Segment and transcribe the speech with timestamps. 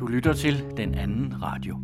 [0.00, 1.76] Du lytter til den anden radio.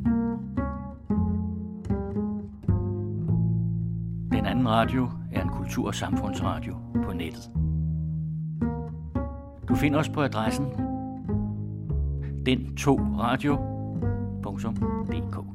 [4.32, 7.50] Den anden radio er en kultur- og samfundsradio på nettet.
[9.68, 10.66] Du finder os på adressen
[12.48, 15.46] den2radio.dk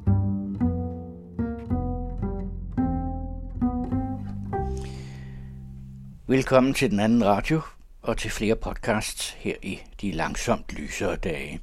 [6.26, 7.60] Velkommen til den anden radio
[8.02, 11.60] og til flere podcasts her i de langsomt lysere dage.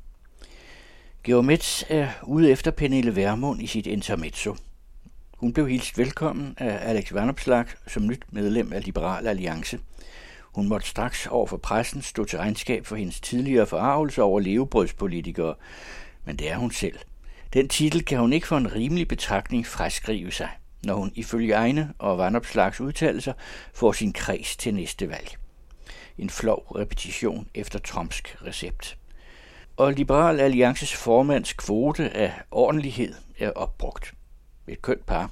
[1.24, 4.56] Geomets er ude efter Pernille Vermund i sit intermezzo.
[5.38, 9.80] Hun blev hilst velkommen af Alex Vanopslag som nyt medlem af Liberal Alliance.
[10.44, 15.56] Hun måtte straks over for pressen stå til regnskab for hendes tidligere forarvelse over levebrødspolitikere,
[16.26, 17.00] men det er hun selv.
[17.54, 20.50] Den titel kan hun ikke for en rimelig betragtning fraskrive sig,
[20.84, 23.34] når hun ifølge egne og Vanopslags udtalelser
[23.74, 25.38] får sin kreds til næste valg.
[26.18, 28.99] En flov repetition efter Tromsk recept.
[29.80, 34.14] Og Liberal Alliances formands kvote af ordentlighed er opbrugt.
[34.68, 35.32] Et kønt par,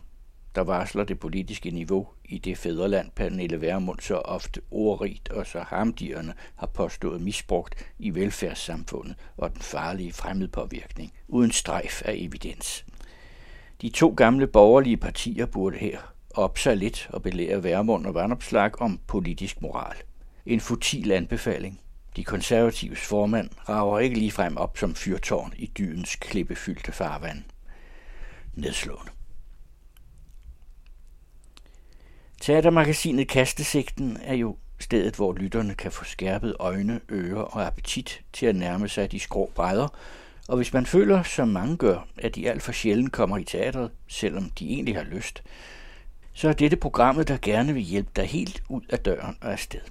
[0.55, 5.59] der varsler det politiske niveau i det fædreland, Pernille Vermund så ofte ordrigt og så
[5.59, 12.85] hamdierne har påstået misbrugt i velfærdssamfundet og den farlige fremmedpåvirkning, uden strejf af evidens.
[13.81, 18.81] De to gamle borgerlige partier burde her op sig lidt og belære Værmund og Vandopslag
[18.81, 19.95] om politisk moral.
[20.45, 21.79] En futil anbefaling.
[22.17, 27.43] De konservatives formand rager ikke lige frem op som fyrtårn i dydens klippefyldte farvand.
[28.53, 29.11] Nedslående.
[32.41, 38.45] Teatermagasinet Kastesigten er jo stedet, hvor lytterne kan få skærpet øjne, ører og appetit til
[38.45, 39.87] at nærme sig de skrå brædder,
[40.47, 43.91] og hvis man føler, som mange gør, at de alt for sjældent kommer i teatret,
[44.07, 45.43] selvom de egentlig har lyst,
[46.33, 49.81] så er dette programmet, der gerne vil hjælpe dig helt ud af døren og afsted.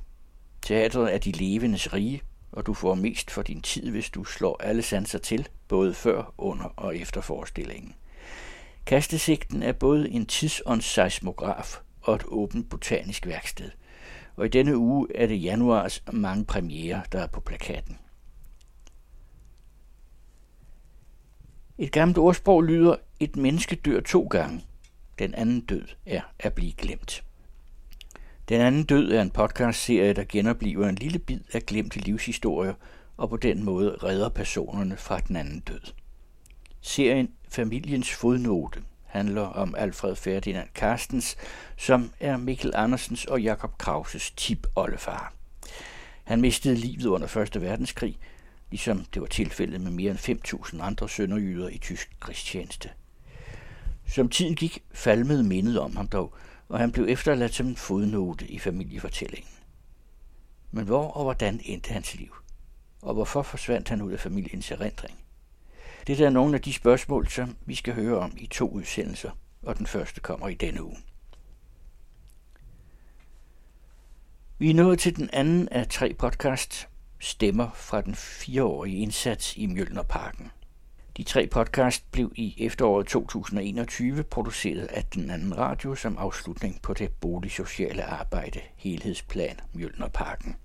[0.67, 2.23] Teatret er de levendes rige,
[2.53, 6.35] og du får mest for din tid, hvis du slår alle sanser til, både før,
[6.39, 7.95] under og efter forestillingen.
[8.87, 13.71] Kastesigten er både en tidsåndsseismograf og et åbent botanisk værksted.
[14.37, 17.99] Og i denne uge er det januars mange premiere, der er på plakaten.
[21.79, 24.65] Et gammelt ordsprog lyder, et menneske dør to gange.
[25.19, 27.26] Den anden død er at blive glemt.
[28.49, 32.75] Den anden død er en podcastserie, der genopliver en lille bid af glemte livshistorier,
[33.17, 35.81] og på den måde redder personerne fra den anden død.
[36.81, 41.37] Serien Familiens fodnote handler om Alfred Ferdinand Carstens,
[41.77, 45.35] som er Mikkel Andersens og Jakob Krauses tip-oldefar.
[46.25, 47.63] Han mistede livet under 1.
[47.63, 48.19] verdenskrig,
[48.71, 52.91] ligesom det var tilfældet med mere end 5.000 andre sønderjyder i tysk krigstjeneste.
[54.09, 56.35] Som tiden gik, falmede mindet om ham dog,
[56.69, 59.53] og han blev efterladt som en fodnote i familiefortællingen.
[60.71, 62.37] Men hvor og hvordan endte hans liv?
[63.03, 65.19] Og hvorfor forsvandt han ud af familiens erindring?
[66.07, 69.31] Det er nogle af de spørgsmål, som vi skal høre om i to udsendelser,
[69.63, 70.97] og den første kommer i denne uge.
[74.59, 76.89] Vi er nået til den anden af tre podcast
[77.19, 80.51] Stemmer fra den fireårige indsats i Mjølnerparken.
[81.17, 86.95] De tre podcast blev i efteråret 2021 produceret af den anden radio som afslutning på
[86.95, 90.57] det boligsociale arbejde Helhedsplan Mjølnerparken.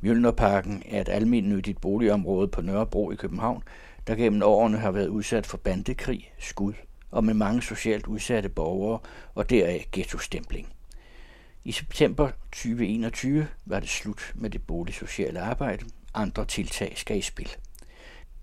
[0.00, 3.62] Mjølnerparken er et almindeligt boligområde på Nørrebro i København,
[4.06, 6.72] der gennem årene har været udsat for bandekrig, skud
[7.10, 8.98] og med mange socialt udsatte borgere
[9.34, 10.68] og deraf ghettostempling.
[11.64, 15.84] I september 2021 var det slut med det boligsociale arbejde.
[16.14, 17.56] Andre tiltag skal i spil.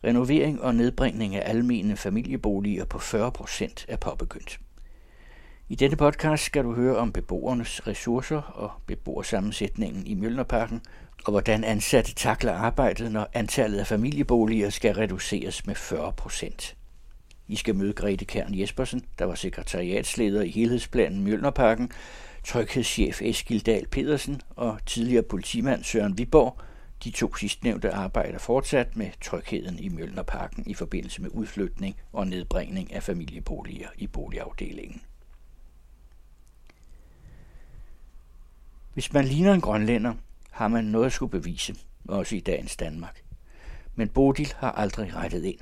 [0.03, 4.59] Renovering og nedbringning af almene familieboliger på 40 procent er påbegyndt.
[5.69, 10.81] I denne podcast skal du høre om beboernes ressourcer og beboersammensætningen i Mjølnerparken,
[11.25, 16.75] og hvordan ansatte takler arbejdet, når antallet af familieboliger skal reduceres med 40 procent.
[17.47, 21.91] I skal møde Grete Kern Jespersen, der var sekretariatsleder i helhedsplanen Mjølnerparken,
[22.43, 26.61] tryghedschef Eskil Dahl Pedersen og tidligere politimand Søren Viborg.
[27.03, 32.93] De to sidstnævnte arbejder fortsat med trygheden i Mjølnerparken i forbindelse med udflytning og nedbringning
[32.93, 35.01] af familieboliger i boligafdelingen.
[38.93, 40.13] Hvis man ligner en grønlænder,
[40.51, 41.75] har man noget at skulle bevise,
[42.07, 43.23] også i dagens Danmark.
[43.95, 45.59] Men Bodil har aldrig rettet ind.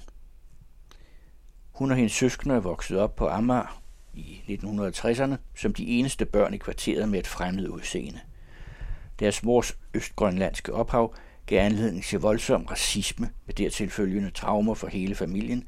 [1.71, 3.81] Hun og hendes søskende er vokset op på Amager
[4.13, 8.19] i 1960'erne som de eneste børn i kvarteret med et fremmed udseende.
[9.19, 11.15] Deres mors østgrønlandske ophav
[11.45, 15.63] gav anledning til voldsom racisme med dertilfølgende traumer for hele familien,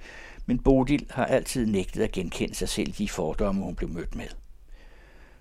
[0.45, 4.27] men Bodil har altid nægtet at genkende sig selv de fordomme, hun blev mødt med.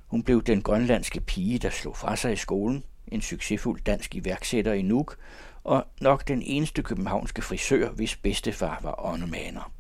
[0.06, 4.73] Hun blev den grønlandske pige, der slog fra sig i skolen, en succesfuld dansk iværksætter
[4.73, 5.17] i Nuuk,
[5.64, 9.73] og nok den eneste københavnske frisør, hvis bedstefar var åndemaner.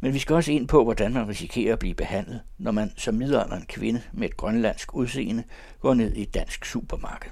[0.00, 3.14] Men vi skal også ind på, hvordan man risikerer at blive behandlet, når man som
[3.14, 5.44] midalderen kvinde med et grønlandsk udseende
[5.80, 7.30] går ned i et dansk supermarked.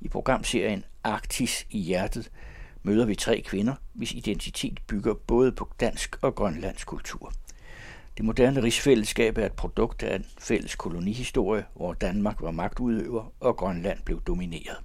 [0.00, 2.30] I programserien Arktis i hjertet
[2.82, 7.32] møder vi tre kvinder, hvis identitet bygger både på dansk og grønlandsk kultur.
[8.16, 13.56] Det moderne rigsfællesskab er et produkt af en fælles kolonihistorie, hvor Danmark var magtudøver og
[13.56, 14.76] Grønland blev domineret.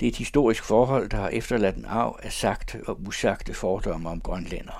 [0.00, 4.08] Det er et historisk forhold, der har efterladt en arv af sagte og usagte fordomme
[4.10, 4.78] om grønlændere.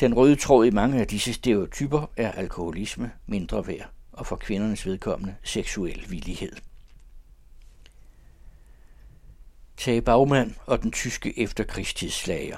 [0.00, 4.86] Den røde tråd i mange af disse stereotyper er alkoholisme, mindre værd og for kvindernes
[4.86, 6.52] vedkommende seksuel villighed.
[9.78, 12.56] Tage Bagmand og den tyske efterkrigstidsslager.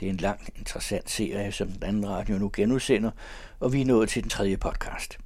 [0.00, 3.10] Det er en lang, interessant serie, som den anden radio nu genudsender,
[3.60, 5.18] og vi er nået til den tredje podcast.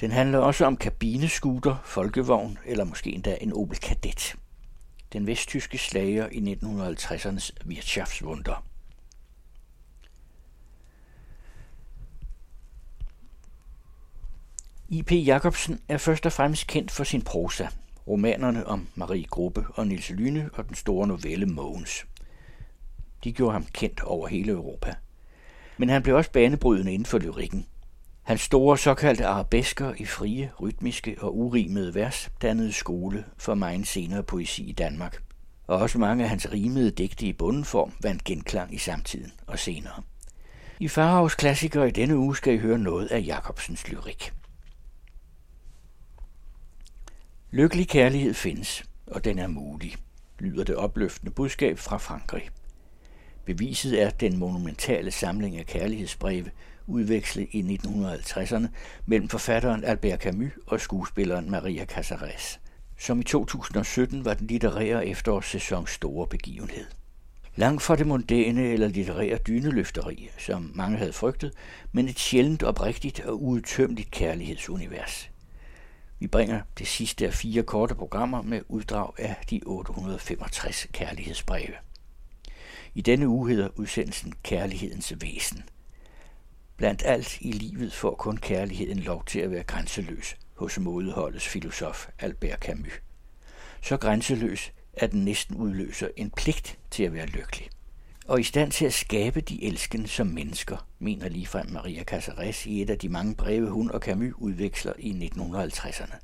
[0.00, 4.36] Den handler også om kabineskuter, folkevogn eller måske endda en Opel Kadett.
[5.12, 8.64] Den vesttyske slager i 1950'ernes Wirtschaftswunder.
[14.88, 15.12] I.P.
[15.12, 17.66] Jacobsen er først og fremmest kendt for sin prosa,
[18.08, 22.06] romanerne om Marie Gruppe og Nils Lyne og den store novelle Mogens.
[23.24, 24.94] De gjorde ham kendt over hele Europa.
[25.78, 27.66] Men han blev også banebrydende inden for lyrikken.
[28.22, 34.22] Hans store såkaldte arabesker i frie, rytmiske og urimede vers dannede skole for meget senere
[34.22, 35.22] poesi i Danmark.
[35.66, 40.02] Og også mange af hans rimede digte i bundenform vandt genklang i samtiden og senere.
[40.80, 44.32] I Farhavs klassiker i denne uge skal I høre noget af Jacobsens lyrik.
[47.54, 49.94] Lykkelig kærlighed findes, og den er mulig,
[50.38, 52.48] lyder det opløftende budskab fra Frankrig.
[53.44, 56.50] Beviset er den monumentale samling af kærlighedsbreve,
[56.86, 58.66] udvekslet i 1950'erne
[59.06, 62.60] mellem forfatteren Albert Camus og skuespilleren Maria Casares,
[62.98, 66.84] som i 2017 var den litterære efterårssæsons store begivenhed.
[67.56, 71.52] Langt fra det mondæne eller litterære dyneløfteri, som mange havde frygtet,
[71.92, 75.28] men et sjældent oprigtigt og uudtømmeligt kærlighedsunivers–
[76.18, 81.74] vi bringer det sidste af fire korte programmer med uddrag af de 865 kærlighedsbreve.
[82.94, 85.64] I denne uge hedder udsendelsen Kærlighedens væsen.
[86.76, 92.08] Blandt alt i livet får kun kærligheden lov til at være grænseløs hos modeholdets filosof
[92.18, 92.92] Albert Camus.
[93.82, 97.70] Så grænseløs, at den næsten udløser en pligt til at være lykkelig
[98.28, 102.82] og i stand til at skabe de elskende som mennesker, mener ligefrem Maria Casares i
[102.82, 106.16] et af de mange breve, hun og Camus udveksler i 1950'erne.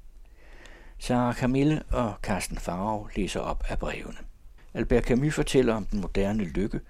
[0.99, 4.19] Sarah Camille og Carsten Farag læser op af brevene.
[4.75, 6.81] Albert Camus fortæller om den moderne lykke,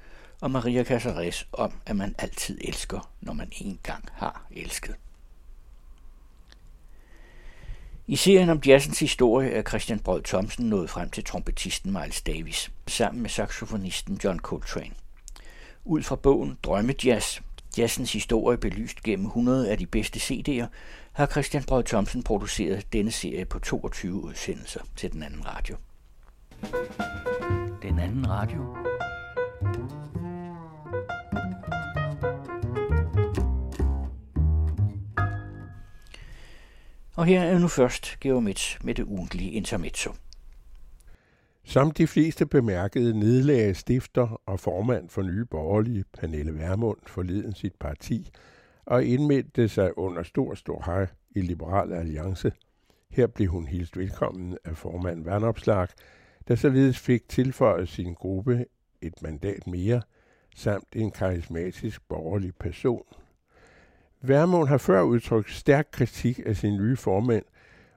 [0.41, 4.95] og Maria Casares om, at man altid elsker, når man engang har elsket.
[8.07, 12.71] I serien om jazzens historie er Christian Brød Thomsen nået frem til trompetisten Miles Davis,
[12.87, 15.00] sammen med saxofonisten John Coltrane.
[15.85, 17.41] Ud fra bogen Drømmejazz,
[17.79, 20.67] jazzens historie belyst gennem 100 af de bedste CD'er,
[21.13, 25.77] har Christian Brød Thomsen produceret denne serie på 22 udsendelser til den anden radio.
[27.83, 28.77] Den anden radio.
[37.15, 40.13] Og her er nu først Geomets med det ugentlige intermezzo.
[41.71, 47.75] Som de fleste bemærkede, nedlagde stifter og formand for Nye Borgerlige, Pernille Vermund, forleden sit
[47.81, 48.31] parti
[48.87, 52.53] og indmeldte sig under stor, stor hej i Liberal Alliance.
[53.11, 55.89] Her blev hun hilst velkommen af formand Vandopslag,
[56.49, 58.67] der således fik tilføjet sin gruppe
[59.03, 60.03] et mandat mere,
[60.57, 63.05] samt en karismatisk borgerlig person,
[64.23, 67.45] Værmund har før udtrykt stærk kritik af sin nye formand,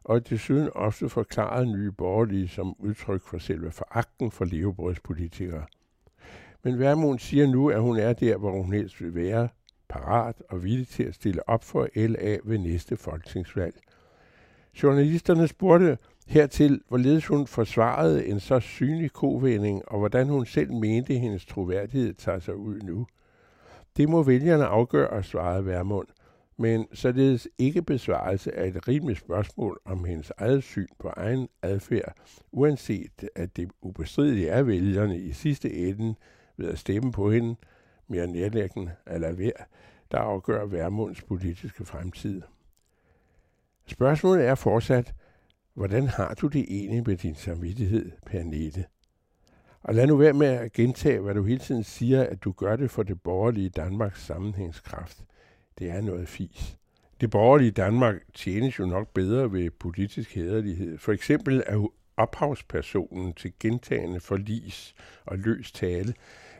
[0.04, 5.66] og desuden ofte forklaret nye borgerlige som udtryk for selve foragten for levebrødspolitikere.
[6.64, 9.50] Men Værmund siger nu, at hun er der, hvor hun helst vil være,
[9.90, 13.76] parat og villig til at stille op for LA ved næste folketingsvalg.
[14.84, 21.14] Journalisterne spurgte hertil, hvorledes hun forsvarede en så synlig kovending, og hvordan hun selv mente,
[21.14, 23.08] at hendes troværdighed tager sig ud nu–
[23.98, 26.08] det må vælgerne afgøre, svarede Værmund,
[26.58, 32.16] men således ikke besvarelse af et rimeligt spørgsmål om hendes eget syn på egen adfærd,
[32.52, 36.16] uanset at det ubestridelige er vælgerne i sidste ende
[36.58, 37.56] ved at stemme på hende,
[38.08, 39.68] mere nærlæggende eller værd,
[40.12, 42.42] der afgør Værmunds politiske fremtid.
[43.86, 45.14] Spørgsmålet er fortsat,
[45.74, 48.86] hvordan har du det egentlig med din samvittighed, Pernette?
[49.84, 52.76] Og lad nu være med at gentage, hvad du hele tiden siger, at du gør
[52.76, 55.24] det for det borgerlige Danmarks sammenhængskraft.
[55.80, 56.78] Det er noget fis.
[57.22, 60.98] Det borgerlige Danmark tjenes jo nok bedre ved politisk hederlighed.
[60.98, 61.88] For eksempel er
[62.18, 66.14] ophavspersonen til gentagende forlis og løs tale,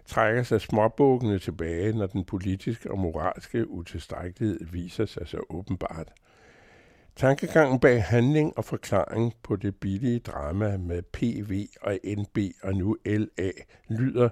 [0.06, 6.12] trækker sig småbukkene tilbage, når den politiske og moralske utilstrækkelighed viser sig så åbenbart.
[7.16, 12.98] Tankegangen bag handling og forklaring på det billige drama med PV og NB og nu
[13.06, 13.52] LA
[13.90, 14.30] lyder,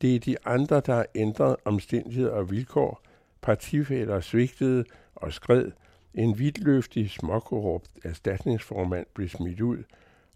[0.00, 3.02] det er de andre, der har ændret omstændigheder og vilkår,
[3.42, 5.70] partifælder svigtede og skred,
[6.14, 9.82] en vidtløftig småkorrupt erstatningsformand blev smidt ud,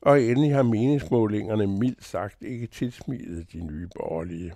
[0.01, 4.53] og endelig har meningsmålingerne mildt sagt ikke tilsmidet de nye borgerlige.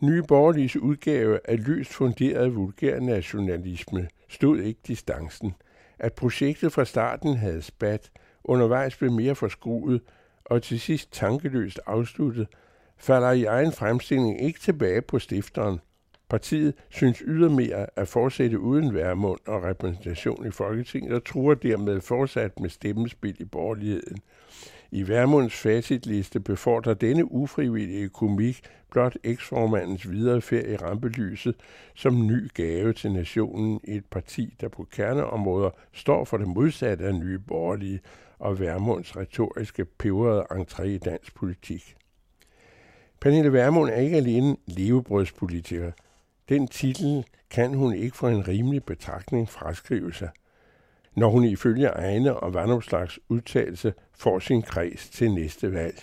[0.00, 5.54] Nye borgerliges udgave af løst funderet vulgær nationalisme stod ikke distancen.
[5.98, 8.10] At projektet fra starten havde spat,
[8.44, 10.00] undervejs blev mere forskruet
[10.44, 12.48] og til sidst tankeløst afsluttet,
[12.96, 15.78] falder i egen fremstilling ikke tilbage på stifteren.
[16.34, 22.60] Partiet synes ydermere at fortsætte uden værmund og repræsentation i Folketinget og truer dermed fortsat
[22.60, 24.18] med stemmespil i borgerligheden.
[24.90, 28.60] I Værmunds facitliste befordrer denne ufrivillige komik
[28.90, 31.54] blot eksformandens videre ferie i rampelyset
[31.94, 37.04] som ny gave til nationen i et parti, der på kerneområder står for det modsatte
[37.04, 38.00] af nye borgerlige
[38.38, 41.96] og Værmunds retoriske peberede entré i dansk politik.
[43.20, 45.92] Pernille Værmund er ikke alene levebrødspolitiker.
[46.48, 50.28] Den titel kan hun ikke for en rimelig betragtning fraskrive sig–
[51.16, 56.02] når hun ifølge egne og vandopslags udtalelse får sin kreds til næste valg.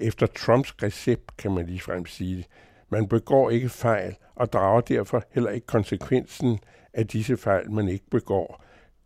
[0.00, 2.44] Efter Trumps recept kan man ligefrem sige,
[2.88, 6.58] man begår ikke fejl og drager derfor heller ikke konsekvensen
[6.92, 8.64] af disse fejl, man ikke begår,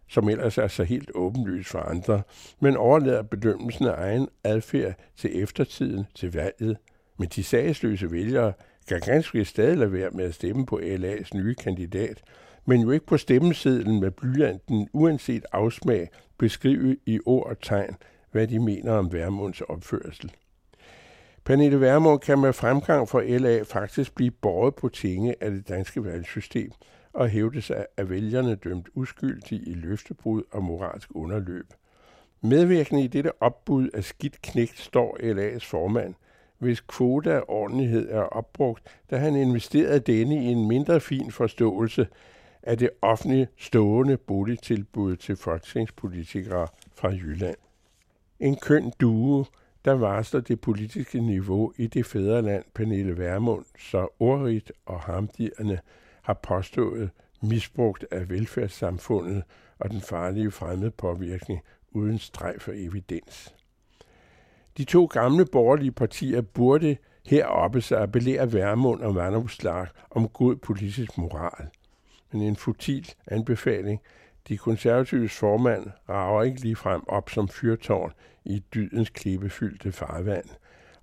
[0.08, 2.22] som ellers er så helt åbenlyst for andre,
[2.60, 6.76] men overlader bedømmelsen af egen adfærd til eftertiden til valget.
[7.18, 8.52] Men de sagsløse vælgere
[8.88, 12.22] kan ganske stadig lade være med at stemme på LA's nye kandidat,
[12.64, 17.96] men jo ikke på stemmesedlen med blyanten, uanset afsmag, beskrive i ord og tegn,
[18.30, 20.32] hvad de mener om Værmunds opførsel.
[21.44, 26.04] Pernille Værmund kan med fremgang for LA faktisk blive båret på tinge af det danske
[26.04, 26.72] valgsystem
[27.12, 31.66] og hævde sig af vælgerne dømt uskyldige i løftebrud og moralsk underløb.
[32.40, 36.14] Medvirkende i dette opbud af skidt knægt står LA's formand,
[36.64, 42.06] hvis kvote af ordentlighed er opbrugt, da han investerede denne i en mindre fin forståelse
[42.62, 47.56] af det offentlige stående boligtilbud til folketingspolitikere fra Jylland.
[48.40, 49.44] En køn due,
[49.84, 55.78] der varsler det politiske niveau i det fædreland, Pernille Værmund så ordrigt og hamdierne
[56.22, 57.10] har påstået
[57.42, 59.42] misbrugt af velfærdssamfundet
[59.78, 63.54] og den farlige fremmede påvirkning uden streg for evidens.
[64.78, 71.18] De to gamle borgerlige partier burde heroppe sig appellere Værmund og Vandopslag om god politisk
[71.18, 71.68] moral–
[72.34, 74.00] men en futil anbefaling.
[74.48, 78.12] De konservatives formand rager ikke lige frem op som fyrtårn
[78.44, 80.44] i dydens klippefyldte farvand.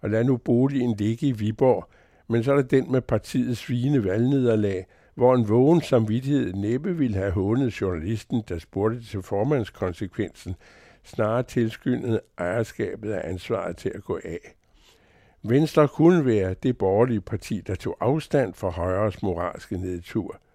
[0.01, 1.89] Og lad nu boligen ligge i Viborg,
[2.27, 4.85] men så er der den med partiets svine valgnederlag,
[5.15, 10.55] hvor en vågen samvittighed næppe ville have hånet journalisten, der spurgte til formandskonsekvensen,
[11.03, 14.55] snarere tilskyndet ejerskabet af ansvaret til at gå af.
[15.43, 20.37] Venstre kunne være det borgerlige parti, der tog afstand fra højres moralske nedtur–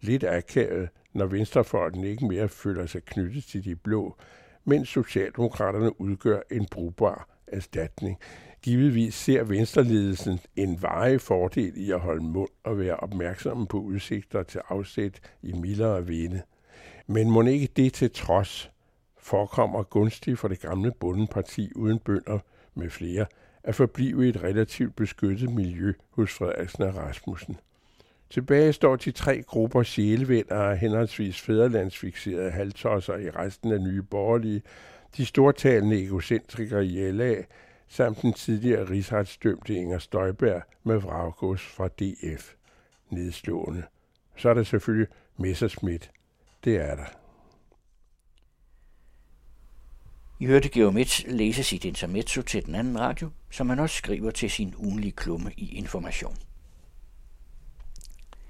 [0.00, 4.16] lidt akavet, når venstrefolken ikke mere føler sig knyttet til de blå,
[4.64, 8.18] mens Socialdemokraterne udgør en brugbar erstatning.
[8.62, 14.42] Givetvis ser venstreledelsen en varig fordel i at holde mund og være opmærksomme på udsigter
[14.42, 16.42] til afsæt i mildere vinde.
[17.06, 18.69] Men må ikke det til trods
[19.22, 22.38] forekommer gunstigt for det gamle bondeparti uden bønder
[22.74, 23.26] med flere
[23.64, 27.56] at forblive i et relativt beskyttet miljø hos Frederiksen og Rasmussen.
[28.30, 34.62] Tilbage står de tre grupper sjælevenner af henholdsvis fæderlandsfixerede halvtosser i resten af nye borgerlige,
[35.16, 37.34] de stortalende egocentrikere i LA,
[37.88, 42.54] samt den tidligere rigsretsdømte Inger Støjberg med vraggods fra DF.
[43.10, 43.82] Nedslående.
[44.36, 46.10] Så er der selvfølgelig Messerschmidt.
[46.64, 47.19] Det er der.
[50.40, 54.50] I hørte Geomets læse sit intermezzo til den anden radio, som han også skriver til
[54.50, 56.36] sin ugenlige klumme i Information.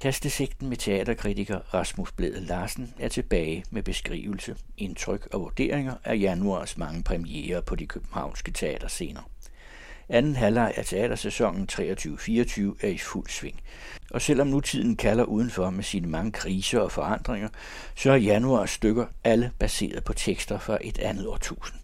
[0.03, 6.77] Kastesigten med teaterkritiker Rasmus Blæde Larsen er tilbage med beskrivelse, indtryk og vurderinger af januars
[6.77, 9.31] mange premiere på de københavnske teaterscener.
[10.09, 11.81] Anden halvleg af teatersæsonen 23-24
[12.81, 13.61] er i fuld sving.
[14.11, 17.49] Og selvom nutiden kalder udenfor med sine mange kriser og forandringer,
[17.95, 21.80] så er januars stykker alle baseret på tekster fra et andet årtusind.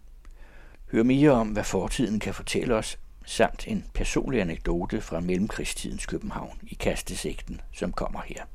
[0.91, 6.59] Hør mere om, hvad fortiden kan fortælle os samt en personlig anekdote fra mellemkrigstidens København
[6.67, 8.45] i kastesigten, som kommer her.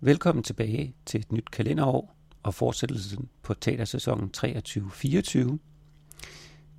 [0.00, 5.58] Velkommen tilbage til et nyt kalenderår, og fortsættelsen på teatersæsonen 23-24.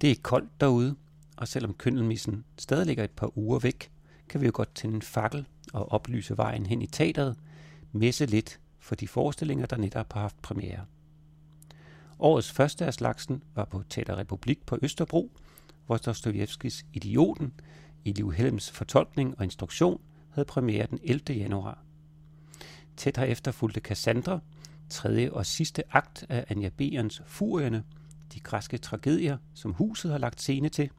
[0.02, 0.96] Det er koldt derude,
[1.38, 3.92] og selvom køndelmissen stadig ligger et par uger væk,
[4.30, 7.38] kan vi jo godt tænde en fakkel og oplyse vejen hen i teateret,
[7.92, 10.86] messe lidt for de forestillinger, der netop har haft premiere.
[12.24, 15.32] Årets første af slagsen var på Teater Republik på Østerbro,
[15.86, 17.54] hvor Dostojevskis Idioten
[18.06, 20.02] i Liv Helms fortolkning og instruktion
[20.32, 21.22] havde premiere den 11.
[21.30, 21.84] januar.
[22.98, 24.40] Tæt herefter fulgte Cassandra,
[24.90, 27.84] tredje og sidste akt af Anja Berens Furierne,
[28.34, 30.90] de græske tragedier, som huset har lagt scene til.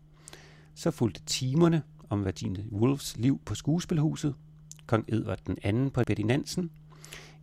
[0.74, 4.34] Så fulgte timerne om Virginia Woolfs liv på skuespilhuset,
[4.86, 6.70] Kong Edvard den anden på Betty Nansen,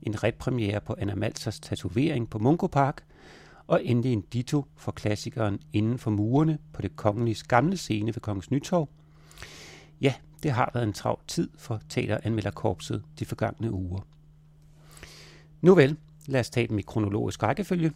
[0.01, 3.03] en repremiere på Anna Malsers tatovering på Mungo Park,
[3.69, 8.21] og endelig en ditto for klassikeren Inden for murene på det kongelige gamle scene ved
[8.21, 8.89] Kongens Nytorv.
[10.01, 13.99] Ja, det har været en travl tid for teateranmelderkorpset de forgangne uger.
[15.61, 15.97] Nu vel,
[16.27, 17.91] lad os tage dem i kronologisk rækkefølge.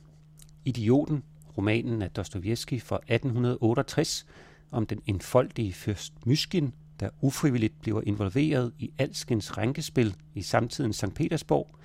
[0.65, 1.24] Idioten,
[1.58, 4.25] romanen af Dostojevski fra 1868,
[4.72, 11.13] om den enfoldige fyrst Myskin, der ufrivilligt bliver involveret i alskens rænkespil i samtidens St.
[11.15, 11.75] Petersborg,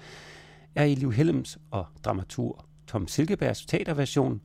[0.75, 4.41] er i Liv Helms og dramatur Tom Silkebergs teaterversion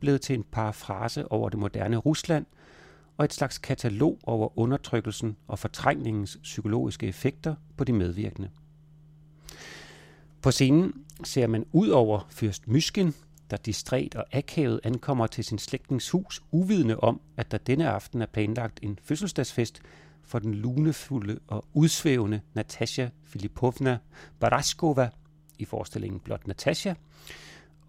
[0.00, 2.46] blevet til en parafrase over det moderne Rusland
[3.16, 8.50] og et slags katalog over undertrykkelsen og fortrængningens psykologiske effekter på de medvirkende.
[10.42, 10.92] På scenen
[11.24, 13.14] ser man ud over fyrst Myskin,
[13.50, 18.22] der distræt og akavet ankommer til sin slægtnings hus, uvidende om, at der denne aften
[18.22, 19.82] er planlagt en fødselsdagsfest
[20.24, 23.98] for den lunefulde og udsvævende Natasha Filipovna
[24.40, 25.10] Baraskova
[25.58, 26.94] i forestillingen Blot Natasha,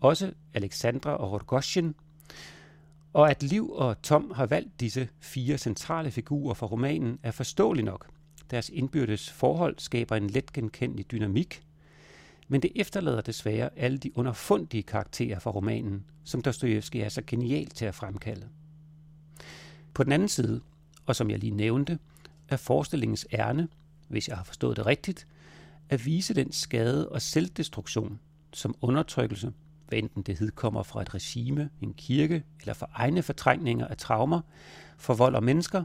[0.01, 1.96] også Alexandra og Rogoshin,
[3.13, 7.86] og at Liv og Tom har valgt disse fire centrale figurer for romanen er forståeligt
[7.86, 8.08] nok.
[8.51, 11.63] Deres indbyrdes forhold skaber en let genkendelig dynamik,
[12.48, 17.65] men det efterlader desværre alle de underfundige karakterer fra romanen, som Dostojevski er så genial
[17.70, 18.48] til at fremkalde.
[19.94, 20.62] På den anden side,
[21.06, 22.00] og som jeg lige nævnte,
[22.50, 23.68] er forestillingens ærne,
[24.08, 25.28] hvis jeg har forstået det rigtigt,
[25.89, 28.19] at vise den skade og selvdestruktion,
[28.54, 29.52] som undertrykkelse,
[29.89, 34.41] hvad enten det hedkommer fra et regime, en kirke eller fra egne fortrængninger af traumer,
[34.97, 35.84] forvolder mennesker,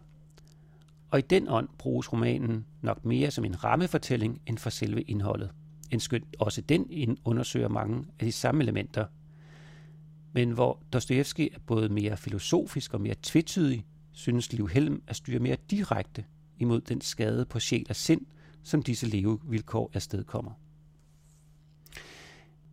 [1.10, 5.50] og i den ånd bruges romanen nok mere som en rammefortælling end for selve indholdet
[5.94, 9.06] en skønt også den undersøger mange af de samme elementer.
[10.32, 15.38] Men hvor Dostojevski er både mere filosofisk og mere tvetydig, synes Liv Helm at styre
[15.38, 16.24] mere direkte
[16.58, 18.26] imod den skade på sjæl og sind,
[18.62, 20.52] som disse levevilkår afstedkommer.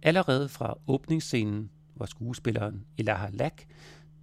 [0.02, 3.68] Allerede fra åbningsscenen, hvor skuespilleren Elaha Lack,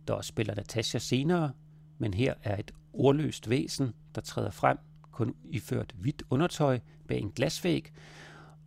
[0.08, 1.52] der også spiller Natasha senere,
[1.98, 4.78] men her er et ordløst væsen, der træder frem,
[5.10, 7.92] kun iført hvidt undertøj bag en glasvæg,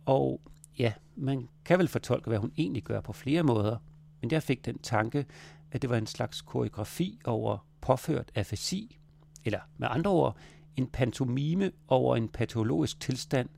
[0.04, 0.40] og
[0.78, 3.76] ja, man kan vel fortolke, hvad hun egentlig gør på flere måder,
[4.20, 5.26] men jeg fik den tanke,
[5.72, 8.98] at det var en slags koreografi over påført afasi,
[9.44, 10.36] eller med andre ord,
[10.76, 13.48] en pantomime over en patologisk tilstand,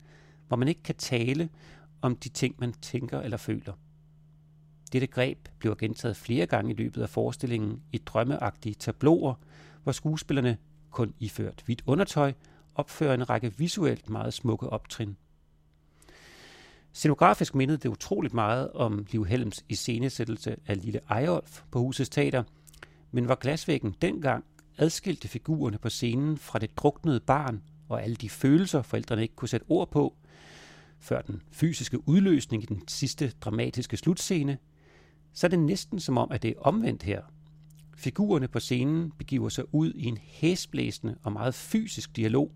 [0.47, 1.49] hvor man ikke kan tale
[2.05, 3.73] om de ting, man tænker eller føler.
[4.93, 9.33] Dette greb bliver gentaget flere gange i løbet af forestillingen i drømmeagtige tabloer,
[9.83, 10.57] hvor skuespillerne,
[10.91, 12.33] kun iført hvidt undertøj,
[12.75, 15.17] opfører en række visuelt meget smukke optrin.
[16.93, 22.43] Scenografisk mindede det utroligt meget om Liv Helms iscenesættelse af Lille Ejolf på Husets Teater,
[23.11, 24.45] men var glasvæggen dengang
[24.77, 29.49] adskilte figurerne på scenen fra det druknede barn og alle de følelser, forældrene ikke kunne
[29.49, 30.15] sætte ord på,
[31.05, 34.57] før den fysiske udløsning i den sidste dramatiske slutscene,
[35.33, 37.21] så er det næsten som om, at det er omvendt her.
[37.97, 42.51] Figurerne på scenen begiver sig ud i en hæsblæsende og meget fysisk dialog,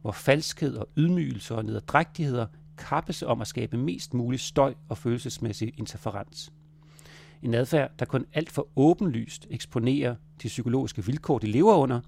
[0.00, 2.46] hvor falskhed og ydmygelse og nederdrægtigheder
[2.78, 6.52] kappes om at skabe mest mulig støj og følelsesmæssig interferens.
[7.42, 12.00] En adfærd, der kun alt for åbenlyst eksponerer de psykologiske vilkår, de lever under,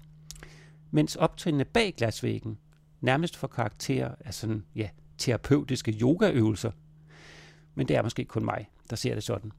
[0.91, 2.57] mens optrinene bag glasvæggen
[3.01, 6.71] nærmest får karakter af sådan, ja, terapeutiske yogaøvelser.
[7.75, 9.51] Men det er måske kun mig, der ser det sådan.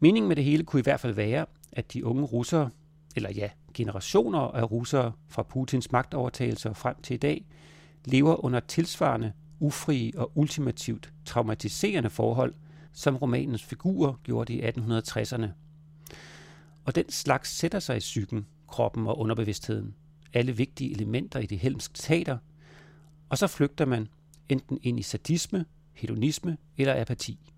[0.00, 2.70] Meningen med det hele kunne i hvert fald være, at de unge russere,
[3.16, 7.46] eller ja, generationer af russere fra Putins magtovertagelse frem til i dag,
[8.04, 12.54] lever under tilsvarende ufrie og ultimativt traumatiserende forhold,
[12.92, 15.46] som romanens figurer gjorde i 1860'erne.
[16.84, 19.94] Og den slags sætter sig i psyken, kroppen og underbevidstheden.
[20.32, 22.38] Alle vigtige elementer i det helmske teater.
[23.32, 24.08] Og så flygter man
[24.48, 27.52] enten ind i sadisme, hedonisme eller apati.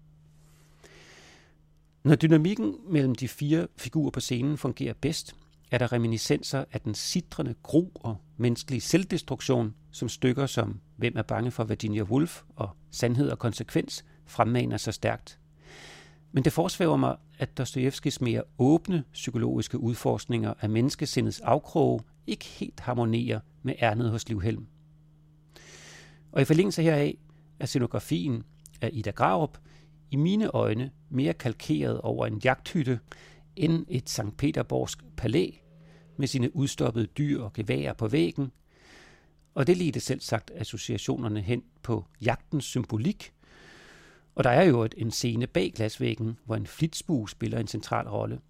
[2.05, 5.37] Når dynamikken mellem de fire figurer på scenen fungerer bedst,
[5.71, 11.23] er der reminiscenser af den sidrende gro og menneskelige selvdestruktion, som stykker som Hvem er
[11.23, 15.39] bange for Virginia Woolf og Sandhed og konsekvens fremmaner så stærkt.
[16.33, 22.81] Men det forsvæver mig, at Dostojevskis mere åbne psykologiske udforskninger af menneskesindets afkroge ikke helt
[22.81, 24.67] harmonerer med ærnet hos Livhelm.
[26.35, 27.18] Og i forlængelse heraf
[27.61, 28.42] er scenografien
[28.81, 29.59] af Ida Graup
[30.11, 33.01] i mine øjne mere kalkeret over en jagthytte
[33.57, 34.37] end et St.
[34.38, 35.51] Peterborgsk palæ
[36.16, 38.53] med sine udstoppede dyr og geværer på væggen.
[39.55, 43.33] Og det ledte selv sagt associationerne hen på jagtens symbolik.
[44.35, 48.40] Og der er jo en scene bag glasvæggen, hvor en flitsbue spiller en central rolle.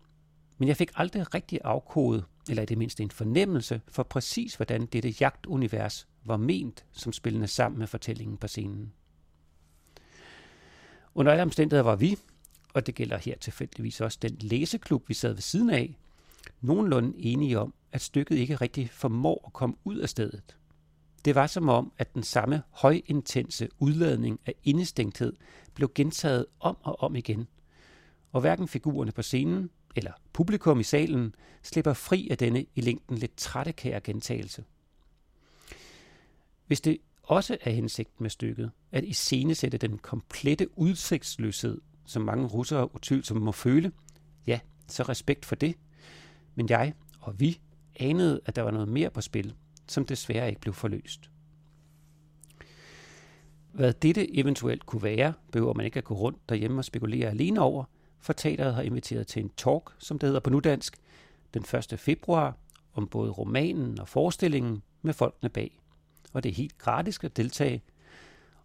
[0.59, 4.87] Men jeg fik aldrig rigtig afkodet, eller i det mindste en fornemmelse for præcis, hvordan
[4.87, 8.93] dette jagtunivers var ment som spillende sammen med fortællingen på scenen.
[11.15, 12.17] Under alle omstændigheder var vi,
[12.75, 15.99] og det gælder her tilfældigvis også den læseklub, vi sad ved siden af,
[16.61, 20.57] nogenlunde enige om, at stykket ikke rigtig formår at komme ud af stedet.
[21.25, 25.33] Det var som om, at den samme højintense udladning af indestængthed
[25.75, 27.49] blev gentaget om og om igen.
[28.33, 33.19] Og hverken figurerne på scenen eller publikum i salen slipper fri af denne i længden
[33.19, 34.65] lidt trættekære gentagelse.
[36.66, 42.94] Hvis det også er hensigten med stykket, at iscenesætte den komplette udsigtsløshed, som mange russere
[42.94, 43.92] utvivlsomt må føle,
[44.46, 45.74] ja, så respekt for det.
[46.55, 47.61] Men jeg og vi
[48.00, 49.55] anede, at der var noget mere på spil,
[49.87, 51.31] som desværre ikke blev forløst.
[53.72, 57.61] Hvad dette eventuelt kunne være, behøver man ikke at gå rundt derhjemme og spekulere alene
[57.61, 57.85] over,
[58.20, 60.96] for teateret har inviteret til en talk, som det hedder på nudansk,
[61.55, 62.00] den 1.
[62.00, 62.57] februar,
[62.94, 65.81] om både romanen og forestillingen med folkene bag
[66.35, 67.83] og det er helt gratis at deltage.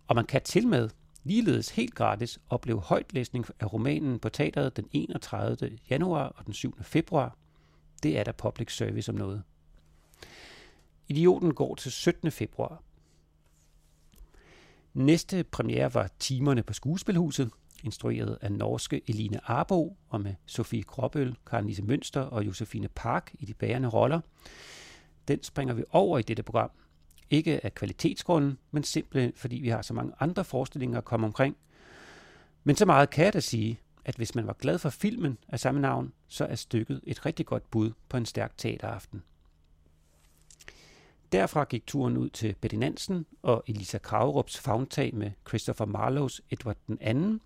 [0.08, 0.89] Og man kan til med
[1.23, 5.77] ligeledes helt gratis opleve højtlæsning af romanen på teateret den 31.
[5.89, 6.77] januar og den 7.
[6.82, 7.38] februar.
[8.03, 9.43] Det er der public service om noget.
[11.08, 12.32] Idioten går til 17.
[12.32, 12.84] februar.
[14.93, 17.51] Næste premiere var Timerne på Skuespilhuset,
[17.84, 23.36] instrueret af norske Eline Arbo og med Sofie Gråbøl, Karen Lise Mønster og Josefine Park
[23.39, 24.21] i de bærende roller.
[25.27, 26.71] Den springer vi over i dette program,
[27.29, 31.57] ikke af kvalitetsgrunden, men simpelthen fordi vi har så mange andre forestillinger at komme omkring.
[32.63, 35.59] Men så meget kan jeg da sige, at hvis man var glad for filmen af
[35.59, 39.23] samme navn, så er stykket et rigtig godt bud på en stærk teateraften.
[41.31, 46.77] Derfra gik turen ud til Betty Nansen og Elisa Kravrups fagntag med Christopher Marlowes Edward
[46.87, 47.41] den anden.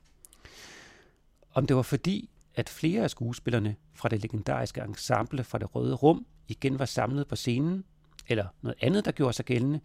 [1.53, 5.95] Om det var fordi, at flere af skuespillerne fra det legendariske ensemble fra det Røde
[5.95, 7.83] Rum igen var samlet på scenen,
[8.27, 9.79] eller noget andet, der gjorde sig gældende,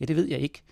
[0.00, 0.62] ja, det ved jeg ikke.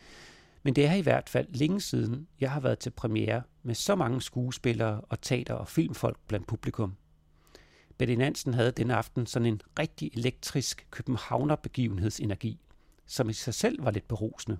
[0.62, 3.94] Men det er i hvert fald længe siden, jeg har været til premiere med så
[3.94, 6.96] mange skuespillere og teater- og filmfolk blandt publikum.
[7.98, 12.60] Betty Nansen havde den aften sådan en rigtig elektrisk københavnerbegivenhedsenergi,
[13.06, 14.58] som i sig selv var lidt berusende.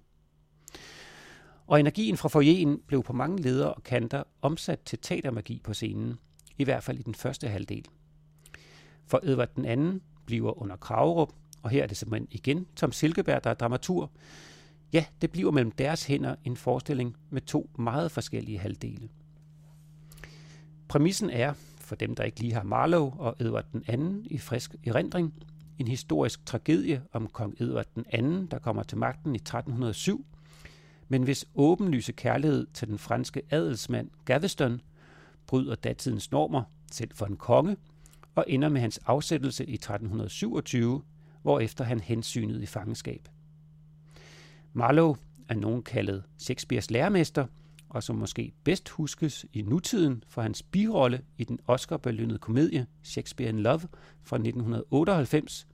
[1.67, 6.19] Og energien fra foyeren blev på mange leder og kanter omsat til teatermagi på scenen,
[6.59, 7.85] i hvert fald i den første halvdel.
[9.07, 13.45] For Edvard den anden bliver under Kragerup og her er det simpelthen igen Tom Silkeberg,
[13.45, 14.11] der er dramatur.
[14.93, 19.09] Ja, det bliver mellem deres hænder en forestilling med to meget forskellige halvdele.
[20.89, 24.75] Præmissen er, for dem der ikke lige har Marlow og Edvard den anden i frisk
[24.87, 25.35] erindring,
[25.79, 30.27] en historisk tragedie om kong Edvard den anden, der kommer til magten i 1307,
[31.09, 34.81] men hvis åbenlyse kærlighed til den franske adelsmand Gaveston
[35.47, 37.77] bryder datidens normer, selv for en konge,
[38.35, 41.03] og ender med hans afsættelse i 1327
[41.43, 43.29] hvorefter han hensynede i fangenskab.
[44.73, 45.17] Marlowe
[45.49, 47.47] er nogen kaldet Shakespeares lærermester,
[47.89, 53.51] og som måske bedst huskes i nutiden for hans birolle i den Oscar-belønnede komedie Shakespeare
[53.51, 53.89] in Love
[54.23, 55.67] fra 1998,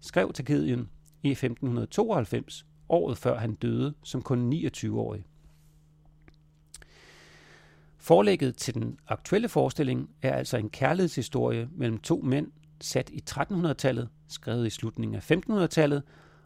[0.00, 0.88] skrev tragedien
[1.22, 5.24] i 1592, året før han døde som kun 29-årig.
[7.96, 14.08] Forlægget til den aktuelle forestilling er altså en kærlighedshistorie mellem to mænd, sat i 1300-tallet,
[14.28, 16.02] skrevet i slutningen af 1500-tallet,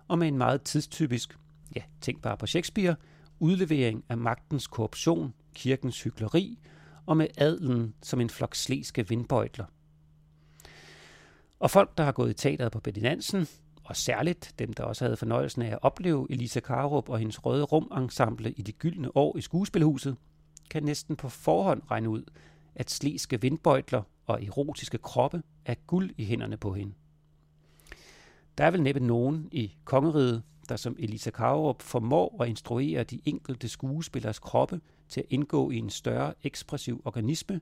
[0.09, 1.39] og med en meget tidstypisk,
[1.77, 2.97] ja, tænk bare på Shakespeare,
[3.41, 6.59] udlevering af magtens korruption, kirkens hykleri,
[7.07, 9.65] og med adlen som en flok sleske vindbøjtler.
[11.61, 13.47] Og folk, der har gået i teateret på Betty Nansen,
[13.85, 17.65] og særligt dem, der også havde fornøjelsen af at opleve Elisa Karup og hendes røde
[17.65, 20.17] rum-ensemble i de gyldne år i skuespilhuset,
[20.71, 22.23] kan næsten på forhånd regne ud,
[22.75, 26.93] at sleske vindbøjtler og erotiske kroppe er guld i hænderne på hende.
[28.59, 33.21] Der er vel næppe nogen i kongeriget, der som Elisa Kaurup formår at instruere de
[33.25, 37.61] enkelte skuespillers kroppe til at indgå i en større ekspressiv organisme,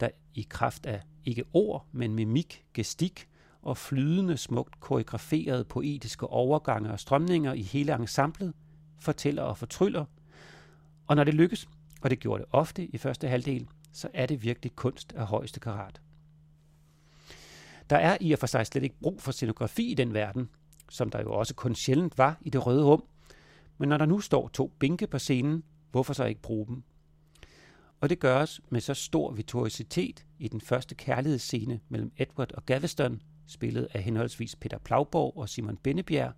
[0.00, 3.28] der i kraft af ikke ord, men mimik, gestik
[3.62, 8.52] og flydende, smukt koreograferede poetiske overgange og strømninger i hele ensemblet,
[8.98, 10.04] fortæller og fortryller.
[11.06, 11.68] Og når det lykkes,
[12.02, 15.60] og det gjorde det ofte i første halvdel, så er det virkelig kunst af højeste
[15.60, 16.00] karat.
[17.90, 20.48] Der er i og for sig slet ikke brug for scenografi i den verden,
[20.90, 23.04] som der jo også kun sjældent var i det røde rum.
[23.78, 26.82] Men når der nu står to bænke på scenen, hvorfor så ikke bruge dem?
[28.00, 33.22] Og det gøres med så stor virtuositet i den første kærlighedsscene mellem Edward og Gaveston,
[33.46, 36.32] spillet af henholdsvis Peter Plagborg og Simon Bennebjerg,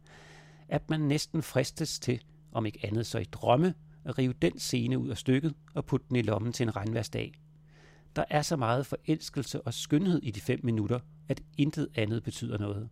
[0.68, 4.98] at man næsten fristes til, om ikke andet så i drømme, at rive den scene
[4.98, 7.32] ud af stykket og putte den i lommen til en regnværsdag.
[8.16, 12.58] Der er så meget forelskelse og skønhed i de fem minutter, at intet andet betyder
[12.58, 12.88] noget.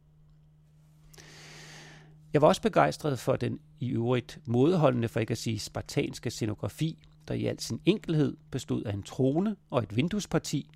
[2.33, 6.99] Jeg var også begejstret for den i øvrigt modholdende, for ikke at sige spartanske scenografi,
[7.29, 10.71] der i al sin enkelhed bestod af en trone og et vinduesparti,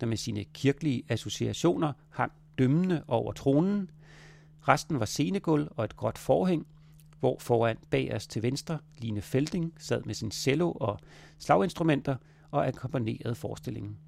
[0.00, 3.90] der med sine kirkelige associationer hang dømmende over tronen.
[4.68, 6.66] Resten var scenegulv og et gråt forhæng,
[7.20, 10.98] hvor foran bag os til venstre Line Felding sad med sin cello og
[11.38, 12.16] slaginstrumenter
[12.54, 13.98] og akkompagnerede forestillingen.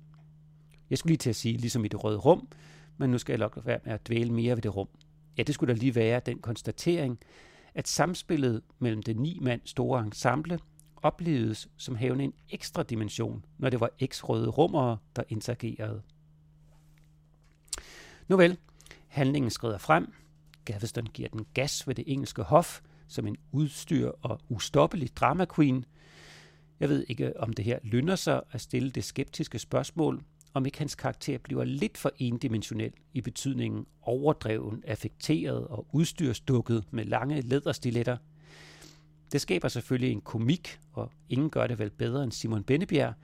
[0.91, 2.49] Jeg skulle lige til at sige, ligesom i det røde rum,
[2.97, 4.89] men nu skal jeg nok være med at dvæle mere ved det rum.
[5.39, 7.19] Ja, det skulle da lige være den konstatering,
[7.75, 10.59] at samspillet mellem det ni mand store ensemble
[10.97, 16.03] oplevedes som havende en ekstra dimension, når det var eks-røde rummere, der interagerede.
[18.29, 18.59] Nu vel,
[19.07, 20.13] handlingen skrider frem.
[20.65, 25.85] Gaveston giver den gas ved det engelske hof som en udstyr og ustoppelig drama queen.
[26.81, 30.23] Jeg ved ikke, om det her lønner sig at stille det skeptiske spørgsmål,
[30.55, 37.05] om ikke hans karakter bliver lidt for endimensionel i betydningen overdreven, affekteret og udstyrsdukket med
[37.05, 38.17] lange læderstiletter.
[39.33, 43.15] Det skaber selvfølgelig en komik, og ingen gør det vel bedre end Simon Bennebjerg,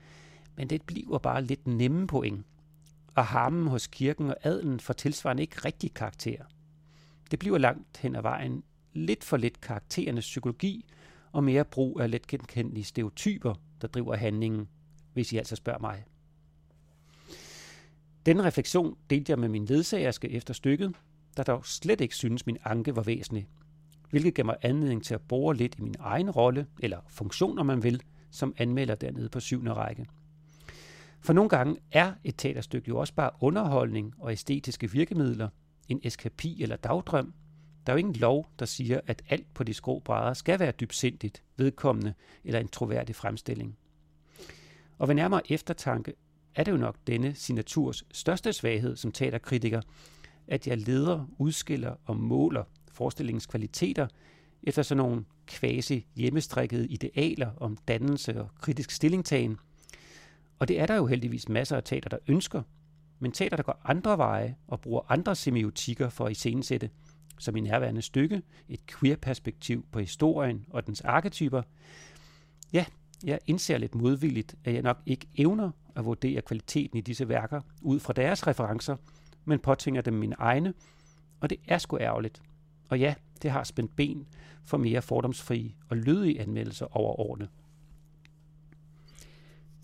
[0.55, 2.45] men det bliver bare lidt nemme point.
[3.15, 6.37] Og harmen hos kirken og adelen får tilsvarende ikke rigtig karakter.
[7.31, 8.63] Det bliver langt hen ad vejen
[8.93, 10.85] lidt for lidt karakterernes psykologi
[11.33, 14.67] og mere brug af let genkendelige stereotyper, der driver handlingen,
[15.13, 16.03] hvis I altså spørger mig.
[18.25, 20.95] Denne refleksion delte jeg med min ledsagerske efter stykket,
[21.37, 23.47] der dog slet ikke synes, min anke var væsentlig,
[24.09, 27.65] hvilket gav mig anledning til at bore lidt i min egen rolle, eller funktion, om
[27.65, 30.05] man vil, som anmelder dernede på syvende række.
[31.21, 35.49] For nogle gange er et teaterstykke jo også bare underholdning og æstetiske virkemidler,
[35.87, 37.33] en eskapi eller dagdrøm.
[37.85, 40.71] Der er jo ingen lov, der siger, at alt på de skrå brædder skal være
[40.71, 43.77] dybsindigt, vedkommende eller en troværdig fremstilling.
[44.97, 46.13] Og ved nærmere eftertanke
[46.55, 49.81] er det jo nok denne signaturs største svaghed som teaterkritiker,
[50.47, 54.07] at jeg leder, udskiller og måler forestillingens kvaliteter
[54.63, 59.57] efter sådan nogle kvasi hjemmestrikkede idealer om dannelse og kritisk stillingtagen.
[60.59, 62.61] Og det er der jo heldigvis masser af teater, der ønsker,
[63.19, 66.89] men teater, der går andre veje og bruger andre semiotikker for at iscenesætte,
[67.39, 71.61] som i nærværende stykke, et queer-perspektiv på historien og dens arketyper,
[72.73, 72.85] ja,
[73.23, 77.61] jeg indser lidt modvilligt, at jeg nok ikke evner at vurdere kvaliteten i disse værker
[77.81, 78.95] ud fra deres referencer,
[79.45, 80.73] men påtvinger dem mine egne,
[81.39, 82.41] og det er sgu ærgerligt.
[82.89, 84.27] Og ja, det har spændt ben
[84.65, 87.47] for mere fordomsfrie og lydige anmeldelser over årene.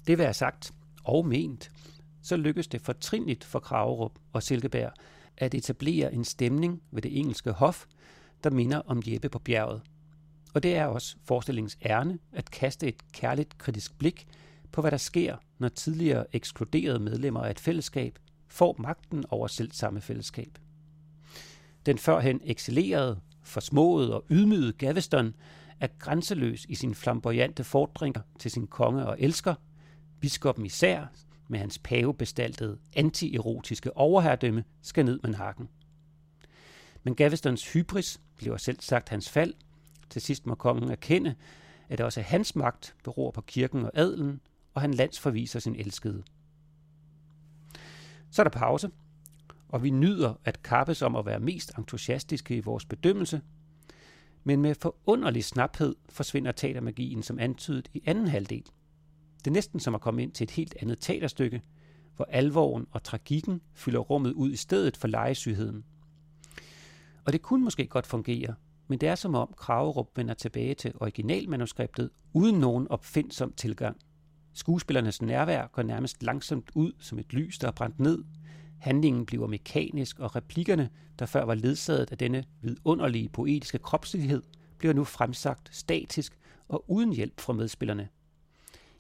[0.07, 1.71] Det vil jeg sagt og ment,
[2.21, 4.91] så lykkes det fortrinligt for Kragerup og Silkeberg
[5.39, 7.86] at etablere en stemning ved det engelske hof,
[8.43, 9.82] der minder om Jeppe på bjerget.
[10.54, 14.28] Og det er også forestillingens ærne at kaste et kærligt kritisk blik
[14.71, 19.71] på, hvad der sker, når tidligere ekskluderede medlemmer af et fællesskab får magten over selv
[19.71, 20.58] samme fællesskab.
[21.86, 25.36] Den førhen eksilerede, forsmåede og ydmygede Gaveston
[25.80, 29.56] er grænseløs i sin flamboyante fordringer til sin konge og elsker,
[30.19, 31.06] biskoppen især,
[31.49, 35.69] med hans pavebestaltede, anti-erotiske overherredømme, skal ned med hakken.
[37.03, 39.53] Men Gavestons hybris bliver selv sagt hans fald.
[40.09, 41.35] Til sidst må kongen erkende,
[41.89, 44.41] at også hans magt beror på kirken og adelen,
[44.73, 46.23] og han landsforviser sin elskede.
[48.31, 48.89] Så er der pause,
[49.69, 53.41] og vi nyder at kappes om at være mest entusiastiske i vores bedømmelse,
[54.43, 58.65] men med forunderlig snaphed forsvinder teatermagien som antydet i anden halvdel.
[59.39, 61.62] Det er næsten som at komme ind til et helt andet teaterstykke,
[62.15, 65.84] hvor alvoren og tragikken fylder rummet ud i stedet for lejesygheden.
[67.25, 68.56] Og det kunne måske godt fungere,
[68.88, 73.97] men det er som om Kragerup vender tilbage til originalmanuskriptet uden nogen opfindsom tilgang.
[74.54, 78.23] Skuespillernes nærvær går nærmest langsomt ud som et lys, der er brændt ned.
[78.80, 84.43] Handlingen bliver mekanisk, og replikkerne, der før var ledsaget af denne vidunderlige poetiske kropslighed,
[84.78, 88.10] bliver nu fremsagt statisk og uden hjælp fra medspillerne.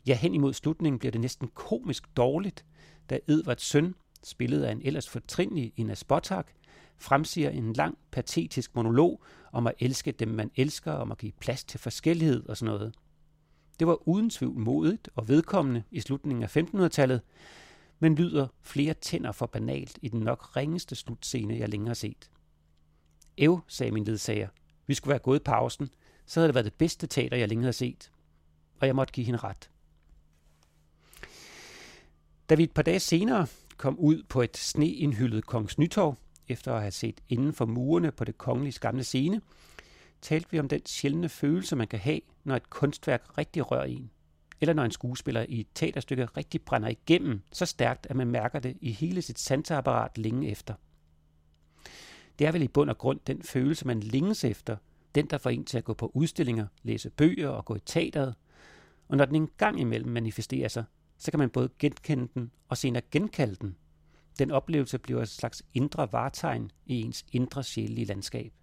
[0.07, 2.65] Ja, hen imod slutningen bliver det næsten komisk dårligt,
[3.09, 6.51] da Edvards søn, spillet af en ellers fortrinlig Ina Spotak,
[6.97, 11.63] fremsiger en lang, patetisk monolog om at elske dem, man elsker, om at give plads
[11.63, 12.95] til forskellighed og sådan noget.
[13.79, 17.21] Det var uden tvivl modigt og vedkommende i slutningen af 1500-tallet,
[17.99, 22.29] men lyder flere tænder for banalt i den nok ringeste slutscene, jeg længere har set.
[23.37, 24.47] Ev, sagde min ledsager,
[24.87, 25.89] vi skulle være gået pausen,
[26.25, 28.11] så havde det været det bedste teater, jeg længere har set.
[28.79, 29.69] Og jeg måtte give hende ret.
[32.49, 36.81] Da vi et par dage senere kom ud på et sneindhyldet Kongens Nytorv, efter at
[36.81, 39.41] have set inden for murene på det kongelige gamle scene,
[40.21, 44.11] talte vi om den sjældne følelse, man kan have, når et kunstværk rigtig rører en.
[44.61, 48.59] Eller når en skuespiller i et teaterstykke rigtig brænder igennem så stærkt, at man mærker
[48.59, 50.73] det i hele sit sanseapparat længe efter.
[52.39, 54.77] Det er vel i bund og grund den følelse, man længes efter,
[55.15, 58.35] den der får en til at gå på udstillinger, læse bøger og gå i teateret.
[59.07, 60.83] Og når den en gang imellem manifesterer sig,
[61.19, 63.75] så kan man både genkende den og senere genkalde den.
[64.39, 68.53] Den oplevelse bliver et slags indre vartegn i ens indre sjælelige landskab.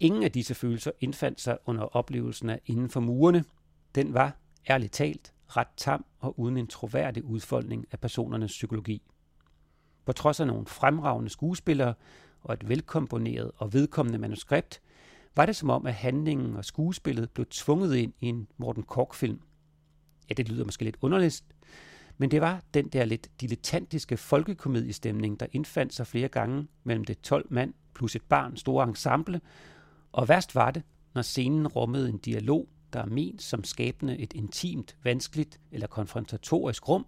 [0.00, 3.44] Ingen af disse følelser indfandt sig under oplevelsen af inden for murene.
[3.94, 4.36] Den var,
[4.70, 9.02] ærligt talt, ret tam og uden en troværdig udfoldning af personernes psykologi.
[10.04, 11.94] På trods af nogle fremragende skuespillere
[12.42, 14.82] og et velkomponeret og vedkommende manuskript,
[15.36, 19.40] var det som om, at handlingen og skuespillet blev tvunget ind i en Morten Kork-film.
[20.32, 21.44] Ja, det lyder måske lidt underligt,
[22.18, 27.20] men det var den der lidt dilettantiske folkekomediestemning, der indfandt sig flere gange mellem det
[27.20, 29.40] 12 mand plus et barn store ensemble,
[30.12, 30.82] og værst var det,
[31.14, 36.88] når scenen rummede en dialog, der er ment som skabende et intimt, vanskeligt eller konfrontatorisk
[36.88, 37.06] rum.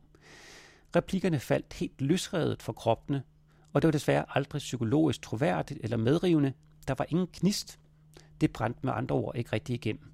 [0.97, 3.23] Replikkerne faldt helt løsredet for kroppene,
[3.73, 6.53] og det var desværre aldrig psykologisk troværdigt eller medrivende.
[6.89, 7.79] Der var ingen knist.
[8.41, 10.14] Det brændte med andre ord ikke rigtig igennem.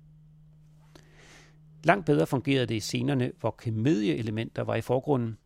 [1.85, 5.39] Langt bedre fungerede det i scenerne, hvor komedieelementer var i forgrunden,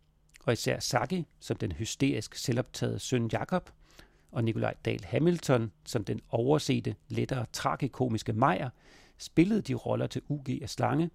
[0.44, 3.70] og især Saki som den hysterisk selvoptagede søn Jakob,
[4.32, 8.70] og Nikolaj Dahl Hamilton som den oversete, lettere tragikomiske Meyer,
[9.18, 11.10] spillede de roller til UG af slange.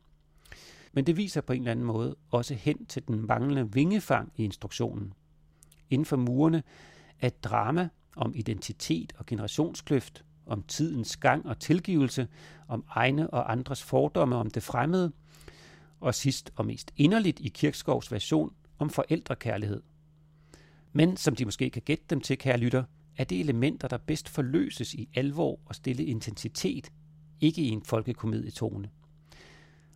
[0.94, 4.44] Men det viser på en eller anden måde også hen til den manglende vingefang i
[4.44, 5.14] instruktionen.
[5.90, 6.64] Inden for murene
[7.20, 12.28] er drama om identitet og generationskløft, om tidens gang og tilgivelse,
[12.68, 15.12] om egne og andres fordomme om det fremmede,
[16.00, 19.82] og sidst og mest inderligt i Kirkskovs version om forældrekærlighed.
[20.94, 22.84] Men som de måske kan gætte dem til, kære lytter,
[23.18, 26.92] er det elementer, der bedst forløses i alvor og stille intensitet,
[27.42, 28.90] ikke i en folkekomedietone.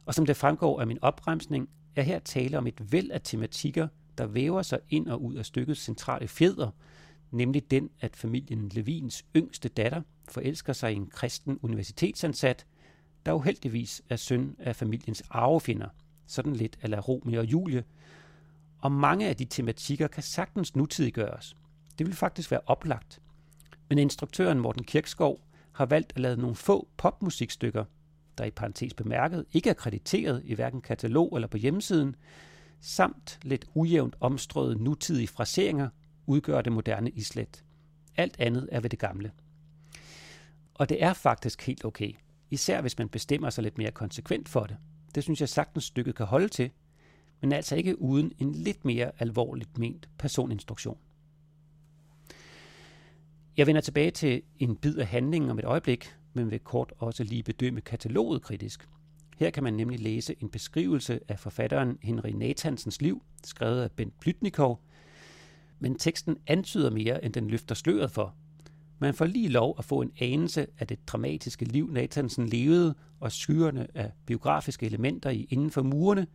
[0.06, 3.88] Og som det fremgår af min opremsning, er her tale om et væld af tematikker,
[4.18, 6.72] der væver sig ind og ud af stykkets centrale fjeder,
[7.32, 12.66] nemlig den, at familien Levins yngste datter forelsker sig i en kristen universitetsansat,
[13.26, 15.88] der uheldigvis er søn af familiens arvefinder,
[16.28, 17.84] sådan lidt ala Romeo og Julie,
[18.78, 21.56] og mange af de tematikker kan sagtens nutidiggøres.
[21.98, 23.22] Det vil faktisk være oplagt.
[23.90, 27.86] Men instruktøren Morten Kirkskov har valgt at lade nogle få popmusikstykker,
[28.38, 32.16] der i parentes bemærket ikke er krediteret i hverken katalog eller på hjemmesiden,
[32.80, 35.90] samt lidt ujævnt omstrøede nutidige fraseringer
[36.26, 37.64] udgør det moderne islet.
[38.18, 39.32] Alt andet er ved det gamle.
[40.74, 42.14] Og det er faktisk helt okay,
[42.52, 44.78] især hvis man bestemmer sig lidt mere konsekvent for det.
[45.16, 46.72] Det synes jeg sagtens stykket kan holde til,
[47.42, 50.98] men altså ikke uden en lidt mere alvorligt ment personinstruktion.
[53.58, 57.24] Jeg vender tilbage til en bid af handlingen om et øjeblik, men vil kort også
[57.24, 58.90] lige bedømme kataloget kritisk.
[59.38, 64.20] Her kan man nemlig læse en beskrivelse af forfatteren Henry Nathansens liv, skrevet af Bent
[64.20, 64.82] Plytnikov,
[65.80, 68.36] men teksten antyder mere, end den løfter sløret for.
[69.00, 73.32] Man får lige lov at få en anelse af det dramatiske liv, Nathansen levede, og
[73.32, 76.28] skyerne af biografiske elementer i inden for murene,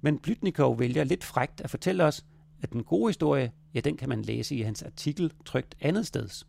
[0.00, 2.24] men Blytnikov vælger lidt frægt at fortælle os,
[2.62, 6.46] at den gode historie, ja, den kan man læse i hans artikel trygt andet steds.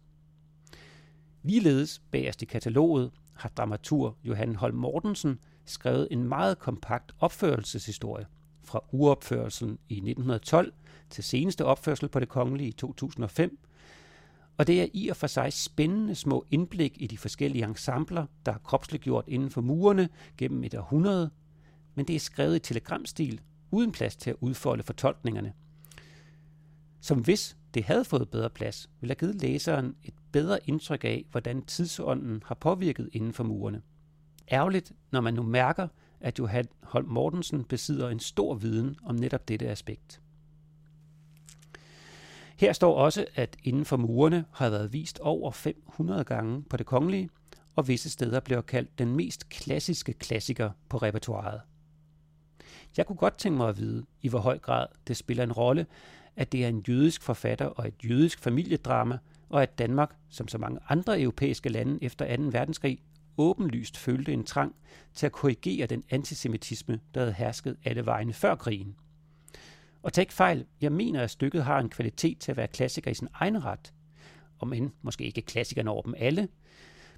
[1.44, 8.26] Ligeledes bagerst i kataloget har dramatur Johan Holm Mortensen skrevet en meget kompakt opførelseshistorie
[8.64, 10.74] fra uopførelsen i 1912
[11.10, 13.60] til seneste opførsel på det kongelige i 2005.
[14.58, 18.52] Og det er i og for sig spændende små indblik i de forskellige ensembler, der
[18.52, 21.30] har kropsliggjort inden for murene gennem et århundrede,
[21.96, 23.42] men det er skrevet i telegramstil,
[23.72, 25.54] uden plads til at udfolde fortolkningerne.
[27.02, 31.26] Som hvis det havde fået bedre plads, ville have givet læseren et bedre indtryk af,
[31.32, 33.82] hvordan tidsånden har påvirket inden for murene.
[34.52, 35.88] Ærgerligt, når man nu mærker,
[36.20, 40.22] at Johan Holm Mortensen besidder en stor viden om netop dette aspekt.
[42.58, 46.86] Her står også, at inden for murene har været vist over 500 gange på det
[46.86, 47.30] kongelige,
[47.76, 51.62] og visse steder bliver kaldt den mest klassiske klassiker på repertoireet.
[52.98, 55.86] Jeg kunne godt tænke mig at vide, i hvor høj grad det spiller en rolle,
[56.36, 59.18] at det er en jødisk forfatter og et jødisk familiedrama,
[59.50, 62.44] og at Danmark, som så mange andre europæiske lande efter 2.
[62.44, 63.00] verdenskrig,
[63.38, 64.76] åbenlyst følte en trang
[65.14, 68.96] til at korrigere den antisemitisme, der havde hersket alle vegne før krigen.
[70.08, 73.12] Og tag ikke fejl, jeg mener, at stykket har en kvalitet til at være klassiker
[73.12, 73.94] i sin egen ret.
[74.60, 76.48] Om end måske ikke klassikerne over dem alle,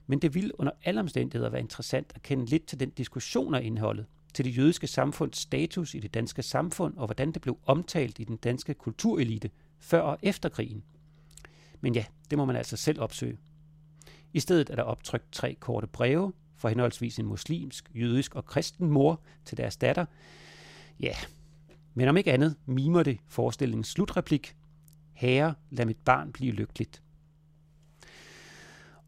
[0.07, 3.63] men det vil under alle omstændigheder være interessant at kende lidt til den diskussion af
[3.63, 8.19] indholdet, til det jødiske samfunds status i det danske samfund og hvordan det blev omtalt
[8.19, 10.83] i den danske kulturelite før og efter krigen.
[11.81, 13.37] Men ja, det må man altså selv opsøge.
[14.33, 18.91] I stedet er der optrykt tre korte breve fra henholdsvis en muslimsk, jødisk og kristen
[18.91, 20.05] mor til deres datter.
[20.99, 21.15] Ja,
[21.93, 24.55] men om ikke andet mimer det forestillingens slutreplik.
[25.13, 27.03] Herre, lad mit barn blive lykkeligt.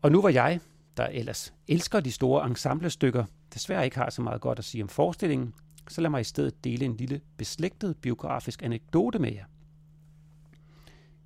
[0.01, 0.59] Og nu var jeg,
[0.97, 4.89] der ellers elsker de store ensemblestykker, desværre ikke har så meget godt at sige om
[4.89, 5.53] forestillingen,
[5.87, 9.45] så lad mig i stedet dele en lille beslægtet biografisk anekdote med jer.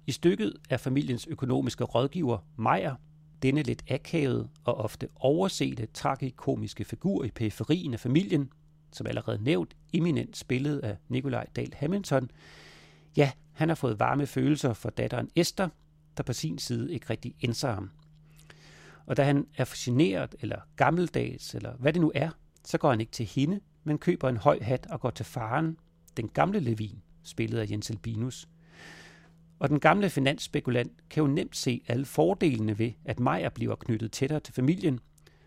[0.07, 2.95] I stykket er familiens økonomiske rådgiver, Meyer,
[3.41, 8.49] denne lidt akavede og ofte oversete tragikomiske figur i periferien af familien,
[8.95, 12.29] som allerede nævnt, eminent spillet af Nikolaj Dahl Hamilton,
[13.17, 15.69] ja, han har fået varme følelser for datteren Esther,
[16.17, 17.91] der på sin side ikke rigtig indser ham.
[19.05, 22.29] Og da han er fascineret eller gammeldags, eller hvad det nu er,
[22.63, 25.77] så går han ikke til hende, men køber en høj hat og går til faren,
[26.17, 28.47] den gamle Levin, spillet af Jens Albinus.
[29.59, 34.11] Og den gamle finansspekulant kan jo nemt se alle fordelene ved, at Meyer bliver knyttet
[34.11, 34.99] tættere til familien,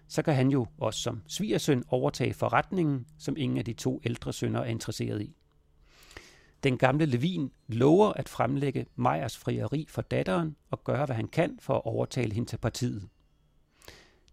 [0.09, 4.33] så kan han jo også som svigersøn overtage forretningen, som ingen af de to ældre
[4.33, 5.37] sønner er interesseret i.
[6.63, 11.59] Den gamle Levin lover at fremlægge Meyers frieri for datteren og gøre, hvad han kan
[11.61, 13.09] for at overtale hende til partiet.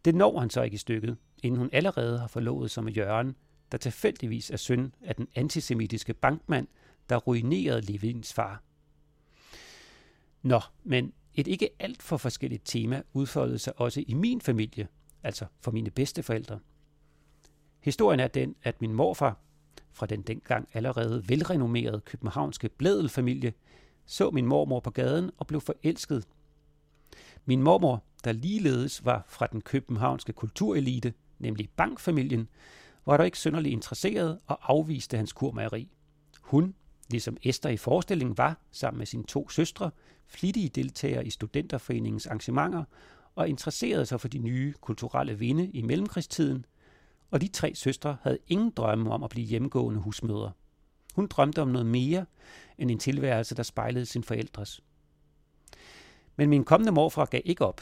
[0.06, 3.36] Det når han så ikke i stykket, inden hun allerede har forlovet sig med Jørgen,
[3.72, 6.68] der tilfældigvis er søn af den antisemitiske bankmand,
[7.10, 8.64] der ruinerede Levins far.
[10.42, 14.88] Nå, men et ikke alt for forskelligt tema udfoldede sig også i min familie,
[15.26, 16.60] altså for mine bedsteforældre.
[17.80, 19.38] Historien er den, at min morfar,
[19.94, 23.54] fra den dengang allerede velrenommerede københavnske blædelfamilie,
[24.06, 26.28] så min mormor på gaden og blev forelsket.
[27.46, 32.50] Min mormor, der ligeledes var fra den københavnske kulturelite, nemlig bankfamilien,
[33.06, 35.90] var dog ikke synderligt interesseret og afviste hans kurmageri.
[36.42, 36.76] Hun,
[37.10, 39.92] ligesom Esther i forestillingen, var, sammen med sine to søstre,
[40.28, 42.84] flittige deltagere i studenterforeningens arrangementer
[43.36, 46.66] og interesserede sig for de nye kulturelle vinde i mellemkrigstiden,
[47.32, 50.52] og de tre søstre havde ingen drømme om at blive hjemgående husmødre.
[51.16, 52.26] Hun drømte om noget mere
[52.78, 54.82] end en tilværelse, der spejlede sin forældres.
[56.36, 57.82] Men min kommende morfar gav ikke op.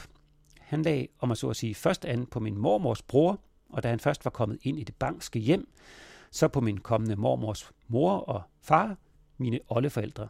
[0.60, 3.88] Han lagde, om at så at sige, først an på min mormors bror, og da
[3.88, 5.68] han først var kommet ind i det bankske hjem,
[6.30, 8.96] så på min kommende mormors mor og far,
[9.38, 10.28] mine oldeforældre.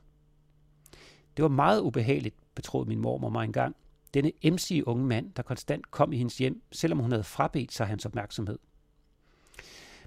[1.36, 3.76] Det var meget ubehageligt, betroede min mormor mig engang,
[4.14, 7.86] denne emsige unge mand, der konstant kom i hendes hjem, selvom hun havde frabedt sig
[7.86, 8.58] hans opmærksomhed.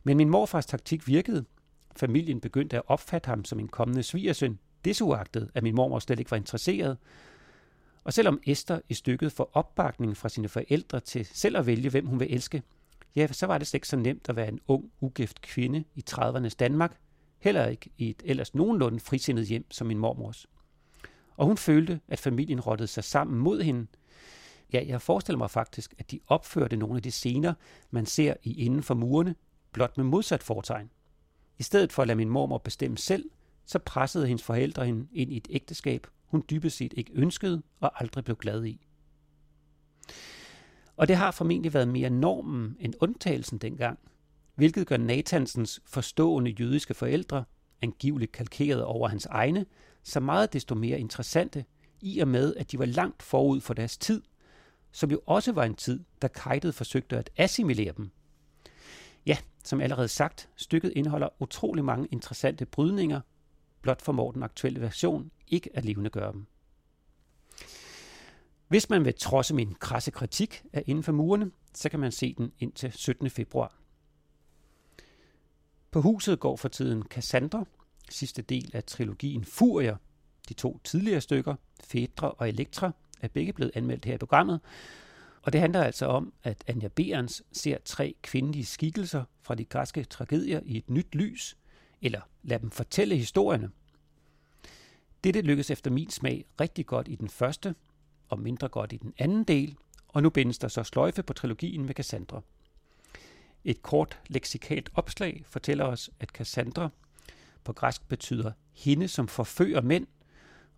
[0.03, 1.45] Men min morfars taktik virkede.
[1.95, 6.32] Familien begyndte at opfatte ham som en kommende svigersøn, desuagtet, at min mormor slet ikke
[6.32, 6.97] var interesseret.
[8.03, 12.05] Og selvom Esther i stykket får opbakning fra sine forældre til selv at vælge, hvem
[12.05, 12.64] hun vil elske,
[13.16, 16.03] ja, så var det slet ikke så nemt at være en ung, ugift kvinde i
[16.10, 16.97] 30'ernes Danmark,
[17.39, 20.47] heller ikke i et ellers nogenlunde frisindet hjem som min mormors.
[21.38, 23.88] Og hun følte, at familien rottede sig sammen mod hende.
[24.74, 27.53] Ja, jeg forestiller mig faktisk, at de opførte nogle af de scener,
[27.91, 29.36] man ser i Inden for murene,
[29.72, 30.89] blot med modsat fortegn.
[31.57, 33.30] I stedet for at lade min mormor bestemme selv,
[33.65, 38.01] så pressede hendes forældre hende ind i et ægteskab, hun dybest set ikke ønskede og
[38.01, 38.88] aldrig blev glad i.
[40.97, 43.99] Og det har formentlig været mere normen end undtagelsen dengang,
[44.55, 47.43] hvilket gør Nathansens forstående jødiske forældre,
[47.82, 49.65] angiveligt kalkeret over hans egne,
[50.03, 51.65] så meget desto mere interessante,
[52.01, 54.22] i og med, at de var langt forud for deres tid,
[54.98, 58.10] som jo også var en tid, da Kajtet forsøgte at assimilere dem.
[59.26, 63.22] Ja, som allerede sagt, stykket indeholder utrolig mange interessante brydninger,
[63.82, 66.45] blot formår den aktuelle version ikke at levende gøre dem.
[68.68, 72.34] Hvis man vil trodse min krasse kritik af Inden for murene, så kan man se
[72.34, 73.30] den indtil 17.
[73.30, 73.76] februar.
[75.91, 77.66] På huset går for tiden Cassandra,
[78.10, 79.98] sidste del af trilogien Furier.
[80.50, 82.91] De to tidligere stykker, Fedra og Elektra,
[83.22, 84.59] er begge blevet anmeldt her i programmet.
[85.41, 90.03] Og det handler altså om, at Anja Berens ser tre kvindelige skikkelser fra de græske
[90.03, 91.57] tragedier i et nyt lys,
[92.01, 93.72] eller lad dem fortælle historierne.
[95.24, 97.76] Dette lykkes efter min smag rigtig godt i den første,
[98.30, 99.76] og mindre godt i den anden del,
[100.07, 102.41] og nu bindes der så sløjfe på trilogien med Cassandra.
[103.63, 106.89] Et kort leksikalt opslag fortæller os, at Cassandra
[107.63, 110.07] på græsk betyder hende, som forfører mænd,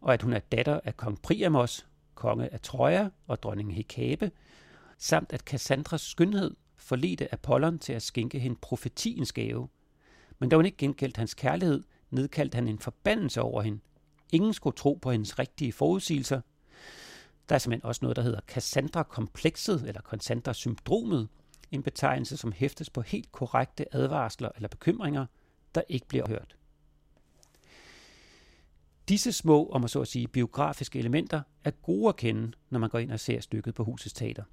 [0.02, 1.88] og at hun er datter af kong Priamos,
[2.20, 4.32] konge af Troja og dronning Hekabe,
[4.98, 9.68] samt at Cassandras skønhed forledte Apollon til at skænke hende profetiens gave.
[10.40, 13.80] Men da hun ikke gengældt hans kærlighed, nedkaldte han en forbandelse over hende.
[14.32, 16.42] Ingen skulle tro på hendes rigtige forudsigelser.
[17.50, 21.28] Der er simpelthen også noget, der hedder Cassandra-komplekset, eller Cassandra-syndromet,
[21.72, 25.26] en betegnelse, som hæftes på helt korrekte advarsler eller bekymringer,
[25.76, 26.56] der ikke bliver hørt.
[29.10, 32.90] Disse små, om man så at sige, biografiske elementer er gode at kende, når man
[32.90, 34.44] går ind og ser stykket på Husets Teater.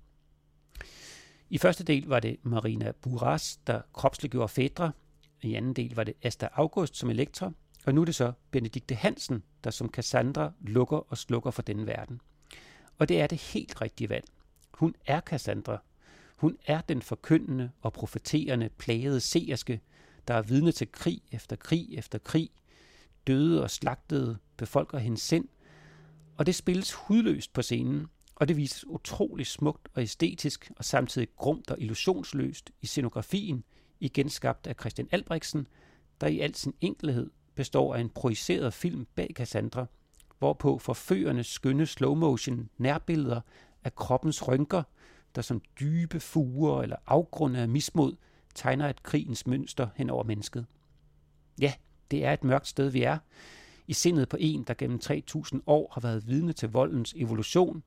[1.51, 4.91] I første del var det Marina Buras, der kropsliggjorde Fedra.
[5.43, 7.53] I anden del var det Asta August som Elektra.
[7.87, 11.87] Og nu er det så Benedikte Hansen, der som Cassandra lukker og slukker for denne
[11.87, 12.21] verden.
[12.99, 14.25] Og det er det helt rigtige valg.
[14.71, 15.83] Hun er Cassandra.
[16.37, 19.81] Hun er den forkyndende og profeterende plagede seerske,
[20.29, 22.51] der er vidne til krig efter krig efter krig.
[23.27, 25.49] Døde og slagtede befolker hendes sind,
[26.39, 31.29] og det spilles hudløst på scenen, og det vises utrolig smukt og æstetisk, og samtidig
[31.37, 33.65] grumt og illusionsløst i scenografien,
[34.01, 35.67] igen skabt af Christian Albrechtsen,
[36.21, 39.87] der i al sin enkelhed består af en projiceret film bag Cassandra,
[40.39, 43.41] hvorpå forførende skønne slow-motion nærbilleder
[43.85, 44.83] af kroppens rynker,
[45.35, 48.17] der som dybe fuger eller afgrunde af mismod,
[48.55, 50.67] tegner et krigens mønster hen over mennesket.
[51.61, 51.73] Ja,
[52.11, 53.19] det er et mørkt sted, vi er.
[53.87, 57.83] I sindet på en, der gennem 3000 år har været vidne til voldens evolution,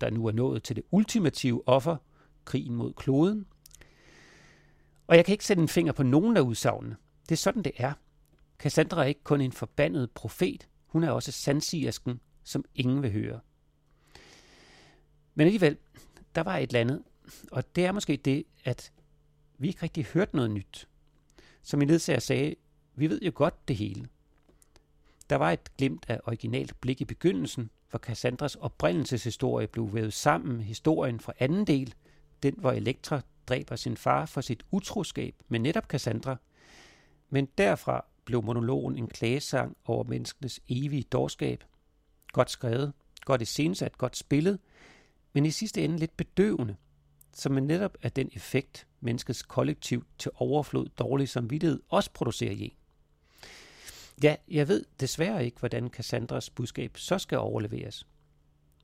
[0.00, 1.96] der nu er nået til det ultimative offer,
[2.44, 3.46] krigen mod kloden.
[5.06, 6.96] Og jeg kan ikke sætte en finger på nogen af udsagnene.
[7.28, 7.92] Det er sådan, det er.
[8.58, 13.40] Cassandra er ikke kun en forbandet profet, hun er også sandsigersken, som ingen vil høre.
[15.34, 15.76] Men alligevel,
[16.34, 17.02] der var et eller andet,
[17.52, 18.92] og det er måske det, at
[19.58, 20.88] vi ikke rigtig hørte noget nyt.
[21.62, 22.54] Som min ledsager sagde,
[22.94, 24.08] vi ved jo godt det hele.
[25.30, 30.56] Der var et glimt af originalt blik i begyndelsen, hvor Cassandras oprindelseshistorie blev vævet sammen
[30.56, 31.94] med historien fra anden del,
[32.42, 36.36] den hvor Elektra dræber sin far for sit utroskab med netop Cassandra.
[37.28, 41.64] Men derfra blev monologen en klagesang over menneskenes evige dårskab.
[42.32, 42.92] Godt skrevet,
[43.24, 44.58] godt iscenesat, godt spillet,
[45.32, 46.76] men i sidste ende lidt bedøvende,
[47.34, 52.76] som man netop er den effekt, menneskets kollektiv til overflod dårlig samvittighed også producerer i
[54.22, 58.06] Ja, jeg ved desværre ikke, hvordan Cassandras budskab så skal overleveres.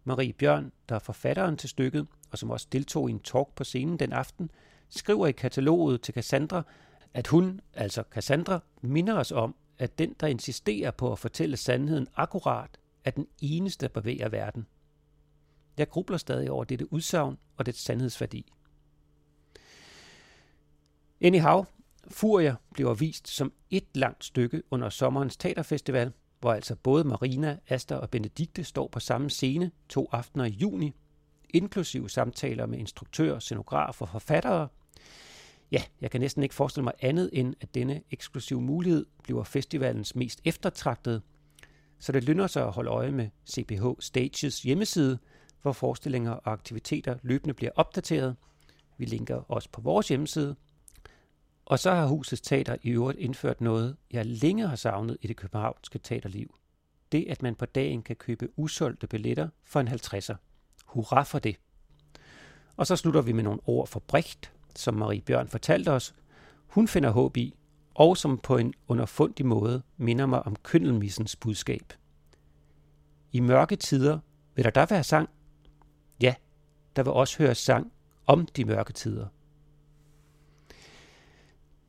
[0.04, 3.64] Marie Bjørn, der er forfatteren til stykket, og som også deltog i en talk på
[3.64, 4.50] scenen den aften,
[4.88, 6.62] skriver i kataloget til Cassandra,
[7.14, 12.08] at hun, altså Cassandra, minder os om, at den, der insisterer på at fortælle sandheden
[12.16, 14.66] akkurat, er den eneste, der bevæger verden.
[15.78, 18.52] Jeg grubler stadig over dette udsagn og dets sandhedsværdi.
[21.20, 21.64] Anyhow,
[22.10, 27.96] Furia bliver vist som et langt stykke under sommerens teaterfestival, hvor altså både Marina, Asta
[27.96, 30.92] og Benedikte står på samme scene to aftener i juni,
[31.54, 34.68] inklusive samtaler med instruktører, scenografer og forfattere.
[35.72, 40.14] Ja, jeg kan næsten ikke forestille mig andet end, at denne eksklusive mulighed bliver festivalens
[40.14, 41.20] mest eftertragtede,
[41.98, 45.18] så det lønner sig at holde øje med CPH Stages hjemmeside,
[45.62, 48.36] hvor forestillinger og aktiviteter løbende bliver opdateret.
[48.98, 50.56] Vi linker også på vores hjemmeside–
[51.66, 55.36] og så har Husets Teater i øvrigt indført noget, jeg længe har savnet i det
[55.36, 56.54] københavnske teaterliv.
[57.12, 60.34] Det, at man på dagen kan købe usolgte billetter for en 50'er.
[60.86, 61.56] Hurra for det!
[62.76, 66.14] Og så slutter vi med nogle ord for Brecht, som Marie Bjørn fortalte os.
[66.66, 67.54] Hun finder håb i,
[67.94, 71.92] og som på en underfundig måde minder mig om køndelmissens budskab.
[73.32, 74.18] I mørke tider
[74.54, 75.28] vil der da være sang?
[76.20, 76.34] Ja,
[76.96, 77.92] der vil også høre sang
[78.26, 79.26] om de mørke tider.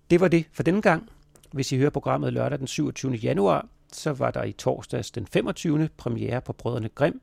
[0.10, 1.10] Det var det for denne gang.
[1.52, 3.12] Hvis I hører programmet lørdag den 27.
[3.12, 5.90] januar, så var der i torsdags den 25.
[5.98, 7.22] premiere på Brødrene Grim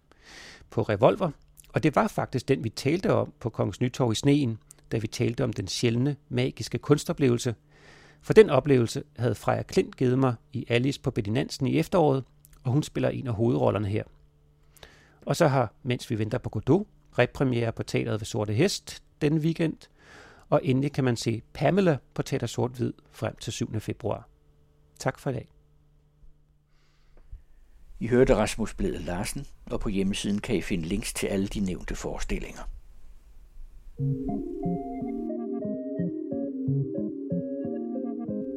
[0.70, 1.30] på Revolver.
[1.68, 4.58] Og det var faktisk den, vi talte om på Kongens Nytorv i Sneen,
[4.92, 7.54] da vi talte om den sjældne, magiske kunstoplevelse.
[8.22, 12.24] For den oplevelse havde Freja Klint givet mig i Alice på Bedinansen i efteråret,
[12.64, 14.04] og hun spiller en af hovedrollerne her.
[15.26, 16.86] Og så har, mens vi venter på Godot,
[17.18, 19.76] repremiere på Teateret ved Sorte Hest denne weekend–
[20.50, 23.80] og endelig kan man se Pamela på Teater Sort-Hvid frem til 7.
[23.80, 24.28] februar.
[24.98, 25.48] Tak for i dag.
[28.00, 31.60] I hørte Rasmus Blede Larsen, og på hjemmesiden kan I finde links til alle de
[31.60, 32.62] nævnte forestillinger.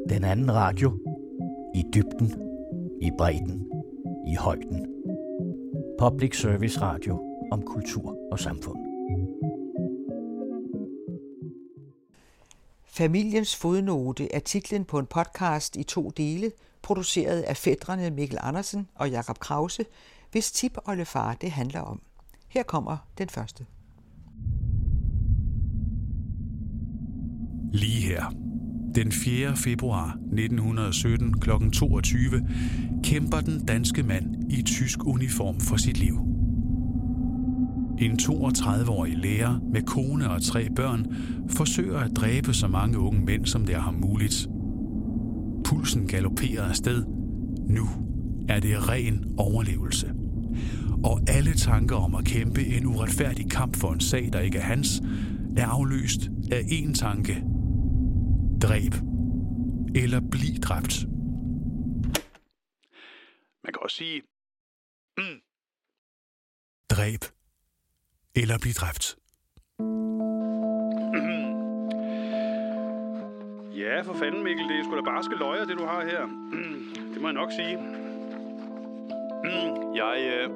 [0.10, 1.00] Den anden radio.
[1.76, 2.34] I dybden,
[3.02, 3.72] i bredden,
[4.28, 4.88] i højden.
[6.00, 8.87] Public Service Radio om kultur og samfund.
[12.98, 18.88] Familiens fodnote er titlen på en podcast i to dele, produceret af fædrene Mikkel Andersen
[18.96, 19.86] og Jakob Krause,
[20.32, 20.98] hvis tip og
[21.42, 22.02] det handler om.
[22.48, 23.66] Her kommer den første.
[27.74, 28.34] Lige her,
[28.96, 29.58] den 4.
[29.58, 31.50] februar 1917 kl.
[31.74, 32.48] 22,
[33.04, 36.37] kæmper den danske mand i tysk uniform for sit liv.
[38.00, 41.06] En 32-årig lærer med kone og tre børn
[41.50, 44.48] forsøger at dræbe så mange unge mænd, som det er ham muligt.
[45.66, 47.06] Pulsen galopperer afsted.
[47.70, 47.88] Nu
[48.50, 50.14] er det ren overlevelse.
[51.04, 54.62] Og alle tanker om at kæmpe en uretfærdig kamp for en sag, der ikke er
[54.62, 55.02] hans,
[55.58, 56.22] er afløst
[56.52, 57.44] af én tanke.
[58.62, 58.94] Dræb.
[59.96, 61.06] Eller bliv dræbt.
[63.64, 64.22] Man kan også sige,
[65.18, 65.42] mm.
[66.90, 67.37] dræb
[68.42, 69.06] eller blive dræbt.
[73.84, 76.22] Ja, for fanden Mikkel, det er sgu da barske løjer, det du har her.
[77.14, 77.78] Det må jeg nok sige.
[80.02, 80.50] Jeg, øh,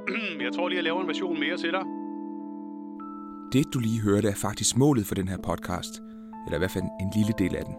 [0.44, 1.84] jeg tror lige, jeg laver en version mere til dig.
[3.54, 5.94] Det, du lige hørte, er faktisk målet for den her podcast,
[6.46, 7.76] eller i hvert fald en lille del af den.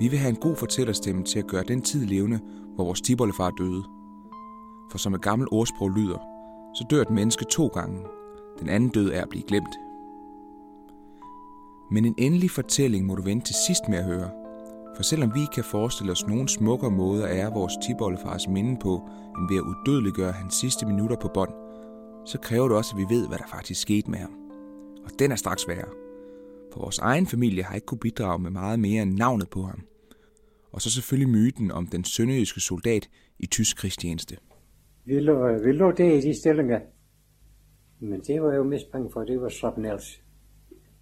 [0.00, 2.40] Vi vil have en god fortællerstemme til at gøre den tid levende,
[2.74, 3.82] hvor vores tibollefar døde.
[4.90, 6.18] For som et gammelt ordsprog lyder,
[6.74, 8.00] så dør et menneske to gange.
[8.58, 9.74] Den anden død er at blive glemt.
[11.90, 14.30] Men en endelig fortælling må du vente til sidst med at høre.
[14.96, 19.08] For selvom vi kan forestille os nogle smukkere måder at ære vores tibollefars minde på,
[19.38, 21.50] end ved at udødeliggøre hans sidste minutter på bånd,
[22.26, 24.34] så kræver det også, at vi ved, hvad der faktisk skete med ham.
[25.04, 25.88] Og den er straks værre.
[26.72, 29.80] For vores egen familie har ikke kunne bidrage med meget mere end navnet på ham.
[30.72, 34.36] Og så selvfølgelig myten om den sønderjyske soldat i tysk krigstjeneste.
[35.04, 36.80] Vi lå, øh, vi lå der i de stillinger.
[38.00, 40.22] Men det var jo mest bange for, det var shrapnels.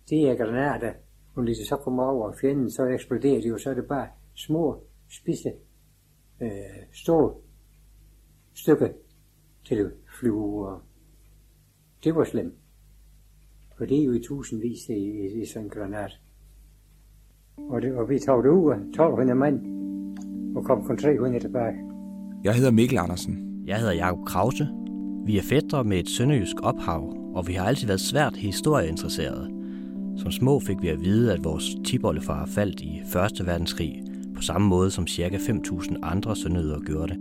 [0.08, 0.92] Det er granater.
[1.34, 4.84] Og lige så kommer over fjenden, så eksploderer de jo, så er det bare små,
[5.08, 5.52] spidse,
[6.42, 6.48] øh,
[6.92, 7.34] store
[8.54, 8.88] stykker
[9.66, 9.90] til at
[10.20, 10.68] flyve.
[10.68, 10.80] Og
[12.04, 12.54] det var slemt.
[13.78, 16.20] For det er jo i tusindvis i, i, i sådan en granat.
[17.56, 19.56] Og, det, og vi tog det ud af 1200 mand,
[20.56, 21.74] og kom kun 300 tilbage.
[22.44, 23.64] Jeg hedder Mikkel Andersen.
[23.66, 24.68] Jeg hedder Jakob Krause.
[25.28, 29.50] Vi er fædre med et sønderjysk ophav, og vi har altid været svært historieinteresserede.
[30.16, 33.00] Som små fik vi at vide, at vores tiboldefar faldt i
[33.40, 33.46] 1.
[33.46, 34.02] verdenskrig,
[34.34, 35.36] på samme måde som ca.
[35.36, 37.18] 5.000 andre sønderjyder gjorde det.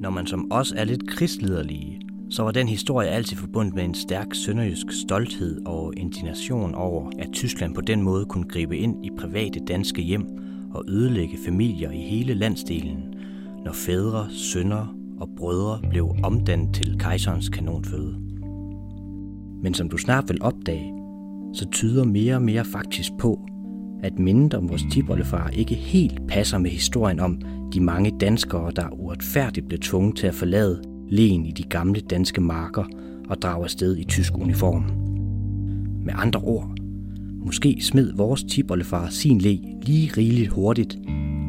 [0.00, 3.94] Når man som os er lidt krigsliderlige, så var den historie altid forbundet med en
[3.94, 9.10] stærk sønderjysk stolthed og indignation over, at Tyskland på den måde kunne gribe ind i
[9.18, 10.26] private danske hjem
[10.74, 13.14] og ødelægge familier i hele landsdelen,
[13.64, 18.16] når fædre, sønner og brødre blev omdannet til kejserens kanonføde.
[19.62, 20.92] Men som du snart vil opdage,
[21.54, 23.40] så tyder mere og mere faktisk på,
[24.02, 27.40] at mindet om vores tibollefar ikke helt passer med historien om
[27.72, 32.40] de mange danskere, der uretfærdigt blev tvunget til at forlade len i de gamle danske
[32.40, 32.84] marker
[33.28, 34.84] og drage afsted i tysk uniform.
[36.04, 36.76] Med andre ord,
[37.44, 40.98] måske smed vores tibollefar sin le lige rigeligt hurtigt,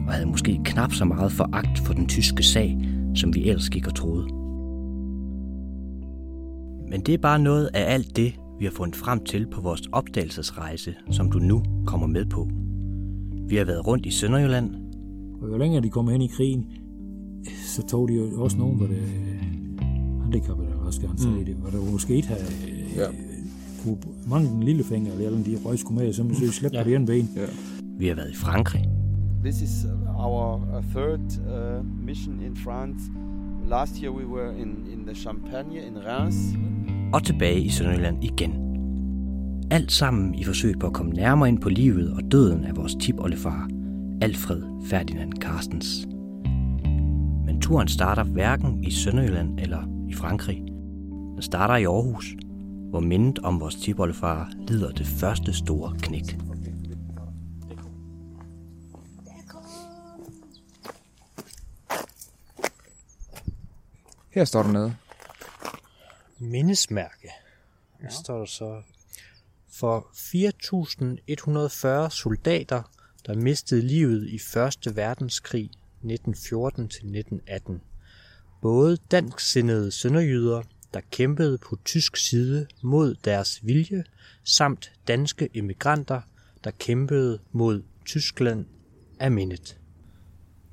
[0.07, 2.77] og havde måske knap så meget foragt for den tyske sag,
[3.15, 4.27] som vi ellers gik og troede.
[6.89, 9.81] Men det er bare noget af alt det, vi har fundet frem til på vores
[9.91, 12.49] opdagelsesrejse, som du nu kommer med på.
[13.47, 14.75] Vi har været rundt i Sønderjylland.
[15.41, 16.65] Og jo længere de kommer hen i krigen,
[17.65, 19.01] så tog de jo også nogen, hvor det
[20.21, 21.45] handicappede, eller hvad skal han sige mm.
[21.45, 22.43] det, hvor der måske ikke havde
[22.97, 23.05] ja.
[23.83, 23.97] kunne
[24.27, 26.83] mange den lille finger, eller de røg skulle med, så man så slæbte ja.
[26.83, 27.29] på det ene ben.
[27.35, 27.45] Ja.
[27.97, 28.89] Vi har været i Frankrig.
[29.43, 29.85] This is
[30.17, 32.99] our uh, third uh, mission in France.
[33.67, 36.35] Last year we were in, in the Champagne in Reims.
[37.13, 38.53] Og tilbage i Sønderjylland igen.
[39.71, 42.95] Alt sammen i forsøg på at komme nærmere ind på livet og døden af vores
[42.95, 43.69] tipoldefar,
[44.21, 46.07] Alfred Ferdinand Carstens.
[47.45, 50.63] Men turen starter hverken i Sønderjylland eller i Frankrig.
[51.33, 52.35] Den starter i Aarhus,
[52.89, 56.37] hvor mindet om vores tipoldefar lider det første store knæk.
[64.33, 64.95] Her står der noget.
[66.39, 67.29] Mindesmærke.
[68.01, 68.81] Her står der så
[69.69, 69.99] for
[72.05, 72.83] 4.140 soldater,
[73.25, 74.95] der mistede livet i 1.
[74.95, 75.69] verdenskrig
[76.03, 77.73] 1914-1918.
[78.61, 80.61] Både dansksindede sønderjyder,
[80.93, 84.03] der kæmpede på tysk side mod deres vilje,
[84.43, 86.21] samt danske emigranter,
[86.63, 88.65] der kæmpede mod Tyskland
[89.19, 89.77] af mindet.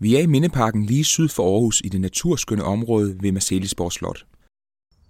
[0.02, 4.26] Vi er i Mindeparken lige syd for Aarhus i det naturskønne område ved Marcelisborg Slot.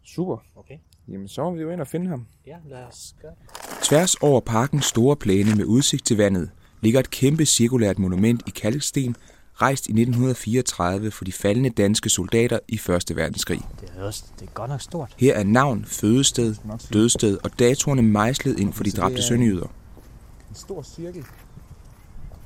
[0.05, 0.37] Super.
[0.57, 0.75] Okay.
[1.09, 2.27] Jamen, så må vi jo ind og finde ham.
[2.47, 3.33] Ja, lad os gøre
[3.83, 8.51] Tværs over parkens store plæne med udsigt til vandet ligger et kæmpe cirkulært monument i
[8.51, 9.17] kalksten,
[9.55, 13.17] rejst i 1934 for de faldende danske soldater i 1.
[13.17, 13.61] verdenskrig.
[13.81, 15.15] Det er, også, det er godt nok stort.
[15.19, 16.55] Her er navn, fødested,
[16.93, 19.67] dødsted og datorerne mejslet ind for de dræbte sønderjyder.
[20.49, 21.25] En stor cirkel.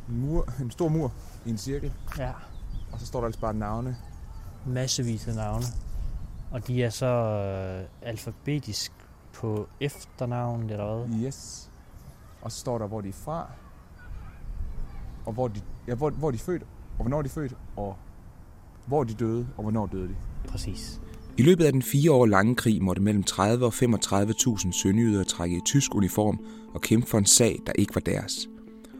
[0.08, 1.12] en, mur, en stor mur
[1.46, 1.92] i en cirkel.
[2.18, 2.32] Ja.
[2.92, 3.96] Og så står der altså bare navne.
[4.66, 5.64] Massevis af navne.
[6.50, 8.92] Og de er så øh, alfabetisk
[9.32, 11.18] på efternavnet, eller hvad?
[11.18, 11.70] Yes.
[12.42, 13.50] Og så står der, hvor de er fra.
[15.26, 16.62] Og hvor de, ja, hvor, hvor de er født,
[16.98, 17.96] og hvornår de er født, og
[18.86, 20.14] hvor de døde, og hvornår døde de.
[20.48, 21.00] Præcis.
[21.36, 25.56] I løbet af den fire år lange krig måtte mellem 30 og 35.000 sønderjyder trække
[25.56, 26.38] i tysk uniform
[26.74, 28.48] og kæmpe for en sag, der ikke var deres.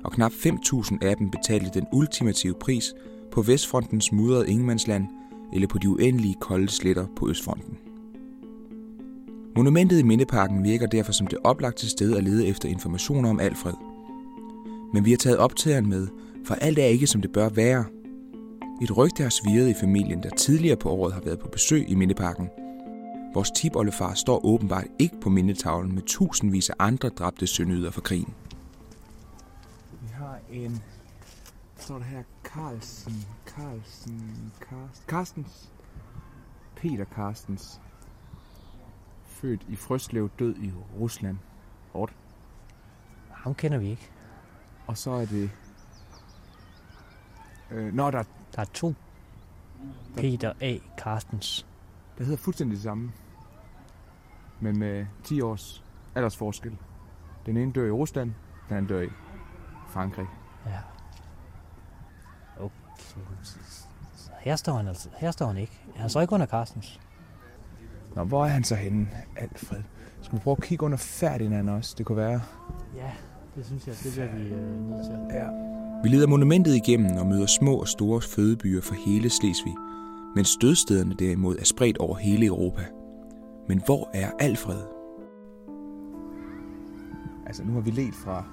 [0.04, 2.94] Og knap 5.000 af dem betalte den ultimative pris
[3.32, 5.06] på Vestfrontens mudrede ingemandsland
[5.52, 7.78] eller på de uendelige kolde sletter på Østfronten.
[9.56, 13.72] Monumentet i Mindeparken virker derfor som det oplagte sted at lede efter informationer om Alfred.
[14.94, 16.08] Men vi har taget optageren med,
[16.46, 17.84] for alt er ikke som det bør være.
[18.82, 21.94] Et rygte har svirret i familien, der tidligere på året har været på besøg i
[21.94, 22.48] Mindeparken.
[23.34, 28.34] Vores tipoldefar står åbenbart ikke på mindetavlen med tusindvis af andre dræbte sønyder for krigen.
[30.54, 30.82] En...
[31.76, 33.12] står der her Carlsen,
[33.46, 35.72] Carlsen, Carsten, Carstens.
[36.76, 37.80] Peter Carstens.
[39.24, 41.38] Født i Frøslev, død i Rusland.
[41.92, 42.14] Hårdt.
[43.30, 44.10] Ham kender vi ikke.
[44.86, 45.50] Og så er det...
[47.70, 48.24] Øh, nå, der,
[48.54, 48.94] Der er to.
[50.16, 50.78] Peter A.
[50.98, 51.66] Carstens.
[52.18, 53.12] der hedder fuldstændig det samme.
[54.60, 55.84] Men med 10 års
[56.14, 56.78] aldersforskel.
[57.46, 58.32] Den ene dør i Rusland,
[58.68, 59.08] den anden dør i
[59.88, 60.26] Frankrig.
[60.66, 60.78] Ja.
[62.56, 62.74] Okay.
[63.42, 65.08] Så Her står han altså.
[65.16, 65.80] Her står han ikke.
[65.96, 67.00] Han står ikke under Carstens.
[68.16, 69.82] Nå, hvor er han så henne, Alfred?
[70.22, 71.94] Skal vi prøve at kigge under Ferdinand også?
[71.98, 72.40] Det kunne være...
[72.96, 73.10] Ja,
[73.56, 75.36] det synes jeg, det bliver vi øh, nødt til.
[75.36, 75.46] Ja.
[76.02, 79.74] Vi leder monumentet igennem og møder små og store fødebyer for hele Slesvig,
[80.36, 82.84] mens dødstederne derimod er spredt over hele Europa.
[83.68, 84.82] Men hvor er Alfred?
[87.46, 88.44] Altså, nu har vi let fra...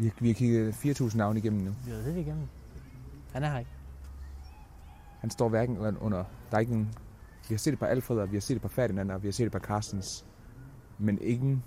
[0.00, 1.74] Vi har, vi har kigget 4.000 navne igennem nu.
[1.84, 2.46] Vi har det igennem.
[3.32, 3.70] Han er her ikke.
[5.20, 6.24] Han står hverken under...
[6.50, 6.94] Der er ikke en...
[7.48, 9.28] Vi har set det på Alfred, og vi har set det på Ferdinand, og vi
[9.28, 10.26] har set det på Carstens.
[10.98, 11.64] Men ingen...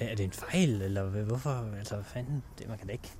[0.00, 1.50] Er det en fejl, eller hvorfor?
[1.78, 2.42] Altså, hvad fanden?
[2.58, 3.10] Det, man kan da ikke.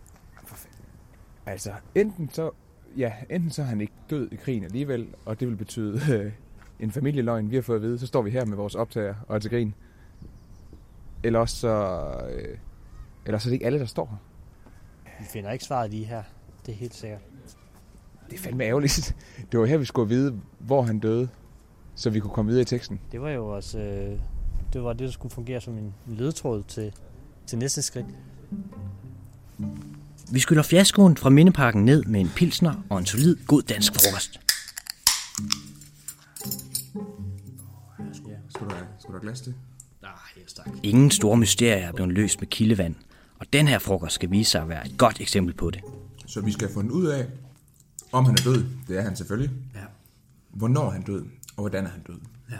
[1.47, 2.51] Altså, enten så,
[2.97, 6.32] ja, enten så er han ikke død i krigen alligevel, og det vil betyde øh,
[6.80, 7.99] en familieløgn, vi har fået at vide.
[7.99, 9.74] Så står vi her med vores optager og er til grin.
[11.22, 12.59] Eller også så, øh,
[13.26, 14.16] eller så er det ikke alle, der står her.
[15.20, 16.22] Vi finder ikke svaret lige her.
[16.66, 17.20] Det er helt sikkert.
[18.30, 19.16] Det er fandme ærgerligt.
[19.52, 21.28] Det var her, vi skulle vide, hvor han døde,
[21.94, 23.00] så vi kunne komme videre i teksten.
[23.12, 23.78] Det var jo også...
[23.78, 24.18] Øh,
[24.72, 26.92] det var det, der skulle fungere som en ledtråd til,
[27.46, 28.06] til næste skridt.
[30.32, 34.40] Vi skyller fiaskoen fra Mindeparken ned med en pilsner og en solid god dansk frokost.
[38.48, 39.54] Skal du have, skal du have glas til?
[40.82, 42.94] Ingen store mysterier er blevet løst med kildevand,
[43.41, 45.80] og den her frokost skal vise sig at være et godt eksempel på det.
[46.26, 47.28] Så vi skal have fundet ud af,
[48.12, 48.64] om han er død.
[48.88, 49.51] Det er han selvfølgelig.
[49.74, 49.84] Ja.
[50.51, 51.24] Hvornår er han død,
[51.57, 52.20] og hvordan er han død.
[52.51, 52.59] Ja.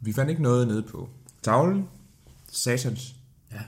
[0.00, 1.08] Vi fandt ikke noget nede på
[1.42, 1.88] tavlen.
[2.52, 3.16] Satans.
[3.52, 3.60] Ja.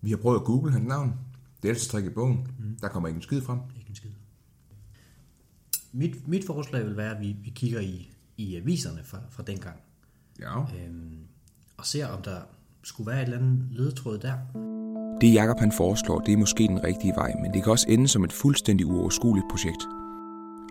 [0.00, 1.14] Vi har prøvet at google hans navn.
[1.62, 2.48] Det er træk i bogen.
[2.58, 2.76] Mm.
[2.80, 3.58] Der kommer ikke en skid frem.
[3.76, 4.10] Ikke en skid.
[5.92, 9.76] Mit, mit forslag vil være, at vi, vi kigger i, i aviserne fra, fra dengang.
[10.40, 10.60] Ja.
[10.60, 11.18] Øhm,
[11.76, 12.40] og ser, om der
[12.82, 14.38] skulle være et eller andet ledetråd der.
[15.22, 18.08] Det Jakob han foreslår, det er måske den rigtige vej, men det kan også ende
[18.08, 19.82] som et fuldstændig uoverskueligt projekt.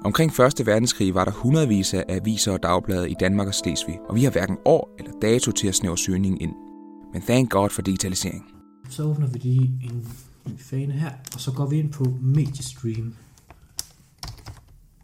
[0.04, 0.66] Omkring 1.
[0.66, 4.32] verdenskrig var der hundredvis af aviser og dagblade i Danmark og Slesvig, og vi har
[4.32, 6.54] hverken år eller dato til at snævre søgningen ind.
[7.14, 8.46] Men thank God for digitalisering.
[8.90, 10.08] Så åbner vi lige en,
[10.46, 13.16] en fane her, og så går vi ind på Mediestream.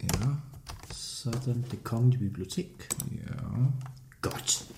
[0.04, 0.28] Ja.
[0.92, 2.90] Sådan, det kongelige bibliotek.
[3.12, 3.64] Ja.
[4.22, 4.72] Godt.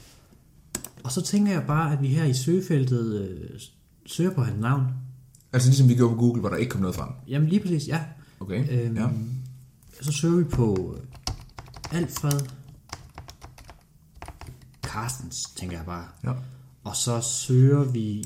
[1.03, 3.59] Og så tænker jeg bare, at vi her i søgefeltet øh,
[4.09, 4.83] søger på hans navn.
[5.53, 7.09] Altså ligesom vi gjorde på Google, hvor der ikke kom noget frem.
[7.27, 8.03] Jamen lige præcis, ja.
[8.39, 9.07] Okay, Øhm, ja.
[10.01, 10.97] Så søger vi på
[11.91, 12.39] Alfred
[14.83, 16.07] Carstens, tænker jeg bare.
[16.23, 16.33] Ja.
[16.83, 18.23] Og så søger vi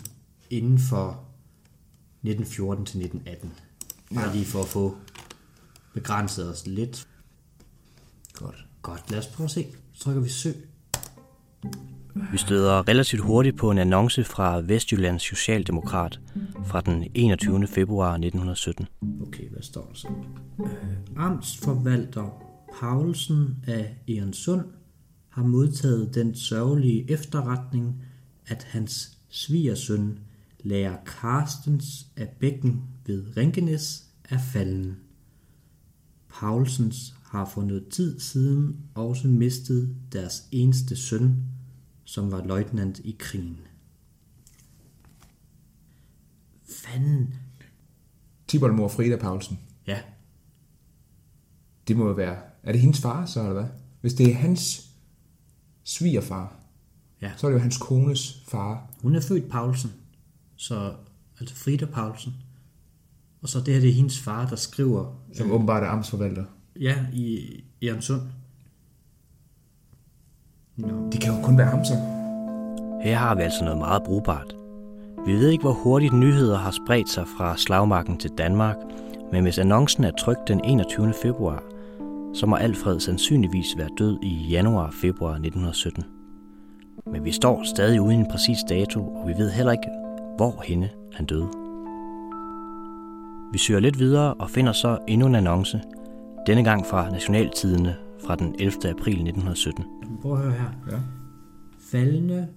[0.50, 1.24] inden for
[2.22, 3.52] 1914 til 1918.
[4.16, 4.34] Bare Ja.
[4.34, 4.98] lige for at få
[5.94, 7.08] begrænset os lidt.
[8.34, 8.66] Godt.
[8.82, 9.66] Godt, lad os prøve at se.
[9.94, 10.70] Så trykker vi søg.
[12.32, 16.20] Vi støder relativt hurtigt på en annonce fra Vestjyllands Socialdemokrat
[16.66, 17.68] fra den 21.
[17.68, 18.88] februar 1917.
[19.22, 20.08] Okay, hvad står der så?
[20.60, 22.44] Øh, Amtsforvalter
[22.80, 24.66] Paulsen af Egernsund
[25.30, 28.04] har modtaget den sørgelige efterretning,
[28.48, 30.20] at hans svigersøn,
[30.60, 34.98] lærer Carstens af Bækken ved Rinkenes, er falden.
[36.40, 41.44] Paulsens har for noget tid siden også mistet deres eneste søn,
[42.14, 43.60] som var løjtnant i krigen.
[46.70, 47.34] Fanden?
[48.48, 49.60] Tiboldemor Frida Paulsen.
[49.88, 50.00] Ja.
[51.88, 52.38] Det må jo være...
[52.64, 53.66] Er det hendes far så, eller hvad?
[54.02, 54.90] Hvis det er hans
[55.84, 56.56] svigerfar,
[57.22, 57.32] Ja.
[57.38, 58.90] så er det jo hans kones far.
[59.02, 59.92] Hun er født Paulsen,
[60.56, 60.96] så
[61.40, 62.34] altså Frida Paulsen.
[63.42, 65.16] Og så det her, det er hendes far, der skriver...
[65.34, 66.46] Som åbenbart er amtsforvalter.
[66.80, 67.50] Ja, i
[67.82, 68.22] Jørgensund.
[70.78, 71.10] Nå.
[71.12, 71.94] Det kan jo kun være ham så.
[73.02, 74.56] Her har vi altså noget meget brugbart.
[75.26, 78.76] Vi ved ikke, hvor hurtigt nyheder har spredt sig fra slagmarken til Danmark,
[79.32, 81.14] men hvis annoncen er trykt den 21.
[81.22, 81.64] februar,
[82.34, 86.04] så må Alfred sandsynligvis være død i januar-februar 1917.
[87.12, 89.90] Men vi står stadig uden en præcis dato, og vi ved heller ikke,
[90.38, 91.48] hvor henne han døde.
[93.52, 95.82] Vi søger lidt videre og finder så endnu en annonce,
[96.48, 97.96] denne gang fra Nationaltidene
[98.26, 98.90] fra den 11.
[98.90, 99.86] april 1917.
[100.22, 100.72] Prøv at høre her.
[100.92, 101.00] Ja.
[101.80, 102.50] Faldende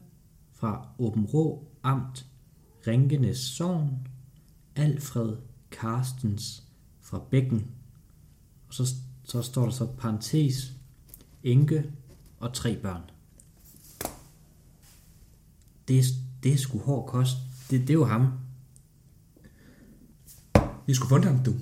[0.53, 2.27] fra Åben Rå Amt,
[2.87, 4.09] Ringenes Sogn,
[4.77, 5.37] Alfred
[5.71, 6.63] Carstens
[7.01, 7.71] fra Bækken.
[8.69, 8.95] Og så,
[9.25, 10.73] så står der så parentes,
[11.43, 11.93] enke
[12.39, 13.03] og tre børn.
[15.89, 16.03] Det er,
[16.43, 17.37] det er sgu hård kost.
[17.71, 18.33] Det, det er jo ham.
[20.87, 21.55] Vi skulle fundet ham, du.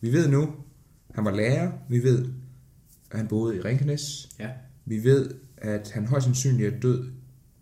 [0.00, 0.54] Vi ved nu,
[1.14, 1.72] han var lærer.
[1.88, 2.32] Vi ved,
[3.14, 4.28] at han boede i Rinkenes.
[4.38, 4.48] Ja.
[4.84, 7.04] Vi ved, at han højst sandsynligt er død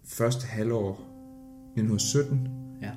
[0.05, 2.49] første halvår 1917.
[2.83, 2.91] Ja.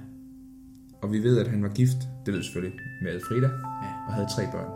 [1.01, 3.47] Og vi ved, at han var gift, det ved vi selvfølgelig, med Frida.
[3.47, 3.91] Ja.
[4.07, 4.71] Og havde tre børn.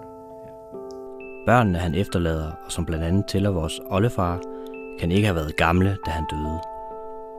[1.45, 4.41] Børnene han efterlader, og som blandt andet tæller vores oldefar,
[4.99, 6.59] kan ikke have været gamle, da han døde.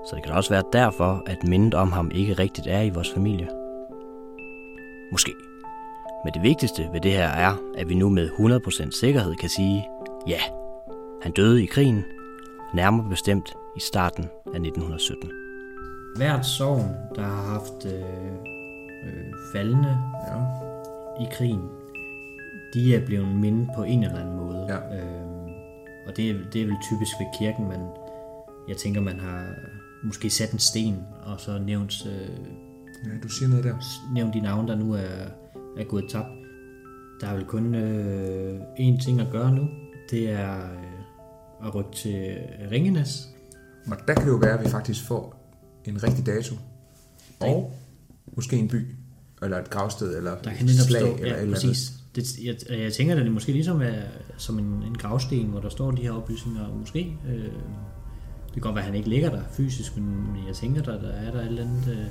[0.07, 3.11] Så det kan også være derfor, at mindet om ham ikke rigtigt er i vores
[3.14, 3.49] familie.
[5.12, 5.32] Måske.
[6.24, 9.86] Men det vigtigste ved det her er, at vi nu med 100% sikkerhed kan sige,
[10.26, 10.40] ja,
[11.22, 12.04] han døde i krigen,
[12.74, 15.30] nærmere bestemt i starten af 1917.
[16.16, 18.02] Hvert sovn, der har haft øh,
[19.06, 19.98] øh, faldende
[20.28, 20.36] ja.
[21.24, 21.60] i krigen,
[22.74, 24.66] de er blevet mindet på en eller anden måde.
[24.68, 24.76] Ja.
[24.98, 25.44] Øhm,
[26.06, 27.80] og det, er- det er vel typisk ved kirken, men
[28.68, 29.46] jeg tænker, man har
[30.02, 30.96] måske sat en sten,
[31.26, 32.46] og så nævnt, øh,
[33.04, 33.74] Ja, du siger noget der.
[34.14, 35.26] nævnt de navne, der nu er,
[35.78, 36.28] er gået tabt.
[37.20, 39.68] Der er vel kun øh, én ting at gøre nu.
[40.11, 42.38] Det er øh, at rykke til
[42.70, 43.28] Ringenes.
[43.86, 45.52] Og der kan jo være, at vi faktisk får
[45.84, 46.54] en rigtig dato.
[47.40, 47.74] Og
[48.36, 48.86] måske en by,
[49.42, 51.92] eller et gravsted, eller Der kan et slag, stå, eller ja, eller præcis.
[52.14, 54.02] Det, jeg, jeg tænker, at det måske ligesom er
[54.36, 57.44] som en, en gravsten, hvor der står de her oplysninger, og måske, øh,
[58.44, 61.08] det kan godt være, at han ikke ligger der fysisk, men jeg tænker, der, der
[61.08, 61.88] er der et eller andet...
[61.88, 62.06] Øh,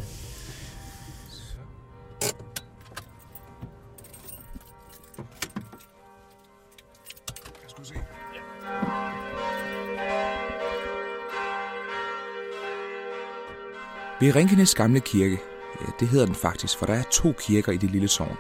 [14.20, 15.40] Ved Rinkenes gamle kirke,
[15.82, 18.38] ja, det hedder den faktisk, for der er to kirker i det lille sogn.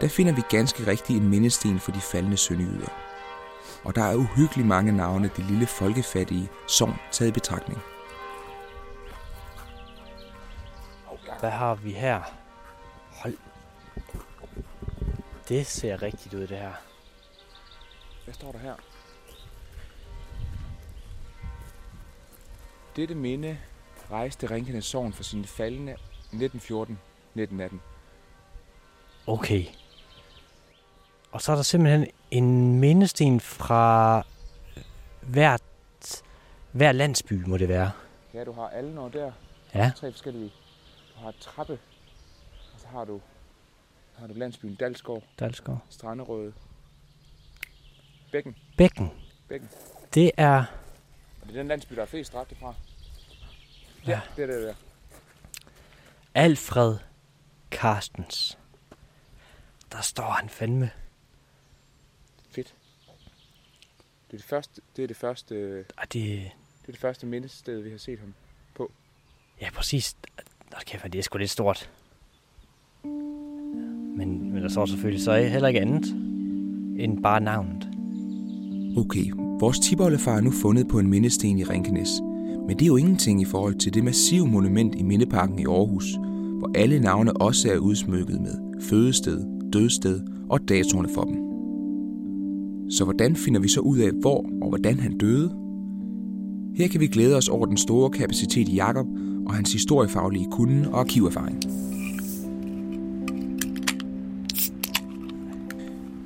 [0.00, 2.88] Der finder vi ganske rigtigt en mindesten for de faldende sønderjyder.
[3.84, 7.80] Og der er uhyggeligt mange navne det lille folkefattige sogn taget i betragtning.
[11.40, 12.22] Hvad har vi her?
[13.22, 13.36] Hold.
[15.48, 16.72] Det ser rigtigt ud, det her.
[18.24, 18.74] Hvad står der her?
[22.96, 23.58] Dette minde
[24.10, 25.96] rejste Rinkenes sogn for sine faldende
[26.32, 27.76] 1914-1918.
[29.26, 29.64] Okay.
[31.32, 34.22] Og så er der simpelthen en mindesten fra
[35.22, 35.62] hvert,
[36.72, 37.90] hver landsby, må det være.
[38.34, 39.32] Ja, du har alle når der.
[39.74, 39.92] Ja.
[39.96, 40.52] Tre forskellige.
[41.14, 41.78] Du har trappe,
[42.74, 43.20] og så har du,
[44.18, 45.82] har du landsbyen Dalsgård, Dalsgård.
[45.90, 46.52] Stranderøde,
[48.32, 48.56] Bækken.
[48.76, 49.10] Bækken.
[49.48, 49.68] Bækken.
[50.14, 50.64] Det er...
[51.40, 52.74] Og det er den landsby, der er flest dræbte fra.
[54.06, 54.74] Ja, det er det der.
[56.34, 56.96] Alfred
[57.70, 58.58] Carstens.
[59.92, 60.90] Der står han fandme.
[62.50, 62.74] Fedt.
[64.30, 67.80] Det er det første, det er det første, Og det, det er det første mindested,
[67.80, 68.34] vi har set ham
[68.74, 68.92] på.
[69.60, 70.16] ja, præcis.
[70.70, 71.90] Nå, kæft, det er sgu lidt stort.
[73.04, 76.04] Men, men der står selvfølgelig så heller ikke andet
[77.02, 77.88] end bare navnet.
[78.98, 82.08] Okay, vores tiboldefar er nu fundet på en mindesten i Rinkenes.
[82.66, 86.18] Men det er jo ingenting i forhold til det massive monument i Mindeparken i Aarhus,
[86.58, 91.36] hvor alle navne også er udsmykket med fødested, dødsted og datoerne for dem.
[92.90, 95.50] Så hvordan finder vi så ud af, hvor og hvordan han døde?
[96.76, 99.06] Her kan vi glæde os over den store kapacitet i Jakob
[99.46, 101.60] og hans historiefaglige kunde og arkiverfaring.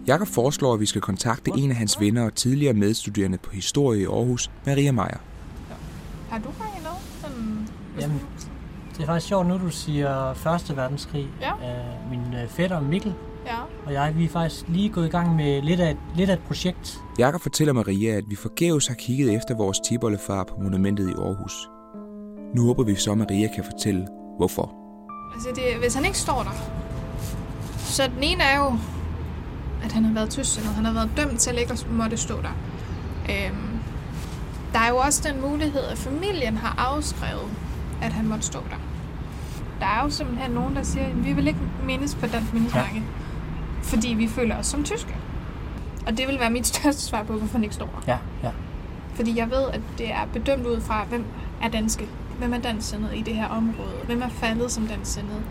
[0.06, 4.00] Jakob foreslår, at vi skal kontakte en af hans venner og tidligere medstuderende på historie
[4.00, 5.29] i Aarhus, Maria Meier.
[6.30, 6.98] Har du fanget noget?
[7.20, 7.68] Sådan,
[8.00, 8.20] Jamen,
[8.96, 11.28] Det er faktisk sjovt, nu du siger Første Verdenskrig.
[11.40, 11.52] Ja.
[11.52, 13.14] Uh, min uh, fætter Mikkel
[13.46, 13.56] Ja.
[13.86, 16.34] og jeg, vi er faktisk lige gået i gang med lidt af et, lidt af
[16.34, 16.98] et projekt.
[17.18, 21.68] Jakob fortæller Maria, at vi forgæves har kigget efter vores tibollefar på monumentet i Aarhus.
[22.54, 24.06] Nu håber vi så, at Maria kan fortælle,
[24.36, 24.74] hvorfor.
[25.34, 26.50] Altså, det, hvis han ikke står der,
[27.78, 28.72] så den ene er jo,
[29.84, 30.72] at han har været tysksindet.
[30.74, 32.54] Han har været dømt til ikke at måtte stå der.
[33.30, 33.69] Øhm,
[34.72, 37.50] der er jo også den mulighed, at familien har afskrevet,
[38.02, 38.76] at han måtte stå der.
[39.80, 42.94] Der er jo simpelthen nogen, der siger, at vi vil ikke mindes på dansk mindesmærke,
[42.94, 43.02] ja.
[43.82, 45.16] fordi vi føler os som tyske.
[46.06, 48.12] Og det vil være mit største svar på, hvorfor han ikke står der.
[48.12, 48.52] Ja, ja.
[49.14, 51.24] Fordi jeg ved, at det er bedømt ud fra, hvem
[51.62, 52.08] er danske.
[52.38, 53.92] Hvem er dansksindet i det her område?
[54.06, 55.42] Hvem er faldet som dansksindet?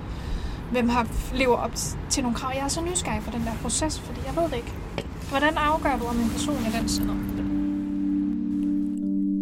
[0.71, 1.71] Hvem har lever op
[2.09, 2.51] til nogle krav?
[2.55, 4.73] Jeg er så nysgerrig på den der proces, fordi jeg ved det ikke.
[5.29, 7.48] Hvordan afgør du, om en person er dansksindet?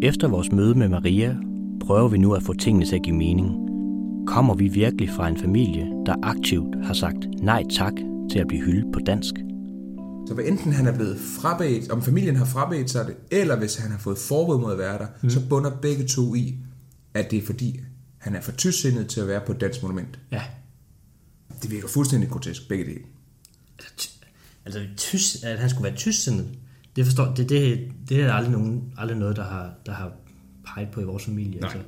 [0.01, 1.35] Efter vores møde med Maria
[1.85, 3.49] prøver vi nu at få tingene til at give mening.
[4.27, 7.93] Kommer vi virkelig fra en familie, der aktivt har sagt nej tak
[8.31, 9.33] til at blive hyldet på dansk?
[10.27, 13.75] Så hvad enten han er blevet frabedt, om familien har frabedt sig det, eller hvis
[13.75, 15.29] han har fået forbud mod at være der, mm.
[15.29, 16.55] så bunder begge to i,
[17.13, 17.79] at det er fordi,
[18.17, 20.19] han er for tysksindet til at være på et dansk monument.
[20.31, 20.41] Ja.
[21.61, 23.01] Det virker fuldstændig grotesk, begge dele.
[24.65, 26.47] Altså, tys, at han skulle være tysksindet,
[26.97, 30.11] det forstår, det, det, det er aldrig, nogen, aldrig noget, der har, der har
[30.65, 31.59] peget på i vores familie.
[31.59, 31.69] Nej.
[31.69, 31.79] Altså,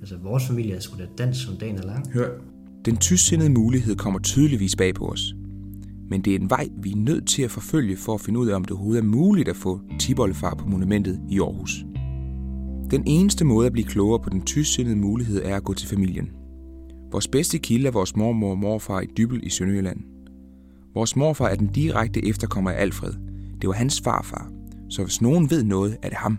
[0.00, 2.12] altså, vores familie er sgu da dansk som dagen er lang.
[2.12, 2.30] Hør,
[2.84, 5.34] den tysksindede mulighed kommer tydeligvis bag på os.
[6.10, 8.48] Men det er en vej, vi er nødt til at forfølge for at finde ud
[8.48, 11.84] af, om det overhovedet er muligt at få tibollefar på monumentet i Aarhus.
[12.90, 16.30] Den eneste måde at blive klogere på den tysksindede mulighed er at gå til familien.
[17.12, 20.00] Vores bedste kilde er vores mormor og morfar i Dybel i Sønderjylland.
[20.94, 23.25] Vores morfar er den direkte efterkommer af Alfred.
[23.60, 24.48] Det var hans farfar,
[24.90, 26.38] så hvis nogen ved noget, er det ham.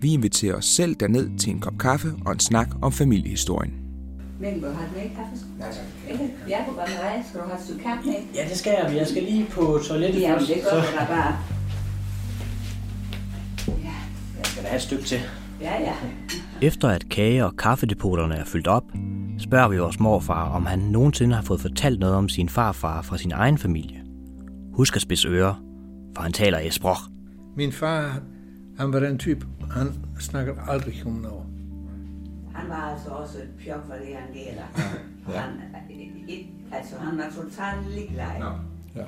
[0.00, 3.72] Vi inviterer os selv derned til en kop kaffe og en snak om familiehistorien.
[4.40, 5.44] Men vil du have mere kaffe?
[5.58, 6.18] Ja, tak.
[6.48, 8.14] Jeg kunne godt med Skal du have et stykke kaffe med?
[8.34, 10.48] Ja, det skal jeg, men jeg skal lige på toilettet Jamen, først.
[10.48, 11.36] det gør da bare.
[14.38, 15.18] Jeg skal da have et stykke til.
[15.60, 15.92] Ja, ja.
[16.62, 18.84] Efter at kage- og kaffedepoterne er fyldt op,
[19.38, 23.18] spørger vi vores morfar, om han nogensinde har fået fortalt noget om sin farfar fra
[23.18, 24.00] sin egen familie.
[24.74, 25.54] Husk at spidse ører,
[26.14, 26.96] for han taler i sprog.
[27.56, 28.22] Min far,
[28.78, 31.44] han var den type, han snakker aldrig om noget.
[32.54, 34.64] Han var altså også et pjok for det, han gælder.
[35.28, 35.40] Ja.
[35.40, 35.50] Han,
[36.28, 38.26] et, altså, han var totalt ligeglad.
[38.96, 39.02] Ja.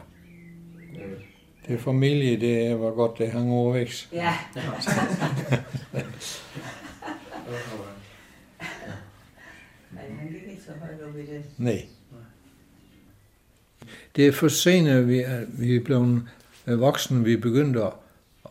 [1.66, 4.12] Det er familie, det var godt, det hang overvækst.
[4.12, 4.34] Ja.
[9.96, 11.44] Han gik ikke så højt op i det.
[11.58, 11.86] Nej.
[14.16, 16.20] Det er for sent, vi er, vi er blevet øh,
[16.66, 17.92] Øh, voksne, vi begyndte at,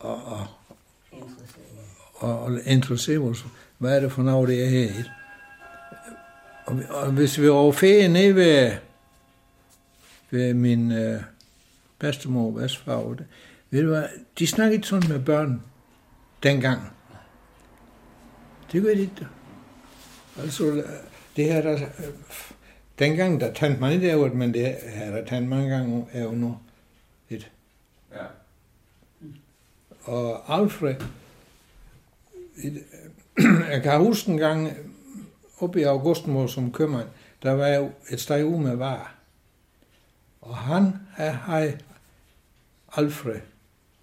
[0.04, 0.10] at,
[2.22, 3.44] at, at interessere os.
[3.78, 4.92] Hvad er det for noget, det er her?
[6.66, 8.72] Og, og hvis vi var ferie nede ved,
[10.30, 11.22] ved min øh,
[11.98, 13.16] bedstemor og bedstefar,
[13.70, 14.04] ved du hvad,
[14.38, 15.62] de snakkede ikke sådan med børn
[16.42, 16.92] dengang.
[18.72, 19.26] Det gør de ikke.
[20.38, 20.84] Altså,
[21.36, 22.04] det her, der, øh,
[22.98, 26.30] dengang, der tændte man ikke af, men det her, der tændte mange gange, er jo
[26.30, 26.58] nu
[27.30, 27.50] et.
[28.12, 28.24] Ja.
[30.04, 30.94] Og Alfred,
[32.56, 32.84] et,
[33.72, 34.72] jeg kan huske en gang,
[35.60, 37.08] oppe i Augustmål som købmand,
[37.42, 39.14] der var jo et sted ude med varer.
[40.40, 41.78] Og han havde
[42.96, 43.40] Alfred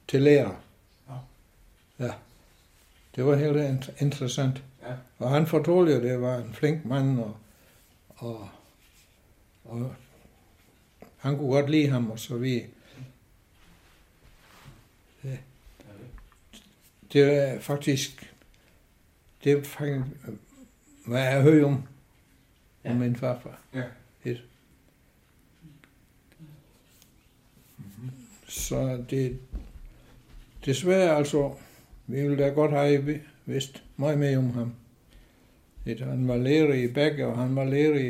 [0.07, 0.61] til lærer.
[1.99, 2.11] Ja.
[3.15, 4.63] Det var helt int- interessant.
[4.81, 4.93] Ja.
[5.19, 7.37] Og han fortalte jo, det var en flink mand, og,
[8.17, 8.49] og,
[9.65, 9.95] og
[11.17, 12.65] han kunne godt lide ham, og så vi.
[15.23, 15.39] Det,
[17.13, 18.33] det er faktisk,
[19.43, 20.05] det er faktisk,
[21.05, 21.83] hvad jeg hører om,
[22.85, 23.61] om min farfar.
[23.73, 23.83] Ja.
[24.25, 24.43] Et.
[28.47, 29.39] Så det,
[30.65, 31.53] desværre altså,
[32.07, 34.73] vi ville da godt have vidst meget mere om ham.
[35.85, 38.09] Et, han var lærer i Begge, og han var lærer i.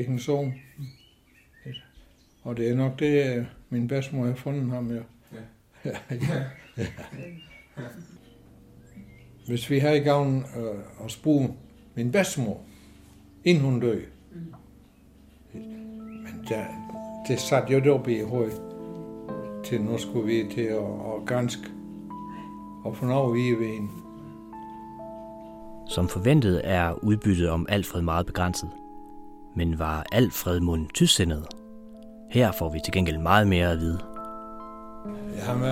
[1.65, 1.83] Et,
[2.43, 5.03] og det er nok det, min bedstemor har fundet ham, jo.
[5.85, 5.91] Ja.
[6.11, 6.43] ja.
[6.77, 6.87] ja.
[9.49, 11.49] Hvis vi har i gavn øh, at bruge
[11.95, 12.57] min bedstemor,
[13.43, 14.01] inden hun døde.
[15.53, 16.65] Men der,
[17.27, 18.61] det satte jo deroppe i hovedet,
[19.65, 21.63] til nu skulle vi til at, at ganske
[22.85, 23.89] og få noget vi ved hende.
[25.87, 28.69] Som forventet er udbyttet om Alfred meget begrænset.
[29.55, 31.47] Men var Alfred mund tysksindet?
[32.31, 33.99] Her får vi til gengæld meget mere at vide.
[35.47, 35.63] Jamen,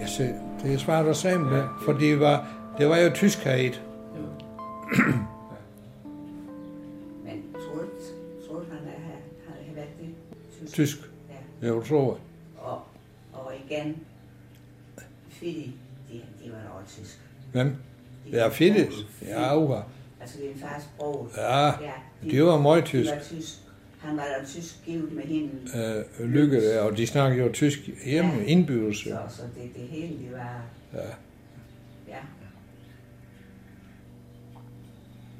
[0.00, 2.48] jeg ser, det er svært at sige med, for det var,
[2.78, 3.80] det var jo Ja.
[7.24, 7.88] Men troede,
[8.48, 9.00] troede han, at
[9.46, 10.14] han havde været det?
[10.60, 10.72] Tysk?
[10.74, 10.96] Tysk.
[11.62, 11.74] Ja.
[11.74, 12.18] Jeg tror.
[12.62, 12.80] Og,
[13.66, 13.96] igen,
[15.28, 15.76] Fidi,
[16.12, 17.20] de, de var også tysk.
[17.52, 17.76] Hvem?
[18.32, 18.94] Ja, Fidis.
[19.28, 19.80] Ja, uha.
[20.20, 21.28] Altså din fars bror.
[21.36, 21.72] Ja,
[22.24, 23.10] de, de var meget tysk.
[23.10, 23.61] De var tysk.
[24.04, 25.50] Han var da tysk givet med hende.
[26.20, 28.44] Øh, lykke og de snakker jo tysk hjemme, ja.
[28.44, 29.04] indbydelse.
[29.04, 30.62] Så, så det, det hele, det var...
[30.94, 31.08] Ja.
[32.08, 32.18] Ja.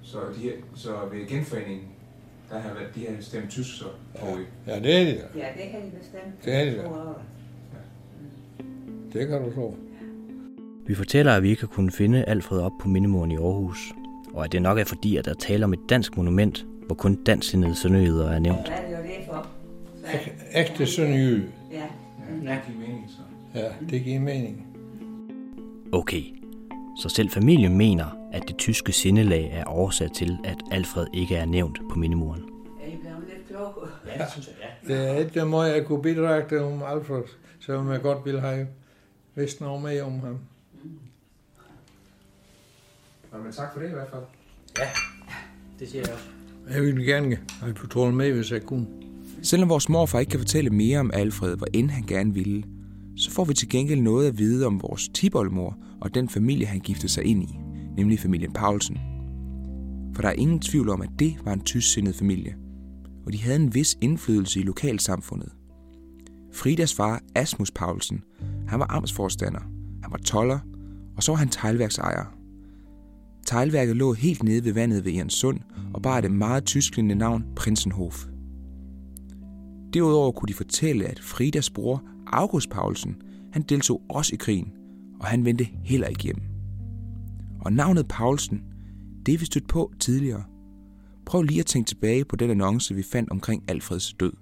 [0.02, 1.88] Så, de, så ved genforeningen,
[2.50, 3.84] der har været, de har stemt tysk så?
[4.14, 5.38] Og, Ja, det er det da.
[5.38, 6.44] Ja, det kan de bestemt.
[6.44, 6.86] Det er det da.
[6.86, 7.22] År.
[9.12, 9.76] Det kan du tro.
[10.86, 13.92] Vi fortæller, at vi ikke har kunnet finde Alfred op på Mindemuren i Aarhus,
[14.34, 17.14] og at det nok er fordi, at der taler om et dansk monument, hvor kun
[17.14, 18.68] dansksindede sønderjyder er nævnt.
[18.68, 19.46] Hvad er det jo det for?
[20.54, 21.52] Ægte sønderjyde.
[21.70, 21.76] Ja.
[22.44, 23.22] ja, det giver mening så.
[23.58, 24.66] Ja, det giver mening.
[25.92, 26.22] Okay,
[27.02, 31.44] så selv familien mener, at det tyske sindelag er årsag til, at Alfred ikke er
[31.44, 32.42] nævnt på Mindemuren.
[32.82, 33.88] Er I blevet lidt kloge?
[34.06, 34.54] Ja, det synes jeg,
[34.88, 34.94] ja.
[34.94, 37.22] Det er ikke måde, jeg kunne bidrage til om Alfred,
[37.60, 38.66] selvom jeg godt ville have
[39.34, 40.38] vidst noget mere om ham.
[43.32, 44.22] Nå, men tak for det i hvert fald.
[44.78, 44.88] Ja,
[45.78, 46.41] det siger jeg også.
[46.70, 48.86] Jeg ville gerne have fortalt med, hvis jeg kunne.
[49.42, 52.64] Selvom vores morfar ikke kan fortælle mere om Alfred, hvor end han gerne ville,
[53.16, 56.80] så får vi til gengæld noget at vide om vores tiboldmor og den familie, han
[56.80, 57.58] giftede sig ind i,
[57.96, 58.98] nemlig familien Paulsen.
[60.14, 62.54] For der er ingen tvivl om, at det var en tysksindet familie,
[63.26, 65.52] og de havde en vis indflydelse i lokalsamfundet.
[66.52, 68.22] Fridas far, Asmus Paulsen,
[68.68, 69.60] han var amtsforstander,
[70.02, 70.58] han var toller,
[71.16, 72.41] og så var han teglværksejer.
[73.46, 75.60] Teglværket lå helt nede ved vandet ved Sund
[75.94, 78.24] og bar det meget tysklende navn Prinsenhof.
[79.92, 83.22] Derudover kunne de fortælle, at Fridas bror, August Paulsen,
[83.52, 84.72] han deltog også i krigen,
[85.20, 86.42] og han vendte heller ikke hjem.
[87.60, 88.62] Og navnet Paulsen,
[89.26, 90.44] det er vi stødt på tidligere.
[91.26, 94.32] Prøv lige at tænke tilbage på den annonce, vi fandt omkring Alfreds død.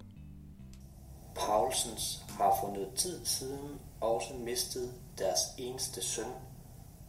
[1.36, 3.70] Paulsens har for noget tid siden
[4.00, 6.32] også mistet deres eneste søn,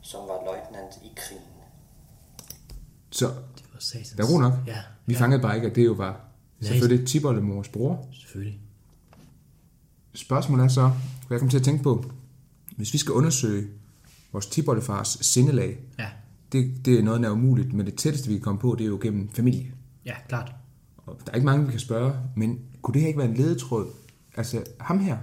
[0.02, 1.51] som var løjtnant i krigen.
[3.12, 4.10] Så, Det var satans.
[4.10, 4.54] der er nok.
[4.68, 4.78] Ja.
[5.06, 5.20] Vi ja.
[5.20, 6.70] fangede bare ikke, at det jo var Nej.
[6.72, 8.08] selvfølgelig Tiboldemors bror.
[8.14, 8.60] Selvfølgelig.
[10.14, 10.96] Spørgsmålet er så, hvad
[11.30, 12.06] jeg kommer til at tænke på,
[12.78, 13.68] hvis vi skal undersøge
[14.32, 16.08] vores tiboldefars sindelag, Ja.
[16.52, 18.84] det, det er noget, der er umuligt, men det tætteste, vi kan komme på, det
[18.84, 19.72] er jo gennem familie.
[20.06, 20.56] Ja, klart.
[20.98, 23.38] Og der er ikke mange, vi kan spørge, men kunne det her ikke være en
[23.38, 23.88] ledetråd?
[24.38, 25.18] Altså ham her,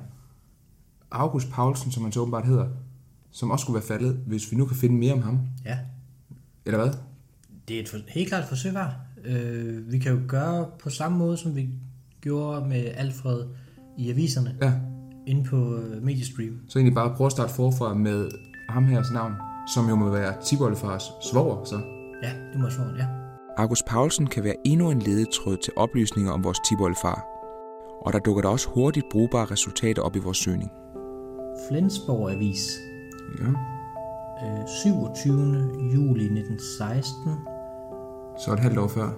[1.11, 2.68] August Paulsen, som han så åbenbart hedder,
[3.30, 5.41] som også skulle være faldet, hvis vi nu kan finde mere om ham.
[5.64, 5.78] Ja.
[6.66, 6.95] Eller hvad?
[7.68, 8.92] Det er et for, helt klart et forsøg værd.
[9.24, 11.68] Øh, vi kan jo gøre på samme måde, som vi
[12.20, 13.44] gjorde med Alfred
[13.98, 14.56] i aviserne.
[14.62, 14.72] Ja.
[15.26, 16.60] Inde på øh, Mediestream.
[16.68, 18.28] Så egentlig bare prøve at starte forfra med
[18.68, 19.32] ham hers navn,
[19.74, 21.80] som jo må være Tiboldefars svoger, så.
[22.22, 23.06] Ja, det må svare, ja.
[23.56, 27.24] August Paulsen kan være endnu en ledetråd til oplysninger om vores Tiboldefar.
[28.06, 30.70] Og der dukker der også hurtigt brugbare resultater op i vores søgning.
[31.68, 32.78] Flensborg Avis.
[33.40, 33.48] Ja.
[34.44, 35.32] Øh, 27.
[35.94, 37.57] juli 1916.
[38.39, 39.09] Så et halvt år før.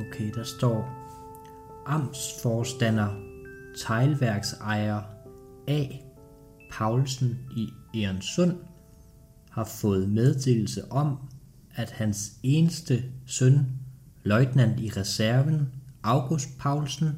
[0.00, 1.02] Okay, der står
[1.86, 3.08] Amtsforstander,
[3.78, 5.00] teglværksejer
[5.68, 5.86] A.
[6.70, 8.56] Paulsen i Ørensund
[9.50, 11.16] har fået meddelelse om,
[11.74, 13.58] at hans eneste søn,
[14.22, 15.68] løjtnant i reserven,
[16.02, 17.08] August Paulsen,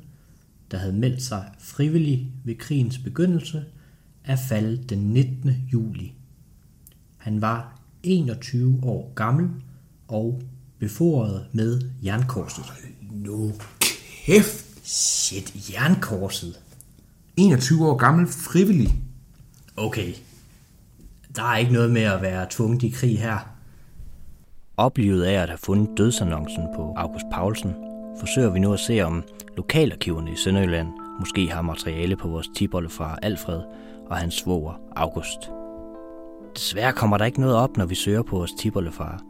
[0.70, 3.64] der havde meldt sig frivillig ved krigens begyndelse,
[4.24, 5.50] er faldet den 19.
[5.72, 6.14] juli.
[7.16, 9.50] Han var 21 år gammel
[10.08, 10.42] og
[10.84, 12.64] befordret med jernkorset.
[13.10, 13.52] Nu
[14.26, 14.64] kæft!
[14.86, 16.60] Shit, jernkorset.
[17.36, 18.94] 21 år gammel frivillig.
[19.76, 20.12] Okay.
[21.36, 23.38] Der er ikke noget med at være tvunget i krig her.
[24.76, 27.72] Oplivet af at have fundet dødsannoncen på August Paulsen,
[28.20, 29.22] forsøger vi nu at se, om
[29.56, 30.88] lokalarkiverne i Sønderjylland
[31.18, 33.62] måske har materiale på vores tibolle fra Alfred
[34.10, 35.50] og hans svoger August.
[36.54, 39.22] Desværre kommer der ikke noget op, når vi søger på vores tibollefar.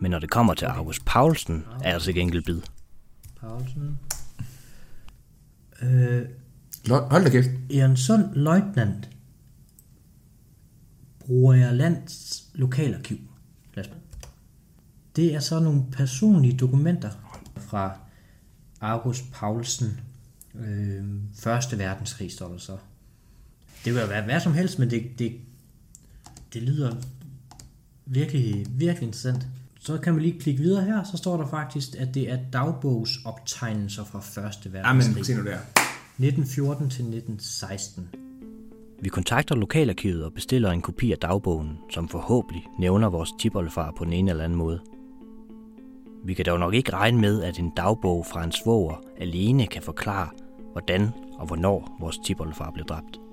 [0.00, 2.60] Men når det kommer til August Paulsen, er der til enkelt bid.
[3.40, 3.98] Paulsen.
[5.82, 6.22] Øh,
[6.88, 7.50] Hold da kæft.
[7.70, 9.10] Egernsund Løjtnant.
[11.18, 13.18] Bruger jeg lands lokalarkiv.
[13.74, 13.90] Lad os-
[15.16, 17.10] Det er så nogle personlige dokumenter
[17.56, 17.98] fra
[18.80, 20.00] August Paulsen.
[20.54, 21.04] Øh,
[21.34, 22.76] Første verdenskrig står der så.
[23.84, 25.36] Det kan jo være hvad som helst, men det, det,
[26.52, 26.96] det lyder
[28.06, 29.46] virkelig, virkelig interessant.
[29.86, 34.04] Så kan man lige klikke videre her, så står der faktisk, at det er dagbogsoptegnelser
[34.04, 35.26] fra Første verdenskrig.
[35.26, 35.58] se nu der.
[36.18, 38.08] 1914 til 1916.
[39.00, 44.04] Vi kontakter lokalarkivet og bestiller en kopi af dagbogen, som forhåbentlig nævner vores tipoldefar på
[44.04, 44.80] den ene eller anden måde.
[46.24, 49.82] Vi kan dog nok ikke regne med, at en dagbog fra en svoger alene kan
[49.82, 50.28] forklare,
[50.72, 53.25] hvordan og hvornår vores tipoldefar blev dræbt.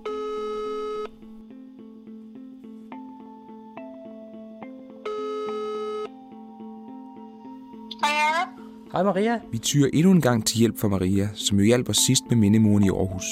[8.93, 9.41] Hej Maria.
[9.51, 12.37] Vi tyrer endnu en gang til hjælp for Maria, som jo hjalp os sidst med
[12.43, 13.29] mindemoren i Aarhus.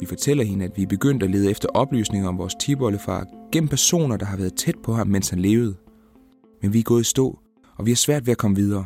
[0.00, 3.20] Vi fortæller hende, at vi er begyndt at lede efter oplysninger om vores tibollefar
[3.52, 5.74] gennem personer, der har været tæt på ham, mens han levede.
[6.60, 7.26] Men vi er gået i stå,
[7.78, 8.84] og vi har svært ved at komme videre.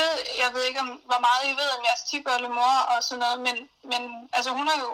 [0.00, 2.02] ved, jeg ved ikke, om, hvor meget I ved om jeres
[2.58, 3.56] mor og sådan noget, men,
[3.92, 4.02] men
[4.36, 4.92] altså hun har jo...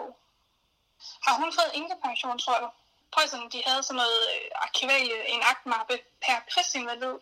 [1.25, 1.71] Har hun fået
[2.05, 2.69] pension, tror du?
[3.13, 7.15] Prøv sådan, de havde sådan noget øh, arkivalie, en aktmappe per krigsinvalid,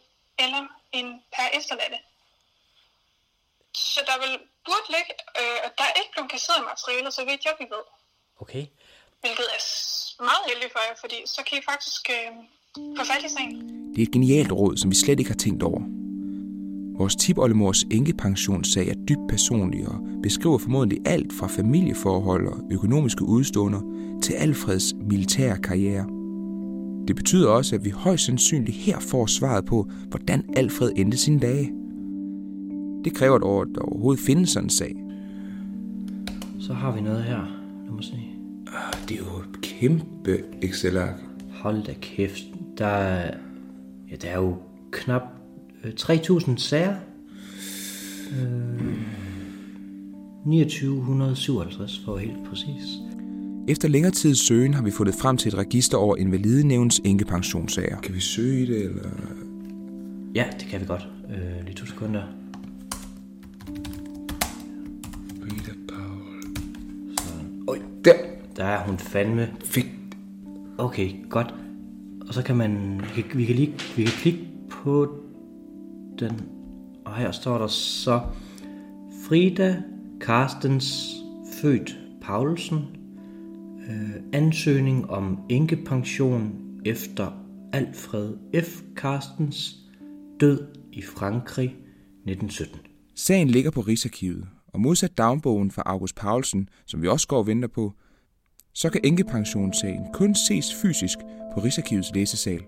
[0.43, 0.61] eller
[0.97, 1.99] en per efterladte.
[3.93, 4.33] Så der vil
[4.67, 5.11] burde ligge,
[5.41, 7.83] øh, at der er ikke blevet kasseret materiale, så vidt jeg vi ved.
[8.43, 8.63] Okay.
[9.21, 9.61] Hvilket er
[10.29, 12.29] meget heldigt for jer, fordi så kan I faktisk øh,
[12.97, 13.55] få fat i sagen.
[13.93, 15.81] Det er et genialt råd, som vi slet ikke har tænkt over.
[16.97, 23.81] Vores tipoldemors enkepensionssag er dybt personlig og beskriver formodentlig alt fra familieforhold og økonomiske udstående
[24.21, 26.05] til Alfreds militære karriere.
[27.07, 31.39] Det betyder også, at vi højst sandsynligt her får svaret på, hvordan Alfred endte sine
[31.39, 31.71] dage.
[33.05, 34.95] Det kræver at der overhovedet findes sådan en sag.
[36.59, 37.37] Så har vi noget her.
[37.85, 38.19] Lad mig se.
[39.09, 41.21] Det er jo et kæmpe Excel-ark.
[41.51, 42.43] Hold da kæft.
[42.77, 43.37] Der er,
[44.11, 44.55] ja, der er jo
[44.91, 45.21] knap
[45.83, 46.95] 3.000 sager.
[48.31, 48.95] Øh,
[50.45, 52.99] 2957 for helt præcis.
[53.67, 57.99] Efter længere tids søgen har vi fundet frem til et register over invalidenævns enkepensionssager.
[57.99, 59.09] Kan vi søge i det, eller?
[60.35, 61.07] Ja, det kan vi godt.
[61.29, 62.21] Øh, lige to sekunder.
[68.55, 68.65] Der.
[68.65, 69.53] Er hun fandme.
[69.65, 69.85] Fedt.
[70.77, 71.53] Okay, godt.
[72.27, 75.23] Og så kan man, vi kan, vi kan lige, vi kan klikke på
[76.19, 76.41] den,
[77.05, 78.21] og her står der så,
[79.27, 79.81] Frida
[80.19, 81.15] Carstens,
[81.61, 82.85] født Paulsen,
[83.89, 86.51] øh, ansøgning om enkepension
[86.85, 87.31] efter
[87.73, 88.33] Alfred
[88.63, 88.81] F.
[88.95, 89.75] Carstens
[90.39, 91.75] død i Frankrig
[92.25, 92.79] 1917.
[93.15, 97.47] Sagen ligger på Rigsarkivet, og modsat dagbogen fra August Paulsen, som vi også går og
[97.47, 97.93] venter på,
[98.75, 101.17] så kan enkepensionssagen kun ses fysisk
[101.53, 102.61] på Rigsarkivets læsesal.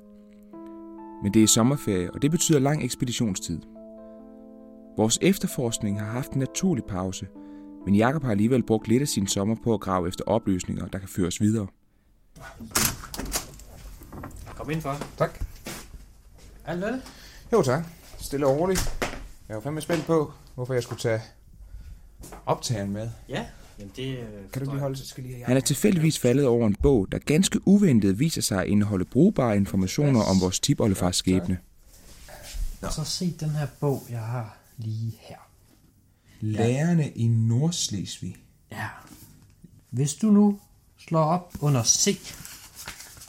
[1.23, 3.61] Men det er sommerferie, og det betyder lang ekspeditionstid.
[4.97, 7.27] Vores efterforskning har haft en naturlig pause,
[7.85, 10.99] men Jakob har alligevel brugt lidt af sin sommer på at grave efter oplysninger, der
[10.99, 11.67] kan føres videre.
[14.45, 14.95] Kom ind for.
[15.17, 15.45] Tak.
[16.65, 17.01] Alt vel?
[17.53, 17.83] Jo tak.
[18.17, 19.07] Stille og roligt.
[19.49, 21.21] Jeg var fandme spændt på, hvorfor jeg skulle tage
[22.45, 23.09] optageren med.
[23.29, 23.45] Ja,
[23.79, 24.17] jamen det...
[24.17, 27.17] øh, Kan du lige holde, skal lige Han er tilfældigvis faldet over en bog, der
[27.17, 31.57] ganske uventet viser sig at indeholde brugbare informationer om vores tipoldefars skæbne.
[32.81, 35.37] Og så se den her bog, jeg har lige her.
[36.41, 38.35] Lærerne i Nordslesvig.
[38.71, 38.87] Ja.
[39.89, 40.59] Hvis du nu
[40.97, 42.19] slår op under C,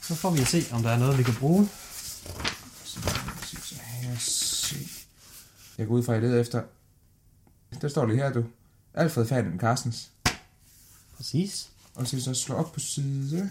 [0.02, 1.68] så får vi at se, om der er noget, vi kan bruge.
[5.78, 6.62] Jeg går ud fra, at jeg leder efter...
[7.80, 8.44] Der står lige her, du.
[8.94, 10.10] Alfred Fanden Carstens.
[11.18, 11.70] Præcis.
[11.94, 13.50] Og så så slå op på side...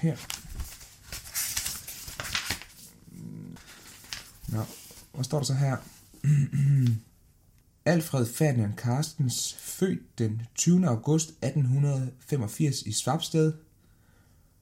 [0.00, 0.16] Her.
[4.48, 4.64] Nå,
[5.14, 5.76] hvad står der så her?
[7.92, 10.88] Alfred Ferdinand Carstens, født den 20.
[10.88, 13.52] august 1885 i Svabsted.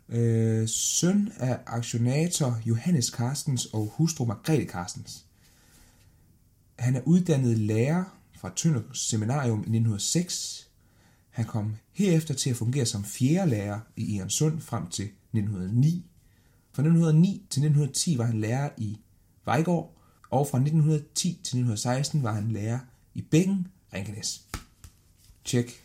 [0.09, 5.25] Øh, søn af aktionator Johannes Carstens og hustru Margrethe Carstens.
[6.79, 8.05] Han er uddannet lærer
[8.45, 10.69] fra Tønder Seminarium i 1906.
[11.31, 16.07] Han kom herefter til at fungere som fjerde lærer i Egernsund frem til 1909.
[16.73, 18.99] Fra 1909 til 1910 var han lærer i
[19.45, 19.97] Vejgaard,
[20.31, 22.79] og fra 1910 til 1916 var han lærer
[23.15, 24.43] i Bækken, Rinkenes.
[25.45, 25.85] Tjek.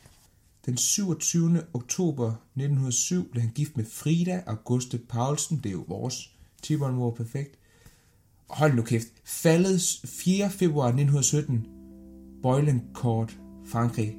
[0.65, 1.64] Den 27.
[1.73, 6.31] oktober 1907 blev han gift med Frida Auguste Paulsen, det er jo vores
[6.61, 7.60] tibornmor perfekt.
[8.49, 9.07] Hold nu kæft.
[9.23, 10.52] Faldet 4.
[10.52, 11.78] februar 1917.
[12.93, 14.17] Court, Frankrig.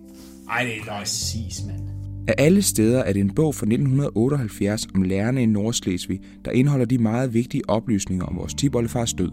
[0.48, 1.01] Ej, det er løgn.
[1.01, 1.80] Præcis, mand.
[2.28, 6.86] Af alle steder er det en bog fra 1978 om lærerne i Nordslesvig, der indeholder
[6.86, 9.30] de meget vigtige oplysninger om vores tiboldefars død.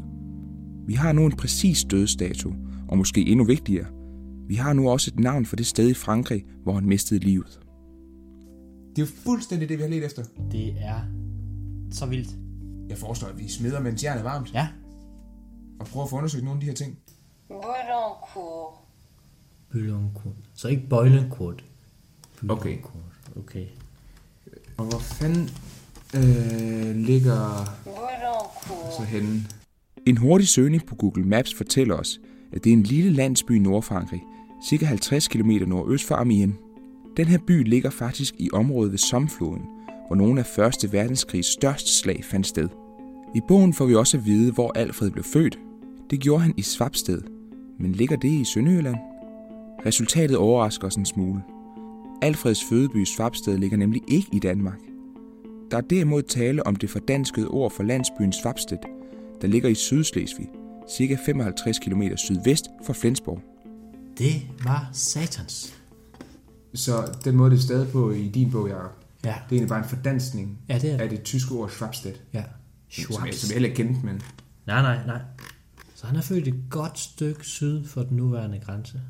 [0.87, 2.53] Vi har nu en præcis dødsdato,
[2.87, 3.85] og måske endnu vigtigere,
[4.47, 7.59] vi har nu også et navn for det sted i Frankrig, hvor han mistede livet.
[8.95, 10.23] Det er jo fuldstændig det, vi har let efter.
[10.51, 10.99] Det er
[11.91, 12.29] så vildt.
[12.89, 14.53] Jeg forestår, at vi smider, mens jernet er varmt.
[14.53, 14.67] Ja.
[15.79, 16.97] Og prøver at få undersøgt nogle af de her ting.
[17.47, 18.81] Bøllenkur.
[19.71, 20.33] Bøllenkur.
[20.55, 21.55] Så ikke Bøjlenkur.
[22.49, 22.77] Okay.
[23.35, 23.65] Okay.
[24.77, 25.49] Og hvor fanden
[26.15, 27.65] øh, ligger
[28.97, 29.41] så henne?
[30.05, 32.19] En hurtig søgning på Google Maps fortæller os,
[32.53, 34.23] at det er en lille landsby i Nordfrankrig,
[34.69, 36.55] cirka 50 km nordøst for Amiens.
[37.17, 39.61] Den her by ligger faktisk i området ved Somfloden,
[40.07, 40.93] hvor nogle af 1.
[40.93, 42.69] verdenskrigs største slag fandt sted.
[43.35, 45.59] I bogen får vi også at vide, hvor Alfred blev født.
[46.09, 47.36] Det gjorde han i Svabsted.
[47.79, 48.97] Men ligger det i Sønderjylland?
[49.85, 51.41] Resultatet overrasker os en smule.
[52.21, 54.77] Alfreds fødeby Svabsted ligger nemlig ikke i Danmark.
[55.71, 58.77] Der er derimod tale om det fordanskede ord for landsbyen Svabsted,
[59.41, 60.47] der ligger i Sydslesvig,
[60.97, 63.41] cirka 55 km sydvest for Flensborg.
[64.17, 64.33] Det
[64.63, 65.73] var satans.
[66.73, 68.91] Så den måde, det er stadig på i din bog, Jacob,
[69.23, 69.29] Ja.
[69.29, 71.03] det er egentlig bare en fordansning Ja, det er det.
[71.03, 72.21] af det tyske ord Schwabstedt.
[72.33, 72.43] Ja.
[72.43, 72.47] Som,
[72.89, 73.35] som, jeg, Schwabstedt.
[73.35, 74.21] som jeg heller kendte, men
[74.67, 75.19] Nej, nej, nej.
[75.97, 79.01] Så han er født et godt stykke syd for den nuværende grænse.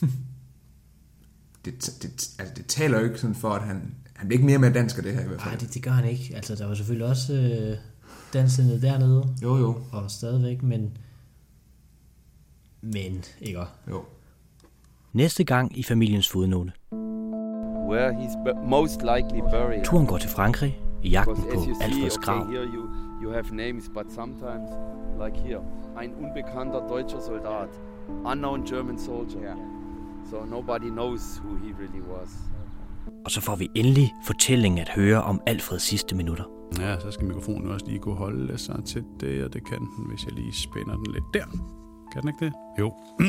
[1.64, 4.58] det, det, altså, det taler jo ikke sådan for, at han, han bliver ikke mere
[4.58, 5.52] med dansk af det her i hvert fald.
[5.52, 6.32] Nej, det, det gør han ikke.
[6.36, 7.76] Altså, der var selvfølgelig også øh,
[8.32, 9.36] dansende dernede.
[9.42, 9.82] Jo, jo.
[9.92, 10.98] Og stadigvæk, men...
[12.80, 13.60] Men, ikke?
[13.90, 14.04] Jo.
[15.12, 16.72] Næste gang i familiens fodnote.
[17.90, 19.84] Where he's most likely buried.
[19.84, 22.46] Turen går til Frankrig i jagten på Alfreds grav.
[22.52, 22.88] You,
[23.22, 24.70] you have names, but sometimes,
[25.24, 25.62] like here,
[26.00, 27.68] ein unbekannter deutscher Soldat,
[28.32, 29.56] unknown German soldier.
[30.30, 32.30] So nobody knows who he really was.
[33.24, 36.44] Og så får vi endelig fortællingen at høre om Alfreds sidste minutter.
[36.78, 40.06] Ja, så skal mikrofonen også lige kunne holde sig til det, og det kan den,
[40.08, 41.44] hvis jeg lige spænder den lidt der.
[42.12, 42.52] Kan den ikke det?
[42.78, 42.92] Jo.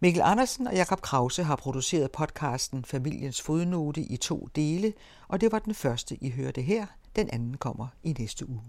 [0.00, 4.92] Mikkel Andersen og Jakob Krause har produceret podcasten Familiens fodnote i to dele,
[5.28, 6.86] og det var den første, I hørte her.
[7.16, 8.62] Den anden kommer i næste uge.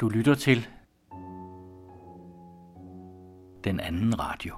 [0.00, 0.66] Du lytter til
[3.64, 4.54] den anden radio.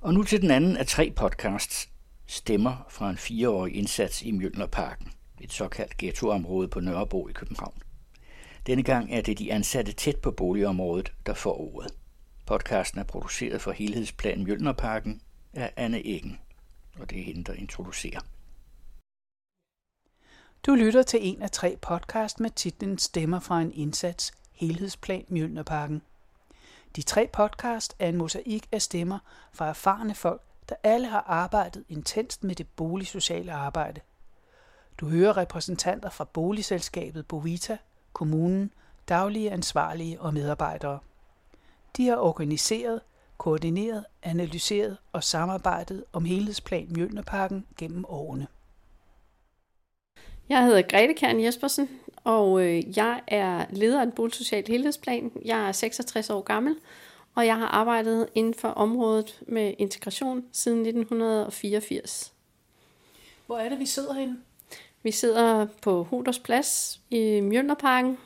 [0.00, 1.88] Og nu til den anden af tre podcasts,
[2.26, 7.82] Stemmer fra en fireårig indsats i Mjølnerparken, et såkaldt ghettoområde på Nørrebro i København.
[8.66, 11.94] Denne gang er det de ansatte tæt på boligområdet, der får ordet.
[12.46, 15.22] Podcasten er produceret for Helhedsplan Mjølnerparken
[15.52, 16.40] af Anne Eggen,
[17.00, 18.20] og det er hende, der introducerer.
[20.66, 26.02] Du lytter til en af tre podcast med titlen Stemmer fra en indsats, Helhedsplan Mjølnerparken.
[26.96, 29.18] De tre podcast er en mosaik af stemmer
[29.52, 34.00] fra erfarne folk, der alle har arbejdet intenst med det boligsociale arbejde.
[34.98, 37.78] Du hører repræsentanter fra boligselskabet Bovita,
[38.12, 38.70] kommunen,
[39.08, 40.98] daglige ansvarlige og medarbejdere.
[41.96, 43.00] De har organiseret,
[43.38, 48.46] koordineret, analyseret og samarbejdet om helhedsplan Mjølnerparken gennem årene.
[50.48, 51.88] Jeg hedder Grete Kern Jespersen,
[52.24, 55.32] og øh, jeg er leder af en boligsocial helhedsplan.
[55.44, 56.76] Jeg er 66 år gammel,
[57.34, 62.32] og jeg har arbejdet inden for området med integration siden 1984.
[63.46, 64.36] Hvor er det, vi sidder henne?
[65.02, 68.18] Vi sidder på Hoders Plads i Mjølnerparken,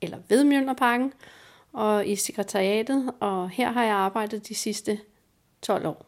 [0.00, 1.12] eller ved Mjølnerparken,
[1.72, 5.00] og i sekretariatet, og her har jeg arbejdet de sidste
[5.62, 6.06] 12 år.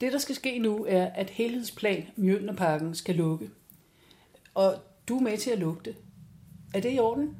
[0.00, 3.50] Det, der skal ske nu, er, at helhedsplan Mjølnerparken skal lukke.
[4.54, 4.74] Og
[5.08, 5.96] du er med til at lukke det.
[6.74, 7.36] Er det i orden?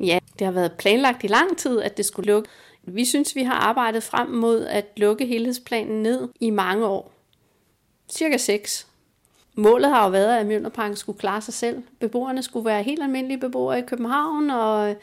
[0.00, 2.48] Ja, det har været planlagt i lang tid, at det skulle lukke.
[2.82, 7.12] Vi synes, vi har arbejdet frem mod at lukke helhedsplanen ned i mange år.
[8.08, 8.86] Cirka seks.
[9.58, 11.82] Målet har jo været, at Mjølnerparken skulle klare sig selv.
[12.00, 14.96] Beboerne skulle være helt almindelige beboere i København, og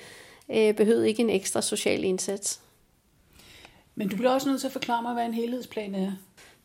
[0.49, 2.59] øh, behøvede ikke en ekstra social indsats.
[3.95, 6.11] Men du bliver også nødt til at forklare mig, hvad en helhedsplan er.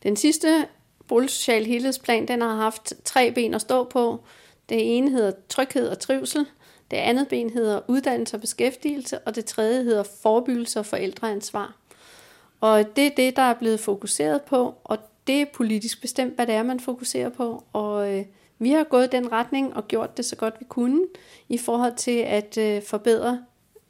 [0.03, 0.67] Den sidste
[1.07, 4.23] boligsocial helhedsplan, den har haft tre ben at stå på.
[4.69, 6.45] Det ene hedder tryghed og trivsel,
[6.91, 11.75] det andet ben hedder uddannelse og beskæftigelse, og det tredje hedder forebyggelse og forældreansvar.
[12.61, 14.97] Og det er det, der er blevet fokuseret på, og
[15.29, 17.63] det er politisk bestemt, hvad det er, man fokuserer på.
[17.73, 18.25] Og øh,
[18.59, 21.05] vi har gået den retning og gjort det så godt vi kunne
[21.49, 23.45] i forhold til at øh, forbedre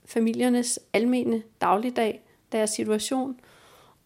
[0.05, 2.21] familiernes almene dagligdag,
[2.51, 3.39] deres situation,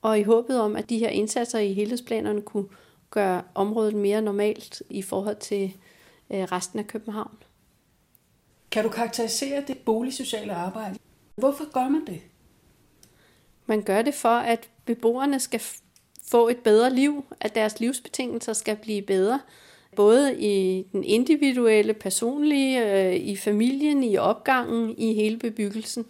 [0.02, 2.68] og i håbet om, at de her indsatser i helhedsplanerne kunne
[3.10, 5.74] gøre området mere normalt i forhold til
[6.30, 7.38] øh, resten af København.
[8.72, 11.00] Kan du karakterisere det boligsociale arbejde?
[11.36, 12.22] Hvorfor gør man det?
[13.66, 15.62] Man gør det for, at beboerne skal
[16.34, 19.40] få et bedre liv, at deres livsbetingelser skal blive bedre,
[19.96, 26.06] både i den individuelle, personlige, øh, i familien, i opgangen, i hele bebyggelsen.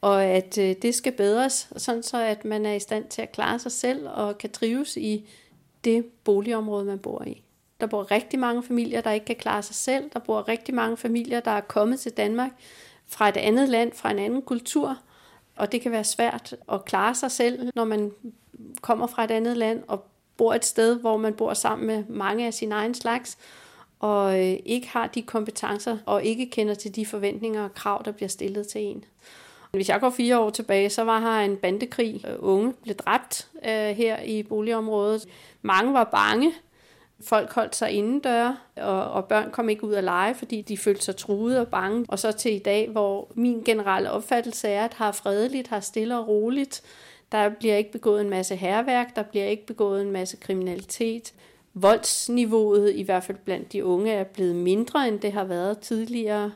[0.00, 3.32] Og at øh, det skal bedres, sådan så at man er i stand til at
[3.32, 5.28] klare sig selv og kan trives i
[5.84, 7.42] det boligområde, man bor i.
[7.80, 10.10] Der bor rigtig mange familier, der ikke kan klare sig selv.
[10.12, 12.50] Der bor rigtig mange familier, der er kommet til Danmark
[13.06, 14.98] fra et andet land, fra en anden kultur.
[15.56, 18.12] Og det kan være svært at klare sig selv, når man
[18.80, 20.04] kommer fra et andet land og
[20.36, 23.38] bor et sted, hvor man bor sammen med mange af sin egen slags,
[24.00, 28.12] og øh, ikke har de kompetencer og ikke kender til de forventninger og krav, der
[28.12, 29.04] bliver stillet til en.
[29.72, 32.24] Hvis jeg går fire år tilbage, så var her en bandekrig.
[32.28, 35.26] Øh, unge blev dræbt øh, her i boligområdet.
[35.62, 36.52] Mange var bange.
[37.24, 41.04] Folk holdt sig indendør, og, og børn kom ikke ud at lege, fordi de følte
[41.04, 42.04] sig truede og bange.
[42.08, 46.18] Og så til i dag, hvor min generelle opfattelse er, at har fredeligt, har stille
[46.18, 46.82] og roligt.
[47.32, 51.34] Der bliver ikke begået en masse herværk, der bliver ikke begået en masse kriminalitet.
[51.74, 56.52] Voldsniveauet, i hvert fald blandt de unge, er blevet mindre, end det har været tidligere.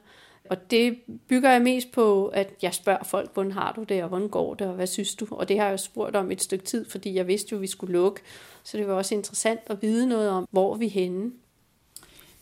[0.51, 0.99] Og det
[1.29, 4.55] bygger jeg mest på, at jeg spørger folk, hvordan har du det, og hvordan går
[4.55, 5.27] det, og hvad synes du?
[5.31, 7.67] Og det har jeg spurgt om et stykke tid, fordi jeg vidste jo, at vi
[7.67, 8.21] skulle lukke.
[8.63, 11.31] Så det var også interessant at vide noget om, hvor vi er henne.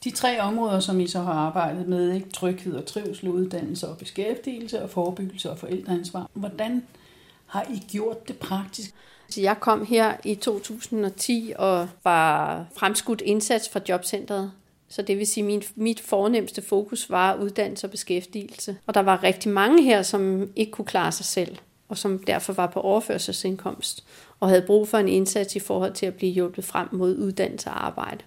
[0.05, 2.31] De tre områder, som I så har arbejdet med, ikke?
[2.31, 6.31] tryghed og trivsel, uddannelse og beskæftigelse og forebyggelse og forældreansvar.
[6.33, 6.83] Hvordan
[7.55, 8.95] har I gjort det praktisk?
[9.29, 14.53] Så jeg kom her i 2010 og var fremskudt indsats fra jobcentret
[14.89, 18.77] så det vil sige, at min, mit fornemmeste fokus var uddannelse og beskæftigelse.
[18.87, 21.57] Og der var rigtig mange her, som ikke kunne klare sig selv,
[21.89, 24.05] og som derfor var på overførselsindkomst,
[24.41, 27.71] og havde brug for en indsats i forhold til at blive hjulpet frem mod uddannelse
[27.71, 28.25] og arbejde.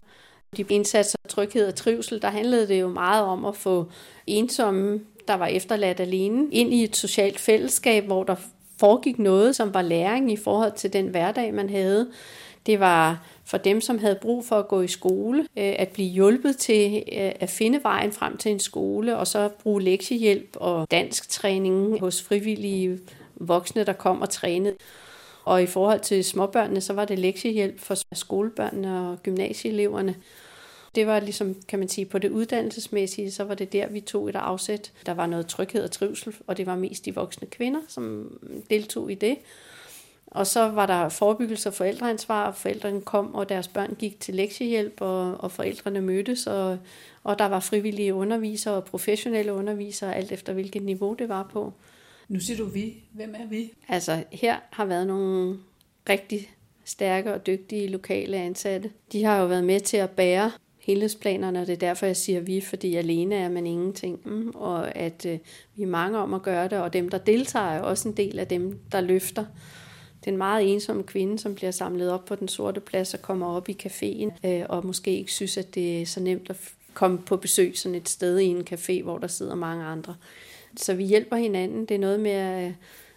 [0.57, 3.91] De indsatser, tryghed og trivsel, der handlede det jo meget om at få
[4.27, 8.35] ensomme, der var efterladt alene, ind i et socialt fællesskab, hvor der
[8.79, 12.07] foregik noget, som var læring i forhold til den hverdag, man havde.
[12.65, 16.09] Det var for dem, som havde brug for at gå i skole, øh, at blive
[16.09, 20.91] hjulpet til øh, at finde vejen frem til en skole, og så bruge lektiehjælp og
[20.91, 22.99] dansk træning hos frivillige
[23.35, 24.75] voksne, der kom og trænede.
[25.45, 30.15] Og i forhold til småbørnene, så var det lektiehjælp for skolebørnene og gymnasieeleverne.
[30.95, 34.29] Det var ligesom, kan man sige, på det uddannelsesmæssige, så var det der, vi tog
[34.29, 34.91] et afsæt.
[35.05, 38.37] Der var noget tryghed og trivsel, og det var mest de voksne kvinder, som
[38.69, 39.37] deltog i det.
[40.27, 44.35] Og så var der forebyggelse og forældreansvar, og forældrene kom, og deres børn gik til
[44.35, 46.77] lektiehjælp, og, og forældrene mødtes, og,
[47.23, 51.73] og der var frivillige undervisere og professionelle undervisere, alt efter hvilket niveau det var på.
[52.27, 53.03] Nu siger du vi.
[53.11, 53.71] Hvem er vi?
[53.87, 55.57] Altså, her har været nogle
[56.09, 56.49] rigtig
[56.85, 58.91] stærke og dygtige lokale ansatte.
[59.11, 60.51] De har jo været med til at bære
[60.87, 64.97] helhedsplanerne, og det er derfor, jeg siger vi, fordi alene er man ingenting, mm, og
[64.97, 65.39] at øh,
[65.75, 68.39] vi er mange om at gøre det, og dem, der deltager, er også en del
[68.39, 69.45] af dem, der løfter
[70.25, 73.69] den meget ensomme kvinde, som bliver samlet op på den sorte plads og kommer op
[73.69, 76.57] i caféen, øh, og måske ikke synes, at det er så nemt at
[76.93, 80.15] komme på besøg sådan et sted i en café, hvor der sidder mange andre.
[80.77, 81.85] Så vi hjælper hinanden.
[81.85, 82.73] Det er noget med at øh,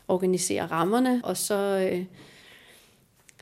[0.09, 2.05] organisere rammerne, og så øh,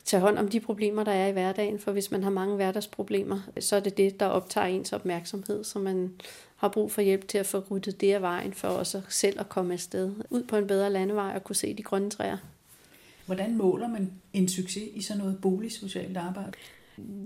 [0.09, 1.79] tage hånd om de problemer, der er i hverdagen.
[1.79, 5.79] For hvis man har mange hverdagsproblemer, så er det det, der optager ens opmærksomhed, så
[5.79, 6.11] man
[6.55, 9.49] har brug for hjælp til at få ryddet det af vejen, for også selv at
[9.49, 12.37] komme afsted ud på en bedre landevej og kunne se de grønne træer.
[13.25, 16.51] Hvordan måler man en succes i sådan noget boligsocialt arbejde?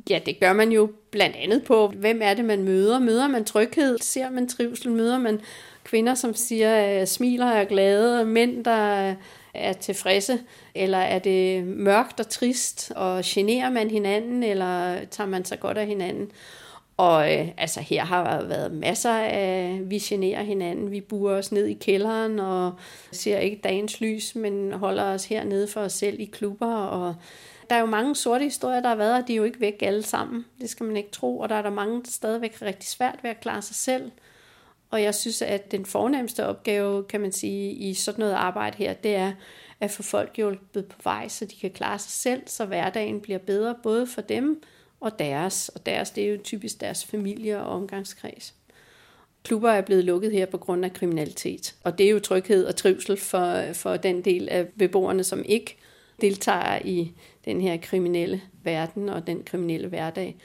[0.10, 3.00] Ja, det gør man jo blandt andet på, hvem er det, man møder.
[3.00, 3.98] Møder man tryghed?
[4.00, 4.92] Ser man trivsel?
[4.92, 5.40] Møder man
[5.84, 8.26] kvinder, som siger, at smiler og er glade?
[8.26, 9.16] Mænd, der
[9.54, 10.40] er tilfredse?
[10.76, 12.92] Eller er det mørkt og trist?
[12.96, 16.32] Og generer man hinanden, eller tager man sig godt af hinanden?
[16.98, 21.66] Og øh, altså her har været masser af, vi generer hinanden, vi burer os ned
[21.66, 22.74] i kælderen og
[23.12, 26.76] ser ikke dagens lys, men holder os hernede for os selv i klubber.
[26.76, 27.16] Og
[27.70, 29.78] der er jo mange sorte historier, der har været, og de er jo ikke væk
[29.82, 30.46] alle sammen.
[30.62, 33.20] Det skal man ikke tro, og der er der mange, der stadigvæk har rigtig svært
[33.22, 34.12] ved at klare sig selv.
[34.94, 38.94] Og jeg synes, at den fornemmeste opgave, kan man sige, i sådan noget arbejde her,
[38.94, 39.32] det er
[39.80, 43.38] at få folk hjulpet på vej, så de kan klare sig selv, så hverdagen bliver
[43.40, 44.64] bedre, både for dem,
[45.00, 45.70] og deres.
[45.70, 48.54] Og deres, det er jo typisk deres familie og omgangskreds.
[49.44, 51.76] Klubber er blevet lukket her på grund af kriminalitet.
[51.84, 55.78] Og det er jo tryghed og trivsel for, for den del af beboerne, som ikke
[56.22, 57.12] deltager i
[57.46, 60.38] den her kriminelle verden og den kriminelle hverdag.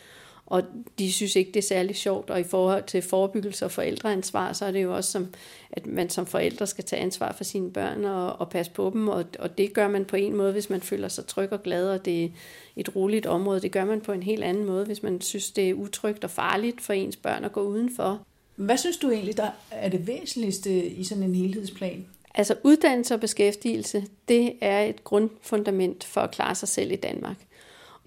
[0.51, 0.63] Og
[0.99, 2.31] de synes ikke, det er særlig sjovt.
[2.31, 5.29] Og i forhold til forebyggelse og forældreansvar, så er det jo også, som,
[5.71, 9.09] at man som forældre skal tage ansvar for sine børn og, og passe på dem.
[9.09, 11.91] Og, og det gør man på en måde, hvis man føler sig tryg og glad,
[11.91, 12.29] og det er
[12.77, 13.61] et roligt område.
[13.61, 16.31] Det gør man på en helt anden måde, hvis man synes, det er utrygt og
[16.31, 18.21] farligt for ens børn at gå udenfor.
[18.57, 22.07] Hvad synes du egentlig, der er det væsentligste i sådan en helhedsplan?
[22.35, 27.37] Altså uddannelse og beskæftigelse, det er et grundfundament for at klare sig selv i Danmark.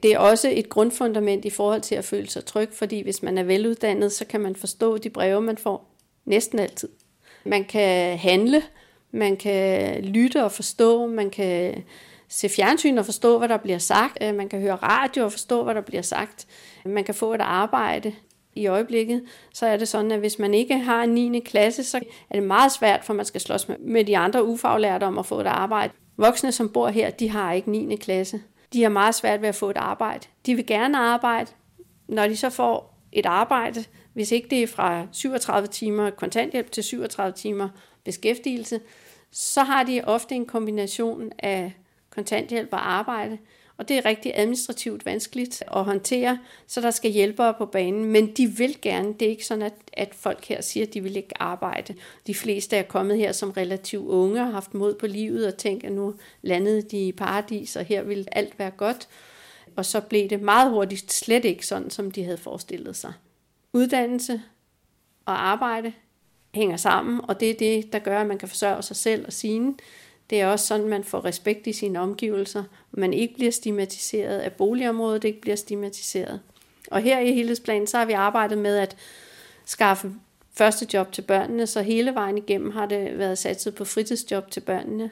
[0.03, 3.37] Det er også et grundfundament i forhold til at føle sig tryg, fordi hvis man
[3.37, 5.95] er veluddannet, så kan man forstå de breve, man får
[6.25, 6.89] næsten altid.
[7.43, 8.63] Man kan handle,
[9.11, 11.83] man kan lytte og forstå, man kan
[12.29, 15.63] se fjernsyn og forstå, hvad der bliver sagt, øh, man kan høre radio og forstå,
[15.63, 16.47] hvad der bliver sagt,
[16.85, 18.13] man kan få et arbejde.
[18.55, 19.23] I øjeblikket,
[19.53, 21.39] så er det sådan, at hvis man ikke har en 9.
[21.39, 21.99] klasse, så
[22.29, 25.39] er det meget svært, for man skal slås med de andre ufaglærte om at få
[25.39, 25.93] et arbejde.
[26.17, 27.95] Voksne, som bor her, de har ikke 9.
[27.95, 28.41] klasse
[28.73, 30.27] de har meget svært ved at få et arbejde.
[30.45, 31.51] De vil gerne arbejde.
[32.07, 36.83] Når de så får et arbejde, hvis ikke det er fra 37 timer kontanthjælp til
[36.83, 37.69] 37 timer
[38.03, 38.79] beskæftigelse,
[39.31, 41.73] så har de ofte en kombination af
[42.09, 43.37] kontanthjælp og arbejde,
[43.81, 48.31] og det er rigtig administrativt vanskeligt at håndtere, så der skal hjælpere på banen, men
[48.33, 49.13] de vil gerne.
[49.13, 51.95] Det er ikke sådan, at, at folk her siger, at de vil ikke arbejde.
[52.27, 55.57] De fleste er kommet her som relativt unge og har haft mod på livet og
[55.57, 59.07] tænkt, at nu landede de i paradis, og her vil alt være godt.
[59.75, 63.13] Og så blev det meget hurtigt slet ikke sådan, som de havde forestillet sig.
[63.73, 64.41] Uddannelse
[65.25, 65.93] og arbejde
[66.53, 69.33] hænger sammen, og det er det, der gør, at man kan forsørge sig selv og
[69.33, 69.73] sine.
[70.31, 74.51] Det er også sådan, man får respekt i sine omgivelser, man ikke bliver stigmatiseret af
[74.51, 76.39] boligområdet, ikke bliver stigmatiseret.
[76.91, 78.97] Og her i helhedsplanen, så har vi arbejdet med at
[79.65, 80.11] skaffe
[80.53, 84.59] første job til børnene, så hele vejen igennem har det været satset på fritidsjob til
[84.59, 85.11] børnene.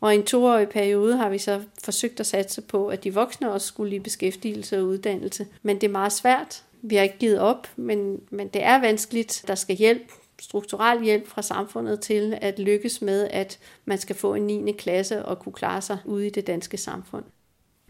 [0.00, 3.52] Og i en toårig periode har vi så forsøgt at satse på, at de voksne
[3.52, 5.46] også skulle i beskæftigelse og uddannelse.
[5.62, 6.62] Men det er meget svært.
[6.82, 9.44] Vi har ikke givet op, men, men det er vanskeligt.
[9.46, 14.34] Der skal hjælp strukturel hjælp fra samfundet til at lykkes med, at man skal få
[14.34, 14.72] en 9.
[14.72, 17.24] klasse og kunne klare sig ude i det danske samfund.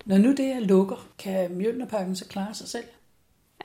[0.04, 2.84] Når nu det er lukker, kan Mjølnerparken så klare sig selv?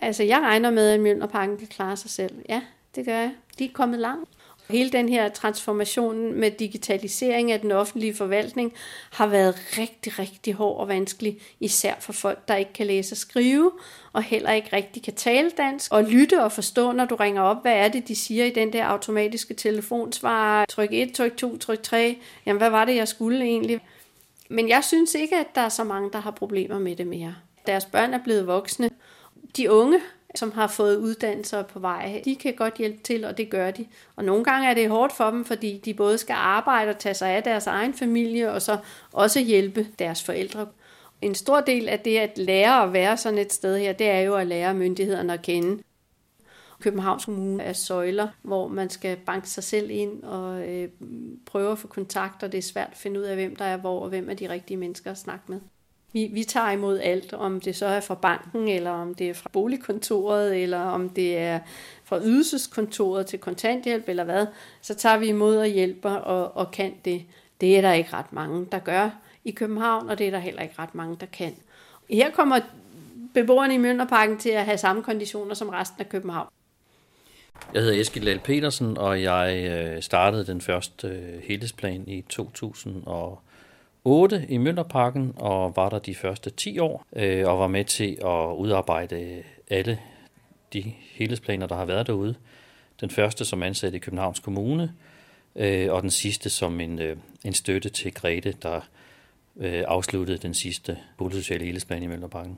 [0.02, 2.36] Altså, jeg regner med, at Mjølnerparken kan klare sig selv.
[2.50, 2.62] Ja,
[2.96, 3.36] det gør jeg.
[3.60, 4.30] De er kommet langt.
[4.70, 8.74] Hele den her transformation med digitalisering af den offentlige forvaltning
[9.12, 13.18] har været rigtig, rigtig hård og vanskelig, især for folk, der ikke kan læse og
[13.18, 13.72] skrive,
[14.14, 17.62] og heller ikke rigtig kan tale dansk, og lytte og forstå, når du ringer op,
[17.62, 20.66] hvad er det, de siger i den der automatiske telefonsvar.
[20.66, 22.18] Tryk 1, tryk 2, tryk 3.
[22.46, 23.80] Jamen, hvad var det, jeg skulle egentlig?
[24.50, 27.36] Men jeg synes ikke, at der er så mange, der har problemer med det mere.
[27.68, 28.90] Deres børn er blevet voksne.
[29.58, 30.00] De unge
[30.36, 32.22] som har fået uddannelser på vej.
[32.26, 33.86] De kan godt hjælpe til, og det gør de.
[34.16, 37.16] Og nogle gange er det hårdt for dem, fordi de både skal arbejde og tage
[37.16, 38.78] sig af deres egen familie, og så
[39.12, 40.68] også hjælpe deres forældre.
[41.22, 44.20] En stor del af det at lære at være sådan et sted her, det er
[44.20, 45.84] jo at lære myndighederne at kende.
[46.80, 50.90] Københavns Kommune er søjler, hvor man skal banke sig selv ind og øh,
[51.46, 53.78] prøve at få kontakt, og det er svært at finde ud af, hvem der er
[53.78, 55.60] hvor, og hvem er de rigtige mennesker at snakke med.
[56.16, 59.34] Vi, vi tager imod alt, om det så er fra banken, eller om det er
[59.34, 61.60] fra boligkontoret, eller om det er
[62.04, 64.48] fra ydelseskontoret til kontanthjælp, eller hvad.
[64.82, 67.24] Så tager vi imod og hjælper og, og kan det.
[67.62, 69.10] Det er der ikke ret mange, der gør
[69.46, 71.56] i København, og det er der heller ikke ret mange, der kan.
[72.10, 72.60] Her kommer
[73.34, 76.48] beboerne i Mønderparken til at have samme konditioner som resten af København.
[77.74, 83.04] Jeg hedder Eskild Lahl Petersen, og jeg øh, startede den første øh, helhedsplan i 2000
[83.06, 83.42] og
[84.06, 88.18] 8 i Møllerparken og var der de første 10 år øh, og var med til
[88.22, 90.00] at udarbejde alle
[90.74, 92.36] de helhedsplaner, der har været derude.
[93.02, 94.94] Den første som ansat i Københavns Kommune,
[95.56, 98.82] øh, og den sidste som en, øh, en støtte til Grete, der
[99.58, 102.58] øh, afsluttede den sidste boligsociale helhedsplan i Møllerparken.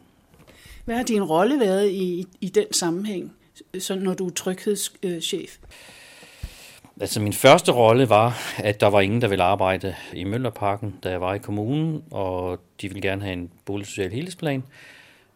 [0.86, 3.34] Hvad har din rolle været i, i den sammenhæng,
[3.80, 5.58] så når du er tryghedschef?
[7.02, 11.10] Altså min første rolle var, at der var ingen, der ville arbejde i Møllerparken, da
[11.10, 14.64] jeg var i kommunen, og de ville gerne have en boligsocial helhedsplan.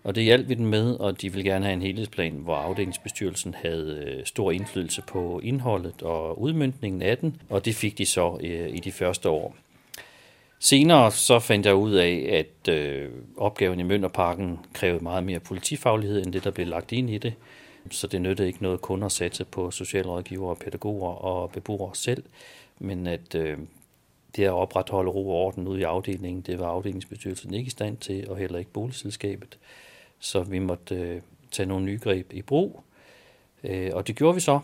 [0.04, 3.56] Og det hjalp vi dem med, og de ville gerne have en helhedsplan, hvor afdelingsbestyrelsen
[3.64, 8.38] havde øh, stor indflydelse på indholdet og udmyndningen af den, og det fik de så
[8.44, 9.56] øh, i de første år.
[10.60, 16.24] Senere så fandt jeg ud af, at øh, opgaven i Mønderparken krævede meget mere politifaglighed,
[16.24, 17.34] end det, der blev lagt ind i det.
[17.90, 22.24] Så det nyttede ikke noget kun at satse på socialrådgivere, pædagoger og beboere selv,
[22.80, 23.58] men at øh,
[24.36, 27.98] det at opretholde ro og orden ude i afdelingen, det var afdelingsbestyrelsen ikke i stand
[27.98, 29.58] til, og heller ikke boligselskabet.
[30.20, 31.22] Så vi måtte øh,
[31.52, 32.84] tage nogle nye greb i brug,
[33.64, 34.60] øh, og det gjorde vi så.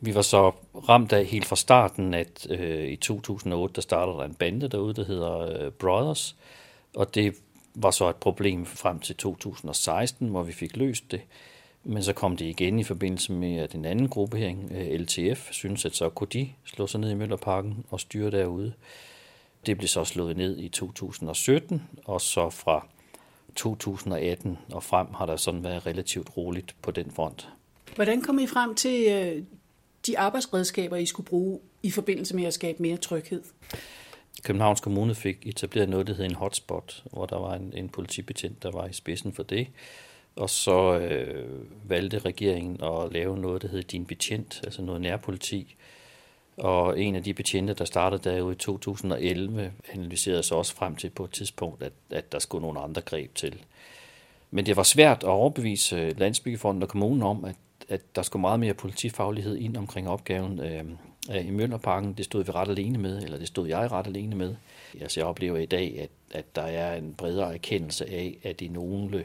[0.00, 0.52] Vi var så
[0.88, 4.94] ramt af helt fra starten, at øh, i 2008, der startede der en bande derude,
[4.94, 6.36] der hedder øh, Brothers,
[6.94, 7.34] og det
[7.74, 11.20] var så et problem frem til 2016, hvor vi fik løst det.
[11.84, 15.84] Men så kom det igen i forbindelse med, at en anden gruppering, øh, LTF, synes
[15.84, 18.72] at så kunne de slå sig ned i Møllerparken og styre derude.
[19.66, 22.86] Det blev så slået ned i 2017, og så fra
[23.54, 27.48] 2018 og frem har der sådan været relativt roligt på den front.
[27.94, 29.42] Hvordan kom I frem til øh,
[30.06, 33.42] de arbejdsredskaber, I skulle bruge i forbindelse med at skabe mere tryghed?
[34.42, 38.62] Københavns Kommune fik etableret noget, der hed en hotspot, hvor der var en, en politibetjent,
[38.62, 39.66] der var i spidsen for det.
[40.36, 45.76] Og så øh, valgte regeringen at lave noget, der hed Din Betjent, altså noget nærpoliti.
[46.56, 51.10] Og en af de betjente, der startede derude i 2011, analyserede så også frem til
[51.10, 53.64] på et tidspunkt, at, at der skulle nogle andre greb til.
[54.50, 57.56] Men det var svært at overbevise øh, Landsbyggefonden og kommunen om, at,
[57.88, 60.84] at der skulle meget mere politifaglighed ind omkring opgaven øh,
[61.46, 62.12] i Møllerparken.
[62.12, 64.54] Det stod vi ret alene med, eller det stod jeg ret alene med.
[65.00, 68.68] Altså jeg oplever i dag, at, at der er en bredere erkendelse af, at i
[68.68, 69.24] nogle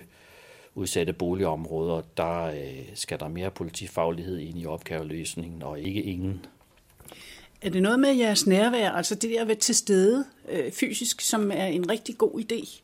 [0.75, 6.45] udsatte boligområder, der øh, skal der mere politifaglighed ind i opgaveløsningen, og ikke ingen.
[7.61, 11.21] Er det noget med jeres nærvær, altså det der at være til stede øh, fysisk,
[11.21, 12.81] som er en rigtig god idé?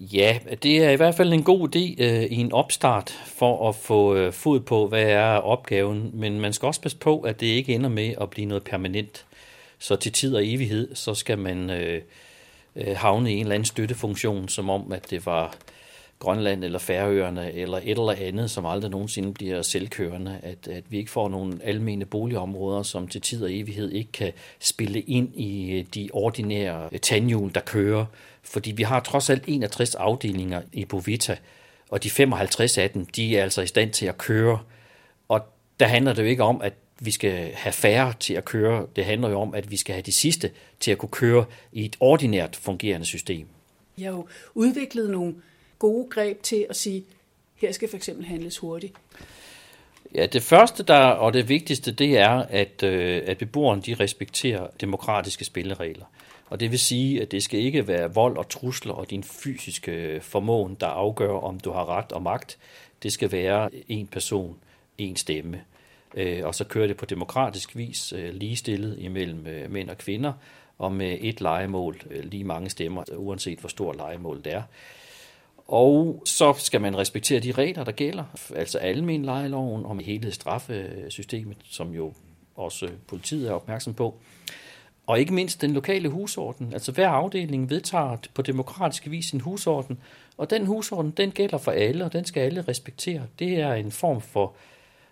[0.00, 3.74] Ja, det er i hvert fald en god idé øh, i en opstart for at
[3.74, 6.10] få øh, fod på, hvad er opgaven.
[6.14, 9.26] Men man skal også passe på, at det ikke ender med at blive noget permanent.
[9.78, 12.02] Så til tid og evighed, så skal man øh,
[12.76, 15.54] øh, havne i en eller anden støttefunktion, som om, at det var
[16.20, 20.98] Grønland eller Færøerne eller et eller andet, som aldrig nogensinde bliver selvkørende, at, at vi
[20.98, 25.78] ikke får nogle almene boligområder, som til tid og evighed ikke kan spille ind i
[25.78, 28.06] øh, de ordinære øh, tandhjul, der kører.
[28.42, 31.36] Fordi vi har trods alt 61 afdelinger i Bovita,
[31.88, 34.58] og de 55 af dem, de er altså i stand til at køre.
[35.28, 35.40] Og
[35.80, 38.86] der handler det jo ikke om, at vi skal have færre til at køre.
[38.96, 41.84] Det handler jo om, at vi skal have de sidste til at kunne køre i
[41.84, 43.46] et ordinært fungerende system.
[43.98, 45.34] Jeg har jo udviklet nogle
[45.80, 47.04] gode greb til at sige,
[47.54, 48.92] her skal for eksempel handles hurtigt?
[50.14, 54.66] Ja, det første der, og det vigtigste, det er, at, øh, at beboerne de respekterer
[54.80, 56.04] demokratiske spilleregler.
[56.50, 59.92] Og det vil sige, at det skal ikke være vold og trusler og din fysiske
[59.92, 62.58] øh, formåen, der afgør, om du har ret og magt.
[63.02, 64.56] Det skal være en person,
[64.98, 65.60] en stemme.
[66.14, 70.32] Øh, og så kører det på demokratisk vis øh, ligestillet imellem øh, mænd og kvinder,
[70.78, 74.62] og med et legemål, øh, lige mange stemmer, uanset hvor stor legemålet er.
[75.70, 78.24] Og så skal man respektere de regler, der gælder,
[78.54, 82.12] altså almen lejeloven og hele straffesystemet, som jo
[82.56, 84.14] også politiet er opmærksom på.
[85.06, 86.72] Og ikke mindst den lokale husorden.
[86.72, 89.98] Altså hver afdeling vedtager på demokratisk vis en husorden,
[90.36, 93.22] og den husorden, den gælder for alle, og den skal alle respektere.
[93.38, 94.54] Det er en form for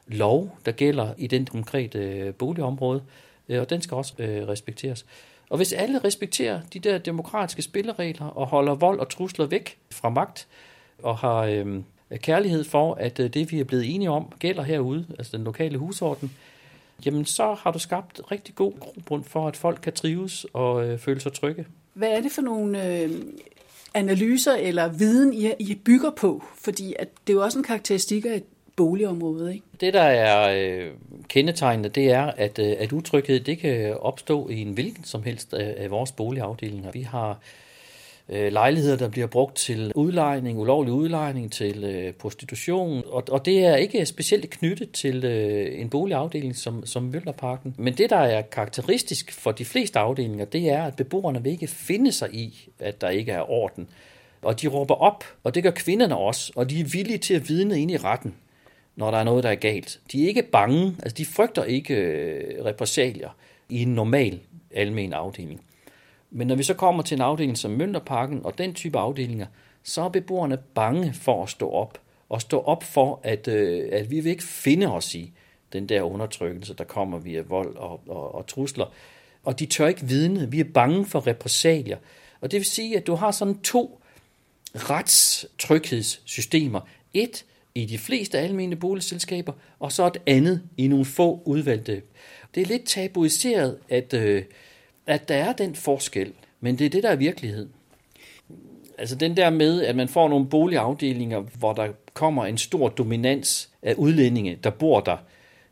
[0.06, 3.02] lov, der gælder i den konkrete øh, boligområde,
[3.48, 5.06] øh, og den skal også øh, respekteres.
[5.48, 10.08] Og hvis alle respekterer de der demokratiske spilleregler og holder vold og trusler væk fra
[10.08, 10.46] magt,
[11.02, 11.82] og har øh,
[12.16, 15.78] kærlighed for, at øh, det vi er blevet enige om gælder herude, altså den lokale
[15.78, 16.32] husorden,
[17.06, 18.72] jamen så har du skabt rigtig god
[19.06, 21.66] grund for, at folk kan trives og øh, føle sig trygge.
[21.94, 23.10] Hvad er det for nogle øh,
[23.94, 26.44] analyser eller viden, I, I bygger på?
[26.56, 28.44] Fordi at det er jo også en karakteristik af et
[28.78, 29.66] boligområde, ikke?
[29.80, 30.90] Det, der er øh,
[31.28, 35.54] kendetegnende, det er, at, øh, at utryghed det kan opstå i en hvilken som helst
[35.54, 36.90] af, af vores boligafdelinger.
[36.90, 37.38] Vi har
[38.28, 43.64] øh, lejligheder, der bliver brugt til udlejning, ulovlig udlejning, til øh, prostitution, og, og det
[43.64, 47.74] er ikke specielt knyttet til øh, en boligafdeling som, som Møllerparken.
[47.78, 51.66] Men det, der er karakteristisk for de fleste afdelinger, det er, at beboerne vil ikke
[51.66, 53.88] finde sig i, at der ikke er orden.
[54.42, 57.48] Og de råber op, og det gør kvinderne også, og de er villige til at
[57.48, 58.34] vidne ind i retten
[58.98, 60.00] når der er noget, der er galt.
[60.12, 63.30] De er ikke bange, altså de frygter ikke øh, repressalier
[63.68, 64.40] i en normal
[64.74, 65.60] almen afdeling.
[66.30, 69.46] Men når vi så kommer til en afdeling som Mønterparken og den type afdelinger,
[69.82, 72.00] så er beboerne bange for at stå op.
[72.28, 75.32] Og stå op for, at, øh, at vi vil ikke finde os i
[75.72, 78.86] den der undertrykkelse, der kommer via vold og, og, og trusler.
[79.44, 80.50] Og de tør ikke vidne.
[80.50, 81.98] Vi er bange for repressalier.
[82.40, 84.00] Og det vil sige, at du har sådan to
[84.74, 86.80] retstryghedssystemer.
[87.14, 87.44] Et,
[87.78, 92.02] i de fleste almene boligselskaber, og så et andet i nogle få udvalgte.
[92.54, 94.42] Det er lidt tabuiseret, at, øh,
[95.06, 97.68] at der er den forskel, men det er det, der er virkelighed.
[98.98, 103.70] Altså den der med, at man får nogle boligafdelinger, hvor der kommer en stor dominans
[103.82, 105.16] af udlændinge, der bor der,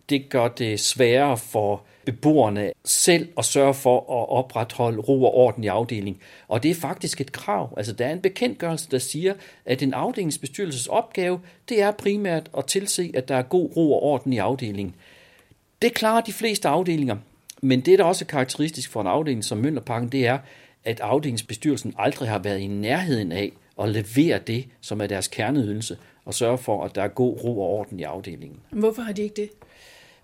[0.08, 5.64] det gør det sværere for beboerne selv at sørge for at opretholde ro og orden
[5.64, 6.22] i afdelingen.
[6.48, 7.74] Og det er faktisk et krav.
[7.76, 9.34] Altså der er en bekendtgørelse, der siger,
[9.64, 14.02] at en afdelingsbestyrelses opgave, det er primært at tilse, at der er god ro og
[14.02, 14.94] orden i afdelingen.
[15.82, 17.16] Det klarer de fleste afdelinger,
[17.62, 20.38] men det, der også er karakteristisk for en afdeling som Mønderparken, det er,
[20.84, 25.98] at afdelingsbestyrelsen aldrig har været i nærheden af at levere det, som er deres kerneydelse,
[26.24, 28.60] og sørge for, at der er god ro og orden i afdelingen.
[28.70, 29.50] Hvorfor har de ikke det?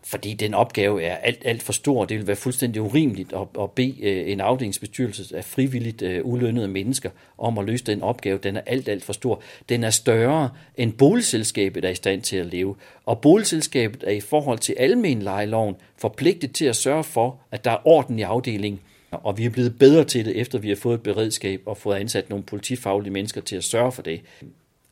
[0.04, 2.04] Fordi den opgave er alt, alt for stor.
[2.04, 6.68] Det vil være fuldstændig urimeligt at, at bede øh, en afdelingsbestyrelse af frivilligt uh, ulønnede
[6.68, 8.38] mennesker om at løse den opgave.
[8.38, 9.42] Den er alt, alt for stor.
[9.68, 12.76] Den er større end boligselskabet er i stand til at leve.
[13.06, 17.86] Og boligselskabet er i forhold til almenlejeloven forpligtet til at sørge for, at der er
[17.86, 18.80] orden i afdelingen.
[19.10, 21.96] Og vi er blevet bedre til det, efter vi har fået et beredskab og fået
[21.96, 24.20] ansat nogle politifaglige mennesker til at sørge for det.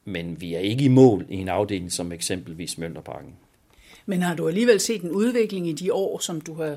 [0.04, 3.34] Men vi er ikke i mål i en afdeling som eksempelvis Mønterparken.
[4.10, 6.76] Men har du alligevel set en udvikling i de år, som du har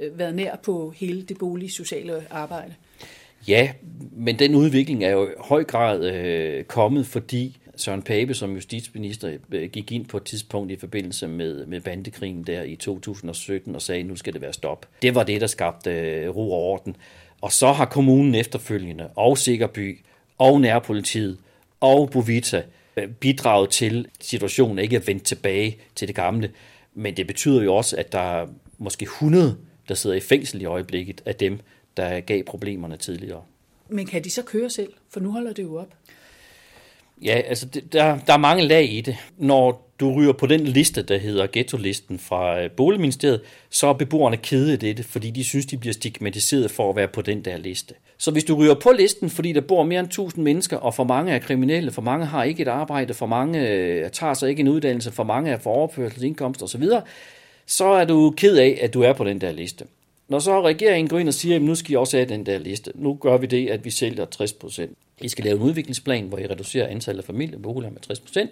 [0.00, 2.74] øh, været nær på hele det boligsociale arbejde?
[3.48, 3.72] Ja,
[4.12, 9.36] men den udvikling er jo i høj grad øh, kommet, fordi Søren Pape som justitsminister
[9.52, 13.82] øh, gik ind på et tidspunkt i forbindelse med, med bandekrigen der i 2017 og
[13.82, 14.88] sagde, at nu skal det være stop.
[15.02, 16.96] Det var det, der skabte øh, ro og orden.
[17.40, 19.98] Og så har kommunen efterfølgende, og Sikkerby,
[20.38, 21.38] og Nærpolitiet,
[21.80, 22.62] og Bovita
[22.96, 26.50] øh, bidraget til, at situationen ikke er vendt tilbage til det gamle.
[26.94, 28.46] Men det betyder jo også, at der er
[28.78, 29.56] måske 100,
[29.88, 31.60] der sidder i fængsel i øjeblikket af dem,
[31.96, 33.42] der gav problemerne tidligere.
[33.88, 34.92] Men kan de så køre selv?
[35.10, 35.94] For nu holder det jo op.
[37.22, 39.16] Ja, altså det, der, der er mange lag i det.
[39.38, 43.40] Når du ryger på den liste, der hedder ghetto-listen fra øh, Boligministeriet,
[43.70, 47.08] så er beboerne kede af det, fordi de synes, de bliver stigmatiseret for at være
[47.08, 47.94] på den der liste.
[48.18, 51.04] Så hvis du ryger på listen, fordi der bor mere end 1000 mennesker, og for
[51.04, 54.60] mange er kriminelle, for mange har ikke et arbejde, for mange øh, tager sig ikke
[54.60, 56.84] en uddannelse, for mange er for overførselsindkomst osv.,
[57.66, 59.84] så er du ked af, at du er på den der liste.
[60.28, 62.58] Når så regeringen går ind og siger, at nu skal I også have den der
[62.58, 64.98] liste, nu gør vi det, at vi sælger 60 procent.
[65.20, 68.50] I skal lave en udviklingsplan, hvor I reducerer antallet af familieboliger med 60 procent.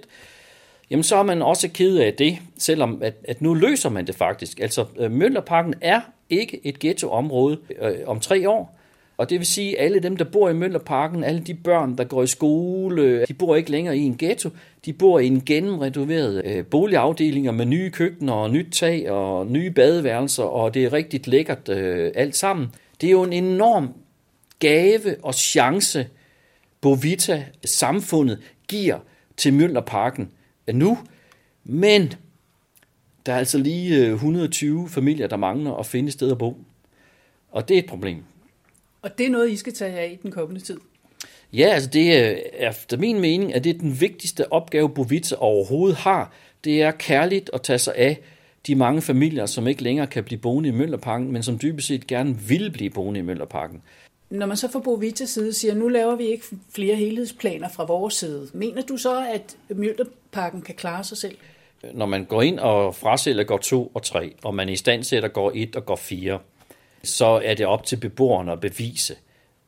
[0.93, 4.15] Jamen så er man også ked af det, selvom at, at nu løser man det
[4.15, 4.61] faktisk.
[4.61, 6.01] Altså øh, Møllerparken er
[6.31, 8.79] ikke et ghettoområde øh, om tre år.
[9.17, 12.05] Og det vil sige, at alle dem, der bor i Møllerparken, alle de børn, der
[12.05, 14.51] går i skole, øh, de bor ikke længere i en ghetto.
[14.85, 19.71] De bor i en gennemrenoveret øh, boligafdelinger med nye køkkener og nyt tag og nye
[19.71, 22.67] badeværelser, og det er rigtig lækkert øh, alt sammen.
[23.01, 23.89] Det er jo en enorm
[24.59, 26.07] gave og chance,
[26.81, 28.39] Bovita samfundet
[28.69, 28.99] giver
[29.37, 30.31] til Møllerparken
[30.73, 30.99] nu,
[31.65, 32.13] men
[33.27, 36.57] der er altså lige 120 familier, der mangler at finde et sted at bo.
[37.51, 38.25] Og det er et problem.
[39.03, 40.77] Og det er noget, I skal tage af i den kommende tid?
[41.53, 45.97] Ja, altså det er efter min mening, at det er den vigtigste opgave, Bovitza overhovedet
[45.97, 46.33] har.
[46.65, 48.21] Det er kærligt at tage sig af
[48.67, 52.07] de mange familier, som ikke længere kan blive boende i Møllerparken, men som dybest set
[52.07, 53.83] gerne vil blive boende i Møllerparken.
[54.33, 56.45] Når man så fra Bovitas side siger, nu laver vi ikke
[56.75, 61.37] flere helhedsplaner fra vores side, mener du så, at Mjølterparken kan klare sig selv?
[61.95, 65.29] Når man går ind og frasælger går 2 og 3, og man i stand sætter
[65.29, 66.39] går 1 og går 4,
[67.03, 69.17] så er det op til beboerne at bevise,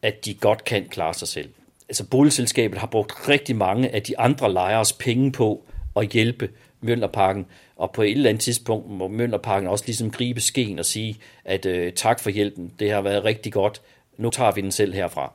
[0.02, 1.48] at de godt kan klare sig selv.
[1.88, 5.64] Altså boligselskabet har brugt rigtig mange af de andre lejers penge på
[5.96, 6.50] at hjælpe
[6.80, 7.46] Møllerparken,
[7.76, 11.66] og på et eller andet tidspunkt må Møllerparken også ligesom gribe skeen og sige, at
[11.66, 13.82] øh, tak for hjælpen, det har været rigtig godt,
[14.16, 15.32] nu tager vi den selv herfra.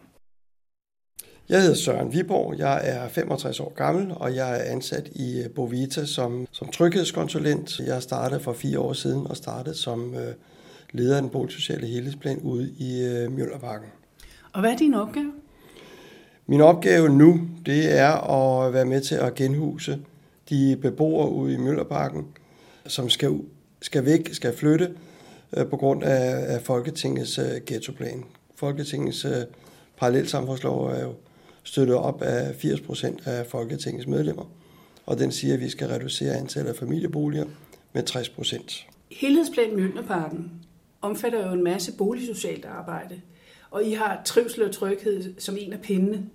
[1.49, 5.49] Jeg hedder Søren Viborg, jeg er 65 år gammel, og jeg er ansat i øh,
[5.49, 7.79] Bovita som, som tryghedskonsulent.
[7.79, 10.33] Jeg startede for fire år siden og startede som øh,
[10.91, 13.87] leder af den boligsociale helhedsplan ude i øh, Mjøllerparken.
[14.53, 15.31] Og hvad er din opgave?
[16.45, 19.99] Min opgave nu, det er at være med til at genhuse
[20.49, 22.27] de beboere ude i Møllerparken,
[22.87, 23.39] som skal,
[23.81, 24.91] skal væk, skal flytte
[25.57, 28.23] øh, på grund af, af Folketingets øh, ghettoplan.
[28.59, 29.31] Folketingets øh,
[29.97, 31.13] parallelsamfundslov er jo
[31.63, 34.51] støttet op af 80 procent af Folketingets medlemmer,
[35.05, 37.45] og den siger, at vi skal reducere antallet af familieboliger
[37.93, 38.87] med 60 procent.
[39.11, 40.51] Helhedsplan Mjølnerparken
[41.01, 43.21] omfatter jo en masse boligsocialt arbejde,
[43.71, 46.25] og I har trivsel og tryghed som en af pindene.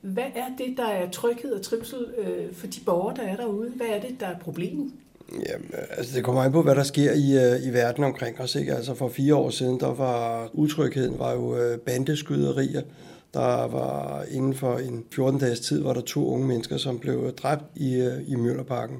[0.00, 3.70] Hvad er det, der er tryghed og trivsel øh, for de borgere, der er derude?
[3.70, 4.92] Hvad er det, der er problemet?
[5.32, 8.54] Jamen, altså det kommer an på, hvad der sker i, øh, i verden omkring os.
[8.54, 8.74] Ikke?
[8.74, 12.82] Altså for fire år siden, der var utrygheden var jo øh, bandeskyderier.
[13.34, 17.64] Der var inden for en 14-dages tid, var der to unge mennesker, som blev dræbt
[17.74, 18.96] i, øh, i Møllerparken.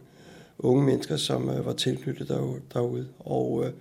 [0.58, 2.28] Unge mennesker, som var tilknyttet
[2.74, 3.06] derude.
[3.18, 3.72] Og øh,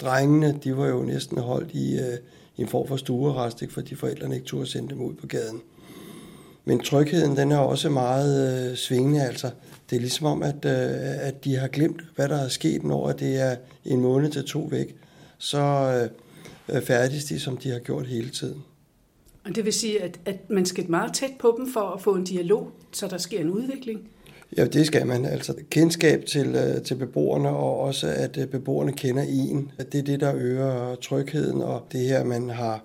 [0.00, 2.18] drengene, de var jo næsten holdt i, øh,
[2.56, 5.60] i en form for stuerest, ikke, fordi forældrene ikke turde sende dem ud på gaden.
[6.64, 9.50] Men trygheden, den er også meget øh, svingende, altså.
[9.90, 13.12] Det er ligesom om, at, øh, at de har glemt, hvad der er sket, når
[13.12, 14.96] det er en måned til to væk.
[15.38, 15.58] Så
[16.68, 18.64] øh, færdiges de, som de har gjort hele tiden.
[19.44, 22.14] Og det vil sige, at, at man skal meget tæt på dem for at få
[22.14, 24.08] en dialog, så der sker en udvikling?
[24.56, 25.24] Ja, det skal man.
[25.24, 29.70] Altså kendskab til, øh, til beboerne, og også at øh, beboerne kender en.
[29.92, 32.84] Det er det, der øger trygheden, og det her, man har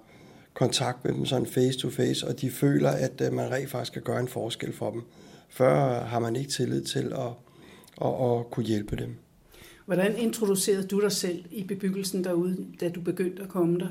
[0.54, 3.94] kontakt med dem sådan face to face, og de føler, at øh, man rent faktisk
[3.94, 5.02] kan gøre en forskel for dem.
[5.54, 7.32] Før har man ikke tillid til at,
[8.02, 9.16] at, at kunne hjælpe dem.
[9.86, 13.88] Hvordan introducerede du dig selv i bebyggelsen derude, da du begyndte at komme der?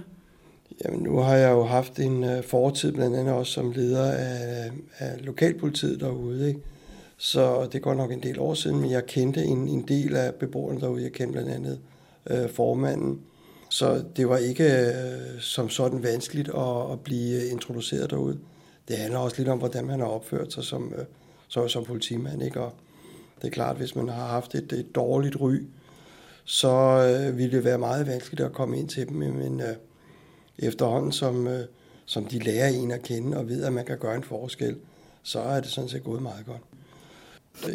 [0.84, 5.24] Jamen, nu har jeg jo haft en fortid, blandt andet også som leder af, af
[5.24, 6.60] lokalpolitiet derude, ikke?
[7.16, 10.34] Så det går nok en del år siden, men jeg kendte en, en del af
[10.34, 11.02] beboerne derude.
[11.02, 11.80] Jeg kendte blandt andet
[12.30, 13.20] øh, formanden.
[13.70, 18.38] Så det var ikke øh, som sådan vanskeligt at, at blive introduceret derude.
[18.88, 21.04] Det handler også lidt om, hvordan man har opført sig som, øh,
[21.52, 22.42] så, som politimand.
[22.42, 22.60] Ikke?
[22.60, 22.72] Og
[23.42, 25.56] det er klart, hvis man har haft et, et dårligt ry,
[26.44, 29.16] så øh, ville det være meget vanskeligt at komme ind til dem.
[29.16, 29.76] Men øh,
[30.58, 31.64] efterhånden, som, øh,
[32.04, 34.76] som de lærer en at kende og ved, at man kan gøre en forskel,
[35.22, 36.62] så er det sådan set gået meget godt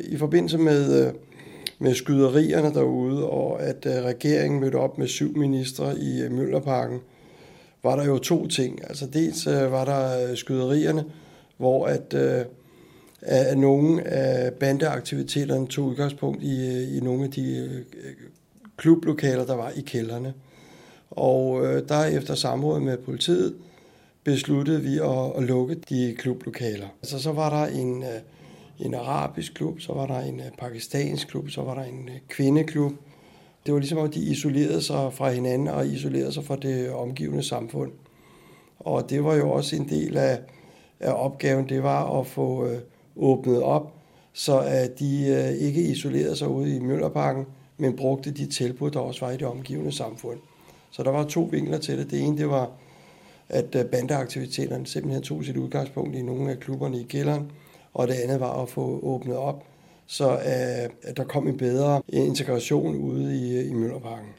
[0.03, 1.13] i forbindelse med, øh,
[1.79, 6.99] med skyderierne derude, og at øh, regeringen mødte op med syv ministre i øh, Møllerparken,
[7.83, 8.89] var der jo to ting.
[8.89, 11.05] Altså dels øh, var der øh, skyderierne,
[11.57, 12.45] hvor at, øh,
[13.21, 17.81] at nogle af bandeaktiviteterne tog udgangspunkt i, øh, i nogle af de øh,
[18.77, 20.33] klublokaler, der var i kælderne.
[21.09, 23.55] Og øh, der efter samråd med politiet
[24.23, 26.87] besluttede vi at, at lukke de klublokaler.
[27.01, 28.19] Altså så var der en, øh,
[28.79, 32.91] en arabisk klub, så var der en pakistansk klub, så var der en kvindeklub.
[33.65, 37.43] Det var ligesom, at de isolerede sig fra hinanden og isolerede sig fra det omgivende
[37.43, 37.91] samfund.
[38.79, 40.39] Og det var jo også en del af,
[40.99, 42.79] af opgaven, det var at få øh,
[43.19, 43.93] åbnet op,
[44.33, 47.45] så at de øh, ikke isolerede sig ude i Møllerparken,
[47.77, 50.39] men brugte de tilbud, der også var i det omgivende samfund.
[50.91, 52.11] Så der var to vinkler til det.
[52.11, 52.71] Det ene, det var,
[53.49, 57.51] at øh, bandeaktiviteterne simpelthen tog sit udgangspunkt i nogle af klubberne i kælderen,
[57.93, 59.63] og det andet var at få åbnet op,
[60.07, 64.29] så øh, at der kom en bedre integration ude i, i Møllerparken.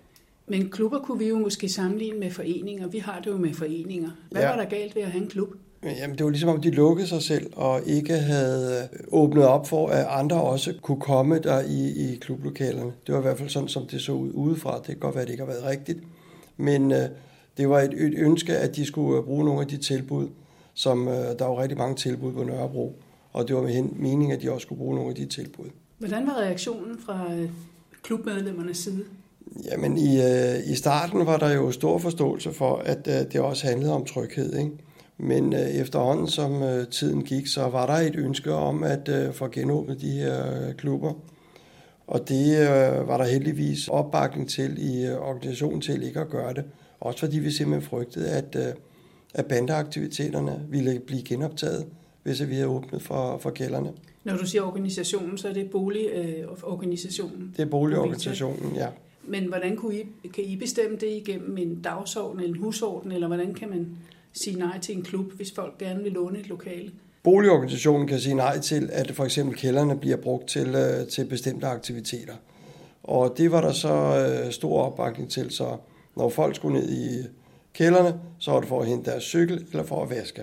[0.46, 2.88] Men klubber kunne vi jo måske sammenligne med foreninger.
[2.88, 4.10] Vi har det jo med foreninger.
[4.30, 4.48] Hvad ja.
[4.48, 5.48] var der galt ved at have en klub?
[5.82, 9.88] Jamen, det var ligesom om, de lukkede sig selv og ikke havde åbnet op for,
[9.88, 12.92] at andre også kunne komme der i, i klublokalerne.
[13.06, 14.76] Det var i hvert fald sådan, som det så ud udefra.
[14.76, 15.98] Det kan godt være, at det ikke har været rigtigt.
[16.56, 17.08] Men øh,
[17.56, 20.28] det var et, et ønske, at de skulle bruge nogle af de tilbud,
[20.74, 23.02] som øh, der var rigtig mange tilbud på Nørrebro.
[23.32, 25.66] Og det var med meningen, at de også skulle bruge nogle af de tilbud.
[25.98, 27.50] Hvordan var reaktionen fra øh,
[28.02, 29.04] klubmedlemmernes side?
[29.70, 33.66] Jamen, i, øh, i starten var der jo stor forståelse for, at øh, det også
[33.66, 34.58] handlede om tryghed.
[34.58, 34.70] Ikke?
[35.18, 39.32] Men øh, efterhånden, som øh, tiden gik, så var der et ønske om at øh,
[39.32, 41.12] få genåbnet de her øh, klubber.
[42.06, 46.54] Og det øh, var der heldigvis opbakning til i øh, organisationen til ikke at gøre
[46.54, 46.64] det.
[47.00, 48.74] Også fordi vi simpelthen frygtede, at, øh,
[49.34, 51.86] at bandeaktiviteterne ville blive genoptaget,
[52.22, 53.92] hvis vi havde åbnet for, for kælderne.
[54.24, 57.42] Når du siger organisationen, så er det boligorganisationen?
[57.42, 58.86] Øh, det er boligorganisationen, ja.
[59.26, 63.26] Men hvordan kunne I, kan I bestemme det igennem en dagsorden eller en husorden, eller
[63.26, 63.96] hvordan kan man
[64.32, 66.92] sige nej til en klub, hvis folk gerne vil låne et lokale?
[67.22, 71.66] Boligorganisationen kan sige nej til, at for eksempel kælderne bliver brugt til, øh, til bestemte
[71.66, 72.34] aktiviteter.
[73.02, 73.94] Og det var der så
[74.44, 75.76] øh, stor opbakning til, så
[76.16, 77.26] når folk skulle ned i
[77.74, 80.42] kælderne, så var det for at hente deres cykel eller for at vaske,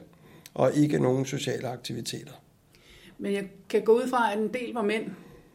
[0.53, 2.31] og ikke nogen sociale aktiviteter.
[3.17, 5.05] Men jeg kan gå ud fra, at en del var mænd,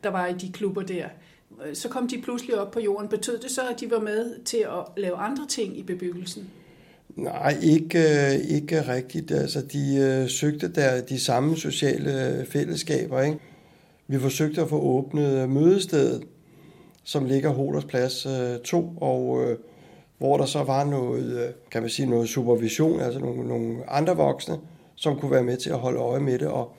[0.04, 1.04] der var i de klubber der.
[1.74, 3.08] Så kom de pludselig op på jorden.
[3.08, 6.50] Betød det så, at de var med til at lave andre ting i bebyggelsen?
[7.16, 9.30] Nej, ikke, øh, ikke rigtigt.
[9.30, 13.20] Altså, de øh, søgte der de samme sociale fællesskaber.
[13.20, 13.38] Ikke?
[14.06, 16.22] Vi forsøgte at få åbnet mødestedet,
[17.04, 19.56] som ligger Holers Plads øh, 2, og øh,
[20.18, 24.16] hvor der så var noget, øh, kan man sige, noget supervision, altså nogle, nogle andre
[24.16, 24.58] voksne,
[24.94, 26.72] som kunne være med til at holde øje med det, og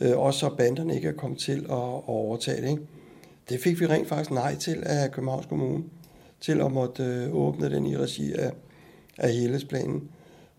[0.00, 2.70] øh, også så banderne ikke er kommet til at, at overtage det.
[2.70, 2.82] Ikke?
[3.48, 5.84] Det fik vi rent faktisk nej til af Københavns Kommune,
[6.40, 8.52] til at måtte øh, åbne den i regi af,
[9.18, 10.08] af helhedsplanen.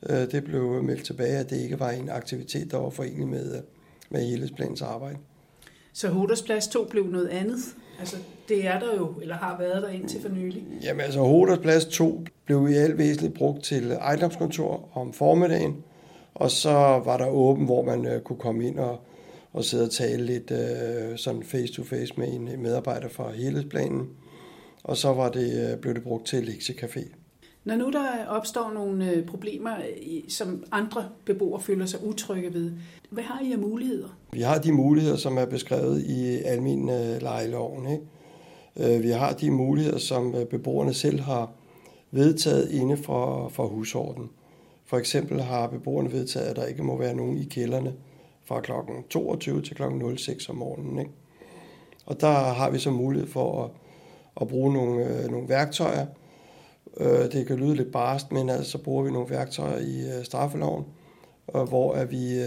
[0.09, 3.61] Øh, det blev meldt tilbage, at det ikke var en aktivitet, der var forenelig med,
[4.09, 5.17] med helhedsplanens arbejde.
[5.93, 7.59] Så Hoders Plads 2 blev noget andet?
[7.99, 8.17] Altså,
[8.49, 10.63] det er der jo, eller har været der indtil for nylig.
[10.83, 15.83] Jamen altså, Hoders Plads 2 blev i alt væsentligt brugt til ejendomskontor om formiddagen,
[16.35, 16.71] og så
[17.05, 18.99] var der åben, hvor man øh, kunne komme ind og,
[19.53, 24.09] og sidde og tale lidt øh, sådan face-to-face med en medarbejder fra helhedsplanen.
[24.83, 27.18] Og så var det, øh, blev det brugt til lektiecafé.
[27.63, 29.75] Når nu der opstår nogle øh, problemer,
[30.27, 32.71] som andre beboere føler sig utrygge ved,
[33.09, 34.07] hvad har I af muligheder?
[34.33, 37.87] Vi har de muligheder, som er beskrevet i almen øh, lejeloven.
[37.87, 38.95] Ikke?
[38.95, 41.51] Øh, vi har de muligheder, som beboerne selv har
[42.11, 44.29] vedtaget inde for, for husorden.
[44.85, 47.93] For eksempel har beboerne vedtaget, at der ikke må være nogen i kælderne
[48.45, 48.71] fra kl.
[49.09, 49.83] 22 til kl.
[50.17, 50.99] 06 om morgenen.
[50.99, 51.11] Ikke?
[52.05, 53.69] Og der har vi så mulighed for at,
[54.41, 56.05] at bruge nogle, nogle værktøjer,
[56.97, 60.25] Øh, det kan lyde lidt barst, men altså, så bruger vi nogle værktøjer i øh,
[60.25, 60.85] straffeloven,
[61.55, 62.41] øh, hvor at vi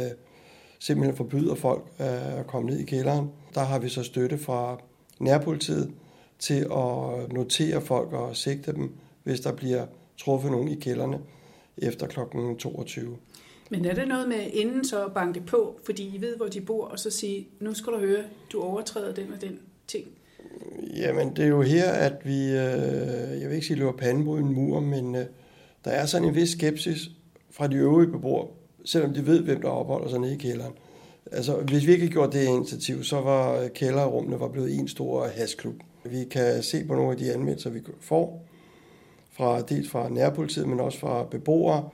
[0.78, 3.30] simpelthen forbyder folk at komme ned i kælderen.
[3.54, 4.78] Der har vi så støtte fra
[5.20, 5.92] nærpolitiet
[6.38, 8.92] til at notere folk og sigte dem,
[9.22, 9.86] hvis der bliver
[10.18, 11.18] truffet nogen i kælderne
[11.78, 12.18] efter kl.
[12.58, 13.16] 22.
[13.70, 16.60] Men er det noget med inden så at banke på, fordi I ved, hvor de
[16.60, 20.06] bor, og så sige, nu skal du høre, du overtræder den og den ting?
[20.96, 24.38] Jamen, det er jo her, at vi, øh, jeg vil ikke sige, løber panden mod
[24.38, 25.24] en mur, men øh,
[25.84, 27.10] der er sådan en vis skepsis
[27.50, 28.46] fra de øvrige beboere,
[28.84, 30.72] selvom de ved, hvem der opholder sig nede i kælderen.
[31.32, 35.26] Altså, hvis vi ikke gjorde det initiativ, så var øh, kælderrummene var blevet en stor
[35.26, 35.74] hasklub.
[36.04, 38.46] Vi kan se på nogle af de anmeldelser, vi får,
[39.32, 41.88] fra, dels fra nærpolitiet, men også fra beboere,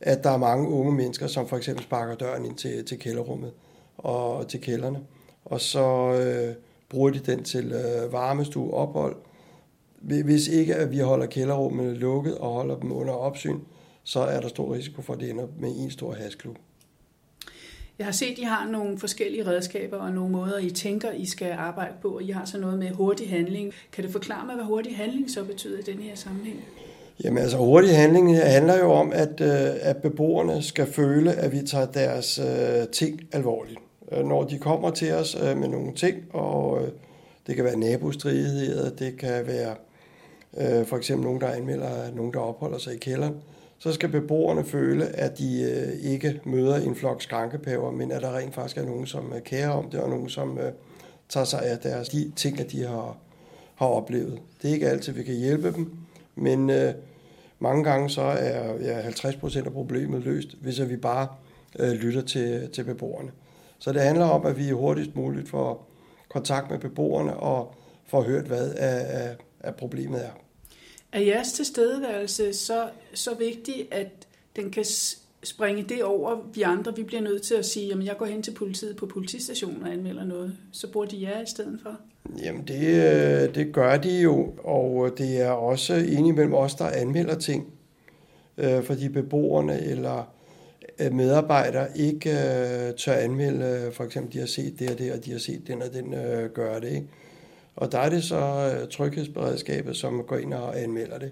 [0.00, 3.52] at der er mange unge mennesker, som for eksempel sparker døren ind til, til kælderrummet
[3.98, 5.00] og til kælderne.
[5.44, 6.54] Og så øh,
[6.96, 9.16] bruger de den til øh, varmestue ophold.
[10.00, 13.58] Hvis ikke at vi holder kælderrummene lukket og holder dem under opsyn,
[14.04, 16.56] så er der stor risiko for, at det ender med en stor hasklub.
[17.98, 21.26] Jeg har set, at I har nogle forskellige redskaber og nogle måder, I tænker, I
[21.26, 23.72] skal arbejde på, og I har så noget med hurtig handling.
[23.92, 26.64] Kan du forklare mig, hvad hurtig handling så betyder i den her sammenhæng?
[27.24, 31.66] Jamen altså hurtig handling handler jo om, at, øh, at beboerne skal føle, at vi
[31.66, 33.78] tager deres øh, ting alvorligt.
[34.12, 36.88] Øh, når de kommer til os øh, med nogle ting, og øh,
[37.46, 39.74] det kan være nabostridigheder, det kan være
[40.56, 43.34] øh, for eksempel nogen, der anmelder nogen, der opholder sig i kælderen,
[43.78, 48.36] så skal beboerne føle, at de øh, ikke møder en flok skrankepæver, men at der
[48.36, 50.72] rent faktisk er nogen, som øh, kærer om det, og nogen, som øh,
[51.28, 53.16] tager sig af deres de ting, at de har,
[53.74, 54.40] har oplevet.
[54.62, 55.92] Det er ikke altid, vi kan hjælpe dem,
[56.34, 56.94] men øh,
[57.58, 61.28] mange gange så er ja, 50 procent af problemet løst, hvis vi bare
[61.78, 63.30] øh, lytter til, til beboerne.
[63.78, 65.88] Så det handler om, at vi hurtigst muligt får
[66.28, 67.74] kontakt med beboerne og
[68.06, 70.30] får hørt, hvad af, af, af problemet er.
[71.12, 74.26] Er jeres tilstedeværelse så, så vigtig, at
[74.56, 74.84] den kan
[75.44, 78.42] springe det over, vi andre, vi bliver nødt til at sige, jamen jeg går hen
[78.42, 81.96] til politiet på politistationen og anmelder noget, så bruger de jer i stedet for?
[82.42, 86.86] Jamen det, øh, det gør de jo, og det er også enig mellem os, der
[86.90, 87.72] anmelder ting,
[88.58, 90.35] øh, fordi beboerne eller
[91.12, 92.30] medarbejdere ikke
[92.98, 95.82] tør anmelde, for eksempel de har set det og det, og de har set den
[95.82, 96.10] og den
[96.54, 96.88] gøre det.
[96.88, 97.06] Ikke?
[97.76, 101.30] Og der er det så tryghedsberedskabet, som går ind og anmelder det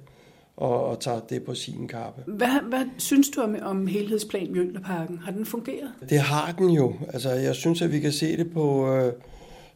[0.56, 2.22] og, og tager det på sin kappe.
[2.26, 5.18] Hvad, hvad synes du om, om helhedsplan Mjølnerparken?
[5.18, 5.92] Har den fungeret?
[6.10, 6.94] Det har den jo.
[7.12, 9.12] Altså, jeg synes, at vi kan se det på, øh,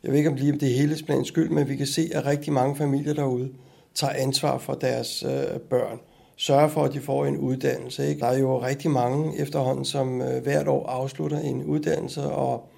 [0.02, 2.26] jeg ved ikke om lige om det er helhedsplanens skyld, men vi kan se, at
[2.26, 3.50] rigtig mange familier derude
[3.94, 6.00] tager ansvar for deres øh, børn.
[6.40, 8.08] Sørger for, at de får en uddannelse.
[8.08, 8.20] Ikke?
[8.20, 12.68] Der er jo rigtig mange efterhånden, som øh, hvert år afslutter en uddannelse, og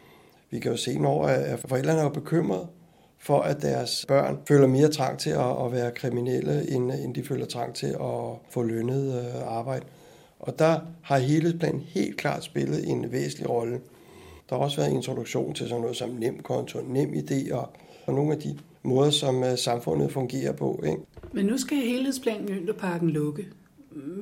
[0.50, 2.66] vi kan jo se, når øh, at forældrene er bekymrede
[3.18, 7.14] for, at deres børn føler mere trang til at, at være kriminelle, end, øh, end
[7.14, 9.84] de føler trang til at få lønnet øh, arbejde.
[10.40, 13.80] Og der har helhedsplanen helt klart spillet en væsentlig rolle.
[14.50, 17.68] Der har også været introduktion til sådan noget som nem konto, nem idé og,
[18.06, 20.82] og nogle af de måder, som uh, samfundet fungerer på.
[20.86, 20.98] Ikke?
[21.32, 23.46] Men nu skal helhedsplanen Mjølnerparken lukke.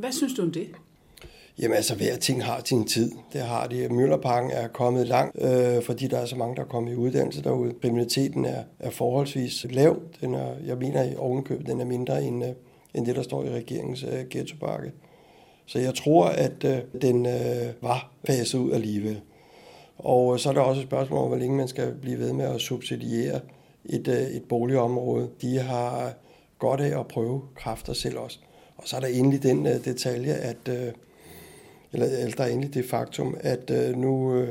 [0.01, 0.69] Hvad synes du om det?
[1.59, 3.13] Jamen altså, hver ting har sin tid.
[3.33, 3.93] Det har det.
[3.93, 7.43] Møllerparken er kommet langt, øh, fordi der er så mange, der er kommet i uddannelse
[7.43, 7.75] derude.
[7.83, 10.03] Kriminaliteten er, er forholdsvis lav.
[10.21, 12.51] Den er, jeg mener i ovenkøb, den er mindre end, øh,
[12.95, 14.93] end det, der står i regeringens øh, ghettobakke.
[15.67, 19.21] Så jeg tror, at øh, den øh, var faset ud alligevel.
[19.99, 22.45] Og så er der også et spørgsmål om, hvor længe man skal blive ved med
[22.45, 23.41] at subsidiere
[23.89, 25.31] et, øh, et boligområde.
[25.41, 26.15] De har
[26.59, 28.39] godt af at prøve kræfter selv også.
[28.77, 30.93] Og så er der endelig den øh, detalje, at øh,
[31.93, 34.45] eller, eller der er endelig det faktum, at nu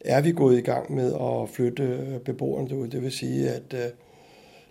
[0.00, 2.88] er vi gået i gang med at flytte beboerne derud.
[2.88, 3.74] Det vil sige, at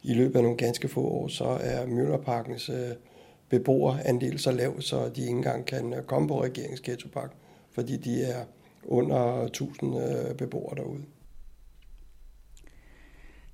[0.04, 2.72] i løbet af nogle ganske få år, så er Møllerparkens
[3.50, 7.32] beboerandel så lav, så de ikke engang kan komme på regeringsghettopark,
[7.72, 8.44] fordi de er
[8.86, 9.96] under 1000
[10.38, 11.02] beboere derude.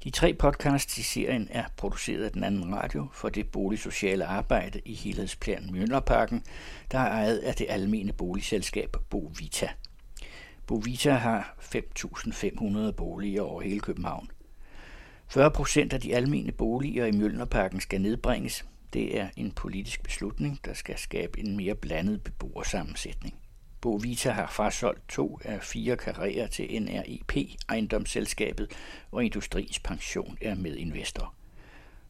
[0.03, 4.81] De tre podcasts i serien er produceret af den anden radio for det boligsociale arbejde
[4.85, 6.43] i helhedsplanen Mjølnerparken,
[6.91, 9.69] der er ejet af det almene boligselskab Bovita.
[10.67, 14.29] Bovita har 5.500 boliger over hele København.
[15.27, 18.65] 40 procent af de almene boliger i Mjølnerparken skal nedbringes.
[18.93, 23.40] Det er en politisk beslutning, der skal skabe en mere blandet beboersammensætning.
[23.81, 28.71] Bovita har frasolgt to af fire karrierer til NREP, ejendomsselskabet,
[29.11, 31.33] og Industriens Pension er medinvestor.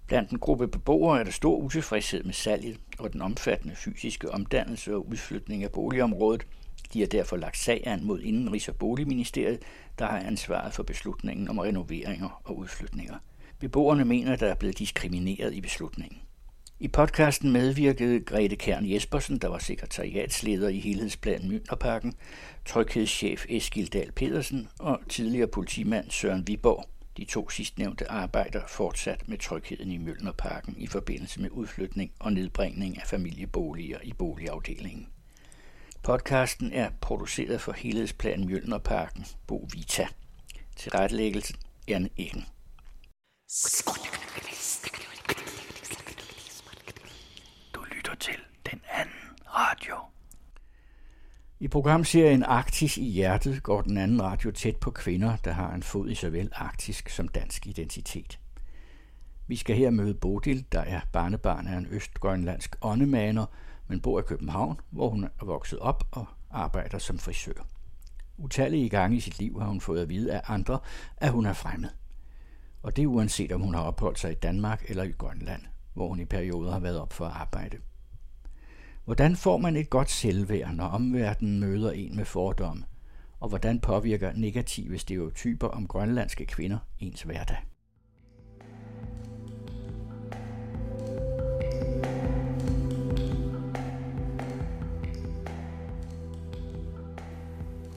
[0.07, 4.95] Blandt en gruppe beboere er der stor utilfredshed med salget og den omfattende fysiske omdannelse
[4.95, 6.47] og udflytning af boligområdet.
[6.93, 9.59] De har derfor lagt sag an mod Indenrigs- og Boligministeriet,
[9.99, 13.15] der har ansvaret for beslutningen om renoveringer og udflytninger.
[13.59, 16.19] Beboerne mener, at der er blevet diskrimineret i beslutningen.
[16.81, 22.13] I podcasten medvirkede Grete Kern Jespersen, der var sekretariatsleder i helhedsplanen Mønderparken,
[22.65, 26.85] tryghedschef Eskil Dahl Pedersen og tidligere politimand Søren Viborg.
[27.17, 32.97] De to sidstnævnte arbejder fortsat med trygheden i Møllnerparken i forbindelse med udflytning og nedbringning
[33.01, 35.07] af familieboliger i boligafdelingen.
[36.03, 40.07] Podcasten er produceret for helhedsplan Møllnerparken Bo Vita.
[40.75, 41.07] Til er
[41.87, 42.07] en.
[42.17, 42.45] Eggen.
[48.21, 49.95] til den anden radio.
[51.59, 55.83] I programserien Arktis i hjertet går den anden radio tæt på kvinder, der har en
[55.83, 58.39] fod i såvel arktisk som dansk identitet.
[59.47, 63.45] Vi skal her møde Bodil, der er barnebarn af en østgrønlandsk åndemaner,
[63.87, 67.67] men bor i København, hvor hun er vokset op og arbejder som frisør.
[68.37, 70.79] Utallige gange i sit liv har hun fået at vide af andre,
[71.17, 71.89] at hun er fremmed.
[72.83, 75.61] Og det uanset om hun har opholdt sig i Danmark eller i Grønland,
[75.93, 77.77] hvor hun i perioder har været op for at arbejde.
[79.05, 82.83] Hvordan får man et godt selvværd, når omverdenen møder en med fordomme?
[83.39, 87.57] Og hvordan påvirker negative stereotyper om grønlandske kvinder ens hverdag?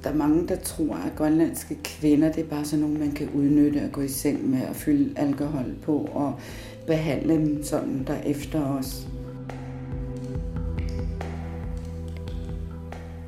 [0.04, 3.30] Der er mange, der tror, at grønlandske kvinder, det er bare sådan nogle, man kan
[3.30, 6.40] udnytte og gå i seng med og fylde alkohol på og
[6.86, 8.60] behandle dem sådan der efter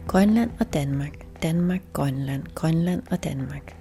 [0.06, 3.76] Grønland og Danmark, Danmark, Grønland, Grønland og Danmark.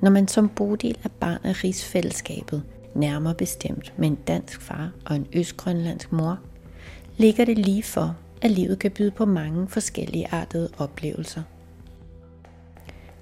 [0.00, 2.62] Når man som bodil er barn af rigsfællesskabet,
[2.94, 6.38] nærmere bestemt med en dansk far og en østgrønlandsk mor,
[7.16, 11.42] ligger det lige for, at livet kan byde på mange forskellige artede oplevelser.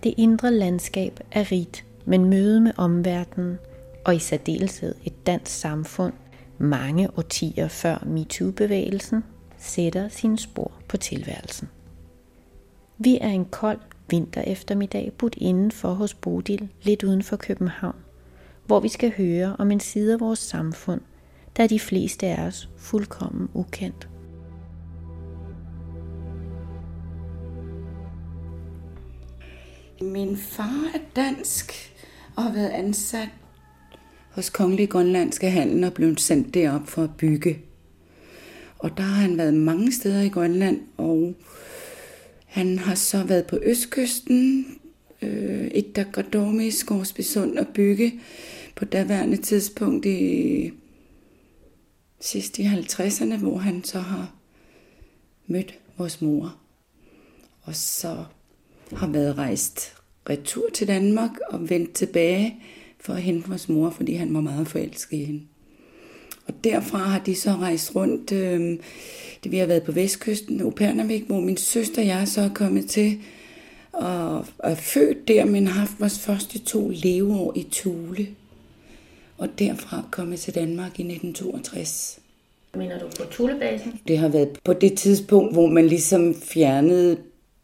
[0.02, 3.58] Det indre landskab er rigt, men møde med omverdenen,
[4.04, 6.12] og i særdeleshed et dansk samfund,
[6.58, 9.24] mange årtier før MeToo-bevægelsen,
[9.58, 11.68] sætter sine spor på tilværelsen.
[13.02, 13.78] Vi er en kold
[14.10, 17.96] vinter eftermiddag budt indenfor hos Bodil, lidt uden for København,
[18.66, 21.00] hvor vi skal høre om en side af vores samfund,
[21.56, 24.08] der er de fleste af os fuldkommen ukendt.
[30.00, 31.72] Min far er dansk
[32.36, 33.28] og har været ansat
[34.30, 37.58] hos Kongelige Grønlandske Handel og blevet sendt derop for at bygge.
[38.78, 41.34] Og der har han været mange steder i Grønland, og
[42.50, 44.66] han har så været på Østkysten,
[45.22, 48.20] øh, et der i Skovsbysund og bygge
[48.76, 50.72] på daværende tidspunkt i
[52.20, 54.34] sidst i 50'erne, hvor han så har
[55.46, 56.56] mødt vores mor.
[57.62, 58.24] Og så
[58.92, 59.92] har været rejst
[60.30, 62.56] retur til Danmark og vendt tilbage
[63.00, 65.42] for at hente vores mor, fordi han var meget forelsket i hende.
[66.46, 68.32] Og derfra har de så rejst rundt.
[68.32, 68.78] Øh,
[69.44, 72.90] det, vi har været på vestkysten, Upernavik, hvor min søster og jeg så er kommet
[72.90, 73.18] til
[73.92, 78.26] og er født der, men har haft vores første to leveår i Tule.
[79.38, 82.20] Og derfra kommet til Danmark i 1962.
[82.74, 84.00] Mener du på Tulebasen?
[84.08, 87.18] Det har været på det tidspunkt, hvor man ligesom fjernede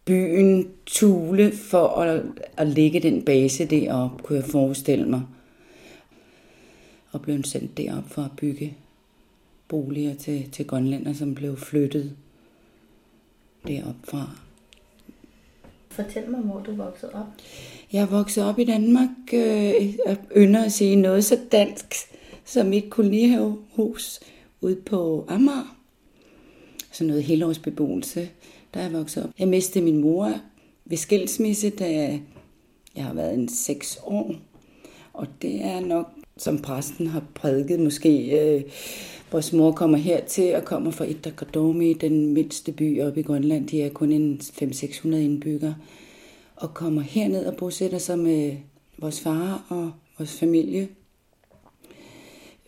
[0.05, 2.23] byen Tule for at,
[2.57, 5.23] at lægge den base derop, kunne jeg forestille mig.
[7.13, 8.77] Og blev sendt derop for at bygge
[9.69, 12.17] boliger til, til grønlænder, som blev flyttet
[13.67, 14.31] derop fra.
[15.89, 17.27] Fortæl mig, hvor du voksede op.
[17.93, 21.95] Jeg er vokset op i Danmark øh, og ynder at sige noget så dansk
[22.45, 24.21] som mit kolonihavehus
[24.61, 25.77] ude på Amager.
[26.93, 28.29] Sådan noget helårsbeboelse
[28.77, 29.31] da jeg voksede op.
[29.39, 30.33] Jeg mistede min mor
[30.85, 32.21] ved skilsmisse, da
[32.97, 34.35] jeg har været en seks år.
[35.13, 36.07] Og det er nok,
[36.37, 38.63] som præsten har prædiket måske, øh,
[39.33, 43.69] vores mor kommer hertil og kommer fra Itakadomi, den mindste by oppe i Grønland.
[43.69, 45.77] De er kun en 500-600 indbyggere.
[46.57, 48.57] Og kommer herned og bosætter sig med
[48.99, 50.89] vores far og vores familie.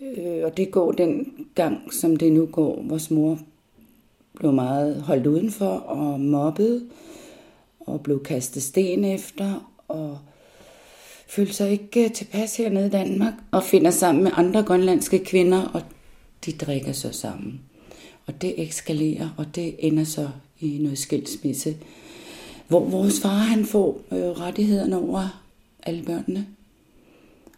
[0.00, 2.84] Øh, og det går den gang, som det nu går.
[2.88, 3.38] Vores mor
[4.34, 6.88] blev meget holdt udenfor og mobbet,
[7.80, 10.18] og blev kastet sten efter, og
[11.28, 15.62] følte sig ikke øh, tilpas hernede i Danmark, og finder sammen med andre grønlandske kvinder,
[15.74, 15.82] og
[16.46, 17.60] de drikker så sammen.
[18.26, 20.28] Og det eskalerer, og det ender så
[20.60, 21.76] i noget skilsmisse,
[22.68, 25.42] hvor vores far han får øh, rettighederne over
[25.82, 26.46] alle børnene.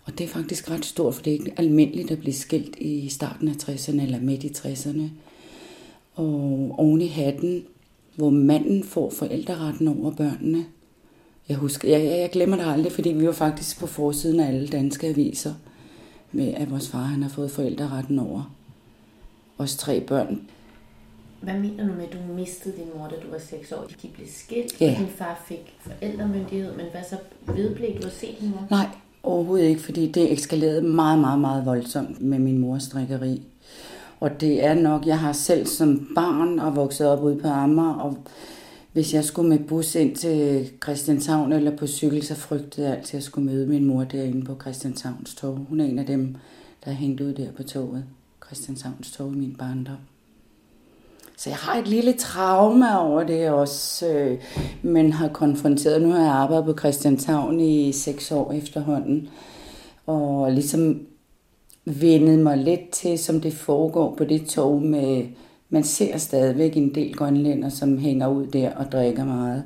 [0.04, 3.08] Og det er faktisk ret stort, for det er ikke almindeligt at blive skilt i
[3.08, 5.02] starten af 60'erne eller midt i 60'erne
[6.14, 7.64] og oven i hatten,
[8.16, 10.64] hvor manden får forældreretten over børnene.
[11.48, 14.68] Jeg, husker, jeg, jeg glemmer det aldrig, fordi vi var faktisk på forsiden af alle
[14.68, 15.54] danske aviser
[16.32, 18.54] med, at vores far han har fået forældreretten over
[19.60, 20.40] os tre børn.
[21.40, 23.86] Hvad mener du med, at du mistede din mor, da du var 6 år?
[24.02, 24.92] De blev skilt, ja.
[24.92, 27.16] og din far fik forældremyndighed, men hvad så
[27.54, 28.66] vedblev du at se din mor?
[28.70, 28.86] Nej,
[29.22, 33.42] overhovedet ikke, fordi det eskalerede meget, meget, meget voldsomt med min mors drikkeri.
[34.20, 37.94] Og det er nok, jeg har selv som barn og vokset op ude på Amager,
[37.94, 38.18] og
[38.92, 43.10] hvis jeg skulle med bus ind til Christianshavn eller på cykel, så frygtede jeg altid,
[43.10, 45.66] at jeg skulle møde min mor derinde på Christianshavns tog.
[45.68, 46.36] Hun er en af dem,
[46.84, 48.04] der hængte ud der på toget.
[48.50, 49.96] Christianshavns tog i min barndom.
[51.36, 54.38] Så jeg har et lille traume over det også, øh,
[54.82, 56.02] men har konfronteret.
[56.02, 59.28] Nu har jeg arbejdet på Christianshavn i seks år efterhånden,
[60.06, 61.00] og ligesom
[61.84, 65.26] vendet mig lidt til, som det foregår på det tog med,
[65.68, 69.64] man ser stadigvæk en del grønlænder, som hænger ud der og drikker meget.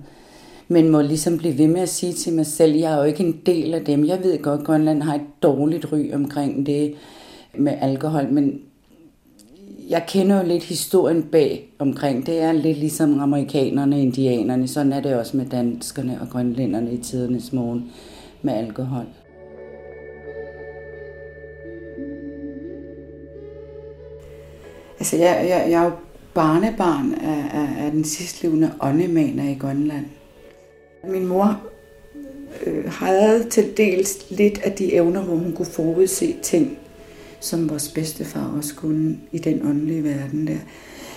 [0.69, 3.25] Men må ligesom blive ved med at sige til mig selv, jeg er jo ikke
[3.25, 4.05] en del af dem.
[4.05, 6.95] Jeg ved godt, at Grønland har et dårligt ry omkring det
[7.59, 8.61] med alkohol, men
[9.89, 12.27] jeg kender jo lidt historien bag omkring.
[12.27, 14.69] Det er lidt ligesom amerikanerne og indianerne.
[14.69, 17.93] Sådan er det også med danskerne og grønlænderne i tidernes morgen
[18.43, 19.07] med alkohol.
[24.99, 25.93] Altså, jeg, jeg, jeg er jo
[26.35, 30.07] barnebarn af, af, af den sidste åndemaner i Grønland.
[31.09, 31.61] Min mor
[32.67, 36.79] øh, havde til dels lidt af de evner, hvor hun kunne forudse ting,
[37.41, 40.59] som vores bedstefar også kunne i den åndelige verden der.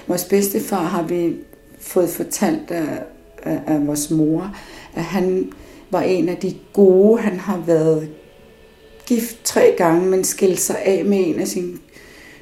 [0.07, 1.35] Vores bedstefar har vi
[1.79, 3.03] fået fortalt af,
[3.43, 4.55] af, af vores mor,
[4.95, 5.51] at han
[5.91, 7.21] var en af de gode.
[7.21, 8.09] Han har været
[9.05, 11.77] gift tre gange, men skilt sig af med en af sine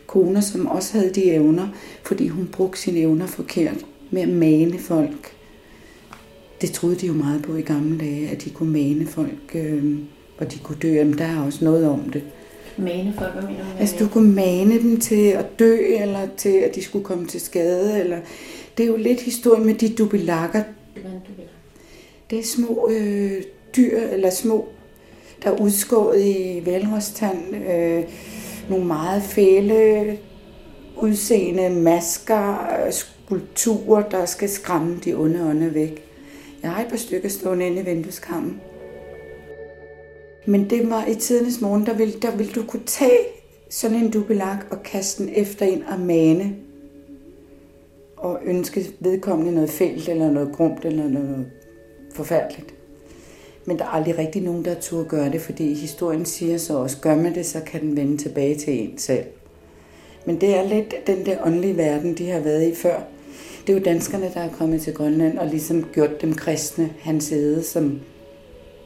[0.08, 1.68] koner, som også havde de evner,
[2.04, 5.36] fordi hun brugte sine evner forkert med at mane folk.
[6.62, 9.98] Det troede de jo meget på i gamle dage, at de kunne mane folk, øh,
[10.38, 10.94] og de kunne dø.
[10.94, 12.24] Jamen, der er også noget om det.
[12.78, 13.80] Mane folk, hvad mener du?
[13.80, 17.42] Altså, du kunne mane dem til at dø, eller til, at de skulle komme til
[17.42, 18.00] skade.
[18.00, 18.18] Eller...
[18.78, 20.64] Det er jo lidt historie med de dubilakker.
[22.30, 23.44] Det er små øh,
[23.78, 24.68] dyr, eller små,
[25.44, 27.56] der er udskåret i valrostand.
[27.56, 28.04] Øh,
[28.70, 30.18] nogle meget fæle
[30.98, 32.58] udseende masker,
[32.92, 36.04] skulpturer, der skal skræmme de onde ånder væk.
[36.64, 38.62] Jeg har et par stykker stående inde i vindueskammen.
[40.46, 43.20] Men det var i tidens morgen, der ville, der ville du kunne tage
[43.70, 46.56] sådan en dubelak og kaste den efter en og mane.
[48.18, 51.46] Og ønske vedkommende noget fælt eller noget grumt eller noget
[52.14, 52.74] forfærdeligt.
[53.66, 56.98] Men der er aldrig rigtig nogen, der turde gøre det, fordi historien siger så også,
[57.02, 59.24] gør man det, så kan den vende tilbage til en selv.
[60.26, 63.00] Men det er lidt den der åndelige verden, de har været i før.
[63.68, 67.32] Det er jo danskerne, der er kommet til Grønland og ligesom gjort dem kristne, hans
[67.32, 68.00] æde, som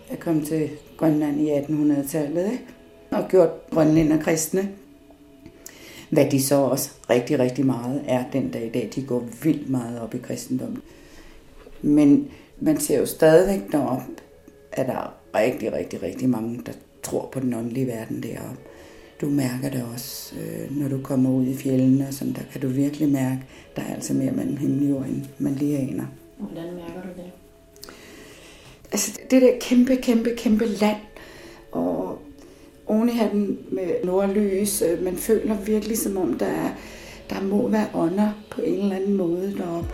[0.10, 2.66] der kom til Grønland i 1800-tallet, ikke?
[3.12, 4.70] og gjort grønlænder kristne.
[6.10, 8.90] Hvad de så også rigtig, rigtig meget er den dag i dag.
[8.96, 10.82] De går vildt meget op i kristendom.
[11.82, 12.28] Men
[12.60, 14.02] man ser jo stadigvæk derop,
[14.72, 16.72] at der er rigtig, rigtig, rigtig mange, der
[17.04, 18.60] tror på den åndelige verden deroppe.
[19.22, 22.62] Du mærker det også, øh, når du kommer ud i fjellene, og sådan, der kan
[22.62, 23.40] du virkelig mærke,
[23.76, 26.06] der er altså mere mellem himmel og jord, end man lige aner.
[26.38, 27.32] Hvordan mærker du det?
[28.92, 30.98] Altså det der kæmpe, kæmpe, kæmpe land,
[31.72, 32.20] og
[32.88, 36.70] oven i hatten med nordlys, øh, man føler virkelig som om, der, er,
[37.30, 39.90] der må være ånder på en eller anden måde deroppe.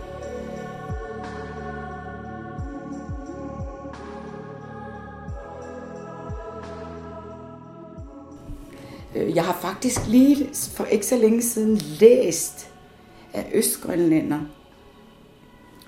[9.16, 12.70] Øh, jeg har faktisk lige for ikke så længe siden læst
[13.32, 14.40] af Østgrønlænder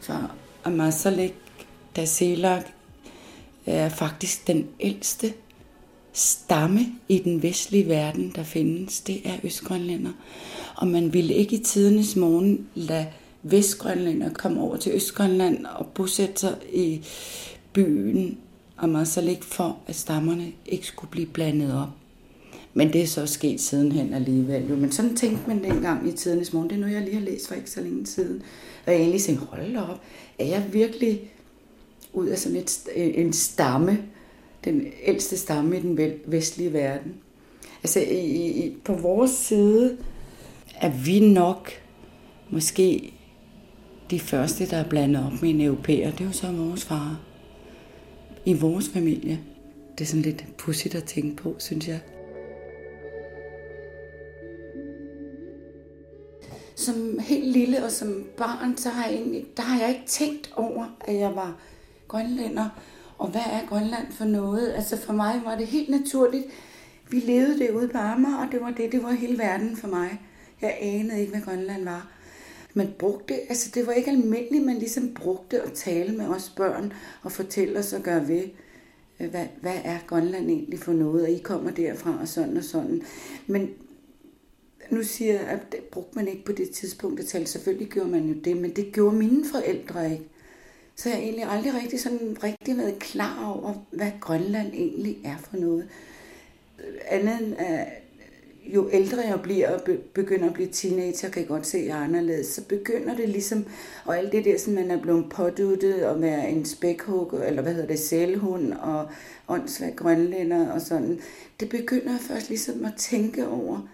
[0.00, 0.30] fra
[0.64, 1.34] Amasalik
[1.96, 2.77] Dasilak
[3.70, 5.32] er faktisk den ældste
[6.12, 9.00] stamme i den vestlige verden, der findes.
[9.00, 10.12] Det er Østgrønlænder.
[10.76, 13.06] Og man ville ikke i tidernes morgen lade
[13.42, 17.00] Vestgrønlænder komme over til Østgrønland og bosætte sig i
[17.72, 18.38] byen
[18.78, 21.88] Amasalek for, at stammerne ikke skulle blive blandet op.
[22.74, 24.68] Men det er så sket sidenhen alligevel.
[24.68, 24.76] Jo.
[24.76, 26.70] Men sådan tænkte man dengang i tidernes morgen.
[26.70, 28.42] Det er noget, jeg lige har læst for ikke så længe siden.
[28.86, 30.00] Og jeg egentlig tænkte, hold op,
[30.38, 31.30] er jeg virkelig
[32.12, 33.98] ud af sådan et, øh, en stamme,
[34.64, 37.14] den ældste stamme i den vestlige verden?
[37.82, 39.98] Altså i, i, på vores side
[40.80, 41.70] er vi nok
[42.50, 43.12] måske
[44.10, 46.10] de første, der er blandet op med en europæer.
[46.10, 47.20] Det er jo så vores far.
[48.44, 49.40] I vores familie.
[49.98, 52.00] Det er sådan lidt pudsigt at tænke på, synes jeg.
[56.78, 60.52] som helt lille og som barn, så har jeg egentlig, der har jeg ikke tænkt
[60.56, 61.56] over, at jeg var
[62.08, 62.68] grønlænder.
[63.18, 64.72] Og hvad er Grønland for noget?
[64.72, 66.46] Altså for mig var det helt naturligt.
[67.10, 69.88] Vi levede det ude på Amager, og det var det, det var hele verden for
[69.88, 70.20] mig.
[70.60, 72.10] Jeg anede ikke, hvad Grønland var.
[72.74, 76.92] Man brugte, altså det var ikke almindeligt, man ligesom brugte at tale med os børn
[77.22, 78.44] og fortælle os og gøre ved,
[79.20, 82.64] øh, hvad, hvad er Grønland egentlig for noget, og I kommer derfra og sådan og
[82.64, 83.02] sådan.
[83.46, 83.70] Men
[84.90, 87.46] nu siger jeg, at det brugte man ikke på det tidspunkt at tale.
[87.46, 90.28] Selvfølgelig gjorde man jo det, men det gjorde mine forældre ikke.
[90.98, 95.36] Så jeg har egentlig aldrig rigtig, sådan, rigtig været klar over, hvad Grønland egentlig er
[95.50, 95.88] for noget.
[97.08, 97.56] Andet end,
[98.66, 99.80] jo ældre jeg bliver og
[100.14, 103.28] begynder at blive teenager, kan jeg godt se, at jeg er anderledes, så begynder det
[103.28, 103.66] ligesom,
[104.04, 107.72] og alt det der, som man er blevet påduttet og være en spækhugger, eller hvad
[107.72, 109.08] hedder det, sælhund og
[109.48, 111.20] åndssvagt grønlænder og sådan,
[111.60, 113.88] det begynder jeg først ligesom at tænke over,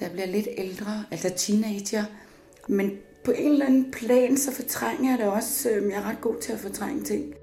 [0.00, 2.04] der bliver lidt ældre, altså teenager.
[2.68, 5.70] Men på en eller anden plan, så fortrænger jeg det også.
[5.70, 7.34] Øhm, jeg er ret god til at fortrænge ting.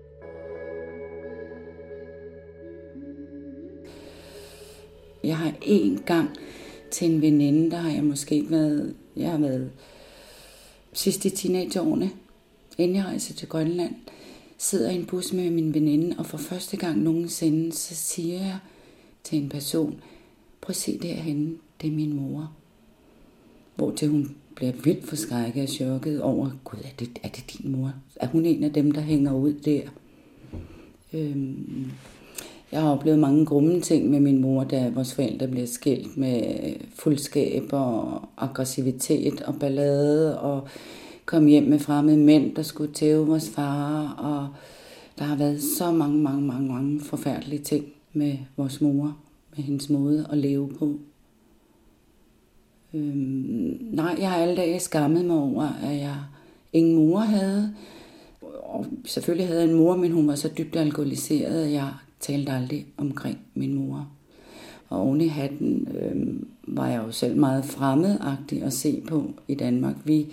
[5.24, 6.30] Jeg har en gang
[6.92, 9.72] til en veninde, der har jeg måske ikke været, jeg har været
[10.94, 12.12] sidst i teenageårene,
[12.78, 13.96] inden jeg rejser til Grønland,
[14.58, 18.58] sidder i en bus med min veninde, og for første gang nogensinde, så siger jeg
[19.24, 20.02] til en person,
[20.62, 22.52] prøv at se derhenne, det er min mor.
[23.76, 27.72] Hvor til hun bliver vildt forskrækket og chokket over, gud, er det, er det din
[27.72, 27.94] mor?
[28.16, 29.82] Er hun en af dem, der hænger ud der?
[31.14, 31.92] Øhm,
[32.72, 36.44] jeg har oplevet mange grumme ting med min mor, da vores forældre blev skilt med
[36.96, 40.68] fuldskab og aggressivitet og ballade og
[41.26, 44.14] kom hjem med fremmede mænd, der skulle tæve vores far.
[44.18, 44.48] Og
[45.20, 49.18] der har været så mange, mange, mange, mange forfærdelige ting med vores mor,
[49.56, 51.00] med hendes måde at leve på.
[52.96, 56.16] Øhm, nej, jeg har alle dage skammet mig over, at jeg
[56.74, 57.74] ingen mor havde.
[58.64, 61.90] Og selvfølgelig havde jeg en mor, men hun var så dybt alkoholiseret, at jeg
[62.20, 64.08] talte aldrig omkring min mor.
[64.90, 66.34] Og oven i hatten øh,
[66.76, 69.96] var jeg jo selv meget fremmedagtig at se på i Danmark.
[70.04, 70.26] Vi,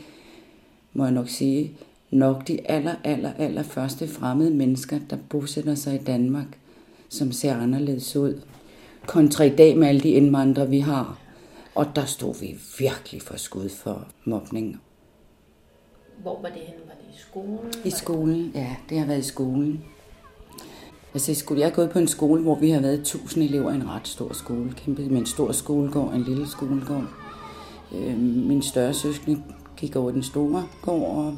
[0.93, 1.73] må jeg nok sige,
[2.11, 6.59] nok de aller, aller, aller første fremmede mennesker, der bosætter sig i Danmark,
[7.09, 8.41] som ser anderledes ud.
[9.07, 11.22] Kontra i dag med alle de indvandrere, vi har.
[11.75, 14.81] Og der stod vi virkelig for skud for mobning.
[16.23, 16.81] Hvor var det henne?
[16.87, 17.73] Var det i skolen?
[17.85, 19.85] I skolen, ja, det har været i skolen.
[21.15, 23.75] Altså i skole, jeg gået på en skole, hvor vi har været 1000 elever i
[23.75, 24.73] en ret stor skole.
[24.77, 27.07] Kæmpe med en stor skolegård en lille skolegård.
[27.95, 29.43] Øh, min større søskende
[29.77, 31.37] gik over den store gård, og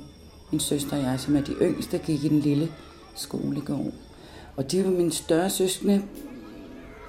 [0.51, 2.69] min søster og jeg, som er de yngste, gik i den lille
[3.15, 3.93] skolegård.
[4.57, 6.03] Og de var mine større søskende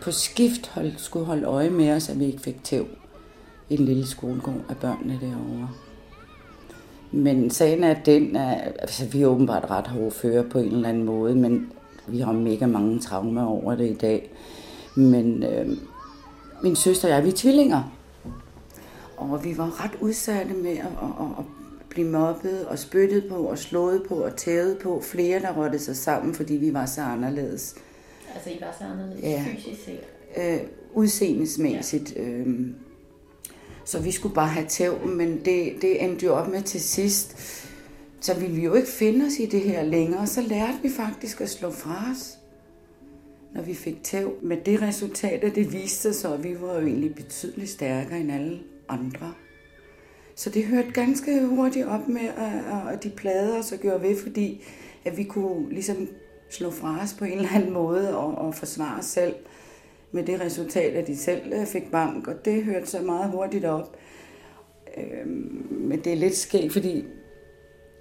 [0.02, 2.88] på skift hold, skulle holde øje med os, at vi ikke fik tæv
[3.70, 5.70] i den lille skolegård af børnene derovre.
[7.12, 11.04] Men sagen er den, at altså, vi er åbenbart ret hårdføre på en eller anden
[11.04, 11.72] måde, men
[12.08, 14.32] vi har mega mange traumer over det i dag.
[14.96, 15.78] Men øh,
[16.64, 17.92] min søster og jeg, vi er tvillinger.
[19.18, 21.46] Og vi var ret udsatte med at, at, at
[21.90, 25.02] blive mobbet og spyttet på og slået på og tævet på.
[25.04, 27.76] Flere, der rådte sig sammen, fordi vi var så anderledes.
[28.36, 29.46] Altså, I var så anderledes Ja.
[29.56, 30.00] fysisk set?
[30.38, 30.60] Øh,
[30.94, 32.14] udseendesmæssigt.
[32.16, 32.22] Ja.
[32.22, 32.68] Øh,
[33.86, 37.38] så vi skulle bare have tæv, men det, det endte jo op med til sidst.
[38.20, 40.28] Så ville vi jo ikke finde os i det her længere.
[40.28, 42.38] Så lærte vi faktisk at slå fra os,
[43.53, 44.34] når vi fik tæv.
[44.41, 48.32] Med det resultat, at det viste sig, at vi var jo egentlig betydeligt stærkere end
[48.32, 48.60] alle
[48.90, 49.34] andre.
[50.36, 54.64] Så det hørte ganske hurtigt op med, at, at de plader så gjorde ved, fordi
[55.06, 56.07] at vi kunne ligesom
[56.49, 59.36] slå fra os på en eller anden måde og, og forsvare os selv
[60.16, 63.66] med det resultat, at de selv øh, fik bank, og det hørte så meget hurtigt
[63.66, 63.98] op.
[64.98, 67.04] Øhm, men det er lidt skægt, fordi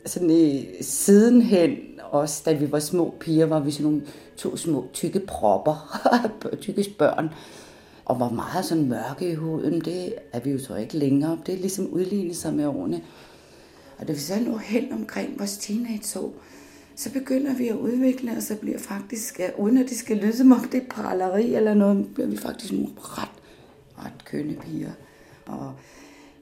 [0.06, 1.76] sådan i, sidenhen,
[2.10, 6.00] også da vi var små piger, var vi sådan nogle to små tykke propper,
[6.60, 7.28] tykke børn,
[8.04, 9.80] og var meget sådan mørke i huden.
[9.80, 11.38] Det er vi jo så ikke længere.
[11.46, 13.02] Det er ligesom udlignet sig med årene.
[13.98, 16.32] Og da vi så lå hen omkring vores teenageår,
[16.96, 20.36] så begynder vi at udvikle os og bliver faktisk, øh, uden at det skal lyde
[20.36, 23.42] som om det er praleri eller noget, bliver vi faktisk nogle ret,
[23.98, 24.92] ret kønne piger.
[25.46, 25.72] Og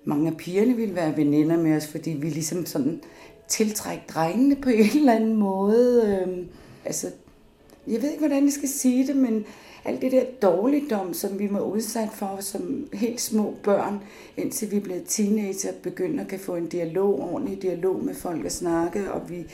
[0.05, 3.01] mange af pigerne ville være veninder med os, fordi vi ligesom sådan
[3.49, 6.21] tiltrække drengene på en eller anden måde.
[6.27, 6.49] Øhm,
[6.85, 7.07] altså,
[7.87, 9.45] jeg ved ikke, hvordan jeg skal sige det, men
[9.85, 14.01] alt det der dårligdom, som vi var udsat for som helt små børn,
[14.37, 18.53] indtil vi blev teenager, begynder at kan få en dialog, ordentlig dialog med folk at
[18.53, 19.47] snakke, og vi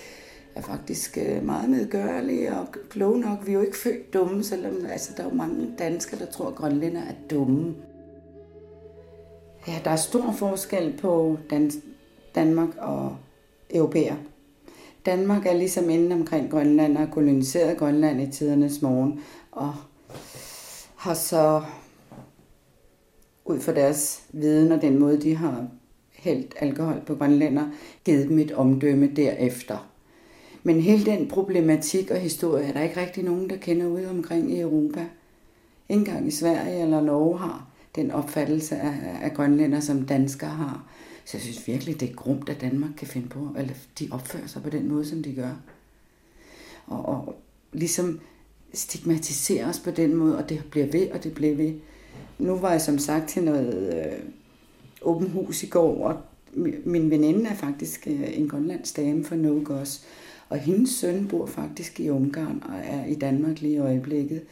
[0.59, 3.47] er faktisk øh, meget medgørlige og kloge nok.
[3.47, 6.49] Vi er jo ikke født dumme, selvom altså, der er jo mange danskere, der tror,
[6.49, 7.75] at grønlænder er dumme.
[9.69, 11.83] Ja, der er stor forskel på Dan-
[12.35, 13.17] Danmark og
[13.71, 14.17] europæer.
[15.07, 19.21] Danmark er ligesom inden omkring Grønland og har koloniseret Grønland i tidernes morgen
[19.53, 19.75] og
[20.97, 21.63] har så
[23.45, 25.67] ud fra deres viden og den måde, de har
[26.13, 27.69] hældt alkohol på grønlænder,
[28.05, 29.88] givet dem et omdømme derefter.
[30.69, 34.53] Men hele den problematik og historie er der ikke rigtig nogen, der kender ude omkring
[34.53, 35.01] i Europa.
[35.89, 40.85] Ikke engang i Sverige eller Norge har den opfattelse af, af grønlænder, som danskere har.
[41.25, 44.47] Så jeg synes virkelig, det er grumt, at Danmark kan finde på, eller de opfører
[44.47, 45.53] sig på den måde, som de gør.
[46.87, 47.37] Og, og
[47.73, 48.21] ligesom
[48.75, 51.75] stigmatisere os på den måde, og det bliver ved, og det bliver ved.
[52.39, 54.19] Nu var jeg som sagt til noget øh,
[55.03, 56.21] åben hus i går, og
[56.85, 60.05] min veninde er faktisk øh, en grønlandsk dame fra Nogos,
[60.49, 64.43] og hendes søn bor faktisk i Ungarn og er i Danmark lige i øjeblikket.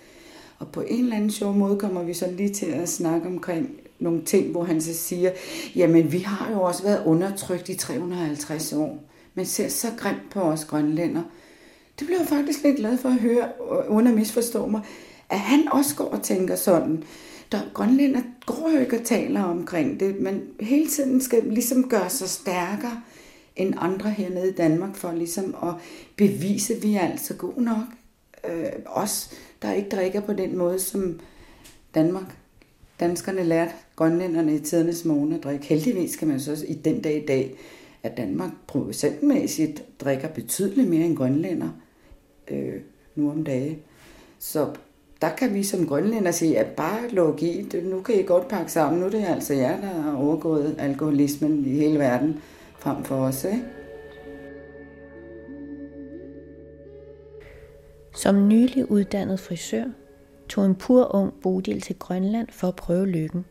[0.58, 3.70] Og på en eller anden sjov måde kommer vi så lige til at snakke omkring
[3.98, 5.30] nogle ting, hvor han så siger,
[5.76, 9.04] jamen vi har jo også været undertrykt i 350 år.
[9.34, 11.22] Man ser så grimt på os grønlænder.
[11.98, 13.48] Det blev jeg faktisk lidt glad for at høre,
[13.90, 14.80] uden at misforstå mig,
[15.28, 17.02] at han også går og tænker sådan.
[17.52, 22.10] der grønlænder går jo ikke og taler omkring det, Man hele tiden skal ligesom gøre
[22.10, 23.02] sig stærkere
[23.56, 25.74] end andre hernede i Danmark, for ligesom at
[26.16, 27.86] bevise, at vi er altså gode nok.
[28.48, 29.30] Øh, os,
[29.62, 31.20] der ikke drikker på den måde, som
[31.94, 32.36] Danmark,
[33.00, 35.66] danskerne lærte grønlænderne i tidernes morgen at drikke.
[35.66, 37.54] Heldigvis kan man så i den dag i dag,
[38.02, 41.68] at Danmark procentmæssigt drikker betydeligt mere end grønlænder
[42.50, 42.74] øh,
[43.14, 43.78] nu om dagen.
[44.38, 44.68] Så
[45.20, 48.72] der kan vi som grønlænder sige, at bare luk i, nu kan I godt pakke
[48.72, 52.40] sammen, nu er det altså jer, der har overgået alkoholismen i hele verden
[52.86, 53.44] frem for os.
[53.44, 53.64] Ikke?
[58.14, 59.84] Som nylig uddannet frisør
[60.48, 63.44] tog en pur ung Bodil til Grønland for at prøve lykken.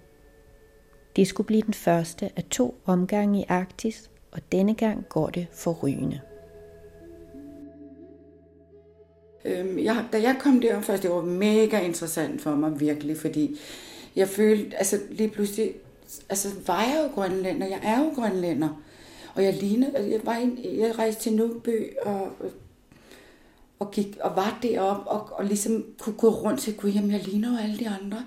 [1.15, 5.47] Det skulle blive den første af to omgange i Arktis, og denne gang går det
[5.51, 6.19] for rygende.
[9.45, 13.59] Øhm, jeg, da jeg kom derop først, det var mega interessant for mig virkelig, fordi
[14.15, 15.73] jeg følte, altså lige pludselig,
[16.29, 18.84] altså var jeg jo grønlænder, jeg er jo grønlænder,
[19.35, 22.31] og jeg lignede, altså, jeg, var en, jeg rejste til Nordby og,
[23.79, 27.23] og, gik, og var deroppe og, og ligesom kunne gå rundt til, gud, jamen jeg
[27.23, 28.25] ligner jo alle de andre.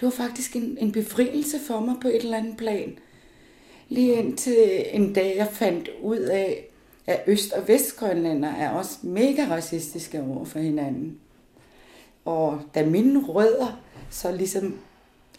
[0.00, 2.98] Det var faktisk en, en befrielse for mig på et eller andet plan.
[3.88, 6.68] Lige indtil en dag, jeg fandt ud af,
[7.06, 11.18] at Øst- og Vestgrønlænder er også mega racistiske over for hinanden.
[12.24, 14.78] Og da mine rødder så ligesom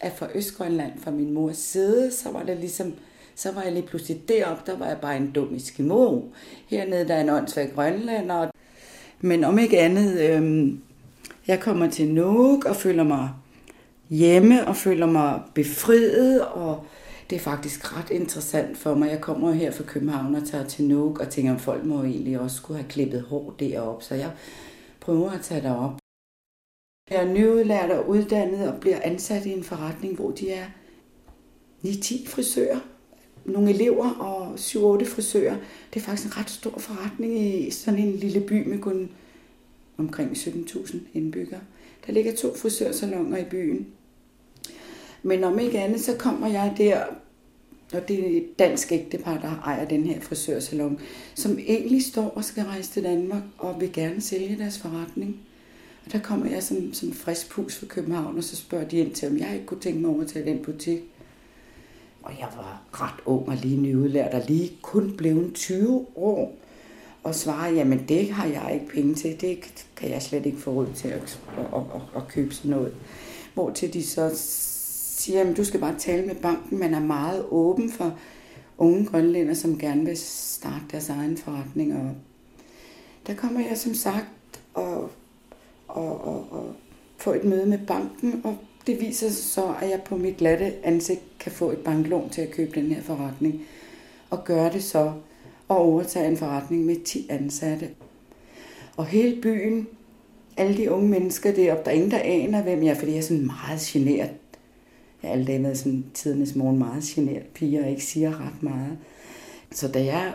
[0.00, 2.94] er fra Østgrønland, fra min mors side, så var det ligesom,
[3.38, 6.20] så var jeg lige pludselig deroppe, der var jeg bare en dum eskimo.
[6.66, 8.50] Hernede der er en åndssvag grønlander.
[9.20, 10.72] Men om ikke andet, øh,
[11.46, 13.30] jeg kommer til Nuuk og føler mig
[14.08, 16.86] hjemme og føler mig befriet og
[17.30, 19.10] det er faktisk ret interessant for mig.
[19.10, 22.40] Jeg kommer her fra København og tager til Nuuk og tænker, om folk må egentlig
[22.40, 24.04] også skulle have klippet hår deroppe.
[24.04, 24.30] Så jeg
[25.00, 25.98] prøver at tage derop.
[27.10, 30.64] Jeg er nyudlært og uddannet og bliver ansat i en forretning, hvor de er
[31.84, 32.78] 9-10 frisører.
[33.48, 35.56] Nogle elever og 7-8 frisører.
[35.94, 39.10] Det er faktisk en ret stor forretning i sådan en lille by med kun
[39.98, 41.60] omkring 17.000 indbyggere.
[42.06, 43.86] Der ligger to frisørsalonger i byen.
[45.22, 47.04] Men om ikke andet, så kommer jeg der,
[47.92, 51.00] og det er et dansk ægtepar, der ejer den her frisørsalon,
[51.34, 55.36] som egentlig står og skal rejse til Danmark og vil gerne sælge deres forretning.
[56.06, 59.14] Og der kommer jeg som, som frisk pus fra København, og så spørger de ind
[59.14, 61.00] til, om jeg ikke kunne tænke mig over til den butik.
[62.28, 66.56] Og jeg var ret ung og lige nyudlært, og lige kun blevet 20 år.
[67.22, 70.70] Og svarer, jamen det har jeg ikke penge til, det kan jeg slet ikke få
[70.70, 72.94] råd til at, at, at, at købe sådan noget.
[73.54, 76.78] Hvor til de så siger, jamen du skal bare tale med banken.
[76.78, 78.18] Man er meget åben for
[78.78, 81.96] unge grønlænder, som gerne vil starte deres egen forretning.
[81.96, 82.10] Og
[83.26, 85.10] der kommer jeg som sagt og,
[85.88, 86.74] og, og, og
[87.16, 88.58] få et møde med banken, og
[88.88, 92.40] det viser sig så, at jeg på mit glatte ansigt kan få et banklån til
[92.40, 93.60] at købe den her forretning.
[94.30, 95.12] Og gøre det så
[95.68, 97.88] og overtage en forretning med 10 ansatte.
[98.96, 99.86] Og hele byen,
[100.56, 103.18] alle de unge mennesker deroppe, der er ingen, der aner, hvem jeg er, fordi jeg
[103.18, 104.30] er sådan meget generet
[105.22, 108.98] jeg er alle været sådan tidernes morgen meget generet pige, og ikke siger ret meget.
[109.70, 110.34] Så da jeg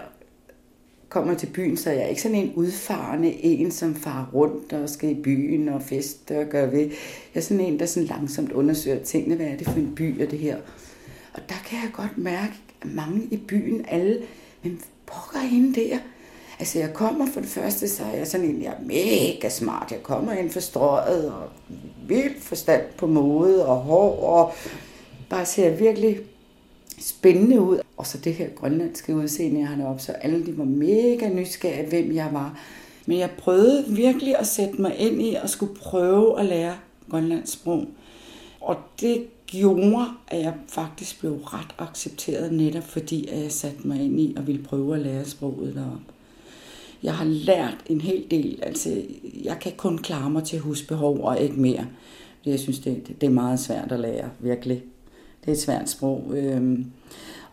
[1.14, 4.90] kommer til byen, så er jeg ikke sådan en udfarende en, som farer rundt og
[4.90, 6.80] skal i byen og feste og gør ved.
[6.80, 6.92] Jeg
[7.34, 9.36] er sådan en, der sådan langsomt undersøger tingene.
[9.36, 10.58] Hvad er det for en by og det her?
[11.34, 14.22] Og der kan jeg godt mærke, at mange i byen, alle,
[14.64, 15.98] men pokker hende der.
[16.60, 19.92] Altså jeg kommer for det første, så er jeg sådan en, jeg er mega smart.
[19.92, 21.50] Jeg kommer ind for strøget og
[22.08, 24.54] vildt forstand på mode og hår og
[25.30, 26.20] bare ser virkelig
[27.04, 27.80] spændende ud.
[27.98, 31.90] Og så det her grønlandske udseende, jeg har op, så alle de var mega nysgerrige,
[31.90, 32.60] hvem jeg var.
[33.06, 36.76] Men jeg prøvede virkelig at sætte mig ind i og skulle prøve at lære
[37.10, 37.86] grønlandsk sprog.
[38.62, 44.02] Og det gjorde, at jeg faktisk blev ret accepteret netop fordi, at jeg satte mig
[44.06, 46.14] ind i og ville prøve at lære sproget deroppe.
[47.04, 48.60] Jeg har lært en hel del.
[48.62, 49.02] Altså,
[49.44, 51.88] jeg kan kun klare mig til husbehov og ikke mere.
[52.46, 54.84] Jeg synes, det, det er meget svært at lære, virkelig.
[55.44, 56.32] Det er et svært sprog.
[56.36, 56.92] Øhm,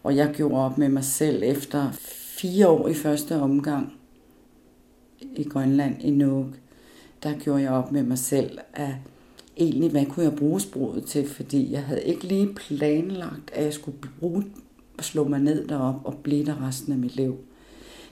[0.02, 1.92] og jeg gjorde op med mig selv efter
[2.38, 3.92] fire år i første omgang
[5.36, 6.46] i Grønland, i Nuuk.
[7.22, 8.94] Der gjorde jeg op med mig selv, at
[9.56, 11.28] egentlig, hvad kunne jeg bruge sproget til?
[11.28, 14.44] Fordi jeg havde ikke lige planlagt, at jeg skulle bruge,
[15.00, 17.36] slå mig ned derop og blive der resten af mit liv.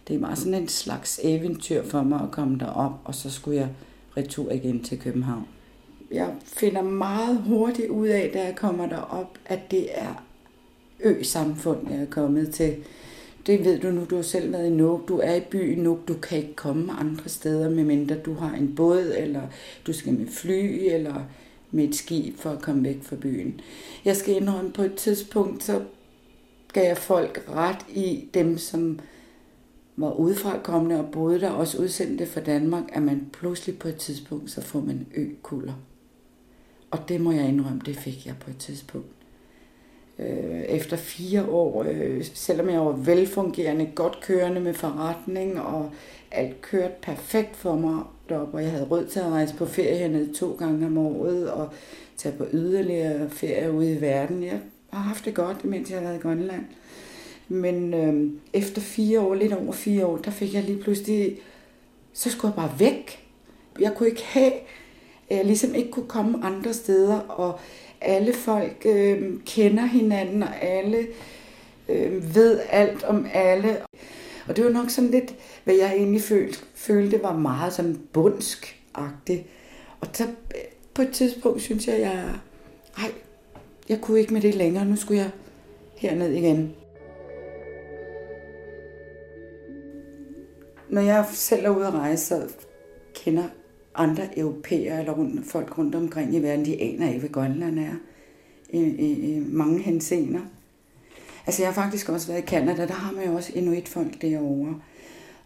[0.08, 3.68] Det var sådan en slags eventyr for mig at komme derop, og så skulle jeg
[4.16, 5.46] retur igen til København.
[6.10, 10.24] Jeg finder meget hurtigt ud af, da jeg kommer derop, at det er
[11.00, 12.76] ø-samfund, jeg er kommet til.
[13.46, 15.08] Det ved du nu, du har selv været i Nuuk.
[15.08, 18.74] Du er i byen Nuuk, du kan ikke komme andre steder, medmindre du har en
[18.74, 19.42] båd, eller
[19.86, 21.14] du skal med fly, eller
[21.70, 23.60] med et skib for at komme væk fra byen.
[24.04, 25.82] Jeg skal indrømme, på et tidspunkt, så
[26.72, 29.00] gav jeg folk ret i dem, som
[29.96, 34.50] var udefrakommende og boede der, også udsendte fra Danmark, at man pludselig på et tidspunkt,
[34.50, 35.72] så får man økulder.
[36.90, 39.06] Og det må jeg indrømme, det fik jeg på et tidspunkt.
[40.18, 45.90] Øh, efter fire år, øh, selvom jeg var velfungerende, godt kørende med forretning, og
[46.30, 49.96] alt kørte perfekt for mig deroppe, og jeg havde råd til at rejse på ferie
[49.96, 51.68] hernede to gange om året, og
[52.16, 54.42] tage på yderligere ferie ude i verden.
[54.42, 54.60] Jeg
[54.90, 56.64] har haft det godt, mens jeg har været i Grønland.
[57.48, 61.40] Men øh, efter fire år, lidt over fire år, der fik jeg lige pludselig,
[62.12, 63.24] så skulle jeg bare væk.
[63.80, 64.52] Jeg kunne ikke have,
[65.30, 67.60] jeg ligesom ikke kunne komme andre steder, og
[68.00, 71.06] alle folk øh, kender hinanden, og alle
[71.88, 73.76] øh, ved alt om alle.
[74.48, 75.34] Og det var nok sådan lidt,
[75.64, 79.42] hvad jeg egentlig følte, følte var meget sådan bundsk-agtigt.
[80.00, 80.60] Og så øh,
[80.94, 82.24] på et tidspunkt synes jeg, jeg,
[82.98, 83.12] ej,
[83.88, 85.30] jeg kunne ikke med det længere, nu skulle jeg
[85.96, 86.74] herned igen.
[90.88, 92.42] Når jeg selv er ude at rejse, så
[93.14, 93.44] kender
[93.98, 97.94] andre europæere eller rundt, folk rundt omkring i verden, de aner ikke, hvad Grønland er
[98.70, 100.40] i, i, i mange henseender.
[101.46, 104.80] Altså jeg har faktisk også været i Canada, der har man jo også inuitfolk derovre,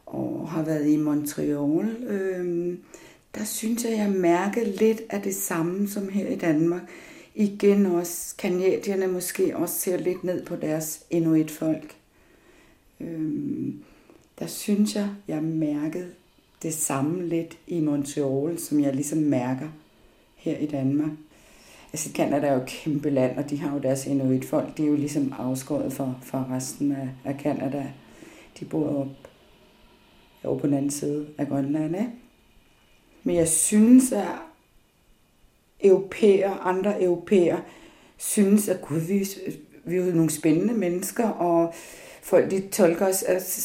[0.07, 1.97] og har været i Montreal.
[2.07, 2.79] Øhm,
[3.35, 6.83] der synes jeg, jeg mærker lidt af det samme som her i Danmark.
[7.35, 11.95] Igen også, kanadierne måske også ser lidt ned på deres inuitfolk.
[13.01, 13.83] Øhm,
[14.39, 16.11] der synes jeg, jeg mærkede
[16.63, 19.69] det samme lidt i Montreal, som jeg ligesom mærker
[20.37, 21.11] her i Danmark.
[21.93, 24.77] Altså Canada er jo et kæmpe land, og de har jo deres inuit-folk.
[24.77, 27.87] De er jo ligesom afskåret fra, fra resten af, af Canada.
[28.61, 29.07] De bor op,
[30.45, 32.11] over på den anden side af Grønland, ikke?
[33.25, 34.27] Men jeg synes, at
[35.81, 37.59] europæer, andre europæer,
[38.17, 39.29] synes, at gud, vi,
[39.85, 41.75] vi er jo nogle spændende mennesker, og
[42.23, 43.61] folk de tolker os, altså,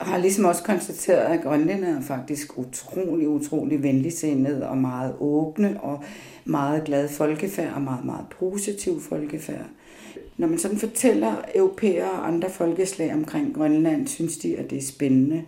[0.00, 6.04] har ligesom også konstateret, at grønlænderne er faktisk utrolig, utrolig venligsindet og meget åbne og
[6.44, 9.66] meget glad folkefærd og meget, meget positiv folkefærd.
[10.36, 14.82] Når man sådan fortæller europæere og andre folkeslag omkring Grønland, synes de, at det er
[14.82, 15.44] spændende.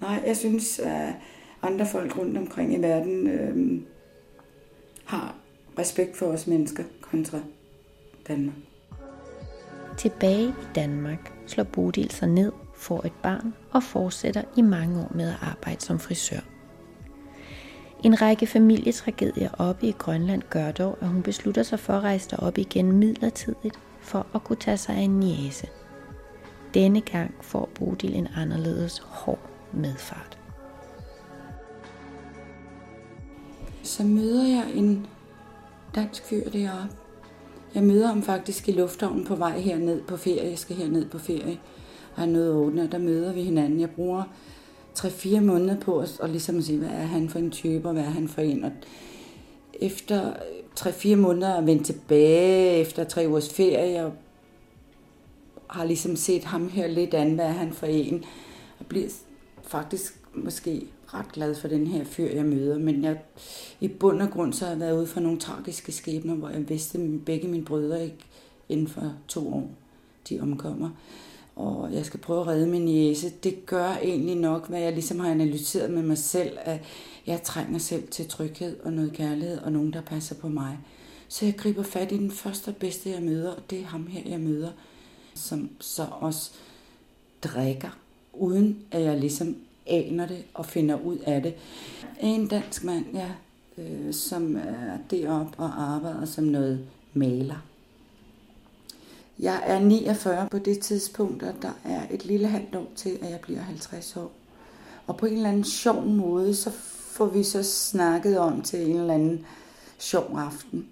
[0.00, 1.12] Nej, jeg synes, at
[1.62, 3.80] andre folk rundt omkring i verden øh,
[5.04, 5.34] har
[5.78, 7.38] respekt for os mennesker kontra
[8.28, 8.56] Danmark.
[9.98, 15.12] Tilbage i Danmark slår Bodil sig ned, får et barn og fortsætter i mange år
[15.14, 16.40] med at arbejde som frisør.
[18.04, 22.30] En række familietragedier oppe i Grønland gør dog, at hun beslutter sig for at rejse
[22.30, 25.66] derop igen midlertidigt for at kunne tage sig af en niese.
[26.74, 30.38] Denne gang får Bodil en anderledes hård medfart.
[33.82, 35.06] Så møder jeg en
[35.94, 36.94] dansk fyr deroppe.
[37.74, 40.48] Jeg møder ham faktisk i lufthavnen på vej herned på ferie.
[40.50, 41.58] Jeg skal herned på ferie.
[42.20, 43.80] Og noget åbne, og der møder vi hinanden.
[43.80, 44.22] Jeg bruger
[44.98, 47.92] 3-4 måneder på os, og ligesom at sige, hvad er han for en type, og
[47.92, 48.64] hvad er han for en.
[48.64, 48.72] Og
[49.72, 50.32] efter
[50.80, 54.12] 3-4 måneder at vende tilbage, efter tre ugers ferie, og
[55.70, 58.24] har ligesom set ham her lidt an, hvad er han for en,
[58.78, 59.08] og bliver
[59.62, 63.18] faktisk måske ret glad for den her fyr, jeg møder, men jeg,
[63.80, 66.68] i bund og grund så har jeg været ude for nogle tragiske skæbner, hvor jeg
[66.68, 68.24] vidste, at begge mine brødre ikke
[68.68, 69.70] inden for to år,
[70.28, 70.90] de omkommer
[71.60, 73.30] og jeg skal prøve at redde min jæse.
[73.30, 76.80] Det gør egentlig nok, hvad jeg ligesom har analyseret med mig selv, at
[77.26, 80.78] jeg trænger selv til tryghed og noget kærlighed og nogen, der passer på mig.
[81.28, 84.06] Så jeg griber fat i den første og bedste, jeg møder, og det er ham
[84.06, 84.70] her, jeg møder,
[85.34, 86.50] som så også
[87.42, 87.98] drikker,
[88.32, 89.56] uden at jeg ligesom
[89.86, 91.54] aner det og finder ud af det.
[92.20, 93.30] En dansk mand, ja,
[93.78, 97.69] øh, som er deroppe og arbejder som noget maler.
[99.42, 103.30] Jeg er 49 på det tidspunkt, og der er et lille halvt år til, at
[103.30, 104.32] jeg bliver 50 år.
[105.06, 106.70] Og på en eller anden sjov måde, så
[107.10, 109.46] får vi så snakket om til en eller anden
[109.98, 110.88] sjov aften,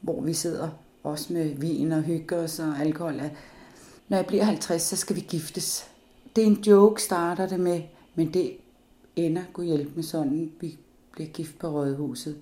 [0.00, 0.68] hvor vi sidder
[1.02, 3.20] også med vin og hygge os og alkohol.
[4.08, 5.86] Når jeg bliver 50, så skal vi giftes.
[6.36, 7.82] Det er en joke, starter det med,
[8.14, 8.56] men det
[9.16, 10.78] ender, kunne hjælpe med sådan, vi
[11.12, 12.36] bliver gift på Rådhuset.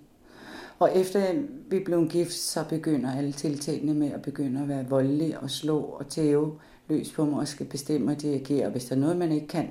[0.81, 1.35] Og efter
[1.71, 5.79] vi blev gift, så begynder alle tiltagene med at begynde at være voldelige og slå
[5.79, 6.59] og tæve
[6.89, 8.71] løs på mig og skal bestemme og dirigere.
[8.71, 9.71] Hvis der er noget, man ikke kan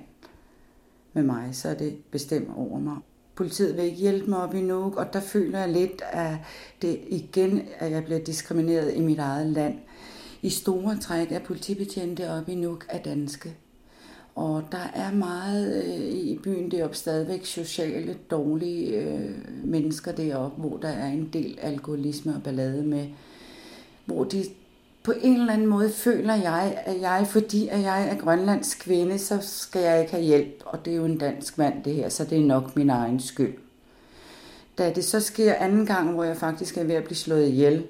[1.14, 2.98] med mig, så er det bestemt over mig.
[3.36, 6.36] Politiet vil ikke hjælpe mig op i Nuuk, og der føler jeg lidt, at
[6.81, 9.77] det igen, at jeg bliver diskrimineret i mit eget land.
[10.41, 13.56] I store træk er politibetjente op i Nuuk af danske.
[14.40, 19.32] Og der er meget øh, i byen deroppe stadigvæk sociale, dårlige øh,
[19.64, 23.07] mennesker deroppe, hvor der er en del alkoholisme og ballade med,
[24.06, 24.44] hvor de
[25.03, 29.20] på en eller anden måde føler jeg, at jeg, fordi at jeg er grønlandsk kvinde,
[29.20, 30.64] så skal jeg ikke have hjælp.
[30.66, 33.20] Og det er jo en dansk mand det her, så det er nok min egen
[33.20, 33.53] skyld.
[34.78, 37.88] Da det så sker anden gang, hvor jeg faktisk er ved at blive slået ihjel,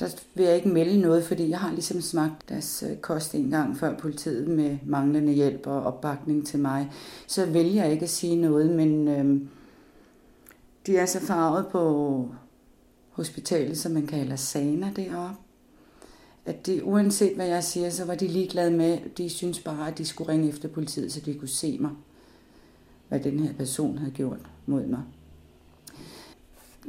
[0.00, 3.50] der vil jeg ikke melde noget, fordi jeg har ligesom smagt deres øh, kost en
[3.50, 6.90] gang før politiet med manglende hjælp og opbakning til mig.
[7.26, 9.40] Så vælger jeg ikke at sige noget, men øh,
[10.86, 12.28] de er så farvet på
[13.10, 15.36] hospitalet, som man kalder Sana deroppe.
[16.46, 19.98] At det, uanset hvad jeg siger, så var de ligeglade med, de synes bare, at
[19.98, 21.90] de skulle ringe efter politiet, så de kunne se mig,
[23.08, 25.02] hvad den her person havde gjort mod mig.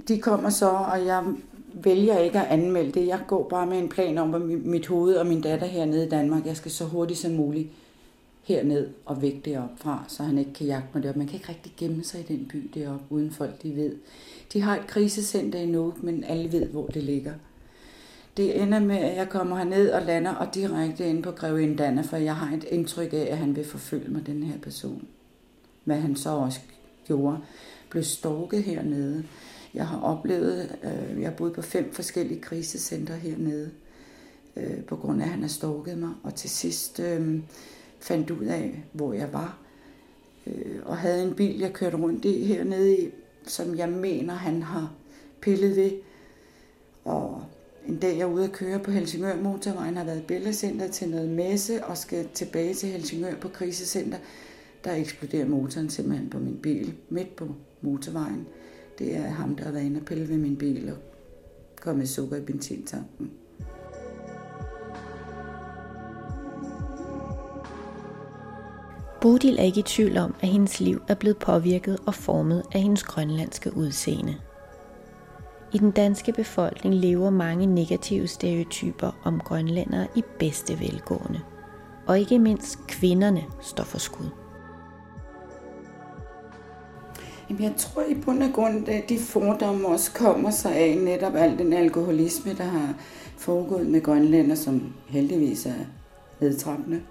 [0.07, 1.23] De kommer så, og jeg
[1.83, 3.07] vælger ikke at anmelde det.
[3.07, 6.09] Jeg går bare med en plan om, at mit hoved og min datter hernede i
[6.09, 7.67] Danmark, jeg skal så hurtigt som muligt
[8.43, 11.15] herned og væk derop fra, så han ikke kan jagte mig derop.
[11.15, 13.95] Man kan ikke rigtig gemme sig i den by deroppe, uden folk de ved.
[14.53, 17.33] De har et krisecenter i Nuuk, men alle ved, hvor det ligger.
[18.37, 22.03] Det ender med, at jeg kommer herned og lander og direkte ind på Greve Danne,
[22.03, 25.07] for jeg har et indtryk af, at han vil forfølge mig, den her person.
[25.83, 26.59] Hvad han så også
[27.07, 27.37] gjorde.
[27.89, 29.23] Blev stalket hernede.
[29.75, 33.71] Jeg har oplevet, øh, jeg har boet på fem forskellige krisecenter hernede,
[34.55, 36.09] øh, på grund af, at han har stalket mig.
[36.23, 37.39] Og til sidst øh,
[37.99, 39.57] fandt ud af, hvor jeg var.
[40.47, 43.09] Øh, og havde en bil, jeg kørte rundt i hernede i,
[43.43, 44.93] som jeg mener, han har
[45.41, 45.91] pillet ved.
[47.05, 47.43] Og
[47.87, 51.09] en dag jeg er ude at køre på Helsingør Motorvejen, har været i Bellacenter til
[51.09, 54.17] noget messe og skal tilbage til Helsingør på krisecenter.
[54.83, 57.47] Der eksploderer motoren simpelthen på min bil midt på
[57.81, 58.47] motorvejen.
[58.99, 60.97] Det er ham, der har været inde og pille ved min bil og
[61.81, 63.31] kommet sukker i benzintanken.
[69.21, 72.81] Bodil er ikke i tvivl om, at hendes liv er blevet påvirket og formet af
[72.81, 74.35] hendes grønlandske udseende.
[75.73, 81.41] I den danske befolkning lever mange negative stereotyper om grønlændere i bedste velgående.
[82.07, 84.44] Og ikke mindst kvinderne står for skud.
[87.49, 90.97] Jamen, jeg tror i bund og grund, at øh, de fordomme også kommer sig af
[90.97, 92.95] netop al den alkoholisme, der har
[93.37, 95.85] foregået med grønlænder, som heldigvis er
[96.39, 97.01] vedtrappende.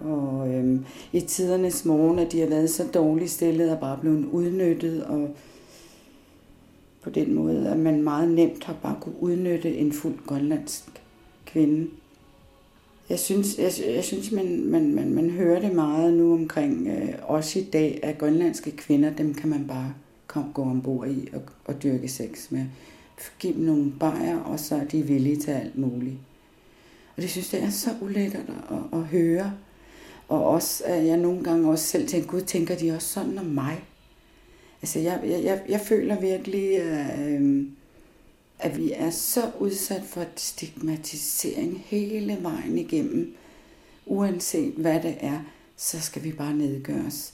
[0.00, 4.24] Og øhm, i tidernes morgen, at de har været så dårligt stillet og bare blevet
[4.24, 5.30] udnyttet, og
[7.02, 11.02] på den måde, at man meget nemt har bare kunne udnytte en fuld grønlandsk
[11.46, 11.88] kvinde.
[13.12, 17.14] Jeg synes, jeg, jeg synes man, man, man, man hører det meget nu omkring, øh,
[17.22, 19.94] også i dag, at grønlandske kvinder, dem kan man bare
[20.26, 22.64] kom, gå ombord i og, og dyrke sex med.
[23.38, 26.16] Giv dem nogle bajer, og så er de villige til alt muligt.
[27.16, 29.52] Og det synes jeg er så ulækkert at, at, at høre.
[30.28, 33.46] Og også, at jeg nogle gange også selv tænker, gud, tænker de også sådan om
[33.46, 33.84] mig?
[34.82, 37.64] Altså, jeg, jeg, jeg, jeg føler virkelig, øh,
[38.62, 43.34] at vi er så udsat for stigmatisering hele vejen igennem.
[44.06, 45.38] Uanset hvad det er,
[45.76, 47.32] så skal vi bare nedgøres.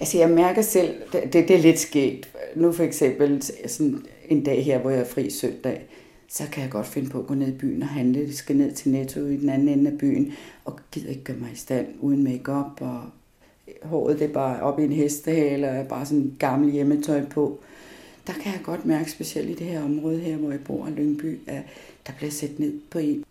[0.00, 2.28] Altså, jeg mærker selv, det, det er lidt sket.
[2.56, 5.82] Nu for eksempel sådan en dag her, hvor jeg er fri søndag,
[6.28, 8.20] så kan jeg godt finde på at gå ned i byen og handle.
[8.20, 10.32] Jeg skal ned til Netto i den anden ende af byen,
[10.64, 13.00] og gider ikke gøre mig i stand uden makeup og
[13.82, 17.58] håret det er bare op i en hestehale, og bare sådan gammel hjemmetøj på.
[18.26, 20.90] Der kan jeg godt mærke, specielt i det her område her, hvor jeg bor, i
[20.90, 21.62] Lyngby, at
[22.06, 23.24] der bliver sat ned på en.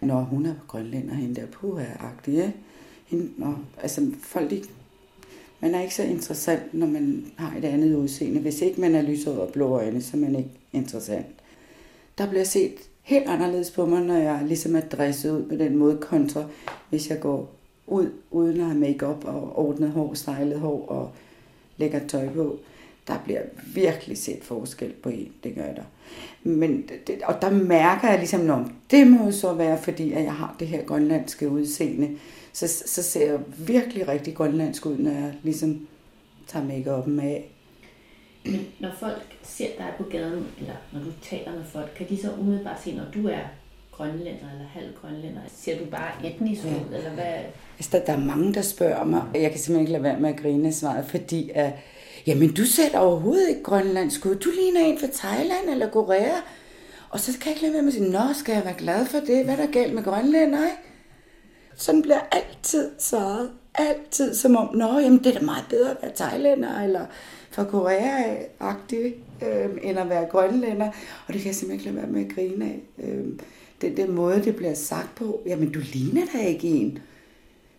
[0.00, 2.50] Når hun er grønlænder, hende der puha-agtig, ja.
[3.06, 4.62] Hende, og, altså folk, de,
[5.60, 8.40] man er ikke så interessant, når man har et andet udseende.
[8.40, 11.26] Hvis ikke man er lyset og blå øjne, så er man ikke interessant.
[12.18, 15.76] Der bliver set helt anderledes på mig, når jeg ligesom er dresset ud på den
[15.76, 16.44] måde, kontra
[16.90, 17.54] hvis jeg går
[17.86, 21.10] ud, uden at have makeup og ordnet hår, stylet hår og
[21.76, 22.58] lækker tøj på.
[23.08, 23.40] Der bliver
[23.74, 25.82] virkelig set forskel på en, det gør der.
[26.42, 30.34] Men det, og der mærker jeg ligesom, at det må så være, fordi at jeg
[30.34, 32.10] har det her grønlandske udseende.
[32.52, 35.86] Så, så ser jeg virkelig rigtig grønlandsk ud, når jeg ligesom
[36.46, 37.50] tager make af.
[38.44, 42.22] Men når folk ser dig på gaden, eller når du taler med folk, kan de
[42.22, 43.40] så umiddelbart se, når du er
[43.92, 45.40] grønlænder eller halv grønlænder?
[45.48, 46.96] Ser du bare etnisk ud, ja.
[46.96, 47.34] eller hvad?
[47.78, 50.20] Altså, der, der er mange, der spørger mig, og jeg kan simpelthen ikke lade være
[50.20, 51.72] med at grine svaret, fordi at,
[52.26, 54.34] jamen du ser overhovedet ikke grønlandsk ud.
[54.34, 56.36] Du ligner en fra Thailand eller Korea.
[57.10, 59.06] Og så kan jeg ikke lade være med at sige, nå, skal jeg være glad
[59.06, 59.44] for det?
[59.44, 60.70] Hvad er der galt med grønlænder, Nej.
[61.76, 63.50] Sådan bliver altid svaret.
[63.74, 67.06] Altid som om, nå, jamen det er da meget bedre at være thailander eller
[67.50, 69.14] fra Korea-agtig,
[69.46, 70.86] øh, end at være grønlænder.
[71.26, 72.82] Og det kan jeg simpelthen ikke lade være med at grine af.
[72.98, 73.24] Øh,
[73.80, 76.98] den der måde, det bliver sagt på, jamen du ligner da ikke en.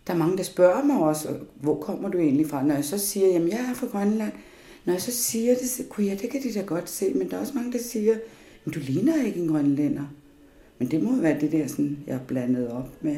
[0.08, 2.64] Der er mange, der spørger mig også, hvor kommer du egentlig fra?
[2.64, 4.32] Når jeg så siger, jamen jeg er fra Grønland.
[4.86, 7.30] Når jeg så siger det, så kunne jeg, det kan de da godt se, men
[7.30, 8.16] der er også mange, der siger,
[8.66, 10.04] men du ligner ikke en grønlænder.
[10.78, 13.16] Men det må være det der, sådan, jeg er blandet op med.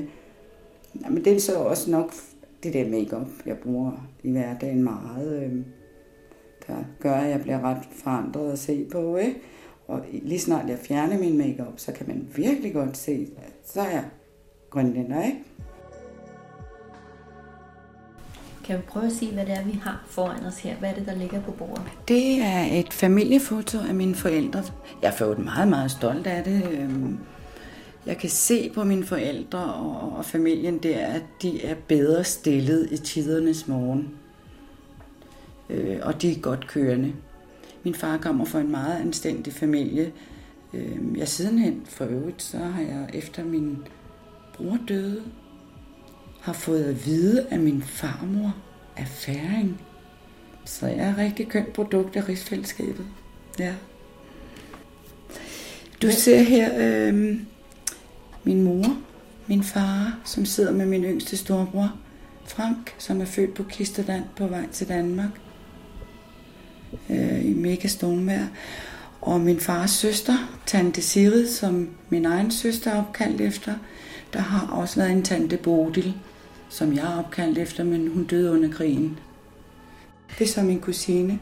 [1.02, 2.14] Ja, men det er så også nok
[2.64, 5.52] det der makeup, jeg bruger i hverdagen meget, øh,
[6.68, 9.18] der gør, at jeg bliver ret forandret at se på.
[9.18, 9.36] Ikke?
[9.88, 13.82] Og lige snart jeg fjerner min makeup, så kan man virkelig godt se, at så
[13.82, 14.06] er jeg
[14.70, 15.38] grønlænder, ikke?
[18.68, 20.76] Kan vi prøve at se, hvad det er, vi har foran os her?
[20.76, 21.82] Hvad er det, der ligger på bordet?
[22.08, 24.64] Det er et familiefoto af mine forældre.
[25.02, 26.64] Jeg er fået meget, meget stolt af det.
[26.72, 27.20] Øhm,
[28.06, 29.74] jeg kan se på mine forældre
[30.18, 34.10] og familien der, at de er bedre stillet i tidernes morgen.
[35.70, 37.14] Øh, og de er godt kørende.
[37.84, 40.12] Min far kommer fra en meget anstændig familie.
[40.74, 43.78] Øhm, jeg sidenhen for øvrigt, så har jeg efter min
[44.54, 45.22] bror døde,
[46.48, 48.56] har fået at vide, at min farmor
[48.96, 49.82] er færing.
[50.66, 53.06] Så jeg er rigtig kønt produkt af rigsfællesskabet.
[53.60, 53.74] Ja.
[56.02, 57.36] Du ser her øh,
[58.44, 58.98] min mor,
[59.48, 61.94] min far, som sidder med min yngste storebror,
[62.46, 65.32] Frank, som er født på Kisterland på vej til Danmark
[67.10, 68.48] øh, i mega stormvejr.
[69.22, 73.74] Og min fars søster, tante Sirid, som min egen søster er opkaldt efter,
[74.34, 76.14] der har også været en tante Bodil,
[76.70, 79.20] som jeg er opkaldt efter, men hun døde under krigen.
[80.40, 81.40] Det er så min kusine,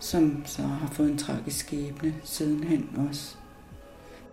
[0.00, 3.34] som så har fået en tragisk skæbne sidenhen også.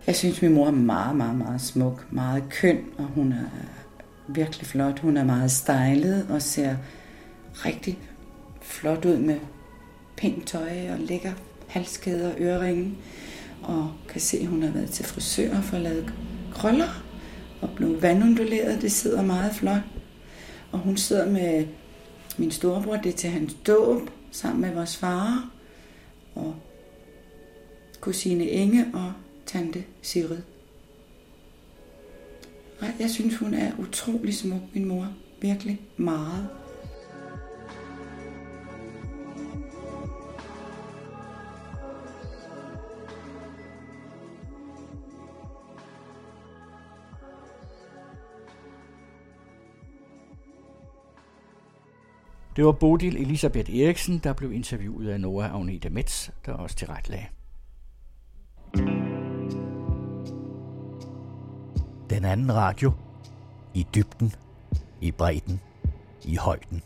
[0.06, 3.46] Jeg synes, min mor er meget, meget, meget smuk, meget køn, og hun er
[4.28, 4.98] virkelig flot.
[4.98, 6.76] Hun er meget stylet og ser
[7.54, 7.98] rigtig
[8.62, 9.38] flot ud med
[10.16, 11.32] pænt tøj og lækker
[11.66, 12.94] halskæder og øreringe.
[13.62, 16.04] Og kan se, at hun har været til frisør for at lave
[16.54, 17.02] krøller
[17.60, 18.82] og blevet vandunduleret.
[18.82, 19.80] Det sidder meget flot.
[20.76, 21.66] Og hun sidder med
[22.38, 25.50] min storebror, det er til hans dåb, sammen med vores far
[26.34, 26.54] og
[28.00, 29.12] kusine Inge og
[29.46, 30.38] tante Sigrid.
[32.98, 35.08] Jeg synes, hun er utrolig smuk, min mor.
[35.40, 36.48] Virkelig meget.
[52.56, 57.26] Det var Bodil Elisabeth Eriksen, der blev interviewet af Nora Agnete Metz, der også tilrettelagde.
[62.10, 62.92] Den anden radio.
[63.74, 64.32] I dybden.
[65.00, 65.60] I bredden.
[66.24, 66.82] I højden.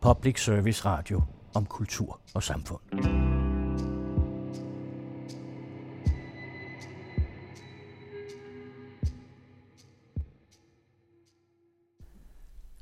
[0.00, 1.22] Public Service Radio
[1.54, 3.17] om kultur og samfund.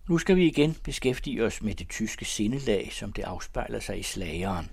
[0.08, 4.02] Nu skal vi igen beskæftige os med det tyske sindelag, som det afspejler sig i
[4.02, 4.70] slageren.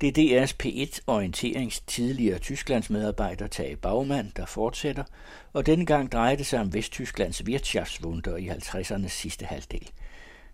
[0.00, 5.04] Det er DR's P1 orienterings tidligere Tysklands medarbejder Tage Bagmand, der fortsætter,
[5.52, 9.90] og denne gang drejer det sig om Vesttysklands Wirtschaftswunder i 50'ernes sidste halvdel.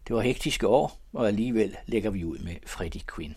[0.08, 3.34] Det var hektiske år, og alligevel lægger vi ud med Freddie Quinn.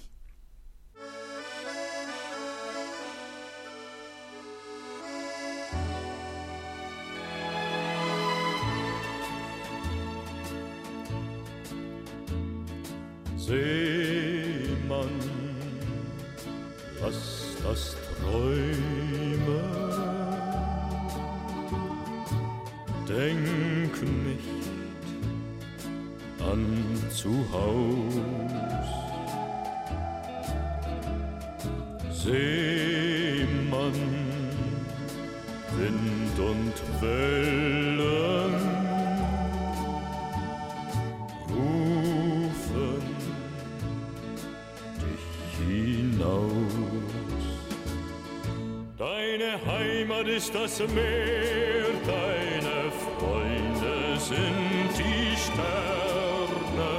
[50.80, 56.94] Das Meer, deine Freunde sind die Sterne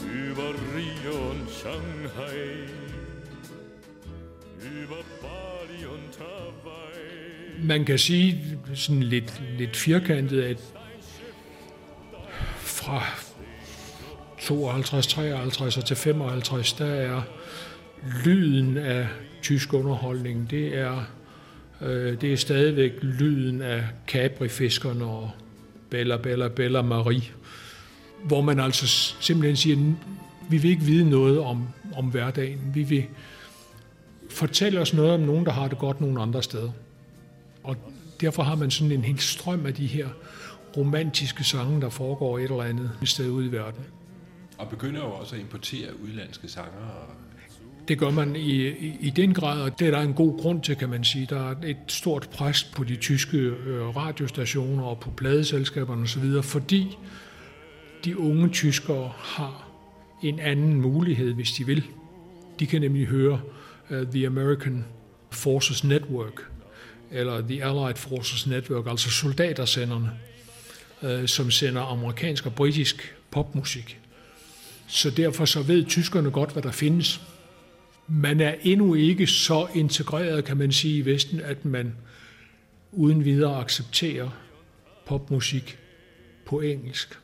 [0.00, 2.68] über Rio und Shanghai,
[4.60, 7.66] über Bali und Hawaii.
[7.66, 10.58] Man kan sige sådan lidt, lidt firkantet, at
[12.56, 13.02] fra
[14.38, 17.22] 52, 53 og til 55, der er
[18.24, 19.06] lyden af
[19.42, 21.04] tysk underholdning, det er,
[21.82, 25.30] Øh, det er stadigvæk lyden af Capri-fiskerne og
[25.90, 27.22] Bella, Bella, Bella Marie,
[28.24, 29.94] hvor man altså simpelthen siger,
[30.50, 32.58] vi vil ikke vide noget om, om hverdagen.
[32.74, 33.04] Vi vil
[34.30, 36.70] fortælle os noget om nogen, der har det godt nogle andre steder.
[37.62, 37.76] Og
[38.20, 40.08] derfor har man sådan en hel strøm af de her
[40.76, 43.84] romantiske sange, der foregår et eller andet sted ude i verden.
[44.58, 46.78] Og begynder jo også at importere udlandske sanger.
[46.78, 47.21] Og...
[47.88, 50.62] Det gør man i, i, i den grad, og det er der en god grund
[50.62, 51.26] til, kan man sige.
[51.30, 56.98] Der er et stort pres på de tyske øh, radiostationer og på pladeselskaberne osv., fordi
[58.04, 59.68] de unge tyskere har
[60.22, 61.84] en anden mulighed, hvis de vil.
[62.60, 63.40] De kan nemlig høre
[63.90, 64.84] uh, The American
[65.30, 66.50] Forces Network,
[67.10, 70.10] eller The Allied Forces Network, altså soldatersenderne,
[71.02, 73.98] uh, som sender amerikansk og britisk popmusik.
[74.86, 77.20] Så derfor så ved tyskerne godt, hvad der findes.
[78.14, 81.94] Man er endnu ikke så integreret, kan man sige, i Vesten, at man
[82.92, 84.28] uden videre accepterer
[85.06, 85.78] popmusik
[86.46, 87.18] på engelsk.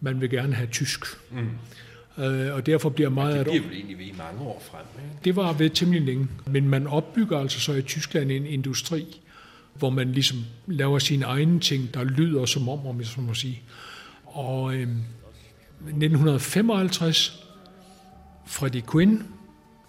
[0.00, 1.04] Man vil gerne have tysk.
[1.30, 2.24] Mm.
[2.24, 3.34] Øh, og derfor bliver meget...
[3.34, 5.04] Ja, det bliver vel egentlig ved i mange år frem.
[5.04, 5.16] Ikke?
[5.24, 6.28] Det var ved temmelig længe.
[6.46, 9.20] Men man opbygger altså så i Tyskland en industri,
[9.74, 13.34] hvor man ligesom laver sine egne ting, der lyder som om, om jeg så må
[13.34, 13.62] sige.
[14.24, 17.44] Og øh, 1955,
[18.46, 19.24] Freddie Quinn,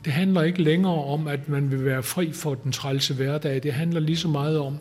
[0.06, 3.64] det handler ikke længere om, at man vil være fri for den trælse hverdag.
[3.64, 4.78] Det handler lige så meget om,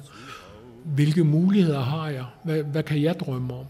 [0.85, 2.25] hvilke muligheder har jeg?
[2.45, 3.67] Hvad, hvad kan jeg drømme om?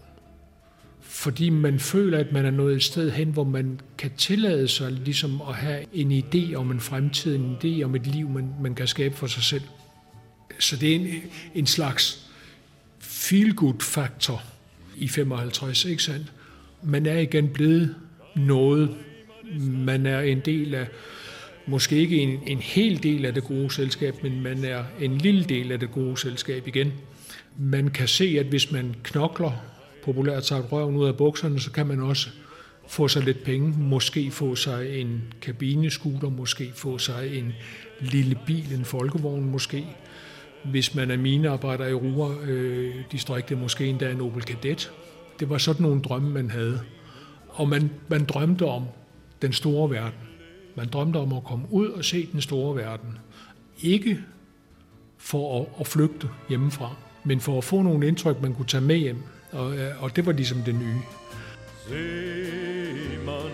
[1.01, 4.91] Fordi man føler, at man er nået et sted hen, hvor man kan tillade sig
[4.91, 8.75] ligesom at have en idé om en fremtid, en idé om et liv, man, man
[8.75, 9.63] kan skabe for sig selv.
[10.59, 11.07] Så det er en,
[11.55, 12.29] en slags
[12.99, 14.43] feel-good-faktor
[14.97, 16.33] i 55, ikke sandt?
[16.83, 17.95] Man er igen blevet
[18.35, 18.95] noget.
[19.59, 20.87] Man er en del af,
[21.69, 25.43] måske ikke en, en hel del af det gode selskab, men man er en lille
[25.43, 26.93] del af det gode selskab igen.
[27.57, 29.51] Man kan se, at hvis man knokler,
[30.03, 32.29] populært sagt røven ud af bukserne, så kan man også
[32.87, 37.53] få sig lidt penge, måske få sig en kabineskuter, måske få sig en
[37.99, 39.85] lille bil, en folkevogn måske.
[40.65, 44.91] Hvis man er minearbejder i Ruhr-distriktet, øh, måske endda en Opel Kadett.
[45.39, 46.79] Det var sådan nogle drømme, man havde.
[47.47, 48.83] Og man, man drømte om
[49.41, 50.28] den store verden.
[50.79, 53.17] Man drømte om at komme ud og se den store verden.
[53.81, 54.19] Ikke
[55.17, 58.95] for at, at flygte hjemmefra, men for at få nogle indtryk, man kunne tage med
[58.95, 59.23] hjem.
[59.51, 61.01] Og, øh, og det var ligesom det nye.
[61.87, 63.51] Seemann,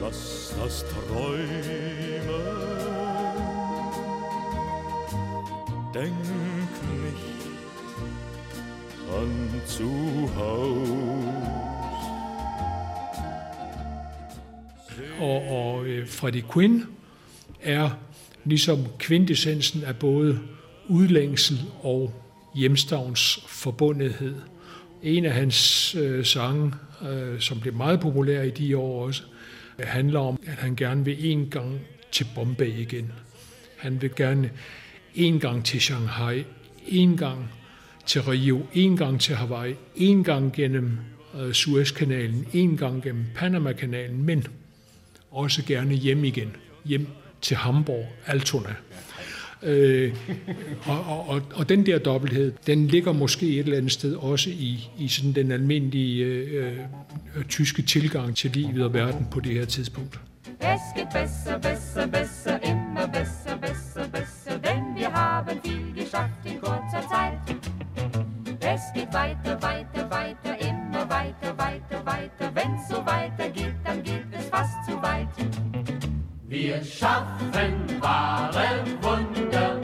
[0.00, 1.48] lass das träumen.
[5.94, 6.14] Denk
[7.02, 7.38] nicht
[9.18, 9.90] an zu
[10.36, 11.67] Hause.
[15.20, 16.84] Og, og øh, Freddie Quinn
[17.62, 17.90] er
[18.44, 20.40] ligesom kvintessensen af både
[20.88, 22.14] udlængsel og
[22.54, 24.34] hjemstavns forbundethed.
[25.02, 26.72] En af hans øh, sange,
[27.10, 29.22] øh, som blev meget populær i de år også,
[29.78, 31.80] handler om, at han gerne vil en gang
[32.12, 33.12] til Bombay igen.
[33.76, 34.50] Han vil gerne
[35.14, 36.44] en gang til Shanghai,
[36.86, 37.50] en gang
[38.06, 40.98] til Rio, en gang til Hawaii, en gang gennem
[41.40, 44.46] øh, Suezkanalen, en gang gennem Panamakanalen, men
[45.38, 47.06] også gerne hjem igen, hjem
[47.42, 48.74] til Hamburg, Altona.
[49.62, 50.14] Øh,
[50.86, 54.50] og, og, og, og den der dobbelthed, den ligger måske et eller andet sted også
[54.50, 56.78] i, i sådan den almindelige øh,
[57.36, 60.20] øh, tyske tilgang til livet og verden på det her tidspunkt.
[60.60, 66.60] Es geht besser, besser, besser, immer besser, besser, besser, denn wir haben viel geschafft in
[66.60, 67.38] kurzer Zeit.
[68.60, 72.46] Es geht weiter, weiter, weiter, immer weiter, weiter, weiter.
[72.56, 73.77] Wenn's so weitergeht,
[76.60, 79.80] Wir schaffen wahre Wunder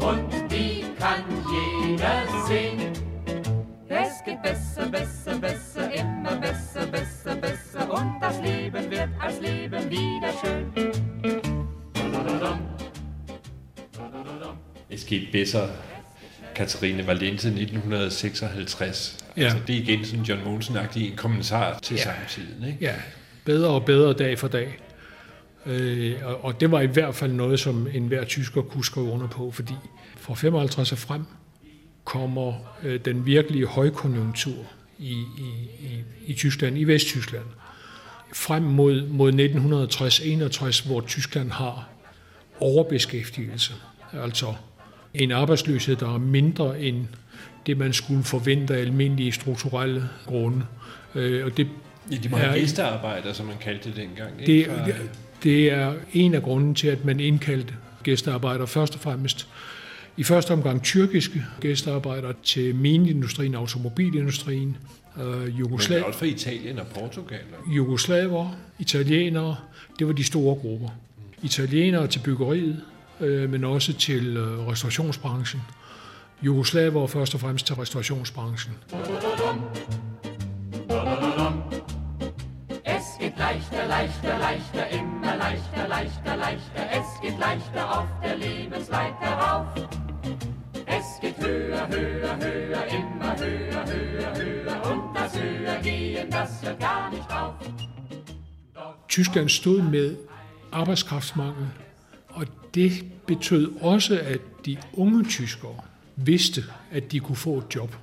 [0.00, 1.22] und die kann
[1.52, 2.92] jeder sehen.
[3.88, 9.90] Es geht besser, besser, besser, immer besser, besser, besser und das Leben wird als Leben
[9.90, 10.72] wieder schön.
[14.88, 15.68] Es geht besser,
[16.54, 19.14] Katarine Valente 1956.
[19.36, 19.44] Ja.
[19.44, 22.02] Altså, det er igen sådan John Monsen-agtig en kommentar til ja.
[22.02, 22.64] samtiden.
[22.64, 22.78] Ikke?
[22.80, 22.94] Ja,
[23.44, 24.87] bedre og bedre dag for dag.
[25.68, 29.26] Øh, og, og det var i hvert fald noget, som enhver tysker kunne skrive under
[29.26, 29.74] på, fordi
[30.16, 31.24] fra 55 og frem
[32.04, 34.64] kommer øh, den virkelige højkonjunktur
[34.98, 37.44] i, i, i, i Tyskland, i Vesttyskland.
[38.32, 41.88] Frem mod, mod 1960-61, hvor Tyskland har
[42.60, 43.72] overbeskæftigelse.
[44.12, 44.54] Altså
[45.14, 47.06] en arbejdsløshed, der er mindre end
[47.66, 50.62] det, man skulle forvente af almindelige strukturelle grunde.
[51.14, 51.66] Øh, og det
[52.10, 54.40] Ja, de mange gæstearbejder, som man kaldte det dengang.
[54.40, 54.70] Ikke?
[54.70, 55.10] Det,
[55.42, 59.48] det er en af grunden til, at man indkaldte gæstearbejdere først og fremmest
[60.16, 64.76] i første omgang tyrkiske gæstearbejdere til mineindustrien, automobilindustrien,
[65.20, 67.40] øh, Men Jugoslav, også fra Italien og Portugal.
[67.76, 69.56] jugoslaver, italienere,
[69.98, 70.88] det var de store grupper.
[71.42, 72.80] Italienere til byggeriet,
[73.20, 75.62] øh, men også til øh, restaurationsbranchen.
[76.42, 78.74] Jugoslaver først og fremmest til restaurationsbranchen.
[78.92, 80.07] Es geht
[83.38, 86.82] leichter, leichter, leichter, immer leichter, leichter, leichter.
[86.90, 89.66] Es geht leichter auf der Lebensleiter rauf.
[90.86, 94.90] Es geht höher, höher, höher, immer höher, höher, höher.
[94.90, 97.54] Und das Höhergehen, das hört gar nicht auf.
[99.08, 100.16] Tyskland stod med
[100.72, 101.68] arbejdskraftsmangel,
[102.28, 102.92] og det
[103.26, 105.76] betød også, at de unge tyskere
[106.16, 107.96] vidste, at de kunne få et job.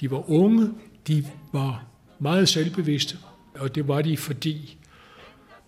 [0.00, 0.70] De var unge,
[1.08, 1.84] de var
[2.18, 3.18] meget selvbevidste,
[3.54, 4.76] og det var de, fordi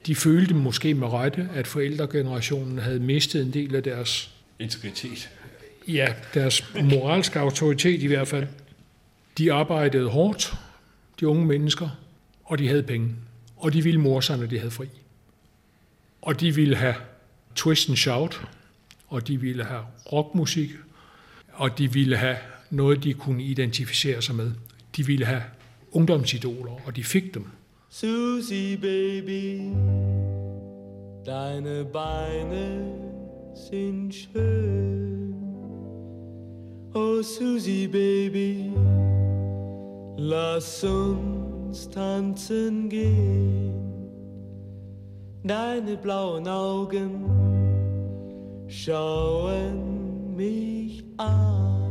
[0.06, 5.30] de følte måske med rette, at forældregenerationen havde mistet en del af deres Integritet.
[5.88, 8.46] Ja, deres moralske autoritet i hvert fald.
[9.38, 10.54] De arbejdede hårdt,
[11.20, 11.88] de unge mennesker,
[12.44, 13.14] og de havde penge.
[13.56, 14.86] Og de ville mor sig, når de havde fri.
[16.22, 16.94] Og de ville have
[17.54, 18.40] twist and shout,
[19.08, 20.70] og de ville have rockmusik,
[21.52, 22.36] og de ville have
[22.70, 24.52] noget, de kunne identificere sig med.
[24.96, 25.42] De ville have
[25.92, 27.46] ungdomsidoler, og de fik dem.
[27.98, 29.72] Susi Baby,
[31.24, 32.92] deine Beine
[33.54, 35.34] sind schön.
[36.92, 38.70] Oh Susi Baby,
[40.18, 43.72] lass uns tanzen gehen.
[45.42, 47.24] Deine blauen Augen
[48.66, 51.85] schauen mich an.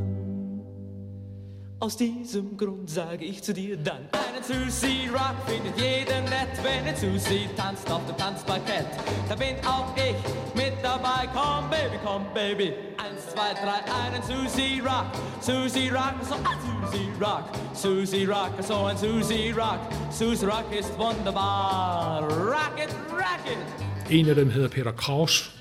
[1.86, 4.10] Aus diesem Grund sage ich zu dir dann.
[4.14, 8.88] Eine Susi Rock findet jeder nett, wenn eine Susi tanzt auf dem Tanzparkett.
[9.30, 10.16] Da bin auch ich
[10.56, 11.30] mit dabei.
[11.32, 12.74] Komm, Baby, komm, Baby.
[12.98, 15.06] Eins, zwei, drei, einen Susi Rock.
[15.42, 16.58] Susi Rock, so ein
[16.90, 17.44] Susi Rock.
[17.76, 19.80] Susi Rock, so ein Susi Rock.
[20.10, 22.24] Susi Rock ist wunderbar.
[22.24, 24.12] Rock it, rock it.
[24.12, 25.52] En af dem hedder Peter Kraus,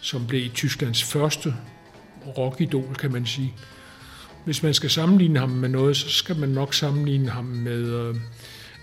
[0.00, 1.54] som blev Tysklands første
[2.36, 3.54] rockidol, kan man sige.
[4.44, 8.16] Hvis man skal sammenligne ham med noget, så skal man nok sammenligne ham med, øh,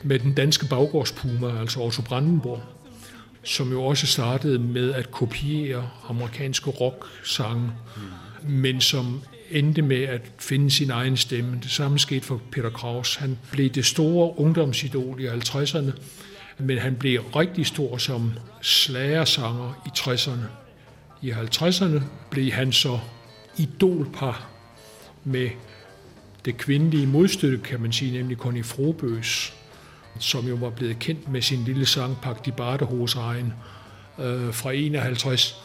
[0.03, 2.61] med den danske baggårdspuma, altså Otto Brandenburg,
[3.43, 7.71] som jo også startede med at kopiere amerikanske rock-sange,
[8.43, 11.59] men som endte med at finde sin egen stemme.
[11.63, 13.15] Det samme skete for Peter Kraus.
[13.15, 15.91] Han blev det store ungdomsidol i 50'erne,
[16.57, 20.47] men han blev rigtig stor som slagersanger i 60'erne.
[21.21, 22.99] I 50'erne blev han så
[23.57, 24.50] idolpar
[25.23, 25.49] med
[26.45, 29.53] det kvindelige modstykke, kan man sige, nemlig Connie Frobøs,
[30.19, 33.53] som jo var blevet kendt med sin lille sang Pak de Bartehosregn
[34.19, 35.55] øh, fra 51,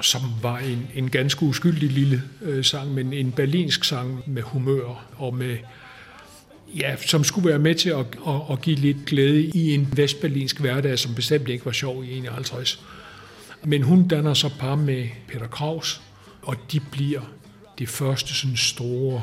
[0.00, 5.06] som var en, en ganske uskyldig lille øh, sang, men en berlinsk sang med humør
[5.16, 5.56] og med
[6.76, 10.60] ja, som skulle være med til at, at, at give lidt glæde i en vestberlinsk
[10.60, 12.84] hverdag, som bestemt ikke var sjov i 51.
[13.64, 16.00] Men hun danner så par med Peter Kraus,
[16.42, 17.20] og de bliver
[17.78, 19.22] de første sådan store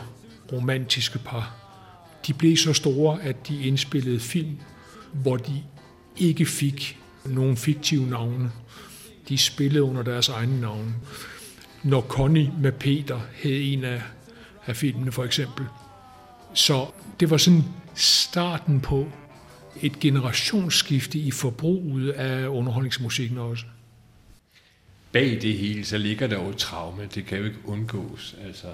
[0.51, 1.55] romantiske par.
[2.27, 4.57] De blev så store, at de indspillede film,
[5.13, 5.63] hvor de
[6.17, 8.51] ikke fik nogen fiktive navne.
[9.29, 10.93] De spillede under deres egne navne.
[11.83, 14.01] Når Connie med Peter hed en af,
[14.65, 15.65] af filmene for eksempel.
[16.53, 16.87] Så
[17.19, 17.63] det var sådan
[17.95, 19.11] starten på
[19.81, 23.65] et generationsskifte i forbruget af underholdningsmusikken også.
[25.15, 27.05] Bag det hele, så ligger der jo et traume.
[27.15, 28.35] Det kan jo ikke undgås.
[28.47, 28.67] Altså,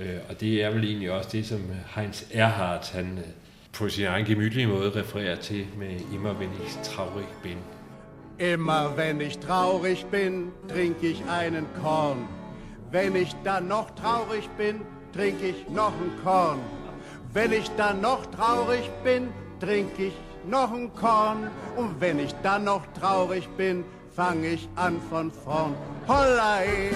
[0.00, 1.60] øh, og det er vel egentlig også det, som
[1.96, 3.24] Heinz Erhardt, han øh,
[3.72, 7.58] på sin egen gemytlige måde refererer til med Immer wenn ich traurig bin.
[8.38, 12.28] Immer wenn ich traurig bin, trink ich einen Korn.
[12.92, 14.74] Wenn ich dann noch traurig bin,
[15.14, 16.60] trink ich noch ein Korn.
[17.34, 19.28] Wenn ich dann noch traurig bin,
[19.60, 20.14] trink ich
[20.50, 21.50] noch ein Korn.
[21.76, 25.74] Und wenn ich dann noch traurig bin, fang ich an von vorn.
[26.06, 26.94] Holla, eh,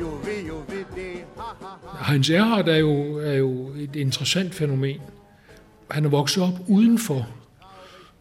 [0.00, 2.10] juvi, juvi, ha, ha, ha.
[2.12, 5.00] Heinz Erhardt er jo, er jo et interessant fænomen.
[5.90, 7.28] Han er vokset op uden for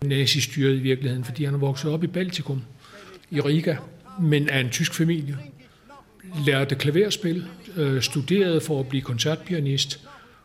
[0.01, 2.61] nazistyret i virkeligheden, fordi han er vokset op i Baltikum,
[3.31, 3.75] i Riga,
[4.21, 5.37] men er en tysk familie.
[6.45, 9.99] Lærte klaverspil, øh, studerede for at blive koncertpianist,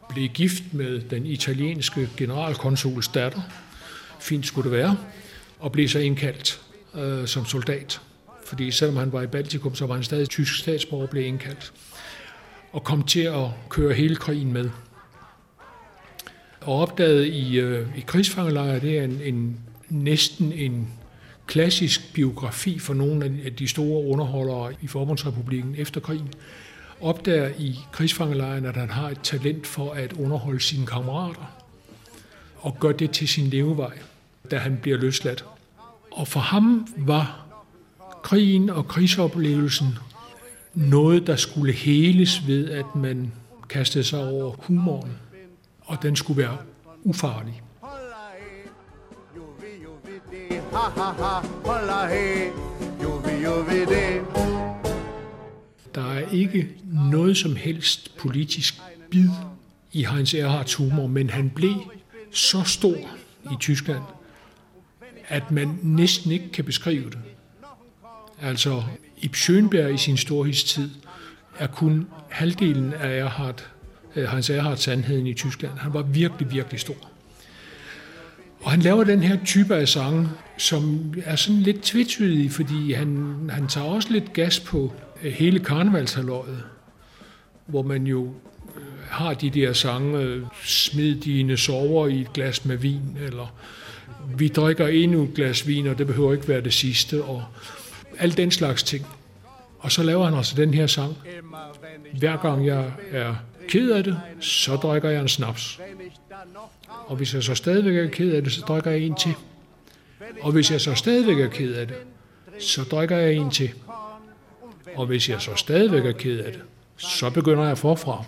[0.09, 3.41] blev gift med den italienske generalkonsuls datter,
[4.21, 4.97] fint skulle det være,
[5.59, 6.64] og blev så indkaldt
[6.97, 8.01] øh, som soldat.
[8.45, 11.73] Fordi selvom han var i Baltikum, så var han stadig tysk statsborger og blev indkaldt.
[12.73, 14.71] Og kom til at køre hele krigen med.
[16.61, 20.89] Og opdagede i, øh, i krigsfangelejre, det er en, en, næsten en
[21.47, 26.29] klassisk biografi for nogle af de store underholdere i Forbundsrepublikken efter krigen,
[27.01, 31.57] opdager i krigsfangelejren, at han har et talent for at underholde sine kammerater,
[32.57, 33.99] og gør det til sin levevej,
[34.51, 35.45] da han bliver løsladt.
[36.15, 37.47] Og for ham var
[38.23, 39.99] krigen og krigsoplevelsen
[40.75, 43.33] noget, der skulle heles ved, at man
[43.69, 45.13] kastede sig over humoren,
[45.81, 46.57] og den skulle være
[47.03, 47.63] ufarlig.
[55.95, 59.29] Der er ikke noget som helst politisk bid
[59.93, 61.75] i Heinz Erhards humor, men han blev
[62.31, 62.97] så stor
[63.53, 64.03] i Tyskland,
[65.29, 67.19] at man næsten ikke kan beskrive det.
[68.43, 68.83] Altså,
[69.17, 70.91] Ib Schönberg i sin storhedstid
[71.59, 73.67] er kun halvdelen af Erhard,
[74.17, 75.79] øh, Hans Erhards sandheden i Tyskland.
[75.79, 76.95] Han var virkelig, virkelig stor.
[78.61, 80.29] Og han laver den her type af sange,
[80.59, 85.61] som er sådan lidt tvetydige, fordi han, han tager også lidt gas på øh, hele
[85.61, 86.63] karnevalshalvåret,
[87.67, 88.35] hvor man jo
[88.77, 93.55] øh, har de der sange, smid dine sover i et glas med vin, eller
[94.37, 97.45] vi drikker endnu et glas vin, og det behøver ikke være det sidste, og
[98.19, 99.07] al den slags ting.
[99.79, 101.17] Og så laver han altså den her sang.
[102.19, 103.35] Hver gang jeg er
[103.69, 105.81] ked af det, så drikker jeg en snaps.
[107.07, 109.35] Og hvis jeg så stadigvæk er ked af det, så drikker jeg en til.
[110.41, 111.97] Og hvis jeg så stadigvæk er ked af det,
[112.59, 113.71] så drikker jeg en til.
[114.95, 116.63] Og hvis jeg så stadigvæk er ked af det,
[116.97, 118.25] så begynder jeg forfra.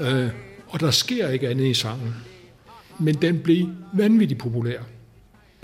[0.00, 0.28] Øh,
[0.68, 2.14] og der sker ikke andet i sangen.
[2.98, 4.80] Men den blev vanvittigt populær.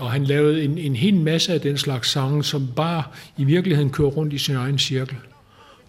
[0.03, 3.03] Og han lavede en, en hel masse af den slags sange, som bare
[3.37, 5.17] i virkeligheden kører rundt i sin egen cirkel.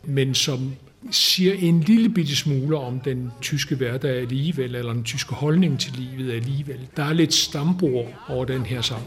[0.05, 0.75] Men som
[1.11, 5.93] siger en lille bitte smule om den tyske hverdag alligevel, eller den tyske holdning til
[5.93, 6.81] livet alligevel.
[6.97, 9.03] Der er lidt stambord over den her sang.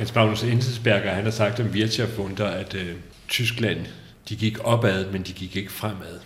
[0.00, 2.96] Hans Magnus Enzensberger, han har sagt om Wirtschaftswunder, at øh,
[3.28, 3.86] Tyskland,
[4.28, 6.20] de gik opad, men de gik ikke fremad.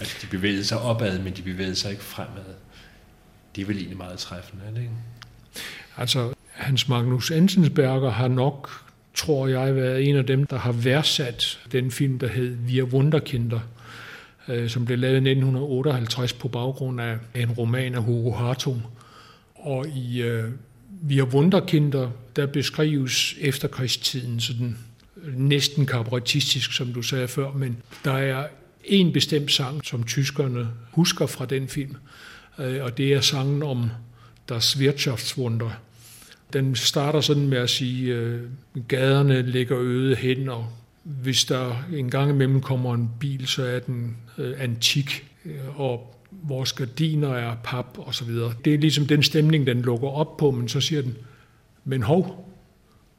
[0.00, 2.54] Altså, de bevægede sig opad, men de bevægede sig ikke fremad.
[3.56, 4.92] Det er vel egentlig meget træffende, er det ikke?
[5.96, 8.70] Altså, Hans Magnus Enzensberger har nok,
[9.14, 13.60] tror jeg, været en af dem, der har værdsat den film, der hed Wir Wunderkinder,
[14.48, 18.82] øh, som blev lavet i 1958 på baggrund af en roman af Hugo Hartung.
[19.54, 20.50] Og i øh,
[21.02, 24.78] Wir Wunderkinder, der beskrives efterkrigstiden sådan
[25.24, 28.46] øh, næsten kabaretistisk, som du sagde før, men der er
[28.84, 31.96] en bestemt sang, som tyskerne husker fra den film,
[32.58, 33.90] øh, og det er sangen om
[34.48, 35.70] Das Wirtschaftswunder.
[36.52, 38.40] Den starter sådan med at sige, at
[38.88, 40.66] gaderne ligger øde hen, og
[41.02, 44.16] hvis der en gang imellem kommer en bil, så er den
[44.58, 45.26] antik,
[45.76, 48.54] og vores gardiner er pap og så videre.
[48.64, 51.16] Det er ligesom den stemning, den lukker op på, men så siger den,
[51.84, 52.54] men hov,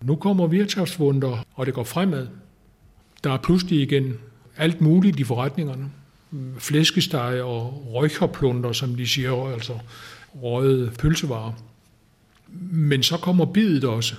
[0.01, 2.27] nu kommer Wirtschaftswunder, og det går fremad.
[3.23, 4.17] Der er pludselig igen
[4.57, 5.91] alt muligt i forretningerne.
[6.57, 9.79] Flæskesteg og røgherplunder, som de siger, altså
[10.35, 11.53] røget pølsevarer.
[12.71, 14.15] Men så kommer bidet også.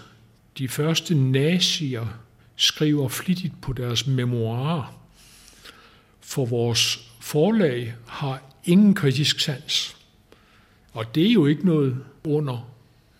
[0.58, 2.06] De første nazier
[2.56, 4.96] skriver flittigt på deres memoarer,
[6.20, 9.96] for vores forlag har ingen kritisk sans.
[10.92, 12.70] Og det er jo ikke noget under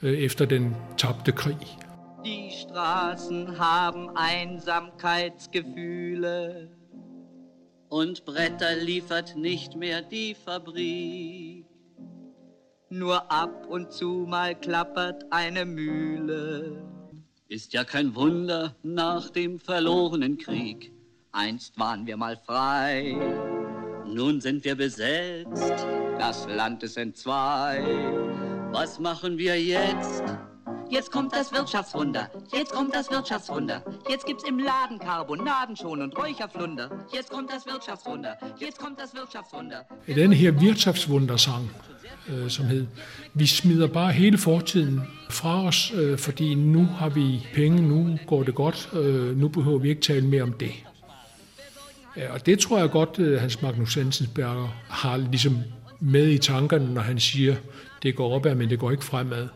[0.02, 1.78] øh, efter den tabte krig.
[2.24, 6.68] Die Straßen haben Einsamkeitsgefühle
[7.88, 11.64] und Bretter liefert nicht mehr die Fabrik.
[12.90, 16.82] Nur ab und zu mal klappert eine Mühle.
[17.48, 20.92] Ist ja kein Wunder nach dem verlorenen Krieg.
[21.32, 23.16] Einst waren wir mal frei,
[24.12, 25.86] nun sind wir besetzt.
[26.18, 27.82] Das Land ist entzwei.
[28.72, 30.22] Was machen wir jetzt?
[30.90, 33.80] Jetzt kommt das Wirtschaftswunder, jetzt kommt das Wirtschaftswunder.
[34.08, 36.90] Jetzt gibt's im Laden Carbonaden schon und Räucherflunder.
[37.12, 39.86] Jetzt kommt das Wirtschaftswunder, jetzt kommt das Wirtschaftswunder.
[40.08, 41.70] Den her Wirtschaftswunder-sang,
[42.28, 42.86] øh, som hed,
[43.34, 48.42] vi smider bare hele fortiden fra os, øh, fordi nu har vi penge, nu går
[48.42, 50.72] det godt, øh, nu behøver vi ikke tale mere om det.
[52.28, 55.58] Og det tror jeg godt, øh, Hans Magnus Sensensberger har ligesom
[56.00, 57.56] med i tankerne, når han siger,
[58.02, 59.48] det går opad, men det går ikke fremad.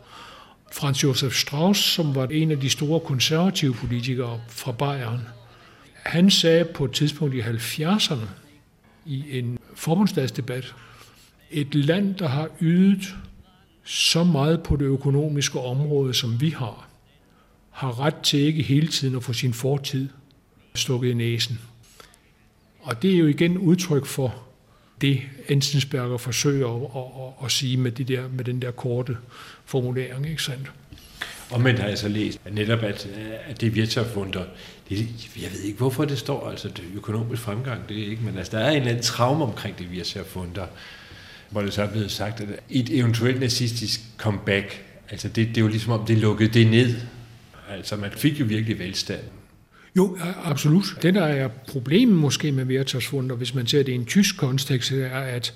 [0.73, 5.21] Franz Josef Strauss, som var en af de store konservative politikere fra Bayern,
[5.93, 8.27] han sagde på et tidspunkt i 70'erne
[9.07, 10.75] i en forbundsdagsdebat,
[11.51, 13.17] et land, der har ydet
[13.85, 16.89] så meget på det økonomiske område, som vi har,
[17.71, 20.09] har ret til ikke hele tiden at få sin fortid
[20.75, 21.59] stukket i næsen.
[22.85, 24.35] Og det er jo igen udtryk for
[25.01, 29.17] det, Enzensberger forsøger at, at, at, at sige med, de der, med den der korte
[29.65, 30.29] formulering.
[30.29, 30.71] Ikke sandt?
[31.51, 33.09] Og men har altså læst at netop, at,
[33.47, 34.45] at det Wirtschaftswunder,
[34.89, 34.99] det,
[35.43, 38.57] jeg ved ikke, hvorfor det står, altså det økonomisk fremgang, det er ikke, men altså,
[38.57, 40.67] der er en eller anden traume omkring det Wirtschaftswunder,
[41.51, 45.61] hvor det så er blevet sagt, at et eventuelt nazistisk comeback, altså det, det er
[45.61, 46.95] jo ligesom om, det lukkede det ned.
[47.71, 49.21] Altså man fik jo virkelig velstand.
[49.97, 50.85] Jo, absolut.
[51.03, 54.93] Det, der er problemet måske med Wirtschaftswunder, hvis man ser det i en tysk kontekst,
[54.93, 55.55] er, at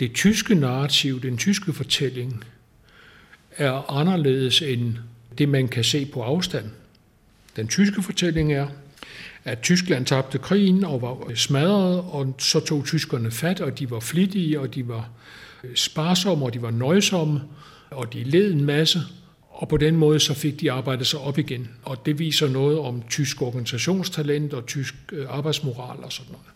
[0.00, 2.44] det tyske narrativ, den tyske fortælling,
[3.56, 4.94] er anderledes end
[5.38, 6.70] det, man kan se på afstand.
[7.56, 8.66] Den tyske fortælling er,
[9.44, 14.00] at Tyskland tabte krigen og var smadret, og så tog tyskerne fat, og de var
[14.00, 15.08] flittige, og de var
[15.74, 17.40] sparsomme, og de var nøjsomme,
[17.90, 19.00] og de led en masse,
[19.60, 21.68] og på den måde så fik de arbejdet sig op igen.
[21.82, 26.46] Og det viser noget om tysk organisationstalent og tysk øh, arbejdsmoral og sådan noget.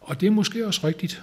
[0.00, 1.22] Og det er måske også rigtigt,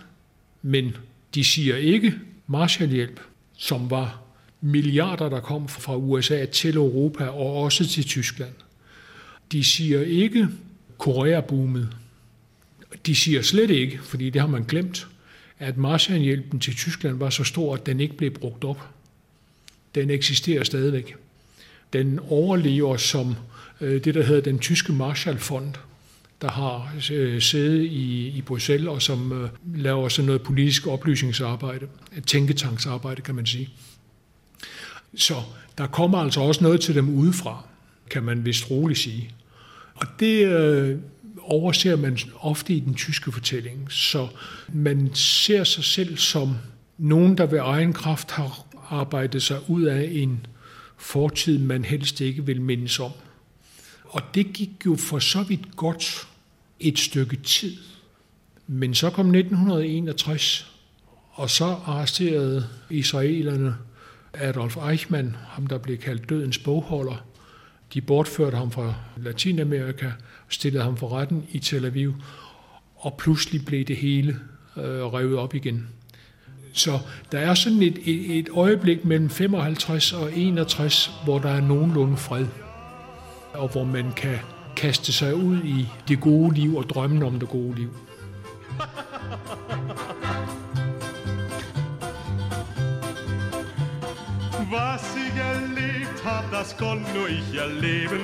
[0.61, 0.97] men
[1.35, 2.13] de siger ikke
[2.47, 3.19] Marshallhjælp,
[3.57, 4.21] som var
[4.61, 8.53] milliarder, der kom fra USA til Europa og også til Tyskland.
[9.51, 10.47] De siger ikke
[10.97, 11.89] Korea-boomet.
[13.05, 15.07] De siger slet ikke, fordi det har man glemt,
[15.59, 18.89] at Marshallhjælpen til Tyskland var så stor, at den ikke blev brugt op.
[19.95, 21.15] Den eksisterer stadigvæk.
[21.93, 23.35] Den overlever som
[23.81, 25.73] øh, det, der hedder den tyske Marshallfond,
[26.41, 31.87] der har øh, sæde i, i Bruxelles og som øh, laver sådan noget politisk oplysningsarbejde,
[32.27, 33.69] tænketanksarbejde, kan man sige.
[35.15, 35.35] Så
[35.77, 37.65] der kommer altså også noget til dem udefra,
[38.09, 39.29] kan man vist roligt sige.
[39.95, 40.97] Og det øh,
[41.41, 43.91] overser man ofte i den tyske fortælling.
[43.91, 44.27] Så
[44.73, 46.55] man ser sig selv som
[46.97, 50.45] nogen, der ved egen kraft har arbejde sig ud af en
[50.97, 53.11] fortid, man helst ikke vil mindes om.
[54.03, 56.27] Og det gik jo for så vidt godt
[56.79, 57.77] et stykke tid.
[58.67, 60.71] Men så kom 1961,
[61.31, 63.75] og så arresterede israelerne
[64.33, 67.25] Adolf Eichmann, ham der blev kaldt dødens bogholder.
[67.93, 70.11] De bortførte ham fra Latinamerika,
[70.49, 72.15] stillede ham for retten i Tel Aviv,
[72.95, 74.39] og pludselig blev det hele
[74.77, 75.87] øh, revet op igen.
[76.73, 76.99] Så
[77.31, 82.17] der er sådan et, et, et øjeblik mellem 55 og 61, hvor der er nogenlunde
[82.17, 82.45] fred,
[83.53, 84.37] og hvor man kan
[84.75, 87.89] kaste sig ud i det gode liv og drømmen om det gode liv.
[94.73, 98.23] Was ich erlebt hab, das konnte nur ich erleben.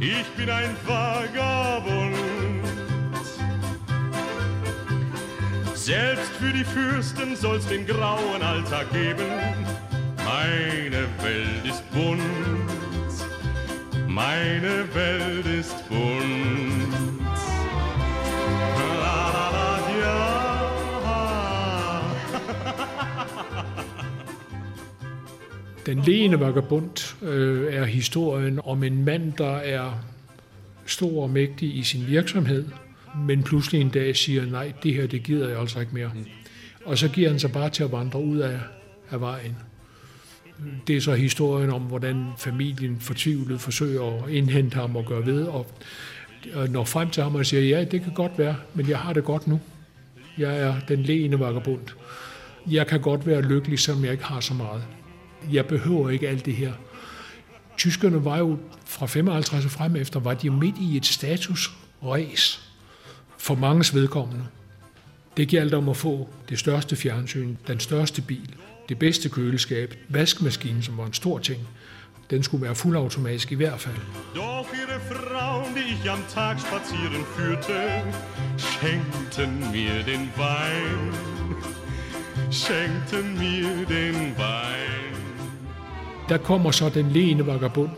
[0.00, 2.57] Ich bin ein Vagabund.
[5.88, 9.24] Selbst für die Fürsten soll's den grauen Alltag geben.
[10.18, 12.20] Meine Welt ist bunt.
[14.06, 16.92] Meine Welt ist bunt.
[19.00, 19.78] La, la,
[21.00, 22.02] la.
[25.86, 30.04] Den leende vagabund øh, er historien om en mand, der er
[30.86, 32.64] stor og mægtig i sin virksomhed,
[33.26, 36.10] men pludselig en dag siger, nej, det her, det gider jeg altså ikke mere.
[36.84, 38.58] Og så giver han sig bare til at vandre ud af,
[39.10, 39.56] af vejen.
[40.86, 45.42] Det er så historien om, hvordan familien fortvivlet forsøger at indhente ham og gøre ved,
[45.42, 45.66] og
[46.68, 49.24] når frem til ham og siger, ja, det kan godt være, men jeg har det
[49.24, 49.60] godt nu.
[50.38, 51.80] Jeg er den leende vagabund.
[52.66, 54.82] Jeg kan godt være lykkelig, selvom jeg ikke har så meget.
[55.52, 56.72] Jeg behøver ikke alt det her.
[57.76, 62.67] Tyskerne var jo fra 55 og frem efter, var de midt i et statusræs
[63.38, 64.44] for manges vedkommende.
[65.36, 68.54] Det galt om at få det største fjernsyn, den største bil,
[68.88, 71.68] det bedste køleskab, vaskemaskinen, som var en stor ting.
[72.30, 73.96] Den skulle være fuldautomatisk i hvert fald.
[74.34, 78.02] Doch ihre Frauen, die ich am Tag spazieren führte,
[78.58, 81.14] schenkten mir den Wein,
[82.52, 85.14] schenkten mir den Wein.
[86.28, 87.90] Der kommer så den leende vagabund,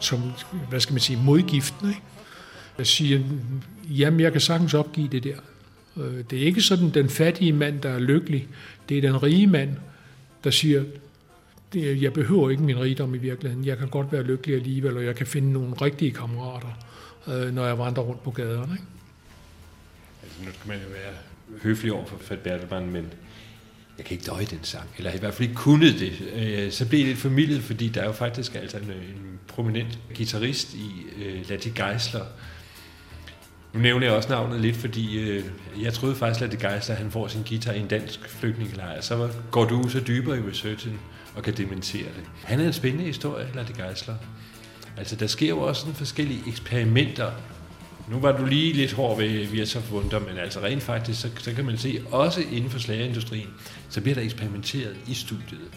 [0.00, 0.32] som,
[0.68, 2.00] hvad skal man sige, modgiften, ikke?
[2.78, 3.20] Jeg siger,
[3.84, 5.36] jamen jeg kan sagtens opgive det der.
[5.96, 8.48] Øh, det er ikke sådan den fattige mand, der er lykkelig.
[8.88, 9.76] Det er den rige mand,
[10.44, 10.84] der siger,
[11.74, 13.66] jeg behøver ikke min rigdom i virkeligheden.
[13.66, 16.86] Jeg kan godt være lykkelig alligevel, og jeg kan finde nogle rigtige kammerater,
[17.28, 18.72] øh, når jeg vandrer rundt på gaderne.
[18.72, 18.84] Ikke?
[20.22, 21.14] Altså, nu skal man jo være
[21.62, 23.06] høflig over for Fat Bertelmann, men
[23.98, 26.12] jeg kan ikke døje den sang, eller i hvert fald ikke kunne det.
[26.36, 29.98] Øh, så blev det lidt formidlet, fordi der er jo faktisk altså en, en prominent
[30.16, 30.90] guitarist i
[31.48, 32.24] Lati Geisler.
[33.74, 35.44] Nu nævner jeg også navnet lidt, fordi øh,
[35.82, 39.00] jeg troede faktisk, at det Geisler han får sin guitar i en dansk flygtningelejr.
[39.00, 40.98] Så går du så dybere i researchen
[41.36, 42.24] og kan dementere det.
[42.44, 44.14] Han er en spændende historie, Latti Geisler.
[44.96, 47.30] Altså, der sker jo også sådan forskellige eksperimenter
[48.10, 51.64] nu var du lige lidt hård ved Virtschaftswunder, men altså rent faktisk, så, så kan
[51.64, 53.48] man se, også inden for slagerindustrien,
[53.88, 55.70] så bliver der eksperimenteret i studiet.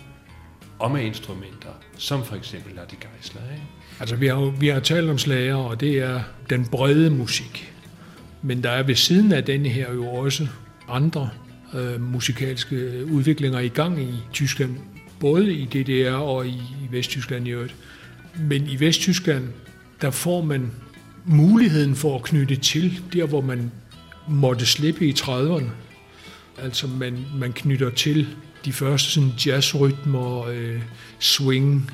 [0.79, 3.41] og med instrumenter, som for eksempel Ladi Geisler.
[3.51, 3.63] Ikke?
[3.99, 7.73] Altså, vi har, jo- vi har talt om slager, og det er den brede musik.
[8.45, 10.47] Men der er ved siden af denne her jo også
[10.87, 11.29] andre
[11.73, 14.75] øh, musikalske udviklinger i gang i Tyskland.
[15.19, 17.75] Både i DDR og i, i Vesttyskland i øvrigt.
[18.39, 19.47] Men i Vesttyskland,
[20.01, 20.71] der får man
[21.25, 23.71] muligheden for at knytte til der, hvor man
[24.27, 25.69] måtte slippe i 30'erne.
[26.57, 28.27] Altså man, man knytter til
[28.65, 30.81] de første sådan jazzrytmer, øh,
[31.19, 31.91] swing,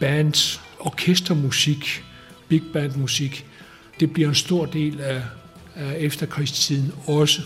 [0.00, 2.04] bands, orkestermusik,
[2.48, 3.46] big band musik.
[4.00, 5.22] Det bliver en stor del af, af
[5.98, 7.42] efterkrigstiden også.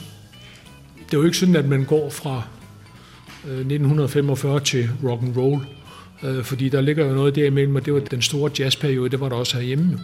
[0.97, 2.43] Det er jo ikke sådan, at man går fra
[3.45, 5.67] øh, 1945 til rock and roll,
[6.23, 9.29] øh, fordi der ligger jo noget derimellem, og det var den store jazzperiode, det var
[9.29, 9.93] der også herhjemme.
[9.93, 9.99] jo.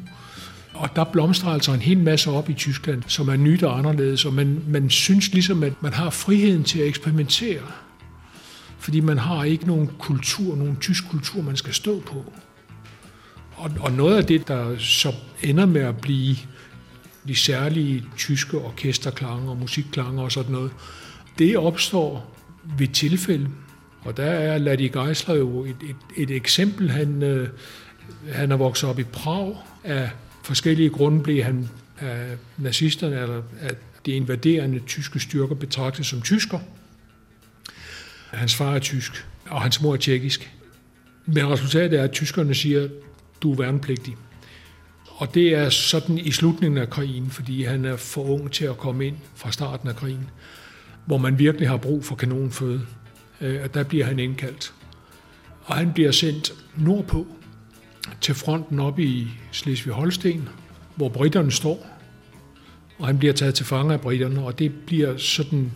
[0.75, 4.25] Og der blomstrer altså en hel masse op i Tyskland, som er nyt og anderledes,
[4.25, 7.63] og man, man synes ligesom, at man har friheden til at eksperimentere.
[8.79, 12.33] Fordi man har ikke nogen kultur, nogen tysk kultur, man skal stå på.
[13.57, 16.37] Og, og noget af det, der så ender med at blive
[17.29, 20.71] de særlige tyske orkesterklange og musikklange og sådan noget,
[21.39, 22.37] det opstår
[22.79, 23.49] ved tilfælde.
[24.01, 26.91] Og der er Ladi Geisler jo et, et, et eksempel.
[26.91, 27.49] Han, øh,
[28.33, 29.57] han er vokset op i Prag.
[29.85, 30.11] Af
[30.43, 33.75] forskellige grunde blev han af nazisterne, eller af
[34.07, 36.59] de invaderende tyske styrker betragtet som tysker.
[38.31, 40.53] Hans far er tysk, og hans mor er tjekkisk.
[41.27, 42.89] Men resultatet er, at tyskerne siger,
[43.43, 44.17] du er værnepligtig.
[45.19, 48.79] Og det er sådan i slutningen af krigen, fordi han er for ung til at
[48.79, 50.31] komme ind fra starten af krigen,
[51.07, 52.81] hvor man virkelig har brug for kanonføde.
[53.41, 54.75] Øh, og der bliver han indkaldt.
[55.65, 57.27] Og han bliver sendt nordpå
[58.21, 60.41] til fronten op i Slesvig-Holsten,
[60.95, 61.87] hvor britterne står.
[62.99, 65.73] Og han bliver taget til fange af britterne, og det bliver sådan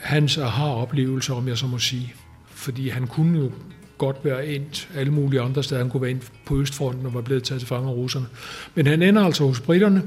[0.00, 2.14] hans aha-oplevelse, om jeg så må sige.
[2.48, 3.52] Fordi han kunne jo
[4.00, 5.80] godt være endt alle mulige andre steder.
[5.80, 8.26] Han kunne være endt på Østfronten og var blevet taget til fange af russerne.
[8.74, 10.02] Men han ender altså hos britterne,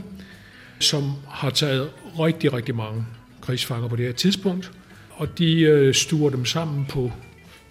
[0.79, 1.89] som har taget
[2.19, 3.05] rigtig, rigtig mange
[3.41, 4.71] krigsfanger på det her tidspunkt.
[5.09, 7.11] Og de øh, stuer dem sammen på,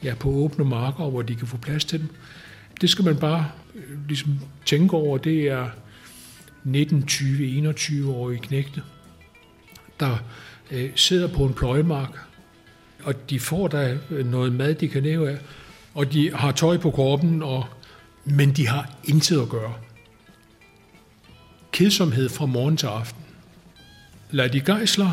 [0.05, 2.09] ja, på åbne marker, hvor de kan få plads til dem.
[2.81, 5.18] Det skal man bare øh, ligesom tænke over.
[5.18, 5.68] Det er
[6.65, 8.83] 19, 20, 21-årige knægte,
[10.01, 10.17] der
[10.70, 12.18] øh, sidder på en pløjemark,
[13.02, 15.39] og de får der øh, noget mad, de kan leve af,
[15.94, 17.64] og de har tøj på kroppen, og,
[18.24, 19.74] men de har intet at gøre.
[21.72, 23.22] Kedsomhed fra morgen til aften.
[24.30, 25.10] Ladi Geisler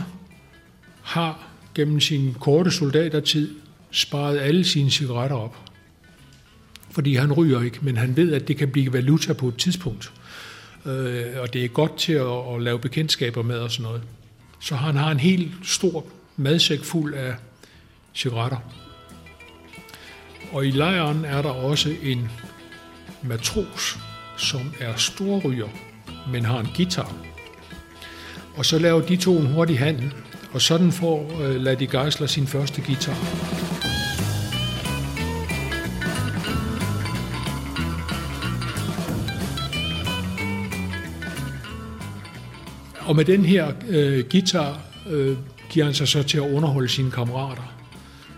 [1.01, 3.56] har gennem sin korte soldatertid
[3.91, 5.56] sparet alle sine cigaretter op.
[6.91, 10.11] Fordi han ryger ikke, men han ved, at det kan blive valuta på et tidspunkt.
[10.85, 14.01] Øh, og det er godt til at, at lave bekendtskaber med og sådan noget.
[14.59, 16.06] Så han har en helt stor
[16.38, 17.35] madsæk fuld af
[18.16, 18.58] cigaretter.
[20.52, 22.32] Og i lejren er der også en
[23.22, 23.98] matros,
[24.38, 25.68] som er storryger,
[26.32, 27.14] men har en guitar.
[28.56, 30.14] Og så laver de to en hurtig handel,
[30.53, 33.18] og sådan får øh, Ladi Geisler sin første guitar.
[43.00, 45.38] Og med den her øh, guitar øh,
[45.69, 47.74] giver han sig så til at underholde sine kammerater.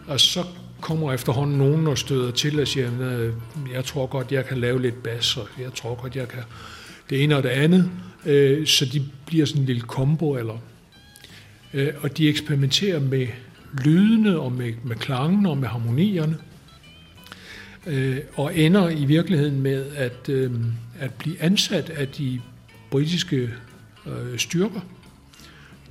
[0.07, 0.43] Og så
[0.81, 2.89] kommer efterhånden nogen og støder til og siger,
[3.73, 6.43] jeg tror godt, jeg kan lave lidt bas, og jeg tror godt, jeg kan
[7.09, 7.91] det ene og det andet.
[8.25, 10.57] Øh, så de bliver sådan en lille kombo, eller,
[11.73, 13.27] øh, og de eksperimenterer med
[13.85, 16.37] lydene og med, med klangen og med harmonierne,
[17.87, 20.29] øh, og ender i virkeligheden med at,
[20.99, 22.41] at blive ansat af de
[22.91, 23.49] britiske
[24.37, 24.81] styrker.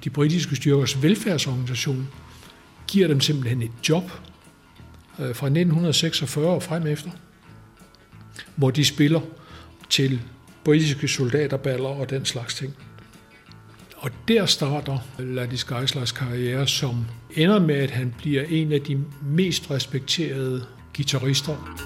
[0.04, 2.08] De britiske styrkers velfærdsorganisation
[2.88, 4.10] giver dem simpelthen et job
[5.20, 7.10] Øh, fra 1946 og frem efter,
[8.56, 9.20] hvor de spiller
[9.90, 10.20] til
[10.64, 12.74] britiske soldaterballer og den slags ting.
[13.96, 19.04] Og der starter Ladis Geislers karriere, som ender med, at han bliver en af de
[19.22, 20.66] mest respekterede
[20.96, 21.76] guitarister.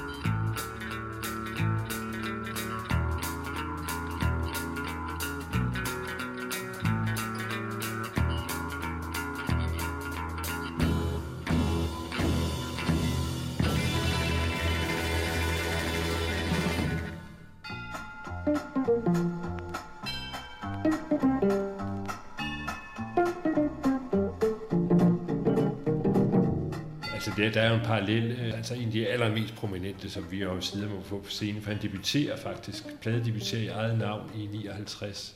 [27.64, 30.88] Er jo en parallel, øh, altså en af de allermest prominente, som vi jo siden
[30.88, 35.34] må få på scenen, for han debuterer faktisk, pladedebuterer i eget navn i 59,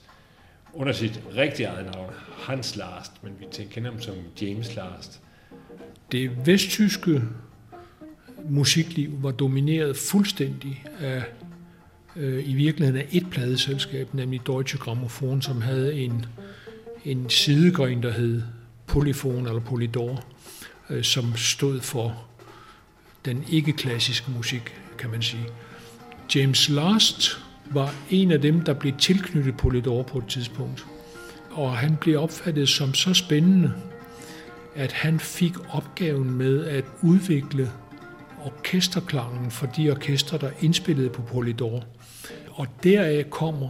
[0.74, 2.12] under sit rigtige eget navn,
[2.47, 5.20] Hans Last, men vi kender ham som James Last.
[6.12, 7.23] Det vesttyske
[8.48, 11.23] musikliv var domineret fuldstændig af
[12.16, 16.26] øh, i virkeligheden af et pladeselskab, nemlig Deutsche Grammophon, som havde en,
[17.05, 18.42] en sidegren, der hed
[18.86, 20.24] Polyphon eller Polydor,
[20.91, 22.25] øh, som stod for
[23.25, 25.47] den ikke-klassiske musik, kan man sige.
[26.34, 27.39] James Last
[27.70, 30.86] var en af dem, der blev tilknyttet Polydor på et tidspunkt.
[31.50, 33.73] Og han blev opfattet som så spændende,
[34.75, 37.70] at han fik opgaven med at udvikle
[38.44, 41.84] orkesterklangen for de orkestre, der indspillede på Polydor.
[42.50, 43.68] Og deraf kommer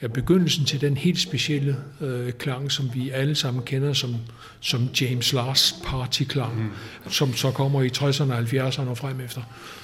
[0.00, 4.16] er begyndelsen til den helt specielle øh, klang, som vi alle sammen kender som,
[4.60, 6.70] som James Lars partyklang, mm.
[7.10, 9.42] som så kommer i 60'erne, 70'erne og frem efter.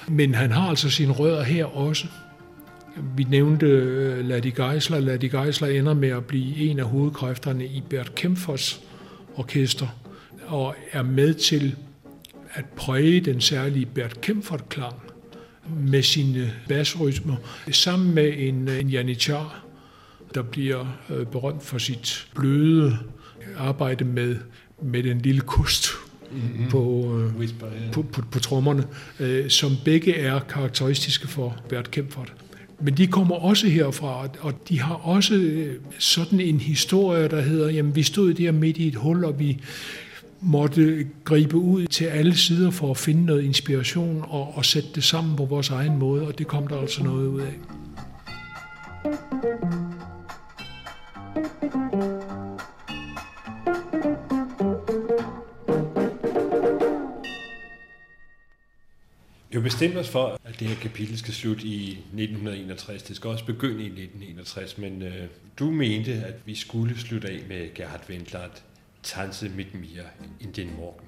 [0.09, 2.07] Men han har altså sine rødder her også.
[3.17, 5.01] Vi nævnte øh, Ladi Geisler.
[5.01, 8.81] Ladi Geisler ender med at blive en af hovedkræfterne i Bert Kempfers
[9.35, 9.87] orkester,
[10.47, 11.77] og er med til
[12.55, 14.95] at præge den særlige Bert Kempfert-klang
[15.81, 17.37] med sine basrytmer,
[17.71, 19.66] sammen med en, en Janitschar,
[20.37, 22.99] der bliver øh, berømt for sit bløde
[23.57, 24.37] arbejde med,
[24.83, 25.89] med den lille kust
[26.33, 26.71] mm-hmm.
[26.71, 27.49] på, øh,
[27.93, 28.85] på, på, på trommerne,
[29.21, 32.33] øh, som begge er karakteristiske for Bert Kempfert.
[32.81, 37.71] Men de kommer også herfra, og de har også øh, sådan en historie, der hedder,
[37.71, 39.61] jamen vi stod der midt i et hul, og vi
[40.41, 45.05] måtte gribe ud til alle sider for at finde noget inspiration og, og sætte det
[45.05, 47.55] sammen på vores egen måde, og det kom der altså noget ud af.
[51.37, 51.41] Vi
[59.53, 63.03] har bestemt os for, at det her kapitel skal slutte i 1961.
[63.03, 67.45] Det skal også begynde i 1961, men øh, du mente, at vi skulle slutte af
[67.49, 68.63] med Gerhard Wendlert,
[69.03, 70.03] Tanze mit mir
[70.41, 71.05] in den Morgen.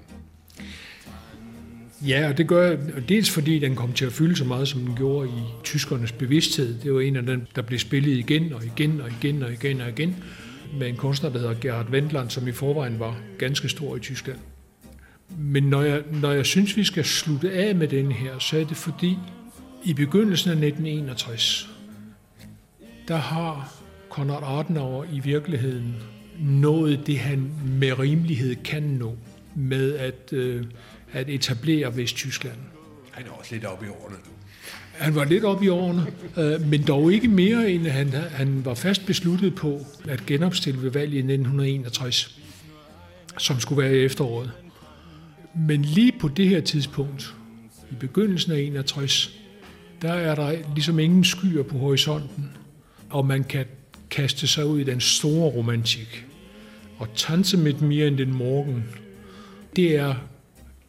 [2.07, 2.79] Ja, og det gør jeg
[3.09, 6.79] dels fordi den kom til at fylde så meget, som den gjorde i tyskernes bevidsthed.
[6.83, 9.81] Det var en af dem, der blev spillet igen og igen og igen og igen
[9.81, 10.17] og igen
[10.79, 14.39] med en kunstner, der hedder Gerhard Wendland, som i forvejen var ganske stor i Tyskland.
[15.39, 18.65] Men når jeg, når jeg synes, vi skal slutte af med den her, så er
[18.65, 19.19] det fordi,
[19.85, 21.71] i begyndelsen af 1961,
[23.09, 23.75] der har
[24.09, 25.97] Konrad Adenauer i virkeligheden
[26.39, 29.17] nået det, han med rimelighed kan nå
[29.55, 30.65] med at, øh,
[31.13, 32.59] at etablere Vesttyskland.
[33.11, 34.33] Han er også lidt oppe i årene nu.
[34.93, 36.07] Han var lidt oppe i årene,
[36.37, 40.91] øh, men dog ikke mere, end han, han var fast besluttet på at genopstille ved
[40.91, 42.41] valget i 1961,
[43.39, 44.51] som skulle være i efteråret.
[45.55, 47.35] Men lige på det her tidspunkt,
[47.91, 49.39] i begyndelsen af 61,
[50.03, 52.51] der er der ligesom ingen skyer på horisonten,
[53.11, 53.65] og man kan
[54.11, 56.27] kaste sig ud i den store romantik.
[56.99, 58.85] Og Tanze mit mir in den Morgen,
[59.77, 60.15] det er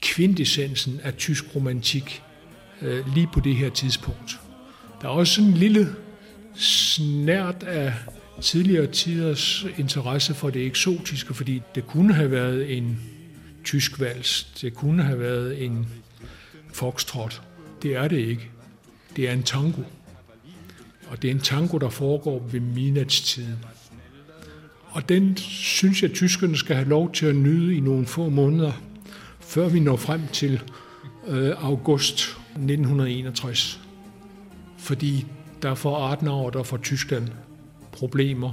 [0.01, 2.21] kvintessensen af tysk romantik
[2.81, 4.39] øh, lige på det her tidspunkt.
[5.01, 5.87] Der er også en lille
[6.55, 7.93] snært af
[8.41, 12.99] tidligere tiders interesse for det eksotiske, fordi det kunne have været en
[13.63, 15.87] tysk vals, det kunne have været en
[16.73, 17.41] foxtrot.
[17.81, 18.49] Det er det ikke.
[19.15, 19.81] Det er en tango.
[21.07, 23.65] Og det er en tango, der foregår ved midnatstiden.
[24.89, 28.29] Og den synes jeg, at tyskerne skal have lov til at nyde i nogle få
[28.29, 28.71] måneder,
[29.49, 30.61] før vi når frem til
[31.27, 33.79] øh, august 1961.
[34.77, 35.25] Fordi
[35.61, 37.27] der får Adenauer, der får Tyskland
[37.91, 38.51] problemer,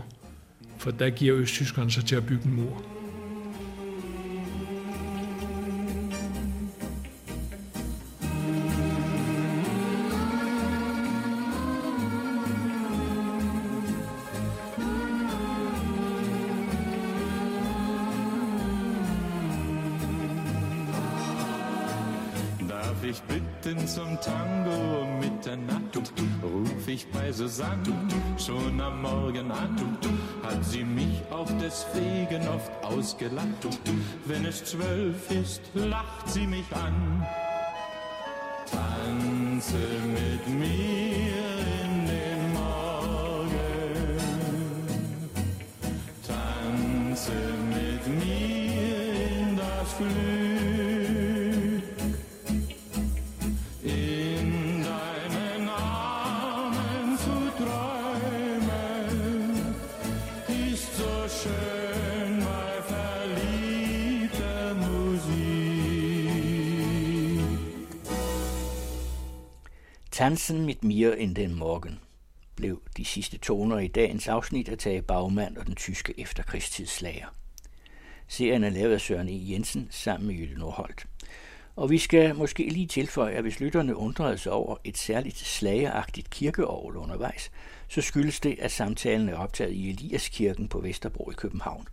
[0.78, 2.95] for der giver Østtyskerne sig til at bygge en mur.
[23.96, 25.96] Zum Tango um Mitternacht.
[26.42, 27.94] Ruf ich bei Susanne
[28.36, 29.98] schon am Morgen an.
[30.42, 33.66] Hat sie mich auf deswegen oft ausgelacht.
[34.26, 37.26] Wenn es zwölf ist, lacht sie mich an.
[38.70, 39.78] Tanze
[40.18, 40.95] mit mir
[70.16, 72.00] Tanzen mit mir in den Morgen
[72.54, 77.26] blev de sidste toner i dagens afsnit af Tage Bagmand og den tyske efterkrigstidsslager.
[78.28, 79.50] Serien er lavet af Søren E.
[79.50, 81.06] Jensen sammen med Jytte Nordholt.
[81.76, 86.30] Og vi skal måske lige tilføje, at hvis lytterne undrede sig over et særligt slageragtigt
[86.30, 87.50] kirkeovl undervejs,
[87.88, 91.88] så skyldes det, at samtalen er optaget i Eliaskirken på Vesterbro i København.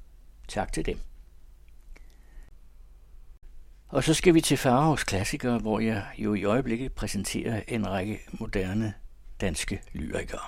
[0.47, 0.99] Tak til dem.
[3.93, 8.19] Og så skal vi til Farahs klassikere, hvor jeg jo i øjeblikket præsenterer en række
[8.31, 8.93] moderne
[9.41, 10.41] danske lyrikere.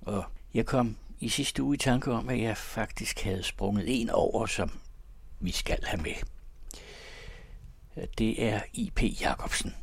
[0.00, 4.10] Og jeg kom i sidste uge i tanke om, at jeg faktisk havde sprunget en
[4.10, 4.80] over, som
[5.40, 6.14] vi skal have med.
[8.18, 9.02] Det er I.P.
[9.20, 9.74] Jacobsen.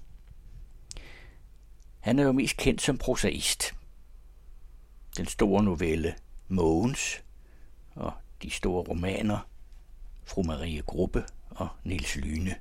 [2.00, 3.76] Han er jo mest kendt som prosaist.
[5.18, 6.16] Den store novelle
[6.48, 7.24] Mogens
[7.96, 9.48] og de store romaner
[10.26, 11.24] Fru Marie Gruppe
[11.58, 12.56] og Niels Lyne.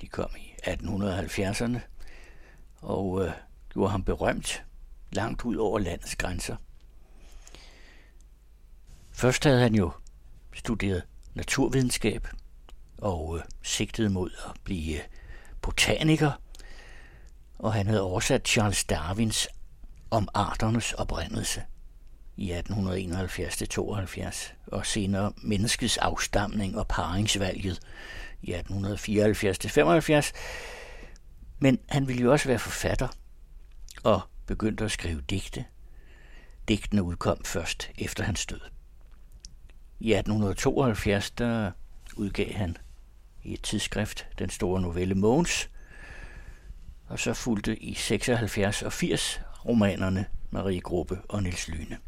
[0.00, 1.78] De kom i 1870'erne
[2.80, 3.32] og øh,
[3.72, 4.62] gjorde ham berømt
[5.12, 6.56] langt ud over landets grænser.
[9.12, 9.92] Først havde han jo
[10.54, 11.02] studeret
[11.34, 12.28] naturvidenskab
[12.98, 15.02] og øh, sigtede mod at blive øh,
[15.62, 16.32] botaniker,
[17.58, 19.48] og han havde oversat Charles Darwins
[20.10, 21.62] om arternes oprindelse
[22.36, 27.80] i 1871-72, og senere menneskets afstamning og paringsvalget
[28.42, 30.32] i 1874-75.
[31.58, 33.08] Men han ville jo også være forfatter,
[34.02, 35.64] og begyndte at skrive digte.
[36.68, 38.60] Digtene udkom først efter hans død.
[40.00, 41.70] I 1872 der
[42.16, 42.76] udgav han
[43.42, 45.70] i et tidsskrift den store novelle Måns,
[47.06, 51.98] og så fulgte i 76 og 80 romanerne Marie Gruppe og Nils Lyne.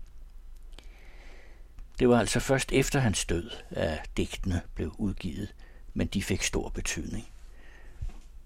[2.02, 5.54] Det var altså først efter hans død, at digtene blev udgivet,
[5.94, 7.28] men de fik stor betydning.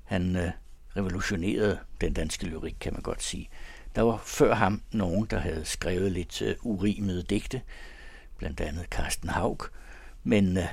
[0.05, 0.51] Han øh,
[0.97, 3.49] revolutionerede den danske lyrik, kan man godt sige.
[3.95, 7.63] Der var før ham nogen, der havde skrevet lidt øh, urimede digte,
[8.37, 9.63] blandt andet Carsten Haug,
[10.25, 10.69] men øh,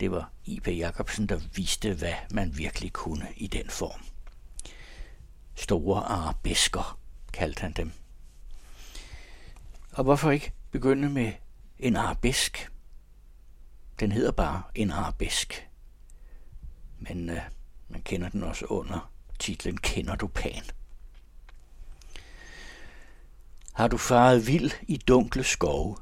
[0.00, 0.68] det var I.P.
[0.68, 4.00] Jacobsen, der viste, hvad man virkelig kunne i den form.
[5.54, 6.98] Store arabesker,
[7.32, 7.92] kaldte han dem.
[9.92, 11.32] Og hvorfor ikke begynde med
[11.78, 12.70] en arabesk?
[14.00, 15.68] Den hedder bare en arabesk.
[16.98, 17.40] Men øh,
[17.88, 20.62] man kender den også under titlen Kender du pan?
[23.72, 25.96] Har du faret vild i dunkle skove?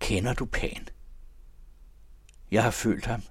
[0.00, 0.88] Kender du pan?
[2.50, 3.22] Jeg har følt ham.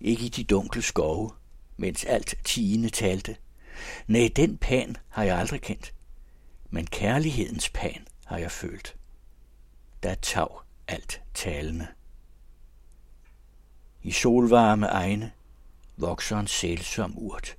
[0.00, 1.30] Ikke i de dunkle skove,
[1.76, 3.36] mens alt tigende talte.
[4.06, 5.94] Nej, den pan har jeg aldrig kendt.
[6.70, 8.96] Men kærlighedens pan har jeg følt.
[10.02, 11.86] Der tav alt talende.
[14.02, 15.32] I solvarme egne
[15.96, 17.56] vokser en sælsom urt.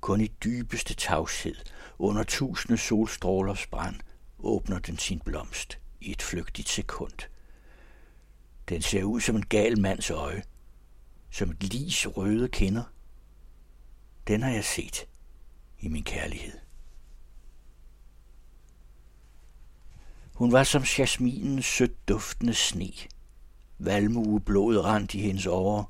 [0.00, 1.56] Kun i dybeste tavshed,
[1.98, 3.96] under tusinde solstrålers brand,
[4.38, 7.18] åbner den sin blomst i et flygtigt sekund.
[8.68, 10.42] Den ser ud som en gal mands øje,
[11.30, 12.84] som et lis røde kinder.
[14.26, 15.06] Den har jeg set
[15.78, 16.67] i min kærlighed.
[20.38, 22.92] Hun var som jasminens sødt duftende sne.
[23.78, 25.84] Valmue blod rent i hendes over.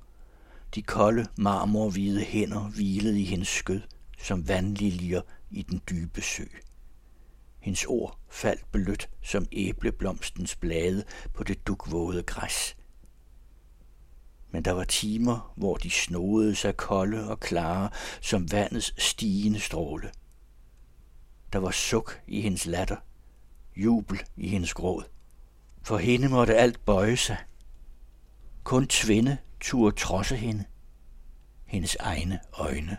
[0.74, 3.80] De kolde, marmorhvide hænder hvilede i hendes skød,
[4.22, 5.20] som vandliljer
[5.50, 6.44] i den dybe sø.
[7.58, 11.04] Hendes ord faldt blødt som æbleblomstens blade
[11.34, 12.76] på det dukvåde græs.
[14.50, 20.10] Men der var timer, hvor de snodede sig kolde og klare som vandets stigende stråle.
[21.52, 22.96] Der var suk i hendes latter,
[23.78, 25.04] jubel i hendes gråd.
[25.82, 27.36] For hende måtte alt bøje sig.
[28.64, 30.64] Kun tvinde turde trodse hende,
[31.64, 32.96] hendes egne øjne.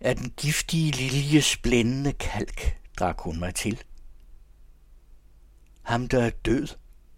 [0.00, 3.82] Af den giftige liljes blændende kalk drak hun mig til.
[5.82, 6.68] Ham, der er død,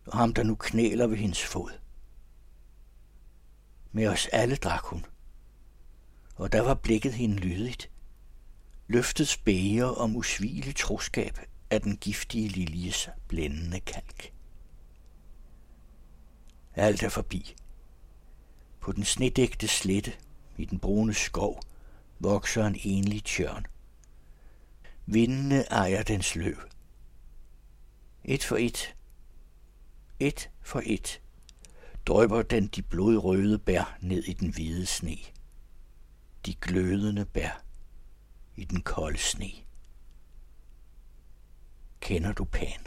[0.07, 1.71] og ham, der nu knæler ved hendes fod.
[3.93, 5.07] Med os alle drak hun,
[6.37, 7.91] og der var blikket hende lydigt.
[8.87, 11.39] Løftet spæger om usvigelig troskab
[11.73, 14.33] af den giftige liljes blændende kalk.
[16.75, 17.55] Alt er forbi.
[18.81, 20.13] På den snedægte slette
[20.57, 21.63] i den brune skov
[22.19, 23.67] vokser en enlig tjørn.
[25.07, 26.57] Vindene ejer dens løv.
[28.25, 28.97] Et for et,
[30.21, 31.21] et for et,
[32.07, 35.17] drøber den de blodrøde bær ned i den hvide sne.
[36.47, 37.65] De glødende bær
[38.57, 39.62] i den kolde sne.
[42.03, 42.87] Kender du pan?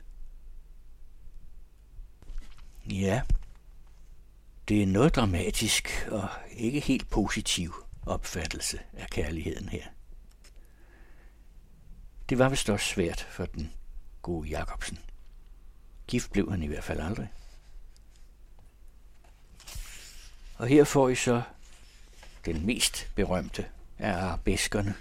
[2.85, 3.22] Ja,
[4.68, 7.74] det er noget dramatisk og ikke helt positiv
[8.06, 9.84] opfattelse af kærligheden her.
[12.30, 13.74] Det var vist også svært for den
[14.22, 15.00] gode Jacobsen.
[16.08, 17.32] Gift blev han i hvert fald aldrig.
[20.58, 21.42] Og her får I så
[22.45, 23.66] den mest berømte
[23.98, 24.95] af arabeskerne,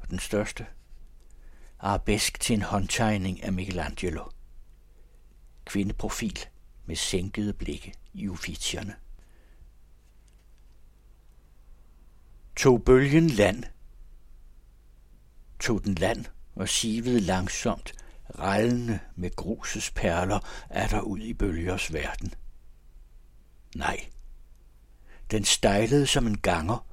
[0.00, 0.66] og den største
[1.80, 4.24] arabesk til en håndtegning af Michelangelo.
[5.64, 6.38] Kvindeprofil
[6.86, 8.94] med sænkede blikke i uffizierne.
[12.56, 13.64] Tog bølgen land,
[15.60, 17.92] tog den land og sivede langsomt,
[18.38, 20.38] rallende med grusets perler,
[20.70, 22.34] er der ud i bølgers verden.
[23.76, 24.06] Nej,
[25.30, 26.86] den stejlede som en ganger,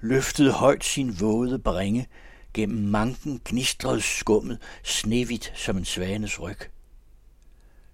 [0.00, 2.08] løftede højt sin våde bringe,
[2.54, 6.58] gennem manken gnistrede skummet, snevigt som en svanes ryg.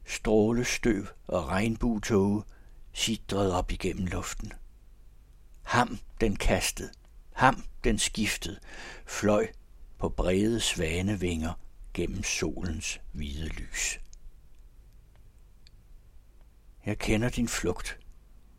[0.05, 2.43] Strålestøv og regnbuetåge
[2.93, 4.53] sidrede op igennem luften.
[5.63, 6.91] Ham den kastede,
[7.33, 8.59] ham den skiftede,
[9.07, 9.47] fløj
[9.99, 11.53] på brede svanevinger
[11.95, 13.99] gennem solens hvide lys.
[16.87, 17.99] Jeg kender din flugt,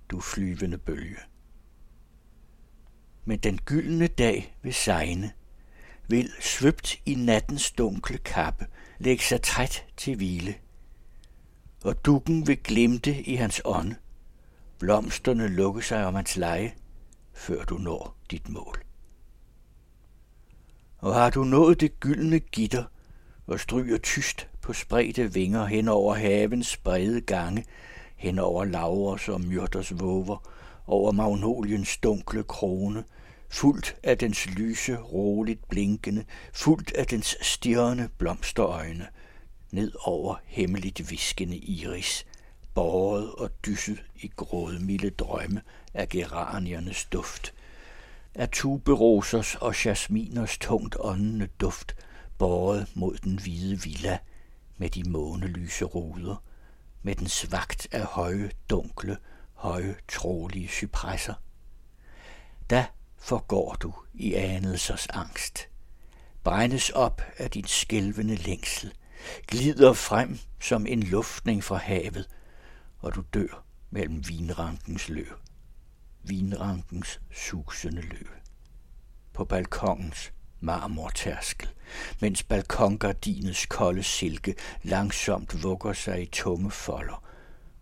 [0.10, 1.18] du flyvende bølge.
[3.26, 5.34] Men den gyldne dag vil sejne,
[6.08, 8.68] vil svøbt i nattens dunkle kappe
[9.00, 10.56] lægge sig træt til hvile.
[11.84, 13.96] Og dukken vil glimte i hans ånd.
[14.80, 16.74] Blomsterne lukke sig om hans leje,
[17.34, 18.84] før du når dit mål.
[20.98, 22.84] Og har du nået det gyldne gitter
[23.48, 27.66] og stryger tyst på spredte vinger hen over havens brede gange,
[28.16, 30.38] hen over lavers og myrters våver,
[30.88, 33.04] over magnoliens dunkle krone,
[33.50, 39.08] fuldt af dens lyse, roligt blinkende, fuldt af dens stirrende blomsterøjne,
[39.72, 42.26] ned over hemmeligt viskende iris,
[42.74, 45.62] båret og dysset i grådmilde drømme
[45.94, 47.54] af geraniernes duft,
[48.36, 51.96] af tuberosers og jasminers tungt åndende duft,
[52.38, 54.18] båret mod den hvide villa
[54.78, 56.44] med de månelyse ruder,
[57.04, 59.18] med den svagt af høje, dunkle,
[59.54, 61.34] høje, trolige cypresser.
[62.70, 62.86] Da
[63.28, 65.70] forgår du i anelsers angst,
[66.44, 68.94] brændes op af din skælvende længsel,
[69.48, 72.30] glider frem som en luftning fra havet,
[73.00, 75.38] og du dør mellem vinrankens løv.
[76.24, 78.28] Vinrankens susende løv.
[79.34, 81.70] På balkongens marmortærskel,
[82.22, 87.24] mens balkongardinets kolde silke langsomt vugger sig i tunge folder,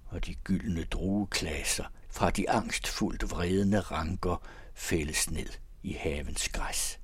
[0.05, 5.49] og de gyldne drueklaser fra de angstfuldt vredende ranker fældes ned
[5.83, 6.99] i havens græs.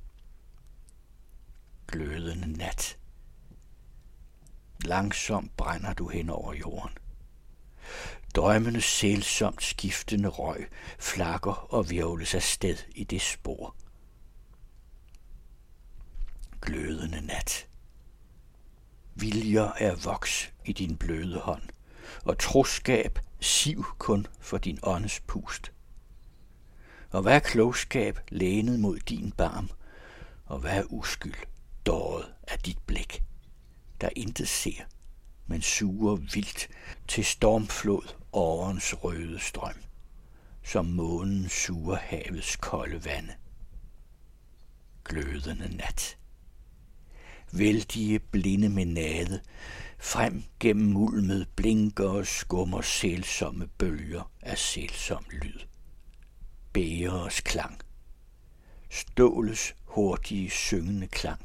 [1.88, 2.98] Glødende nat.
[4.86, 6.98] Langsomt brænder du hen over jorden.
[8.36, 10.70] Drømmende sælsomt skiftende røg
[11.00, 13.76] flakker og virvles afsted i det spor.
[16.62, 17.68] Glødende nat.
[19.16, 21.64] Viljer er voks i din bløde hånd,
[22.26, 25.72] og troskab siv kun for din åndes pust.
[27.12, 29.70] Og hvad er klogskab lænet mod din barm,
[30.46, 31.36] og hvad er uskyld
[31.86, 33.24] dåret af dit blik,
[34.02, 34.84] der intet ser,
[35.48, 36.70] men suger vildt
[37.08, 39.76] til stormflod årens røde strøm,
[40.64, 43.34] som månen suger havets kolde vande.
[45.06, 46.18] Glødende nat.
[47.52, 49.42] Vældige blinde menade,
[50.00, 55.60] frem gennem mulmet blinker og skummer sælsomme bølger af sælsom lyd.
[56.74, 57.80] Bæres klang.
[58.90, 61.42] Ståles hurtige syngende klang.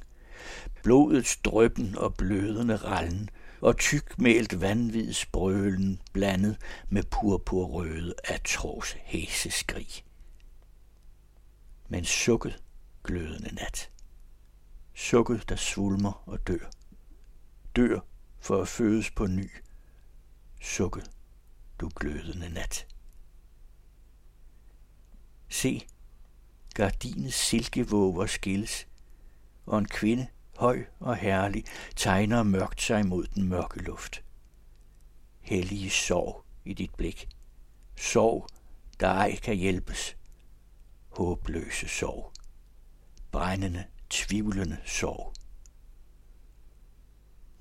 [0.82, 3.30] Blodets drøbben og blødende rallen
[3.60, 6.56] og tykmælt vanvid sprølen blandet
[6.88, 10.04] med purpurrøde atros hæseskrig.
[11.88, 12.62] Men sukket
[13.04, 13.90] glødende nat.
[14.94, 16.70] Sukket, der svulmer og dør.
[17.76, 18.00] Dør
[18.40, 19.50] for at fødes på ny.
[20.60, 21.10] Sukket,
[21.80, 22.86] du glødende nat.
[25.48, 25.86] Se,
[26.74, 28.86] gardinets silkevåger skilles,
[29.66, 30.26] og en kvinde,
[30.56, 31.64] høj og herlig,
[31.96, 34.24] tegner mørkt sig mod den mørke luft.
[35.40, 37.28] Hellige sorg i dit blik.
[37.96, 38.48] Sorg,
[39.00, 40.16] der ej kan hjælpes.
[41.08, 42.32] Håbløse sorg.
[43.32, 45.32] Brændende, tvivlende sorg.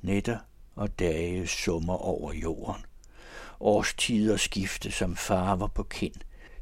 [0.02, 0.40] Nætter
[0.76, 2.86] og dage summer over jorden.
[3.60, 6.16] Årstider skifte som farver på kind.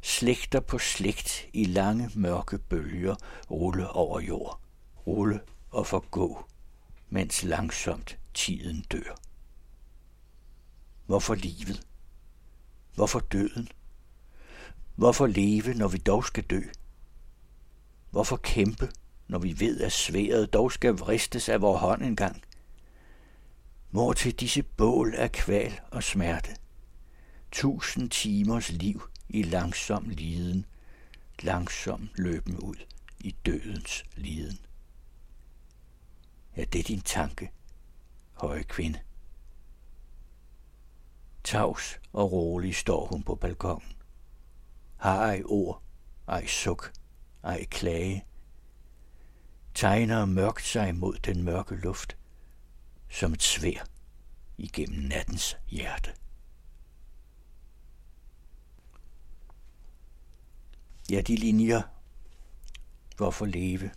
[0.06, 3.14] Slægter på slægt i lange mørke bølger
[3.50, 4.60] rulle over jord.
[5.06, 6.46] Rulle og forgå,
[7.08, 9.16] mens langsomt tiden dør.
[11.06, 11.86] Hvorfor livet?
[12.94, 13.68] Hvorfor døden?
[14.94, 16.60] Hvorfor leve, når vi dog skal dø?
[18.10, 18.88] Hvorfor kæmpe,
[19.28, 22.42] når vi ved, at sværet dog skal vristes af vor hånd engang?
[23.90, 26.56] Hvor til disse bål af kval og smerte?
[27.52, 30.66] Tusind timers liv i langsom liden,
[31.42, 32.76] langsom løben ud
[33.20, 34.58] i dødens liden.
[36.56, 37.50] Ja, det er din tanke,
[38.32, 39.00] høje kvinde.
[41.44, 43.92] Tavs og rolig står hun på balkongen.
[44.96, 45.82] Har ej ord,
[46.28, 46.92] ej suk,
[47.44, 48.24] ej klage.
[49.74, 52.16] Tegner mørkt sig mod den mørke luft,
[53.10, 53.86] som et svær
[54.58, 56.12] igennem nattens hjerte.
[61.10, 61.82] Ja, de linjer.
[63.16, 63.90] Hvorfor leve,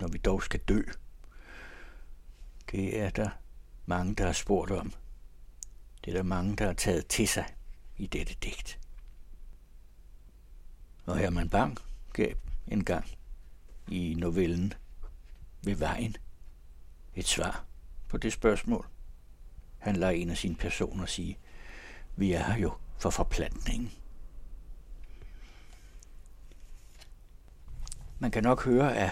[0.00, 0.82] når vi dog skal dø?
[2.70, 3.28] Det er der
[3.86, 4.92] mange, der har spurgt om.
[6.04, 7.46] Det er der mange, der har taget til sig
[7.96, 8.78] i dette digt.
[11.04, 11.78] Og Herman Bang
[12.12, 12.34] gav
[12.66, 13.06] en gang
[13.88, 14.72] i novellen
[15.62, 16.16] ved vejen
[17.14, 17.64] et svar
[18.08, 18.86] på det spørgsmål.
[19.78, 21.38] Han lader en af sine personer sige,
[22.16, 23.92] vi er her jo for forplantningen.
[28.18, 29.10] Man kan nok høre, at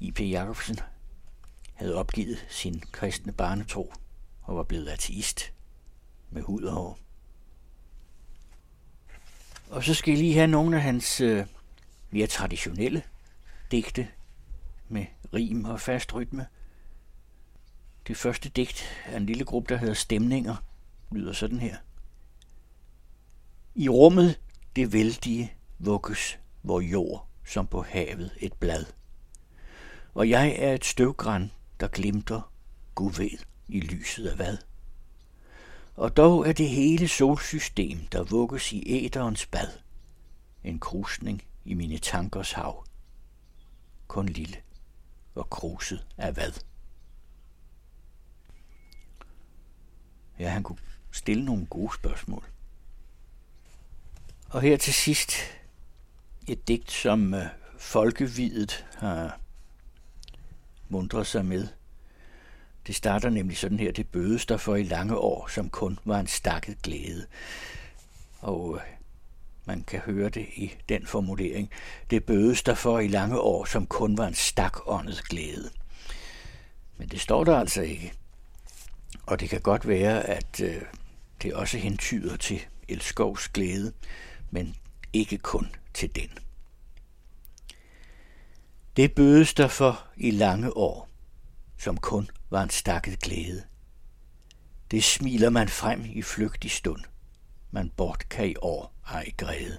[0.00, 0.20] I.P.
[0.20, 0.78] Jacobsen
[1.74, 3.92] havde opgivet sin kristne barnetro
[4.42, 5.52] og var blevet ateist
[6.30, 6.98] med hud og hår.
[9.70, 11.46] Og så skal I lige have nogle af hans øh,
[12.10, 13.02] mere traditionelle
[13.70, 14.08] digte
[14.88, 16.46] med rim og fast rytme.
[18.06, 20.56] Det første digt er en lille gruppe, der hedder Stemninger,
[21.12, 21.76] lyder sådan her.
[23.74, 24.40] I rummet
[24.76, 28.84] det vældige vugges, hvor jord som på havet et blad.
[30.14, 32.52] Og jeg er et støvgræn, der glimter,
[32.94, 34.56] Gud ved, i lyset af hvad.
[35.94, 39.68] Og dog er det hele solsystem, der vugges i æderens bad.
[40.64, 42.86] En krusning i mine tankers hav.
[44.08, 44.56] Kun lille
[45.34, 46.52] og kruset af hvad.
[50.38, 50.78] Ja, han kunne
[51.10, 52.44] stille nogle gode spørgsmål.
[54.48, 55.32] Og her til sidst
[56.46, 57.40] et digt, som uh,
[57.78, 59.38] folkevidet har
[60.88, 61.68] mundret sig med.
[62.86, 66.20] Det starter nemlig sådan her, det bødes der for i lange år, som kun var
[66.20, 67.26] en stakket glæde.
[68.40, 68.82] Og øh,
[69.64, 71.70] man kan høre det i den formulering.
[72.10, 75.70] Det bødes der for i lange år, som kun var en stakåndet glæde.
[76.96, 78.12] Men det står der altså ikke.
[79.26, 80.82] Og det kan godt være, at øh,
[81.42, 83.92] det også hentyder til Elskovs glæde,
[84.50, 84.76] men
[85.12, 86.38] ikke kun til den.
[88.96, 91.08] Det bødes der for i lange år,
[91.78, 93.64] som kun var en stakket glæde.
[94.90, 97.00] Det smiler man frem i flygtig stund,
[97.70, 99.78] man bort kan i år ej græde.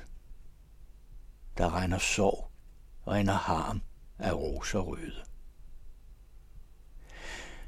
[1.58, 2.52] Der regner sorg,
[3.08, 3.82] regner harm
[4.20, 5.24] af roser røde.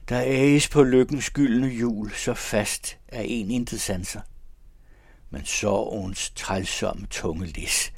[0.09, 4.21] Der æges på lykkens gyldne jul så fast af en intet sanser.
[5.29, 7.93] Men sorgens trælsomme tunge lis,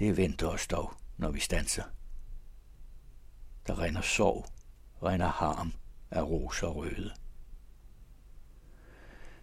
[0.00, 1.84] det venter os dog, når vi stanser.
[3.66, 4.46] Der render sorg,
[5.02, 5.72] render harm
[6.10, 7.14] af roser røde.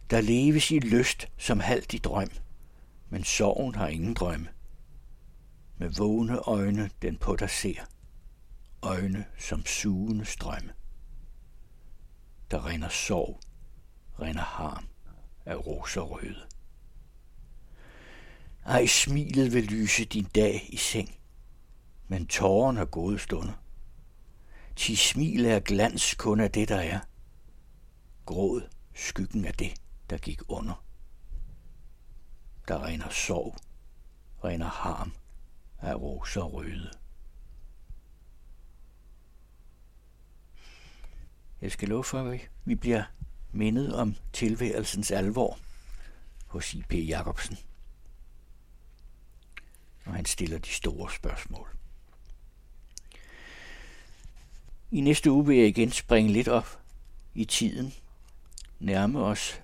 [0.09, 2.29] Der leves i lyst som halvt i drøm,
[3.09, 4.47] men sorgen har ingen drømme.
[5.77, 7.81] Med vågne øjne den på dig ser,
[8.81, 10.73] øjne som sugende strømme.
[12.51, 13.39] Der render sorg,
[14.19, 14.87] render harm
[15.45, 16.46] af roser røde.
[18.67, 21.15] Ej, smilet vil lyse din dag i seng,
[22.07, 23.53] men tårerne er gode stunder.
[24.75, 26.99] Ti smil er glans kun af det, der er.
[28.25, 30.85] Gråd skyggen af det, der gik under.
[32.67, 33.57] Der regner sorg,
[34.43, 35.13] regner harm
[35.79, 36.91] af roser røde.
[41.61, 43.03] Jeg skal love for, at vi bliver
[43.51, 45.59] mindet om tilværelsens alvor
[46.47, 46.93] hos I.P.
[46.93, 47.57] Jacobsen
[50.07, 51.67] når han stiller de store spørgsmål.
[54.91, 56.79] I næste uge vil jeg igen springe lidt op
[57.35, 57.93] i tiden,
[58.79, 59.61] nærme os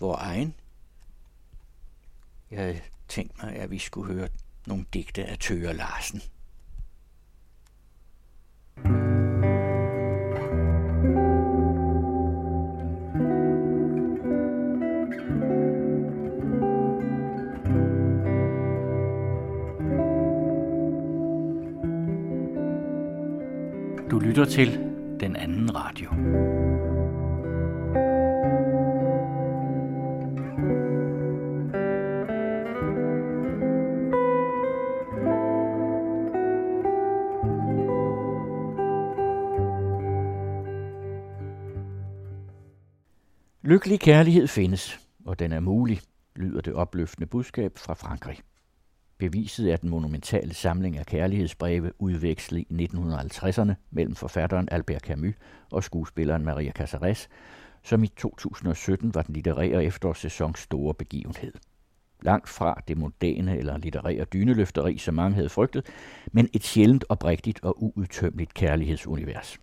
[0.00, 0.54] vores egen.
[2.50, 4.28] Jeg havde tænkt mig, at vi skulle høre
[4.66, 6.22] nogle digte af Tøger Larsen.
[8.84, 9.07] Du
[24.28, 24.68] lytter til
[25.20, 26.10] den anden radio.
[43.62, 46.00] Lykkelig kærlighed findes, og den er mulig,
[46.36, 48.38] lyder det opløftende budskab fra Frankrig.
[49.18, 55.34] Beviset er den monumentale samling af kærlighedsbreve udvekslet i 1950'erne mellem forfatteren Albert Camus
[55.70, 57.28] og skuespilleren Maria Casares,
[57.82, 61.52] som i 2017 var den litterære efterårssæsons store begivenhed.
[62.22, 65.86] Langt fra det moderne eller litterære dyneløfteri, som mange havde frygtet,
[66.32, 69.58] men et sjældent oprigtigt og uudtømmeligt kærlighedsunivers.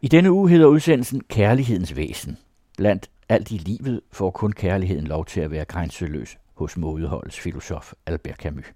[0.00, 2.38] I denne uge hedder udsendelsen Kærlighedens væsen.
[2.78, 7.92] Blandt alt i livet får kun kærligheden lov til at være grænseløs hos modeholdets filosof
[8.06, 8.72] Albert Camus.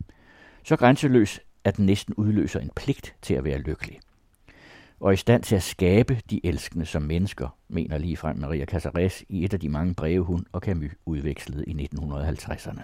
[0.65, 4.00] Så grænseløs, at den næsten udløser en pligt til at være lykkelig.
[5.00, 9.44] Og i stand til at skabe de elskende som mennesker, mener ligefrem Maria Casares i
[9.44, 12.82] et af de mange breve, hun og Camus udvekslede i 1950'erne.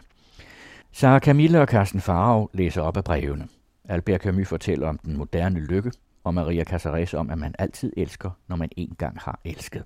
[0.92, 3.48] Sara Camille og Carsten Farag læser op af brevene.
[3.84, 5.92] Albert Camus fortæller om den moderne lykke,
[6.24, 9.84] og Maria Casares om, at man altid elsker, når man engang har elsket.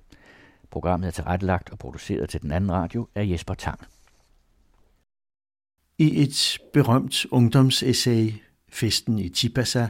[0.71, 3.79] Programmet er tilrettelagt og produceret til den anden radio af Jesper Tang.
[6.01, 8.33] I et berømt ungdomsessay,
[8.69, 9.87] Festen i Tipasa,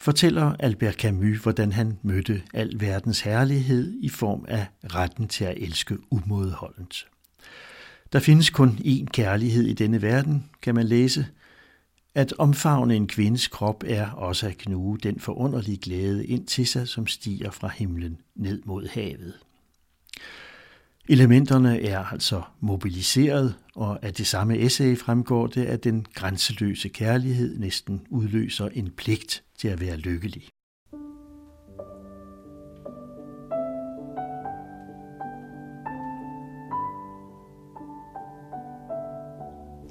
[0.00, 5.54] fortæller Albert Camus, hvordan han mødte al verdens herlighed i form af retten til at
[5.56, 7.06] elske umådeholdent.
[8.12, 11.26] Der findes kun én kærlighed i denne verden, kan man læse.
[12.14, 16.88] At omfavne en kvindes krop er også at knuge den forunderlige glæde ind til sig,
[16.88, 19.34] som stiger fra himlen ned mod havet.
[21.08, 27.58] Elementerne er altså mobiliseret, og af det samme essay fremgår det, at den grænseløse kærlighed
[27.58, 30.48] næsten udløser en pligt til at være lykkelig.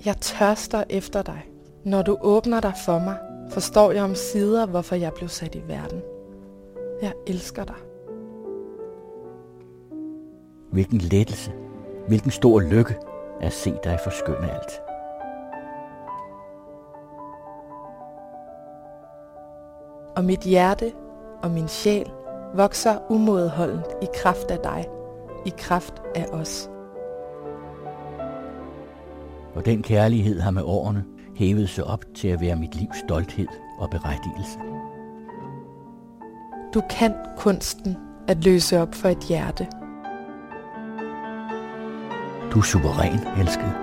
[0.05, 1.41] Jeg tørster efter dig.
[1.85, 3.17] Når du åbner dig for mig,
[3.51, 6.01] forstår jeg om sider, hvorfor jeg blev sat i verden.
[7.01, 7.75] Jeg elsker dig.
[10.71, 11.51] Hvilken lettelse,
[12.07, 12.95] hvilken stor lykke
[13.43, 14.81] at se dig forskønne alt.
[20.15, 20.91] Og mit hjerte
[21.43, 22.11] og min sjæl
[22.55, 24.85] vokser umådeholdent i kraft af dig,
[25.45, 26.69] i kraft af os.
[29.55, 31.05] Og den kærlighed har med årene
[31.35, 33.47] hævet sig op til at være mit livs stolthed
[33.79, 34.59] og berettigelse.
[36.73, 37.97] Du kan kunsten
[38.27, 39.67] at løse op for et hjerte–
[42.53, 43.73] du er suveræn, elskede.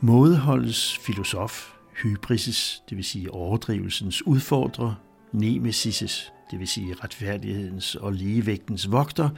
[0.00, 4.94] Mådeholdets filosof, hybrises, det vil sige overdrivelsens udfordrer,
[5.32, 9.28] nemesis, det vil sige retfærdighedens og ligevægtens vogter,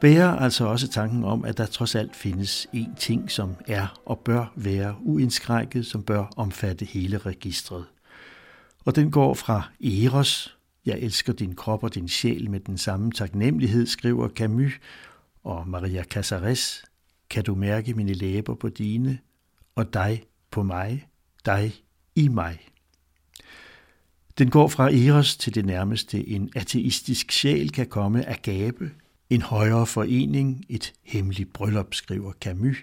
[0.00, 4.18] bærer altså også tanken om, at der trods alt findes en ting, som er og
[4.18, 7.84] bør være uindskrækket, som bør omfatte hele registret.
[8.84, 13.12] Og den går fra Eros, jeg elsker din krop og din sjæl med den samme
[13.12, 14.72] taknemmelighed, skriver Camus,
[15.44, 16.84] og Maria Casares,
[17.30, 19.18] kan du mærke mine læber på dine,
[19.74, 21.08] og dig på mig,
[21.44, 21.74] dig
[22.14, 22.58] i mig.
[24.38, 28.90] Den går fra Eros til det nærmeste en ateistisk sjæl kan komme af gabe,
[29.30, 32.76] en højere forening, et hemmeligt bryllup, skriver Camus.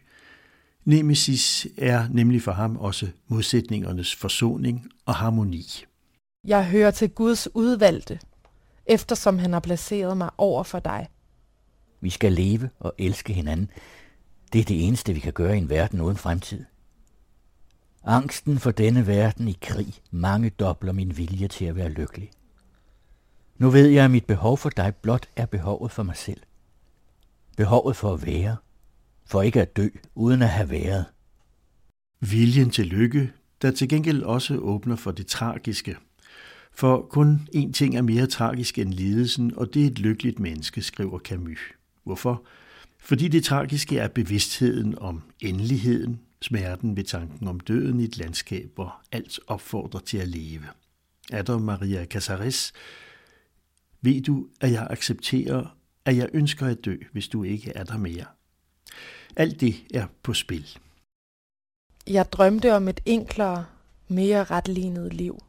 [0.88, 5.86] Nemesis er nemlig for ham også modsætningernes forsoning og harmoni.
[6.44, 8.20] Jeg hører til Guds udvalgte,
[8.86, 11.08] eftersom han har placeret mig over for dig.
[12.02, 13.70] Vi skal leve og elske hinanden.
[14.54, 16.66] Det er det eneste, vi kan gøre i en verden uden fremtid.
[18.04, 22.32] Angsten for denne verden i krig mange dobler min vilje til at være lykkelig.
[23.58, 26.42] Nu ved jeg, at mit behov for dig blot er behovet for mig selv.
[27.58, 28.58] Behovet for at være,
[29.28, 31.06] for ikke at dø uden at have været.
[32.20, 33.32] Viljen til lykke,
[33.62, 35.98] der til gengæld også åbner for det tragiske–
[36.78, 40.82] for kun én ting er mere tragisk end lidelsen, og det er et lykkeligt menneske,
[40.82, 41.60] skriver Camus.
[42.04, 42.46] Hvorfor?
[43.00, 48.72] Fordi det tragiske er bevidstheden om endeligheden, smerten ved tanken om døden i et landskab,
[48.76, 50.66] hvor alt opfordrer til at leve.
[51.32, 52.74] Er der Maria Casares?
[54.02, 57.98] Ved du, at jeg accepterer, at jeg ønsker at dø, hvis du ikke er der
[57.98, 58.26] mere?
[59.40, 60.78] Alt det er på spil.
[62.08, 63.66] Jeg drømte om et enklere,
[64.08, 65.44] mere retlignet liv.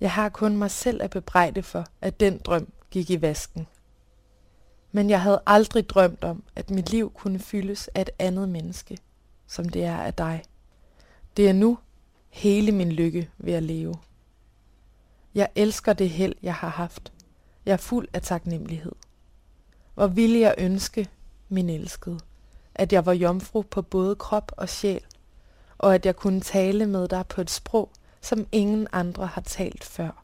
[0.00, 3.66] Jeg har kun mig selv at bebrejde for, at den drøm gik i vasken.
[4.92, 8.98] Men jeg havde aldrig drømt om, at mit liv kunne fyldes af et andet menneske,
[9.46, 10.42] som det er af dig.
[11.36, 11.78] Det er nu
[12.28, 13.94] hele min lykke ved at leve.
[15.34, 17.12] Jeg elsker det held, jeg har haft.
[17.66, 18.92] Jeg er fuld af taknemmelighed.
[19.94, 21.08] Hvor ville jeg ønske,
[21.48, 22.18] min elskede,
[22.74, 25.00] at jeg var jomfru på både krop og sjæl,
[25.78, 29.84] og at jeg kunne tale med dig på et sprog, som ingen andre har talt
[29.84, 30.22] før.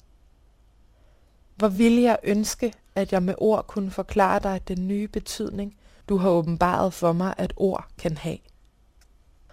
[1.57, 5.76] Hvor ville jeg ønske, at jeg med ord kunne forklare dig den nye betydning,
[6.09, 8.39] du har åbenbaret for mig, at ord kan have.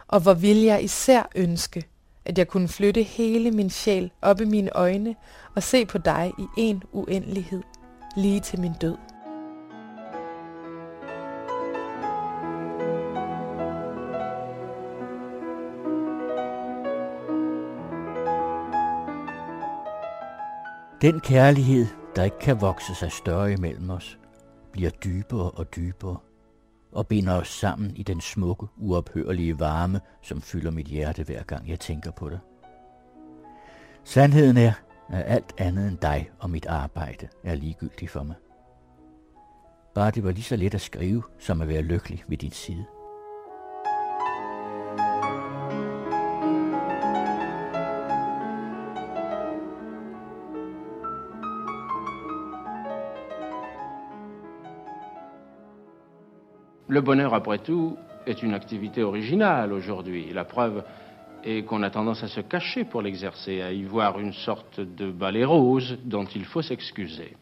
[0.07, 1.87] Og hvor ville jeg især ønske,
[2.25, 5.15] at jeg kunne flytte hele min sjæl op i mine øjne
[5.55, 7.63] og se på dig i en uendelighed,
[8.17, 8.97] lige til min død.
[21.01, 24.19] Den kærlighed, der ikke kan vokse sig større imellem os,
[24.71, 26.17] bliver dybere og dybere
[26.91, 31.69] og binder os sammen i den smukke, uophørlige varme, som fylder mit hjerte hver gang
[31.69, 32.39] jeg tænker på dig.
[34.03, 34.71] Sandheden er,
[35.09, 38.35] at alt andet end dig og mit arbejde er ligegyldigt for mig.
[39.95, 42.85] Bare det var lige så let at skrive, som at være lykkelig ved din side.
[56.89, 60.33] Le bonheur, après tout, est une activité originale aujourd'hui.
[60.33, 60.83] La preuve
[61.43, 65.11] est qu'on a tendance à se cacher pour l'exercer, à y voir une sorte de
[65.11, 67.37] balai rose dont il faut s'excuser.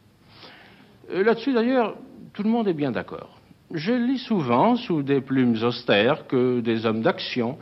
[1.12, 1.96] Euh, là-dessus, d'ailleurs,
[2.34, 3.40] tout le monde est bien d'accord.
[3.74, 7.58] Je lis souvent, sous des plumes austères, que des hommes d'action,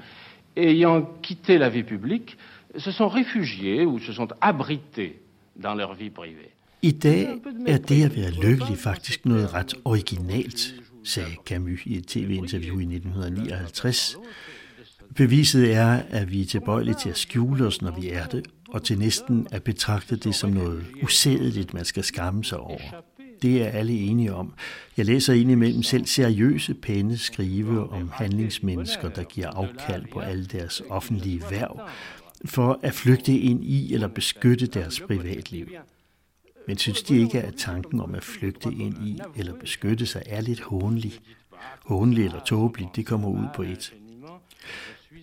[0.57, 2.35] ayant quitté la vie publique,
[2.75, 5.21] se sont réfugiés ou se sont abrités
[5.55, 6.51] dans leur vie privée.
[6.85, 10.73] I dag er det at være lykkelig faktisk noget ret originalt,
[11.05, 14.17] sagde Camus i et tv-interview i 1959.
[15.15, 18.83] Beviset er, at vi er tilbøjelige til at skjule os, når vi er det, og
[18.83, 22.79] til næsten at betragte det som noget usædeligt, man skal skamme sig over.
[23.41, 24.53] Det er alle enige om.
[24.97, 30.81] Jeg læser indimellem selv seriøse pæne skrive om handlingsmennesker, der giver afkald på alle deres
[30.89, 31.89] offentlige værv,
[32.45, 35.67] for at flygte ind i eller beskytte deres privatliv.
[36.67, 40.41] Men synes de ikke, at tanken om at flygte ind i eller beskytte sig er
[40.41, 41.19] lidt hånlig?
[41.85, 43.93] Hånlig eller tåbelig, det kommer ud på et.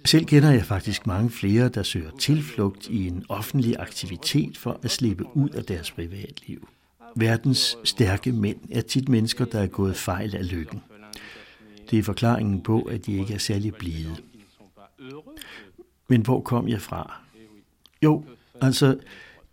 [0.04, 4.90] Selv kender jeg faktisk mange flere, der søger tilflugt i en offentlig aktivitet for at
[4.90, 6.68] slippe ud af deres privatliv.
[7.16, 10.82] Verdens stærke mænd er tit mennesker, der er gået fejl af lykken.
[11.90, 14.16] Det er forklaringen på, at de ikke er særlig blide.
[16.08, 17.20] Men hvor kom jeg fra?
[18.02, 18.24] Jo,
[18.60, 18.98] altså,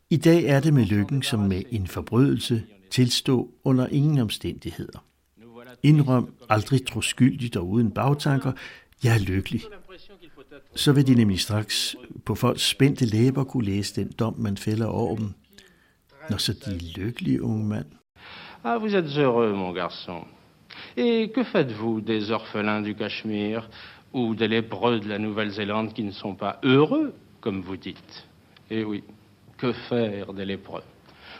[0.10, 5.06] i dag er det med lykken som med en forbrydelse tilstå under ingen omstændigheder.
[5.84, 8.52] Indrøm aldrig troskyldigt og uden bagtanker,
[9.04, 9.62] jeg er lykkelig.
[10.76, 14.86] Så vil de nemlig straks på folks spændte læber kunne læse den dom, man fælder
[14.86, 15.34] over dem.
[16.30, 17.86] Når så de er lykkelige, unge mand.
[18.64, 20.28] Ah, vous êtes heureux, mon garçon.
[20.98, 23.70] Et que faites-vous des orphelins du Cachemire
[24.14, 28.28] ou des lépreux de la Nouvelle-Zélande qui ne sont pas heureux, comme vous dites
[28.70, 29.04] Eh oui,
[29.62, 30.84] que faire de l'épreuve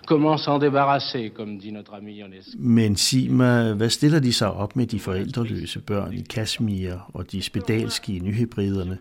[0.08, 4.52] Comment s'en débarrasser, comme dit notre ami Ionesco Men sig mig, hvad stiller de sig
[4.52, 8.98] op med de forældreløse børn i Kashmir og de spedalske i nyhebriderne,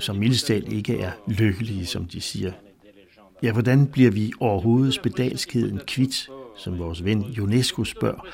[0.00, 2.52] som mildestalt ikke er lykkelige, som de siger?
[3.42, 8.26] Ja, hvordan bliver vi overhovedet spedalskheden kvit, som vores ven UNESCO spørger,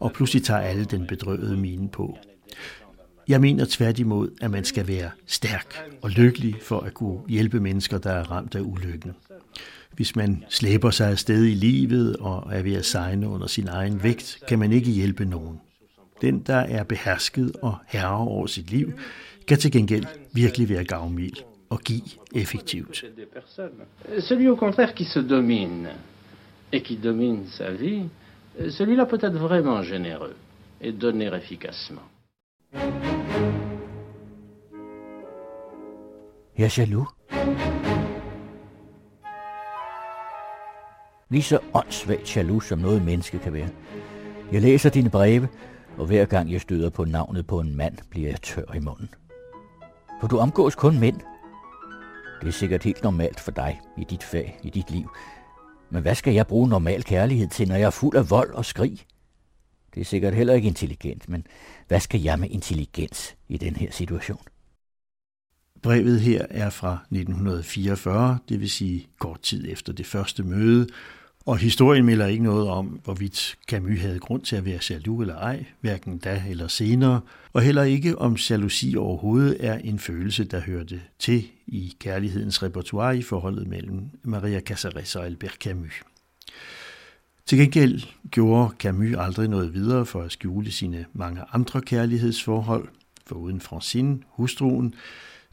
[0.00, 2.18] og pludselig tager alle den bedrøvede mine på?
[3.28, 7.98] Jeg mener tværtimod, at man skal være stærk og lykkelig for at kunne hjælpe mennesker,
[7.98, 9.12] der er ramt af ulykken.
[10.00, 14.02] Hvis man slæber sig afsted i livet og er ved at sejne under sin egen
[14.02, 15.60] vægt, kan man ikke hjælpe nogen.
[16.20, 18.92] Den, der er behersket og herre over sit liv,
[19.48, 21.36] kan til gengæld virkelig være gavmild
[21.70, 22.02] og give
[22.34, 23.04] effektivt.
[24.20, 25.88] Celui au contraire qui se domine
[26.72, 28.04] et qui domine sa vie,
[28.70, 30.34] celui-là peut être vraiment généreux
[30.80, 32.06] et donner efficacement.
[36.58, 37.19] Jeg er jaloux.
[41.30, 43.68] Lige så åndssvagt jaloux, som noget menneske kan være.
[44.52, 45.48] Jeg læser dine breve,
[45.98, 49.08] og hver gang jeg støder på navnet på en mand, bliver jeg tør i munden.
[50.20, 51.20] For du omgås kun mænd.
[52.40, 55.10] Det er sikkert helt normalt for dig i dit fag, i dit liv.
[55.90, 58.64] Men hvad skal jeg bruge normal kærlighed til, når jeg er fuld af vold og
[58.64, 59.00] skrig?
[59.94, 61.46] Det er sikkert heller ikke intelligent, men
[61.88, 64.42] hvad skal jeg med intelligens i den her situation?
[65.82, 70.86] Brevet her er fra 1944, det vil sige kort tid efter det første møde,
[71.50, 75.36] og historien melder ikke noget om, hvorvidt Camus havde grund til at være jaloux eller
[75.36, 77.20] ej, hverken da eller senere,
[77.52, 83.18] og heller ikke om jalousi overhovedet er en følelse, der hørte til i kærlighedens repertoire
[83.18, 86.02] i forholdet mellem Maria Casares og Albert Camus.
[87.46, 92.88] Til gengæld gjorde Camus aldrig noget videre for at skjule sine mange andre kærlighedsforhold,
[93.26, 94.94] foruden Francine, hustruen,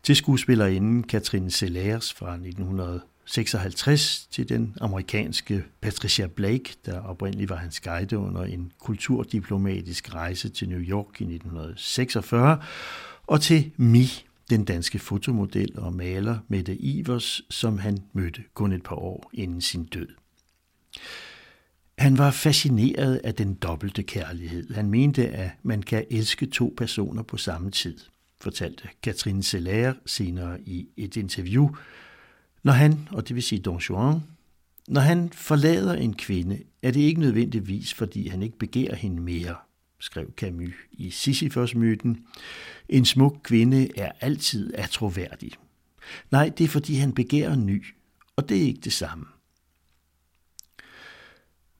[0.04, 7.56] til skuespillerinden Catherine Sellers fra 1900 56 til den amerikanske Patricia Blake, der oprindeligt var
[7.56, 12.62] hans guide under en kulturdiplomatisk rejse til New York i 1946,
[13.28, 14.08] og til Mi,
[14.50, 19.62] den danske fotomodel og maler Mette Ivers, som han mødte kun et par år inden
[19.62, 20.08] sin død.
[21.98, 24.74] Han var fascineret af den dobbelte kærlighed.
[24.74, 27.98] Han mente, at man kan elske to personer på samme tid,
[28.42, 31.70] fortalte Katrine Seller senere i et interview.
[32.68, 34.20] Når han, og det vil sige Don Juan,
[34.88, 39.56] når han forlader en kvinde, er det ikke nødvendigvis, fordi han ikke begærer hende mere,
[40.00, 42.26] skrev Camus i Sisyphos-myten.
[42.90, 45.52] En smuk kvinde er altid atroværdig.
[46.32, 47.86] Nej, det er fordi han begærer ny,
[48.36, 49.26] og det er ikke det samme.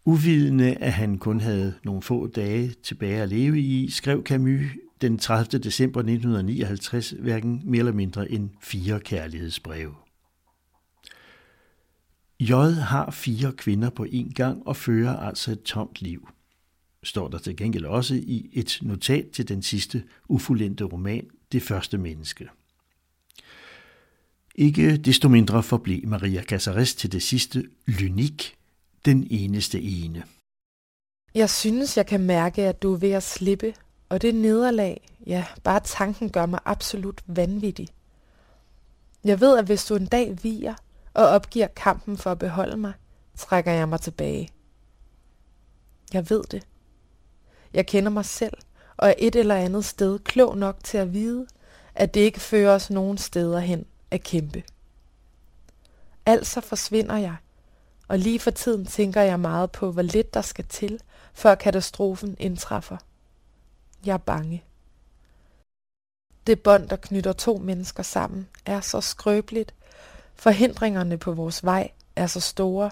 [0.06, 4.62] Uvidende, at han kun havde nogle få dage tilbage at leve i, skrev Camus
[5.02, 5.64] den 30.
[5.64, 9.94] december 1959 hverken mere eller mindre end fire kærlighedsbreve.
[12.40, 16.30] J har fire kvinder på en gang og fører altså et tomt liv,
[17.04, 21.98] står der til gengæld også i et notat til den sidste ufuldendte roman, Det første
[21.98, 22.50] menneske.
[24.56, 28.56] Ikke desto mindre forblev Maria Casares til det sidste lynik,
[29.06, 30.24] den eneste ene.
[31.36, 33.74] Jeg synes, jeg kan mærke, at du er ved at slippe,
[34.10, 37.88] og det nederlag, ja, bare tanken gør mig absolut vanvittig.
[39.24, 40.76] Jeg ved, at hvis du en dag viger
[41.18, 42.94] og opgiver kampen for at beholde mig,
[43.38, 44.50] trækker jeg mig tilbage.
[46.14, 46.68] Jeg ved det.
[47.74, 48.58] Jeg kender mig selv,
[48.98, 51.48] og er et eller andet sted klog nok til at vide,
[51.96, 54.64] at det ikke fører os nogen steder hen at kæmpe.
[56.26, 57.36] Altså forsvinder jeg,
[58.08, 61.00] og lige for tiden tænker jeg meget på, hvor lidt der skal til,
[61.34, 62.98] før katastrofen indtræffer.
[64.06, 64.64] Jeg er bange.
[66.48, 69.74] Det bånd, der knytter to mennesker sammen, er så skrøbeligt.
[70.40, 72.92] Forhindringerne på vores vej er så store,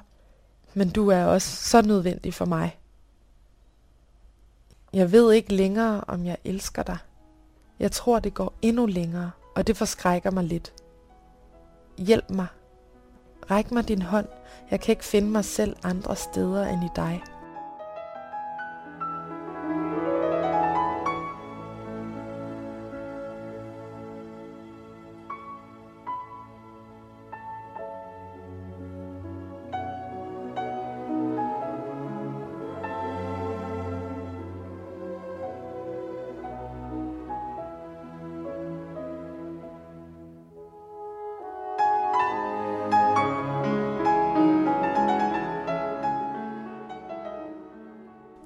[0.74, 2.77] men du er også så nødvendig for mig.
[4.93, 6.98] Jeg ved ikke længere, om jeg elsker dig.
[7.80, 10.74] Jeg tror, det går endnu længere, og det forskrækker mig lidt.
[11.98, 12.48] Hjælp mig.
[13.51, 14.27] Ræk mig din hånd.
[14.72, 17.24] Jeg kan ikke finde mig selv andre steder end i dig.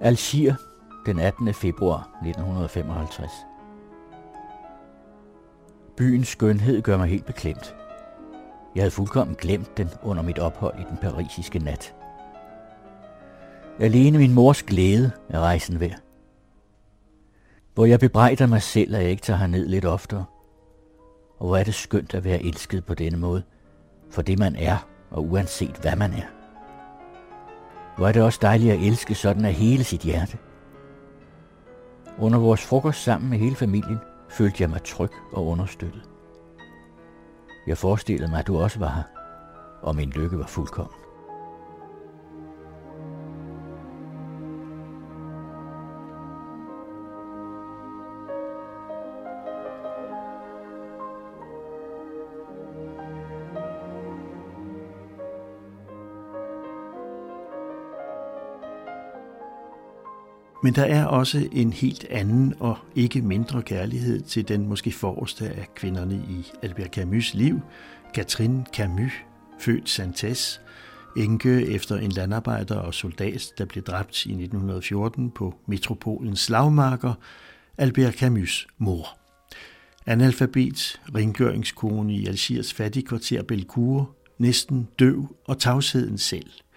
[0.10, 0.56] Algier,
[1.06, 1.54] den 18.
[1.54, 3.32] februar 1955.
[5.98, 7.76] Byens skønhed gør mig helt beklemt.
[8.76, 11.96] Jeg havde fuldkommen glemt den under mit ophold i den parisiske nat.
[13.80, 16.00] Alene min mors glæde er rejsen værd.
[17.74, 20.26] Hvor jeg bebrejder mig selv, at jeg ikke tager ned lidt oftere.
[21.40, 23.44] Og hvor er det skønt at være elsket på denne måde,
[24.10, 26.39] for det man er, og uanset hvad man er.
[28.00, 30.38] Hvor er det også dejligt at elske sådan af hele sit hjerte.
[32.20, 33.98] Under vores frokost sammen med hele familien
[34.30, 36.10] følte jeg mig tryg og understøttet.
[37.68, 39.04] Jeg forestillede mig, at du også var her,
[39.82, 40.96] og min lykke var fuldkommen.
[60.64, 65.50] Men der er også en helt anden og ikke mindre kærlighed til den måske forreste
[65.50, 67.60] af kvinderne i Albert Camus' liv,
[68.14, 69.12] Catherine Camus,
[69.60, 70.62] født Santes,
[71.18, 77.14] enke efter en landarbejder og soldat, der blev dræbt i 1914 på metropolens slagmarker,
[77.78, 79.18] Albert Camus' mor.
[80.06, 86.50] Analfabet, rengøringskone i Algiers fattigkvarter Belcour, næsten døv og tavsheden selv–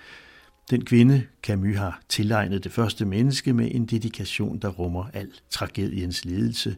[0.70, 6.24] den kvinde, Camus har tilegnet det første menneske med en dedikation, der rummer al tragediens
[6.24, 6.76] lidelse.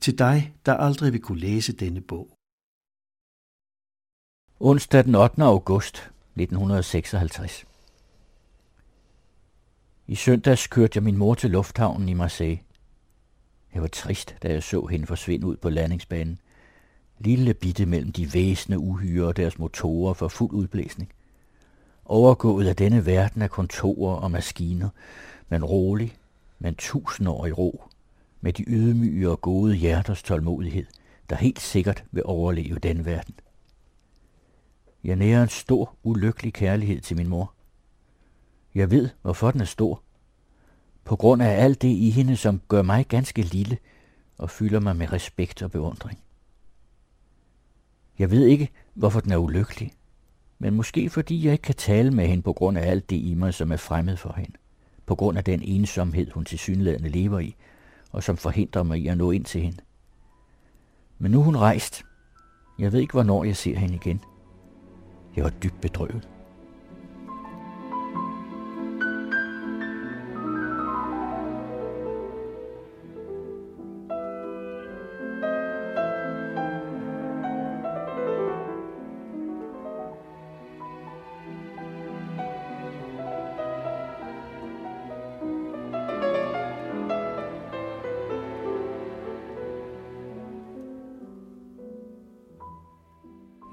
[0.00, 2.28] Til dig, der aldrig vil kunne læse denne bog.
[4.60, 5.42] Onsdag den 8.
[5.42, 5.96] august
[6.36, 7.64] 1956.
[10.06, 12.60] I søndags kørte jeg min mor til lufthavnen i Marseille.
[13.74, 16.38] Jeg var trist, da jeg så hende forsvinde ud på landingsbanen.
[17.18, 21.12] Lille bitte mellem de væsne uhyre og deres motorer for fuld udblæsning
[22.04, 24.88] overgået af denne verden af kontorer og maskiner,
[25.48, 26.16] men rolig,
[26.58, 27.84] men tusindårig ro,
[28.40, 30.86] med de ydmyge og gode hjerters tålmodighed,
[31.30, 33.34] der helt sikkert vil overleve den verden.
[35.04, 37.54] Jeg nærer en stor, ulykkelig kærlighed til min mor.
[38.74, 40.02] Jeg ved, hvorfor den er stor.
[41.04, 43.78] På grund af alt det i hende, som gør mig ganske lille
[44.38, 46.22] og fylder mig med respekt og beundring.
[48.18, 49.92] Jeg ved ikke, hvorfor den er ulykkelig,
[50.62, 53.34] men måske fordi jeg ikke kan tale med hende på grund af alt det i
[53.34, 54.52] mig, som er fremmed for hende.
[55.06, 57.56] På grund af den ensomhed, hun til synlædende lever i,
[58.12, 59.78] og som forhindrer mig i at nå ind til hende.
[61.18, 62.02] Men nu er hun rejst.
[62.78, 64.20] Jeg ved ikke, hvornår jeg ser hende igen.
[65.36, 66.28] Jeg var dybt bedrøvet.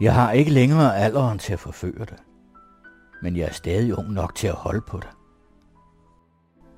[0.02, 2.18] Jeg har ikke længere alderen til at forføre dig,
[3.22, 5.10] men jeg er stadig ung nok til at holde på dig.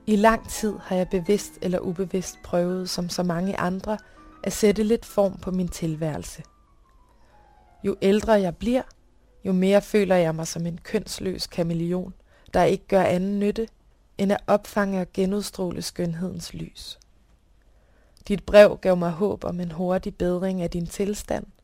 [0.07, 3.97] I lang tid har jeg bevidst eller ubevidst prøvet, som så mange andre,
[4.43, 6.43] at sætte lidt form på min tilværelse.
[7.83, 8.83] Jo ældre jeg bliver,
[9.45, 12.13] jo mere føler jeg mig som en kønsløs kameleon,
[12.53, 13.67] der ikke gør anden nytte,
[14.17, 16.99] end at opfange og genudstråle skønhedens lys.
[18.27, 21.45] Dit brev gav mig håb om en hurtig bedring af din tilstand–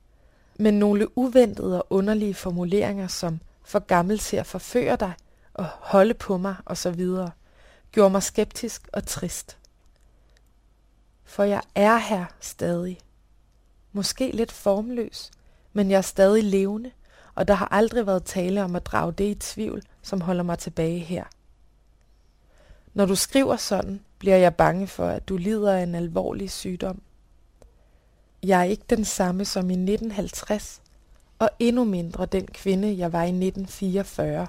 [0.58, 5.14] men nogle uventede og underlige formuleringer som for gammel til at forføre dig
[5.54, 7.08] og holde på mig osv.,
[7.92, 9.58] gjorde mig skeptisk og trist.
[11.24, 13.00] For jeg er her stadig.
[13.92, 15.32] Måske lidt formløs,
[15.74, 16.92] men jeg er stadig levende,
[17.36, 20.60] og der har aldrig været tale om at drage det i tvivl, som holder mig
[20.60, 21.24] tilbage her.
[22.94, 27.02] Når du skriver sådan, bliver jeg bange for, at du lider af en alvorlig sygdom.
[28.44, 30.82] Jeg er ikke den samme som i 1950,
[31.40, 34.48] og endnu mindre den kvinde, jeg var i 1944.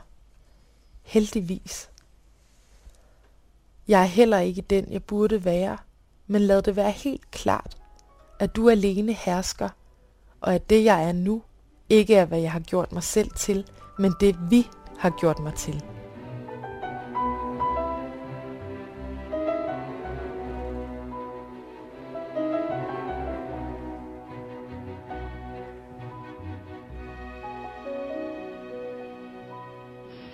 [1.03, 1.91] Heldigvis.
[3.89, 5.79] Jeg er heller ikke den, jeg burde være,
[6.27, 7.77] men lad det være helt klart,
[8.39, 9.69] at du alene hersker,
[10.41, 11.43] og at det, jeg er nu,
[11.89, 13.67] ikke er, hvad jeg har gjort mig selv til,
[13.99, 14.67] men det, vi
[14.99, 15.85] har gjort mig til.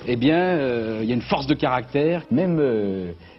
[0.07, 2.60] Eh bien, euh, il y a une force de caractère, même,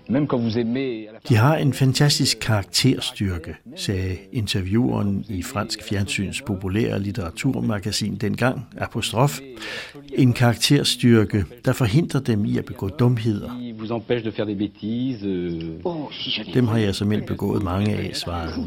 [0.10, 1.06] euh.
[1.30, 9.40] De har en fantastisk karakterstyrke, sagde intervieweren i fransk fjernsyns populære litteraturmagasin dengang, Apostrof.
[10.18, 13.50] En karakterstyrke, der forhindrer dem i at begå dumheder.
[13.78, 15.24] Vous empêche de faire des bêtises.
[15.24, 15.80] Euh...
[15.84, 16.10] Oh,
[16.54, 18.66] Dem har jeg som begået mange af, svarede hun.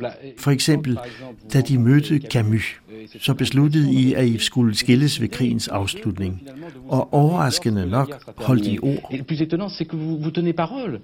[0.00, 0.98] là, For eksempel,
[1.52, 2.80] da de mødte Camus,
[3.20, 6.42] så besluttede I, at I skulle skilles ved krigens afslutning.
[6.88, 9.08] Og overraskende nok holdt I ord.
[9.10, 11.00] Et le plus étonnant, c'est que vous, vous tenez parole.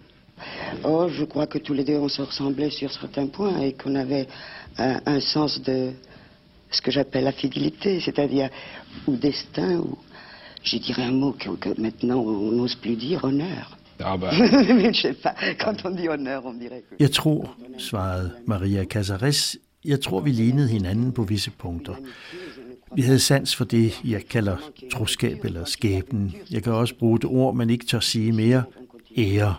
[0.84, 3.94] Oh, je crois que tous les deux, on se ressemblait sur certains points et qu'on
[3.94, 4.26] avait
[4.78, 5.92] un, un sens de
[6.70, 8.50] ce que j'appelle la fidélité, c'est-à-dire
[9.06, 9.96] ou destin, ou
[10.62, 13.78] je dirais un mot que, que maintenant on n'ose plus dire, honneur.
[13.98, 14.30] Ah bah...
[14.74, 16.96] Mais je sais pas, quand on dit honneur, on dirait que...
[17.02, 21.94] Jeg tror, svarede Maria Casares, jeg tror, vi lignede hinanden på visse punkter.
[22.94, 24.56] Vi havde sans for det, jeg kalder
[24.92, 26.34] troskab eller skæbnen.
[26.50, 28.62] Jeg kan også bruge det ord, man ikke tør sige mere.
[29.18, 29.54] Ære.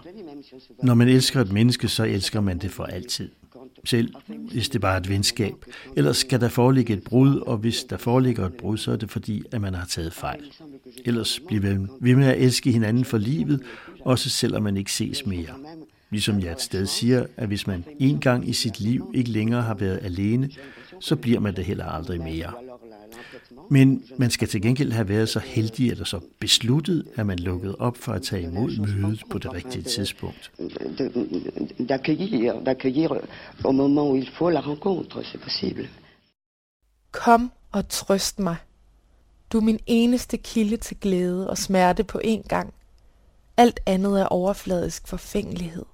[0.83, 3.30] Når man elsker et menneske, så elsker man det for altid.
[3.85, 4.14] Selv
[4.51, 5.53] hvis det bare er et venskab.
[5.97, 9.11] Ellers skal der foreligge et brud, og hvis der foreligger et brud, så er det
[9.11, 10.43] fordi, at man har taget fejl.
[11.06, 13.61] Ellers bliver vi med at elske hinanden for livet,
[14.01, 15.53] også selvom man ikke ses mere.
[16.09, 19.61] Ligesom jeg et sted siger, at hvis man en gang i sit liv ikke længere
[19.61, 20.49] har været alene,
[20.99, 22.53] så bliver man det heller aldrig mere.
[23.69, 27.75] Men man skal til gengæld have været så heldig eller så besluttet, at man lukkede
[27.79, 30.51] op for at tage imod mødet på det rigtige tidspunkt.
[30.59, 33.09] de- d'accueillir, d'accueillir
[33.65, 35.89] au moment où il faut la rencontre, c'est possible.
[37.11, 38.55] Kom og trøst mig.
[39.53, 42.73] Du er min eneste kilde til glæde og smerte på én gang.
[43.57, 45.85] Alt andet er overfladisk forfængelighed.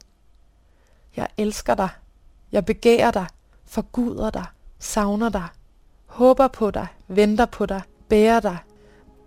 [1.15, 1.89] Jeg elsker dig.
[2.51, 3.27] Jeg begærer dig,
[3.65, 4.45] forguder dig,
[4.79, 5.47] savner dig,
[6.13, 8.57] håber på dig, venter på dig, bærer dig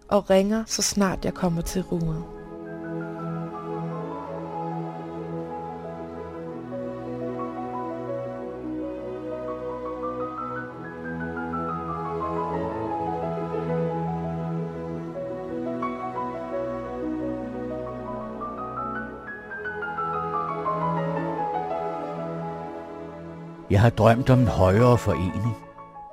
[0.08, 2.24] og ringer, så snart jeg kommer til rummet.
[23.70, 25.65] Jeg har drømt om en højere forening.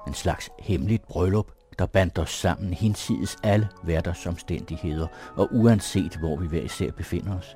[0.08, 6.48] En slags hemmeligt bryllup, der bandt os sammen hinsides alle hverdagsomstændigheder og uanset hvor vi
[6.48, 7.56] hver især befinder os.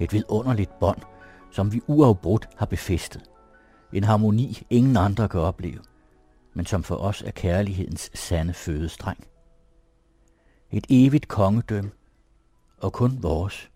[0.00, 1.02] Et vidunderligt bånd,
[1.50, 3.22] som vi uafbrudt har befæstet.
[3.92, 5.80] En harmoni, ingen andre kan opleve,
[6.54, 9.26] men som for os er kærlighedens sande fødestreng.
[10.70, 11.90] Et evigt kongedømme,
[12.78, 13.70] og kun vores,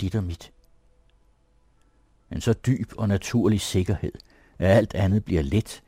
[0.00, 0.52] dit og mit.
[2.32, 4.12] En så dyb og naturlig sikkerhed,
[4.58, 5.82] at alt andet bliver let,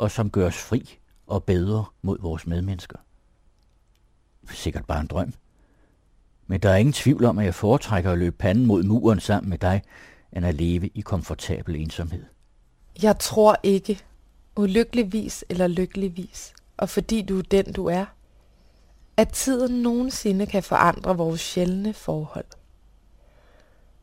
[0.00, 2.98] og som gør os fri og bedre mod vores medmennesker.
[4.50, 5.32] Sikkert bare en drøm.
[6.46, 9.50] Men der er ingen tvivl om, at jeg foretrækker at løbe panden mod muren sammen
[9.50, 9.82] med dig,
[10.32, 12.24] end at leve i komfortabel ensomhed.
[13.02, 14.00] Jeg tror ikke,
[14.56, 18.04] ulykkeligvis eller lykkeligvis, og fordi du er den, du er,
[19.16, 22.46] at tiden nogensinde kan forandre vores sjældne forhold.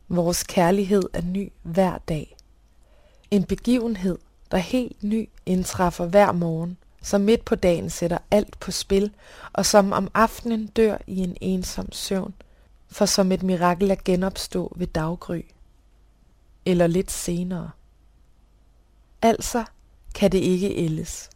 [0.08, 2.36] Vores kærlighed er ny hver dag.
[3.30, 4.18] En begivenhed,
[4.50, 9.10] der helt ny indtræffer hver morgen, som midt på dagen sætter alt på spil,
[9.52, 12.34] og som om aftenen dør i en ensom søvn,
[12.88, 15.42] for som et mirakel at genopstå ved daggry.
[16.66, 17.70] Eller lidt senere.
[19.22, 19.64] Altså
[20.14, 21.30] kan det ikke ældes.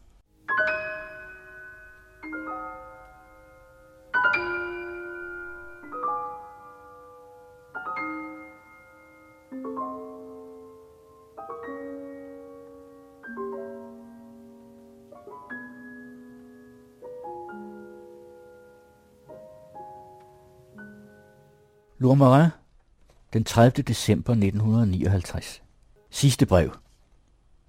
[22.03, 22.51] Lourmarin,
[23.33, 23.83] den 30.
[23.83, 25.63] december 1959.
[26.11, 26.77] Sidste brev.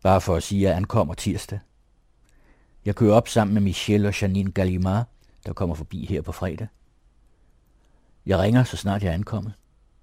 [0.03, 1.59] Bare for at sige, at jeg ankommer tirsdag.
[2.85, 5.05] Jeg kører op sammen med Michel og Janine Gallimard,
[5.45, 6.67] der kommer forbi her på fredag.
[8.25, 9.53] Jeg ringer, så snart jeg er ankommet.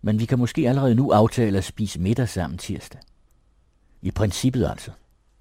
[0.02, 3.00] Men vi kan måske allerede nu aftale at spise middag sammen tirsdag.
[4.02, 4.90] I princippet altså,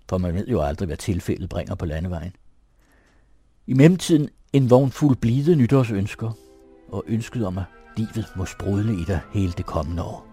[0.09, 2.35] for man ved jo aldrig, hvad tilfældet bringer på landevejen.
[3.67, 6.31] I mellemtiden en vogn fuld blide nytårsønsker,
[6.91, 7.63] og ønsket om, at
[7.99, 10.25] livet må sprudle i dig hele det kommende år.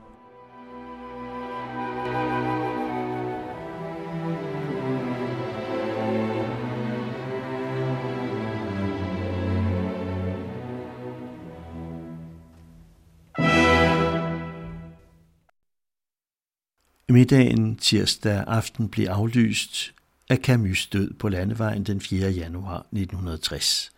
[17.09, 19.95] Middagen tirsdag aften blev aflyst
[20.31, 22.31] af Camus død på landevejen den 4.
[22.31, 23.96] januar 1960.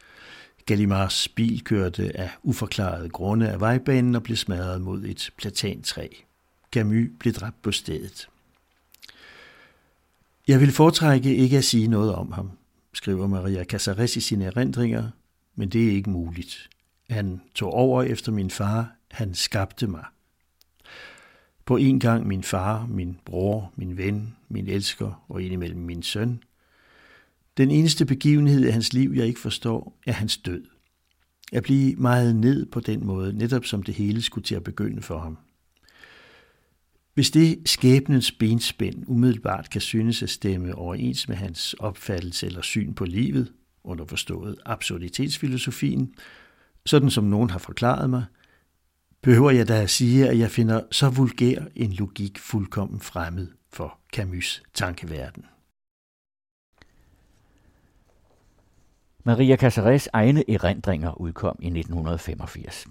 [0.69, 6.09] Gallimars bil kørte af uforklarede grunde af vejbanen og blev smadret mod et platantræ.
[6.73, 8.29] Camus blev dræbt på stedet.
[10.49, 12.51] Jeg vil foretrække ikke at sige noget om ham,
[12.93, 15.11] skriver Maria Casares i sine erindringer,
[15.55, 16.71] men det er ikke muligt.
[17.11, 20.05] Han tog over efter min far, han skabte mig.
[21.65, 26.43] På en gang min far, min bror, min ven, min elsker og indimellem min søn.
[27.59, 30.65] Den eneste begivenhed i hans liv, jeg ikke forstår, er hans død.
[31.53, 35.03] At blive meget ned på den måde, netop som det hele skulle til at begynde
[35.03, 35.39] for ham.
[37.15, 42.95] Hvis det skæbnens benspænd umiddelbart kan synes at stemme overens med hans opfattelse eller syn
[42.95, 43.53] på livet,
[43.85, 46.15] underforstået absurditetsfilosofien,
[46.87, 48.25] sådan som nogen har forklaret mig,
[49.23, 53.99] behøver jeg da at sige, at jeg finder så vulgær en logik fuldkommen fremmed for
[54.17, 55.45] Camus' tankeverden.
[59.29, 62.87] Maria Casares egne erindringer udkom i 1985.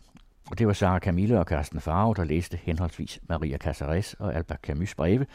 [0.52, 4.70] Og det var Sara Camille og Carsten Farve, der læste henholdsvis Maria Casares og Albert
[4.70, 5.26] Camus' breve,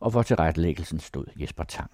[0.00, 1.90] og hvor tilrettelæggelsen stod Jesper Tang.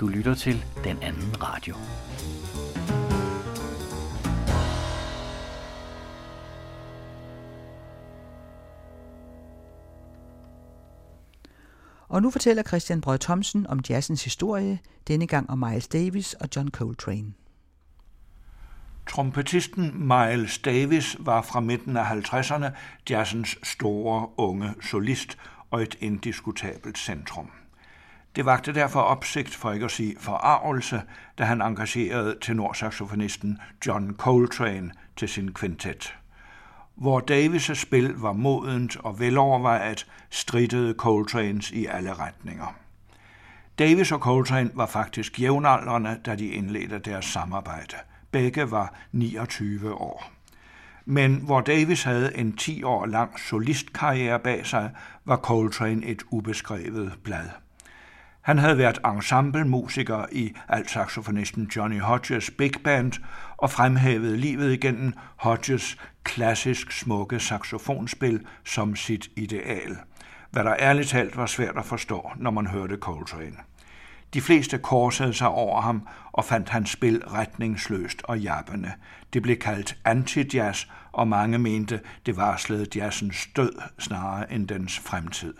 [0.00, 1.74] Du lytter til Den Anden Radio.
[12.08, 16.48] Og nu fortæller Christian Brød Thomsen om jazzens historie, denne gang om Miles Davis og
[16.56, 17.32] John Coltrane.
[19.06, 22.66] Trompetisten Miles Davis var fra midten af 50'erne
[23.10, 25.38] jazzens store unge solist
[25.70, 27.50] og et indiskutabelt centrum.
[28.36, 31.02] Det vagte derfor opsigt, for ikke at sige forarvelse,
[31.38, 36.14] da han engagerede tenorsaxofonisten John Coltrane til sin kvintet.
[36.94, 42.74] Hvor Davis' spil var modent og velovervejet, strittede Coltrane's i alle retninger.
[43.78, 47.96] Davis og Coltrane var faktisk jævnaldrende, da de indledte deres samarbejde.
[48.30, 50.30] Begge var 29 år.
[51.04, 54.90] Men hvor Davis havde en 10 år lang solistkarriere bag sig,
[55.24, 57.63] var Coltrane et ubeskrevet blad.
[58.44, 63.12] Han havde været ensemblemusiker i altsaxofonisten Johnny Hodges Big Band
[63.56, 69.96] og fremhævede livet igennem Hodges klassisk smukke saxofonspil som sit ideal,
[70.50, 73.56] hvad der ærligt talt var svært at forstå, når man hørte Coltrane.
[74.34, 78.92] De fleste korsede sig over ham og fandt hans spil retningsløst og jappende.
[79.32, 85.54] Det blev kaldt anti-jazz, og mange mente, det varslede jazzens død snarere end dens fremtid.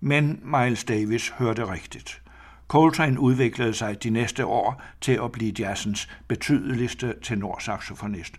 [0.00, 2.22] Men Miles Davis hørte rigtigt.
[2.68, 8.34] Coltrane udviklede sig de næste år til at blive jazzens betydeligste tenorsaxofonist,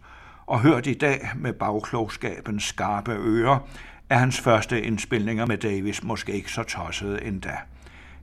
[0.45, 3.67] og hørt i dag med bagklogskabens skarpe ører,
[4.09, 7.57] er hans første indspilninger med Davis måske ikke så tossede endda.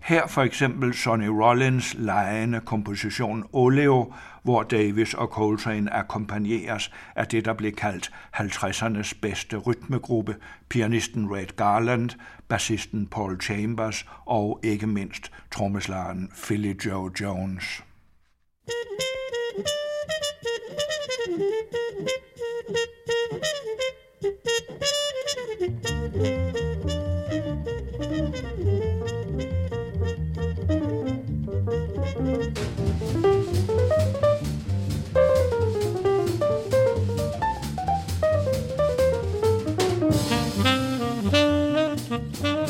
[0.00, 4.12] Her for eksempel Sonny Rollins lejende komposition Oleo,
[4.46, 10.36] hvor Davis og Coltrane akkompagneres af det, der blev kaldt 50'ernes bedste rytmegruppe,
[10.68, 12.10] pianisten Red Garland,
[12.48, 17.82] bassisten Paul Chambers og ikke mindst trommeslageren Philly Joe Jones.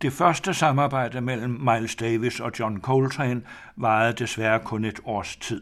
[0.03, 3.41] Det første samarbejde mellem Miles Davis og John Coltrane
[3.75, 5.61] varede desværre kun et års tid.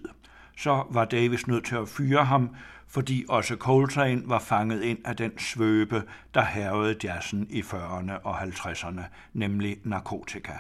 [0.58, 2.56] Så var Davis nødt til at fyre ham,
[2.88, 6.04] fordi også Coltrane var fanget ind af den svøbe,
[6.34, 9.02] der hervede jazzen i 40'erne og 50'erne,
[9.34, 10.54] nemlig narkotika.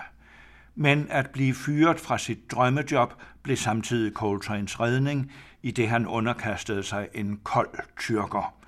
[0.75, 6.83] Men at blive fyret fra sit drømmejob blev samtidig Coltranes redning, i det han underkastede
[6.83, 8.53] sig en kold tyrker–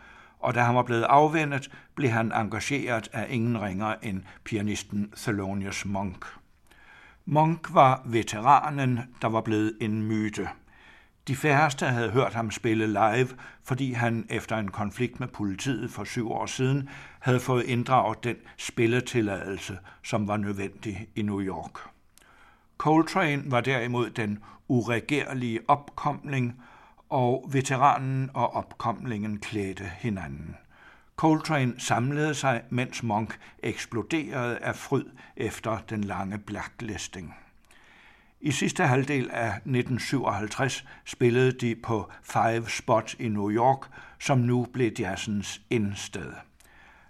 [0.44, 5.86] og da han var blevet afvendet, blev han engageret af ingen ringer end pianisten Thelonious
[5.86, 6.26] Monk.
[7.26, 10.50] Monk var veteranen, der var blevet en myte.
[11.28, 13.30] De færreste havde hørt ham spille live,
[13.64, 16.90] fordi han efter en konflikt med politiet for syv år siden
[17.20, 21.80] havde fået inddraget den spilletilladelse, som var nødvendig i New York.
[22.78, 26.62] Coltrane var derimod den uregerlige opkomling,
[27.14, 30.56] og veteranen og opkomlingen klædte hinanden.
[31.16, 35.06] Coltrane samlede sig, mens Monk eksploderede af fryd
[35.38, 37.36] efter den lange blacklisting.
[38.42, 43.88] I sidste halvdel af 1957 spillede de på Five Spot i New York,
[44.20, 46.34] som nu blev jazzens indsted.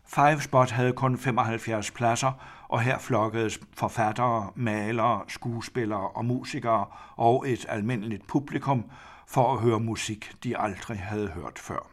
[0.05, 2.31] Five Spot havde kun 75 pladser,
[2.67, 8.85] og her flokkedes forfattere, malere, skuespillere og musikere og et almindeligt publikum,
[9.33, 11.89] for at høre musik, de aldrig havde hørt før.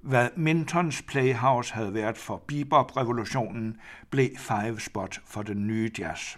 [0.00, 3.80] Hvad Mintons Playhouse havde været for bebop-revolutionen,
[4.10, 6.36] blev Five Spot for den nye jazz.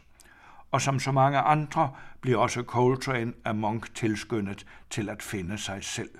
[0.70, 5.84] Og som så mange andre blev også Coltrane af Monk tilskyndet til at finde sig
[5.84, 6.10] selv.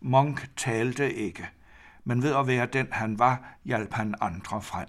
[0.00, 1.48] Monk talte ikke,
[2.04, 4.88] men ved at være den han var, hjalp han andre frem.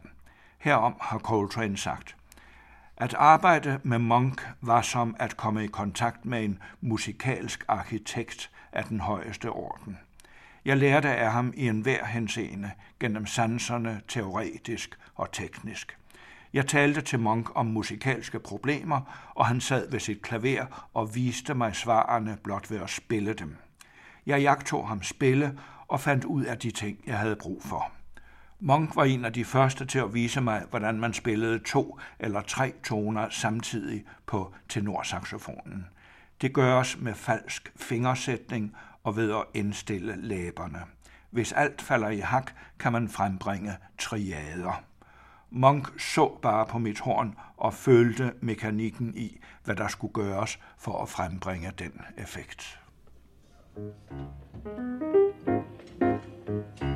[0.58, 2.16] Herom har Coltrane sagt–
[2.98, 8.83] at arbejde med Monk var som at komme i kontakt med en musikalsk arkitekt af
[8.83, 9.98] den højeste orden.
[10.65, 15.98] Jeg lærte af ham i enhver henseende, gennem sanserne, teoretisk og teknisk.
[16.53, 21.53] Jeg talte til Monk om musikalske problemer, og han sad ved sit klaver og viste
[21.53, 23.57] mig svarene blot ved at spille dem.
[24.25, 27.91] Jeg jagtog ham spille og fandt ud af de ting, jeg havde brug for.
[28.59, 32.42] Monk var en af de første til at vise mig, hvordan man spillede to eller
[32.42, 35.88] tre toner samtidig på tenorsaxofonen.
[36.42, 40.80] Det gøres med falsk fingersætning og ved at indstille læberne.
[41.32, 44.84] Hvis alt falder i hak, kan man frembringe triader.
[45.50, 51.01] Monk så bare på mit horn og følte mekanikken i, hvad der skulle gøres for
[51.01, 52.80] at frembringe den effekt.
[56.48, 56.94] thank you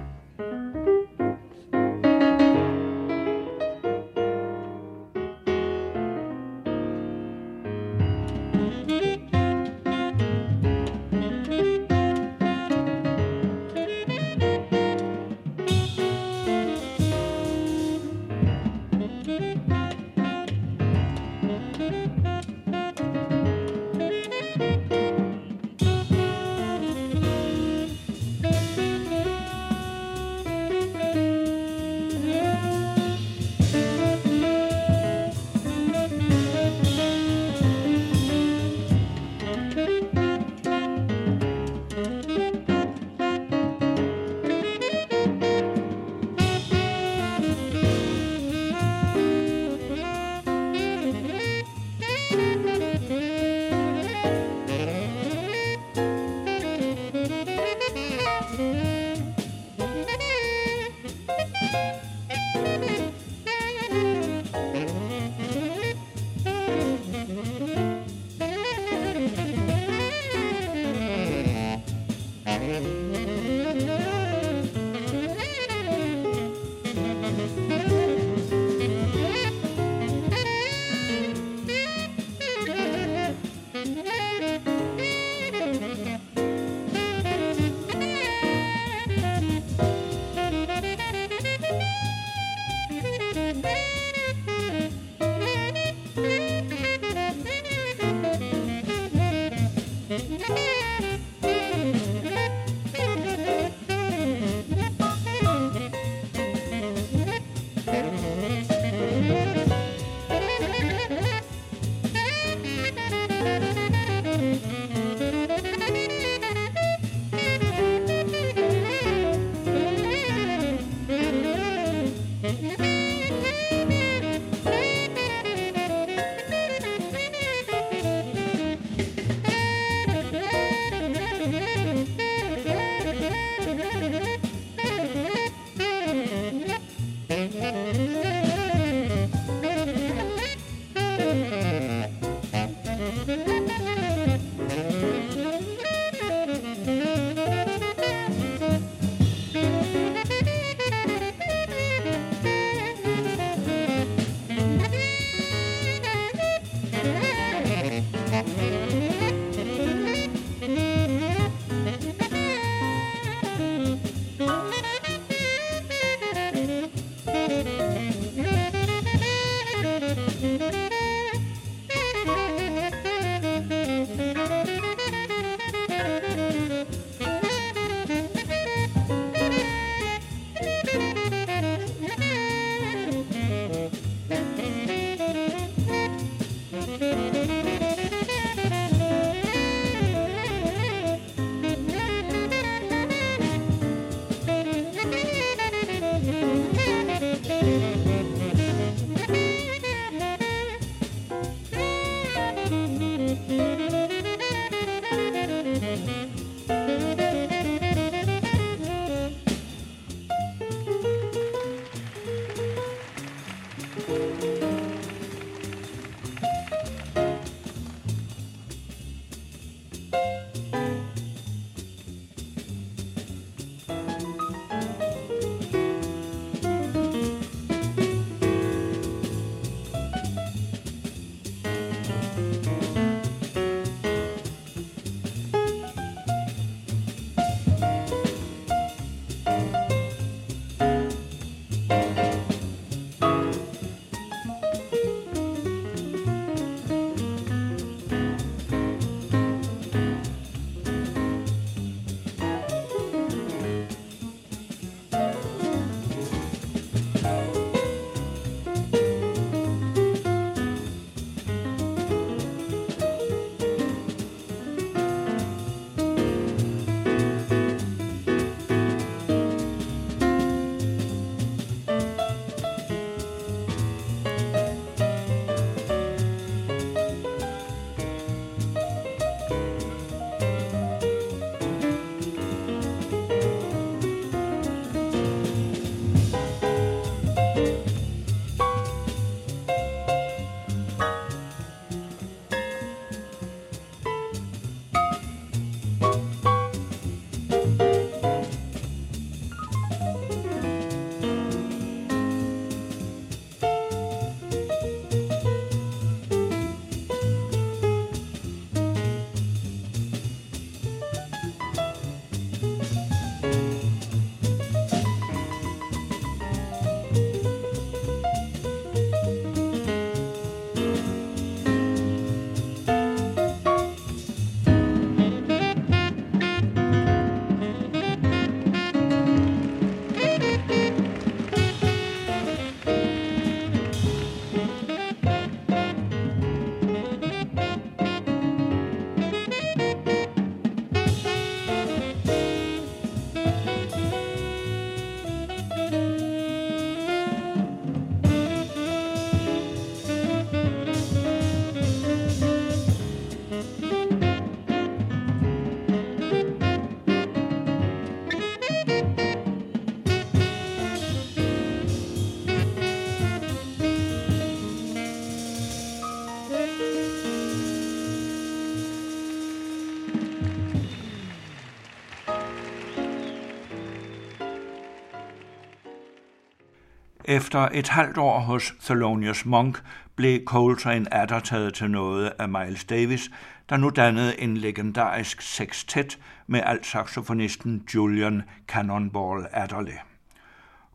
[377.29, 379.83] Efter et halvt år hos Thelonious Monk
[380.15, 383.31] blev Coltrane atter taget til noget af Miles Davis,
[383.69, 389.93] der nu dannede en legendarisk sextet med altsaxofonisten Julian Cannonball Adderley.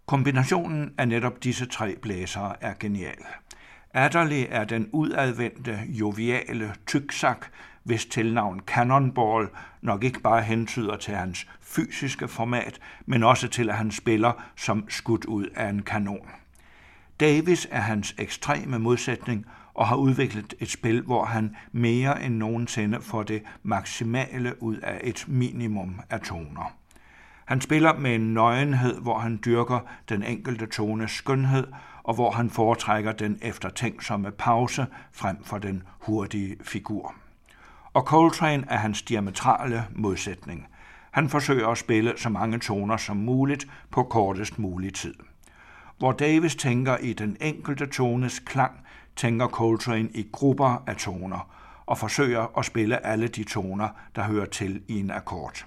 [0.07, 3.25] Kombinationen af netop disse tre blæsere er genial.
[3.93, 7.47] Adderley er den udadvendte, joviale tyksak,
[7.85, 9.49] hvis tilnavn Cannonball
[9.83, 14.85] nok ikke bare hentyder til hans fysiske format, men også til, at han spiller som
[14.89, 16.29] skudt ud af en kanon.
[17.21, 23.01] Davis er hans ekstreme modsætning og har udviklet et spil, hvor han mere end nogensinde
[23.01, 26.73] får det maksimale ud af et minimum af toner.
[27.45, 31.67] Han spiller med en nøgenhed, hvor han dyrker den enkelte tones skønhed,
[32.03, 37.15] og hvor han foretrækker den eftertænksomme pause frem for den hurtige figur.
[37.95, 40.67] Og Coltrane er hans diametrale modsætning.
[41.11, 45.15] Han forsøger at spille så mange toner som muligt på kortest mulig tid.
[45.99, 48.73] Hvor Davis tænker i den enkelte tones klang,
[49.17, 51.51] tænker Coltrane i grupper af toner
[51.87, 55.67] og forsøger at spille alle de toner, der hører til i en akkord.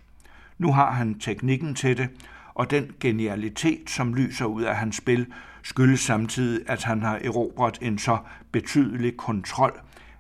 [0.58, 2.10] Nu har han teknikken til det,
[2.54, 5.26] og den genialitet, som lyser ud af hans spil,
[5.64, 8.18] skyldes samtidig, at han har erobret en så
[8.52, 9.80] betydelig kontrol,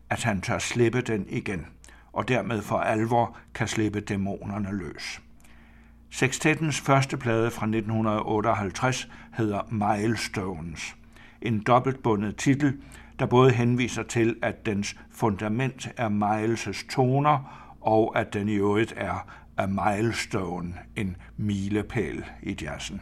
[0.10, 1.66] at han tør slippe den igen,
[2.18, 5.22] og dermed for alvor kan slippe dæmonerne løs.
[6.10, 10.96] Sextettens første plade fra 1958 hedder Milestones.
[11.42, 12.78] En dobbeltbundet titel,
[13.20, 18.94] der både henviser til, at dens fundament er Miles' toner, og at den i øvrigt
[18.98, 23.02] er a milestone, en milepæl i jazzen.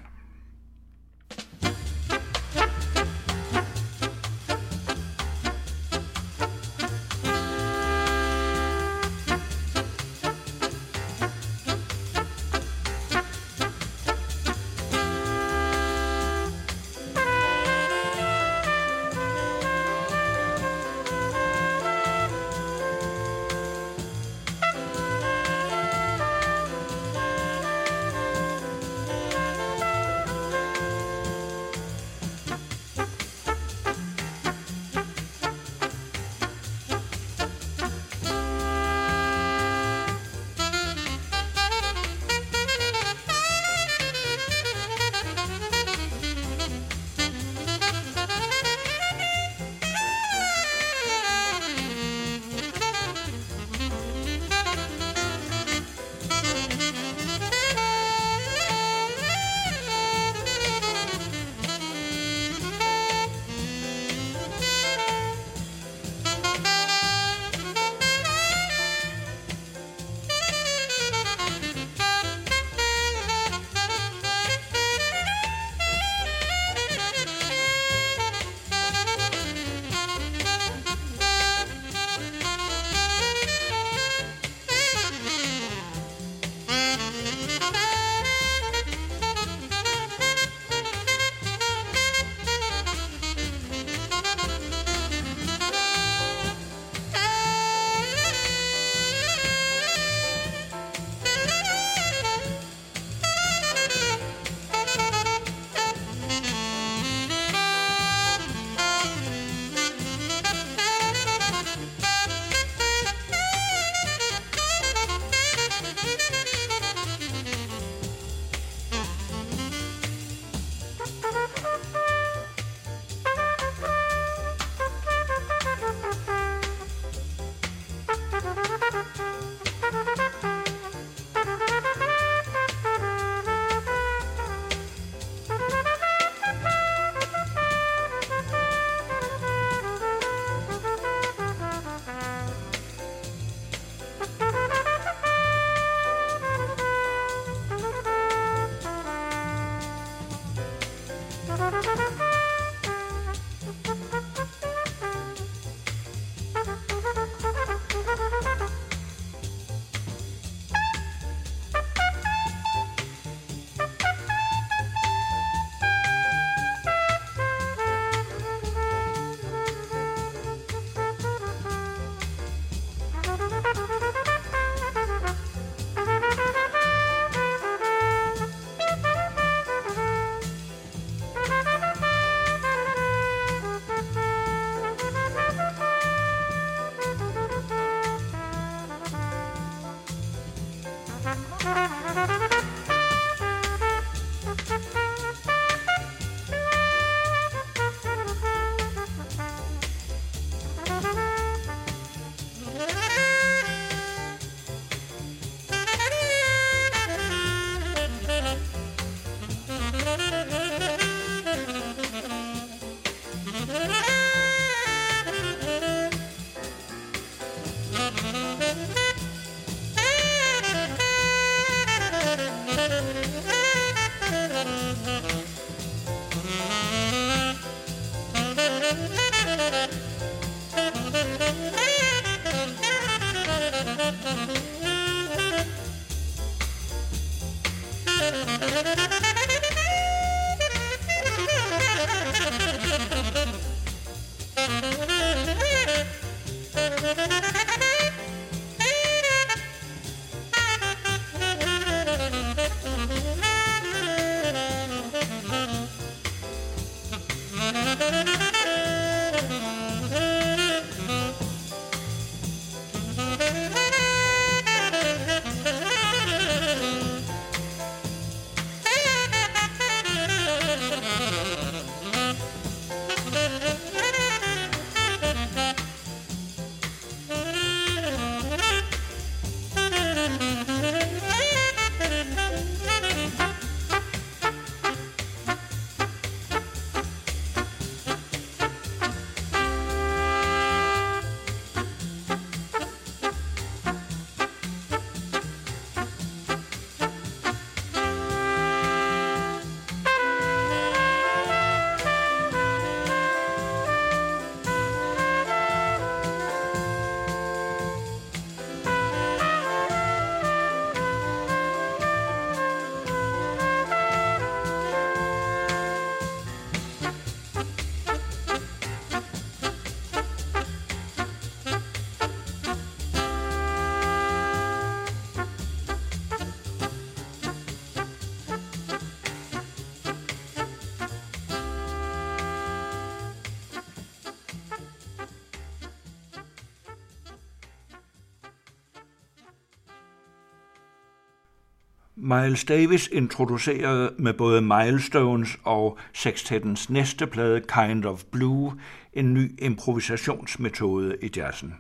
[342.36, 348.74] Miles Davis introducerede med både Milestones og sextettens næste plade Kind of Blue
[349.14, 351.76] en ny improvisationsmetode i jazzen.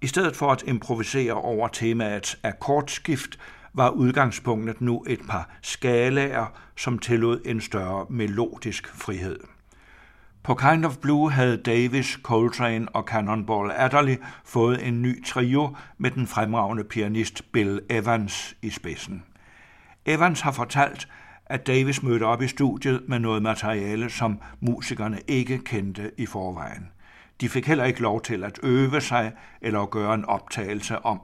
[0.00, 3.38] I stedet for at improvisere over temaet akkordskift,
[3.74, 9.38] var udgangspunktet nu et par skalaer, som tillod en større melodisk frihed.
[10.42, 16.10] På Kind of Blue havde Davis, Coltrane og Cannonball Adderley fået en ny trio med
[16.10, 19.22] den fremragende pianist Bill Evans i spidsen.
[20.06, 21.08] Evans har fortalt,
[21.46, 26.88] at Davis mødte op i studiet med noget materiale, som musikerne ikke kendte i forvejen.
[27.40, 31.20] De fik heller ikke lov til at øve sig eller at gøre en optagelse om.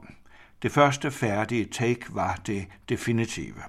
[0.61, 3.61] Det første færdige take var det definitive.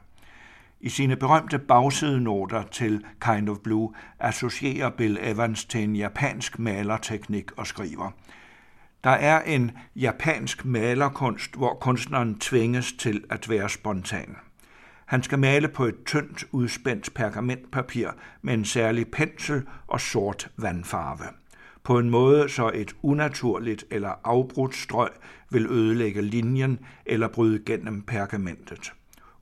[0.80, 7.52] I sine berømte bagsidenoter til Kind of Blue associerer Bill Evans til en japansk malerteknik
[7.56, 8.10] og skriver.
[9.04, 14.36] Der er en japansk malerkunst, hvor kunstneren tvinges til at være spontan.
[15.08, 18.08] Han skal male på et tyndt udspændt pergamentpapir
[18.42, 21.24] med en særlig pensel og sort vandfarve.
[21.84, 25.08] På en måde, så et unaturligt eller afbrudt strøg
[25.50, 28.92] vil ødelægge linjen eller bryde gennem pergamentet.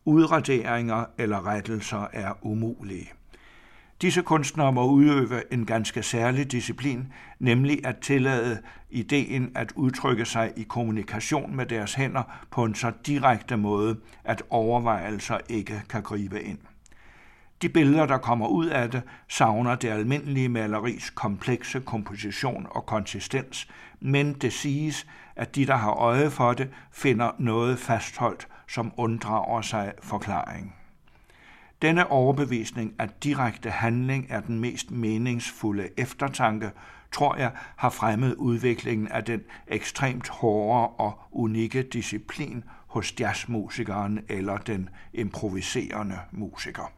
[0.04, 3.12] Udraderinger eller rettelser er umulige.
[4.02, 8.58] Disse kunstnere må udøve en ganske særlig disciplin, nemlig at tillade
[8.90, 14.42] ideen at udtrykke sig i kommunikation med deres hænder på en så direkte måde, at
[14.50, 16.58] overvejelser ikke kan gribe ind.
[17.62, 23.68] De billeder, der kommer ud af det, savner det almindelige maleris komplekse komposition og konsistens,
[24.00, 25.06] men det siges,
[25.36, 30.74] at de, der har øje for det, finder noget fastholdt, som unddrager sig forklaring.
[31.82, 36.70] Denne overbevisning, at direkte handling er den mest meningsfulde eftertanke,
[37.12, 44.56] tror jeg har fremmet udviklingen af den ekstremt hårde og unikke disciplin hos jazzmusikeren eller
[44.56, 46.92] den improviserende musiker.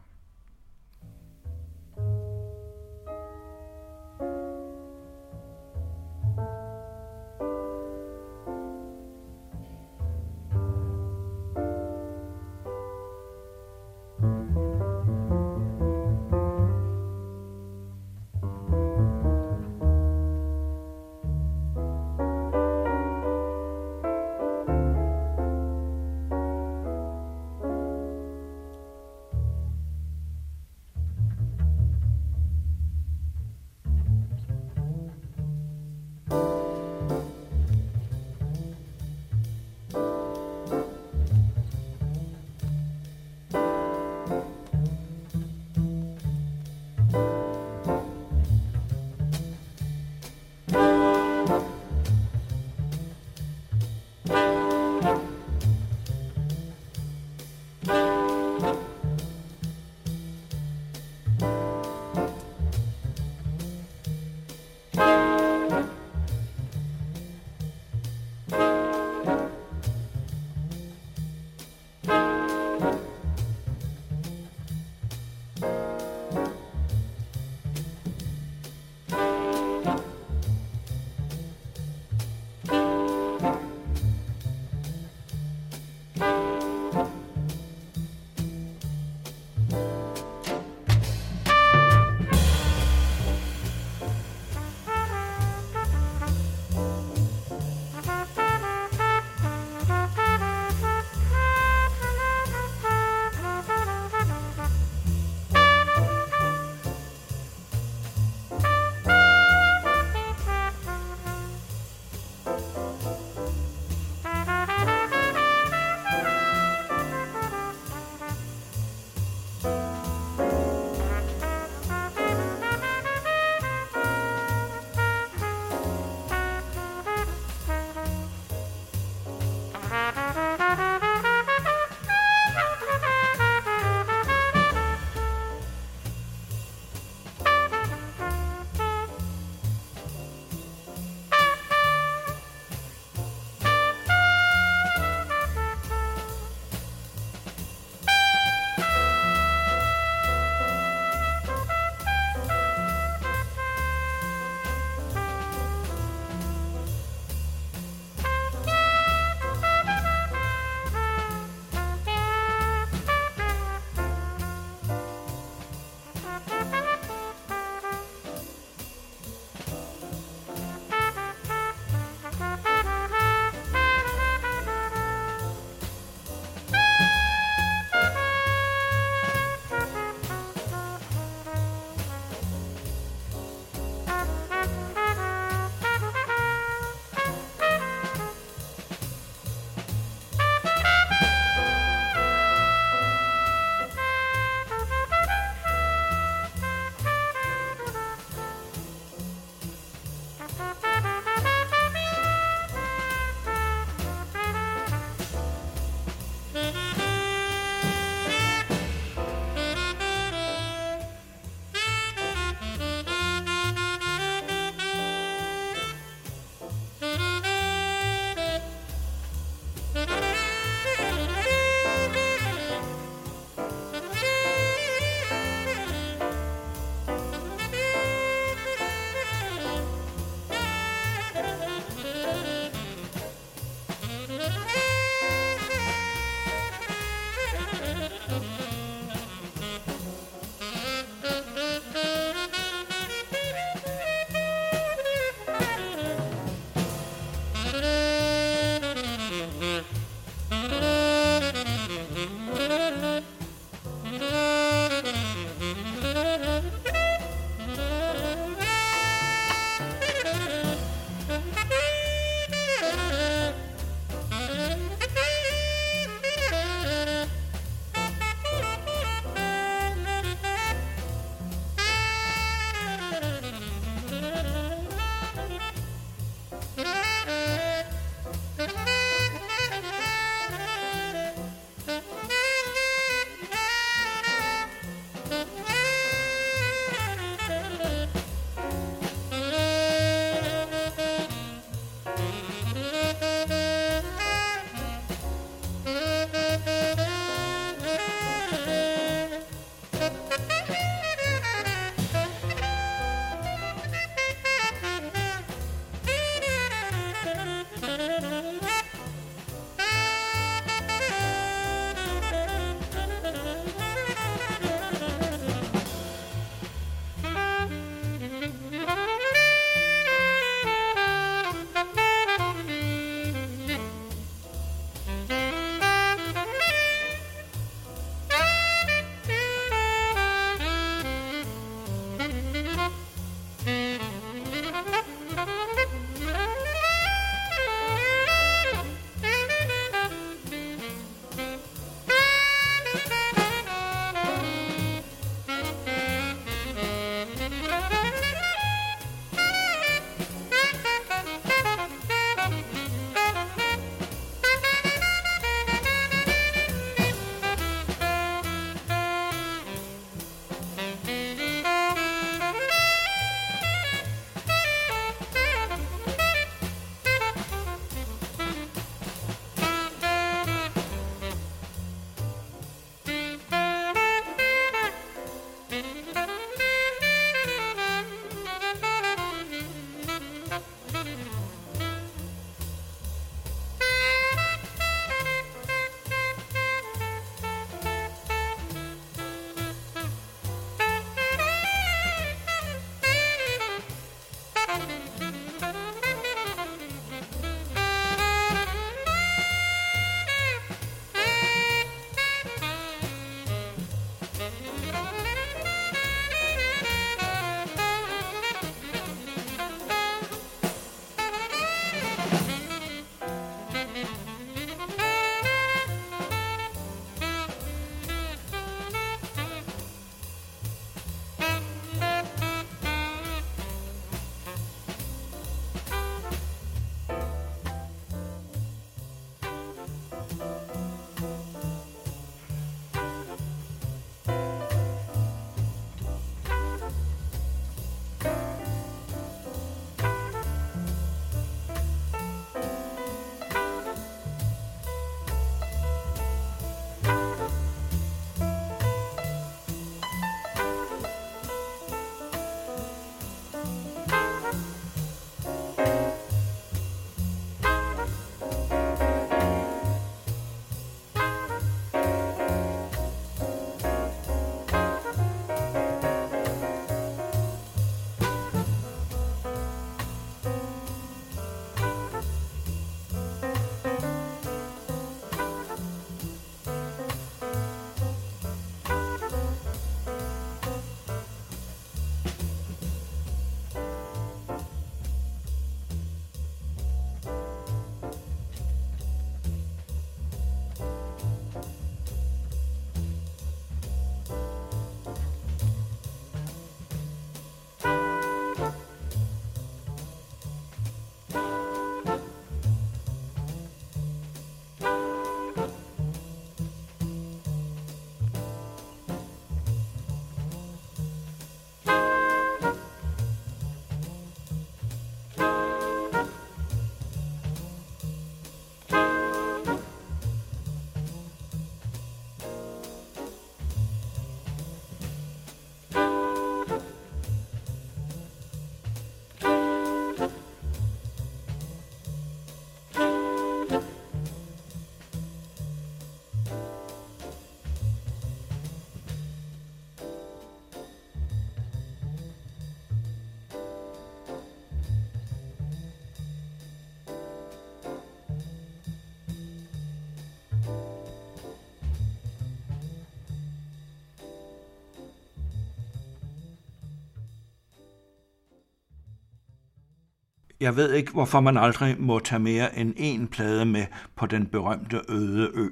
[560.59, 564.45] Jeg ved ikke, hvorfor man aldrig må tage mere end én plade med på den
[564.45, 565.67] berømte øde ø.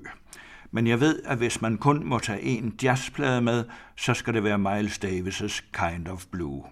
[0.71, 4.43] Men jeg ved, at hvis man kun må tage én jazzplade med, så skal det
[4.43, 6.63] være Miles Davis' Kind of Blue.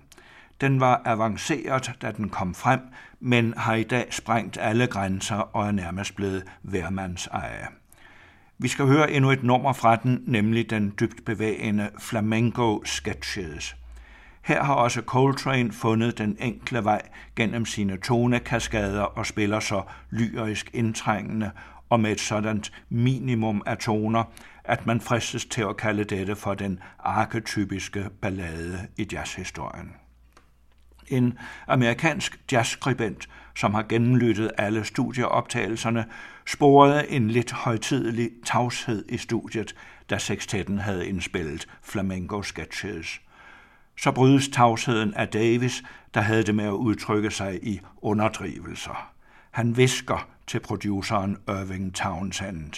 [0.62, 2.80] Den var avanceret, da den kom frem,
[3.20, 7.68] men har i dag sprængt alle grænser og er nærmest blevet værmands eje.
[8.58, 13.76] Vi skal høre endnu et nummer fra den, nemlig den dybt bevægende Flamenco Sketches.
[14.42, 17.02] Her har også Coltrane fundet den enkle vej
[17.36, 21.52] gennem sine tonekaskader og spiller så lyrisk indtrængende
[21.90, 24.24] og med et sådan minimum af toner,
[24.64, 29.92] at man fristes til at kalde dette for den arketypiske ballade i jazzhistorien.
[31.08, 36.06] En amerikansk jazzskribent, som har gennemlyttet alle studieoptagelserne,
[36.48, 39.76] sporede en lidt højtidelig tavshed i studiet,
[40.10, 43.22] da sextetten havde indspillet flamenco sketches.
[44.02, 45.84] Så brydes tavsheden af Davis,
[46.14, 49.12] der havde det med at udtrykke sig i underdrivelser.
[49.52, 52.74] Han visker til produceren Irving Townsend.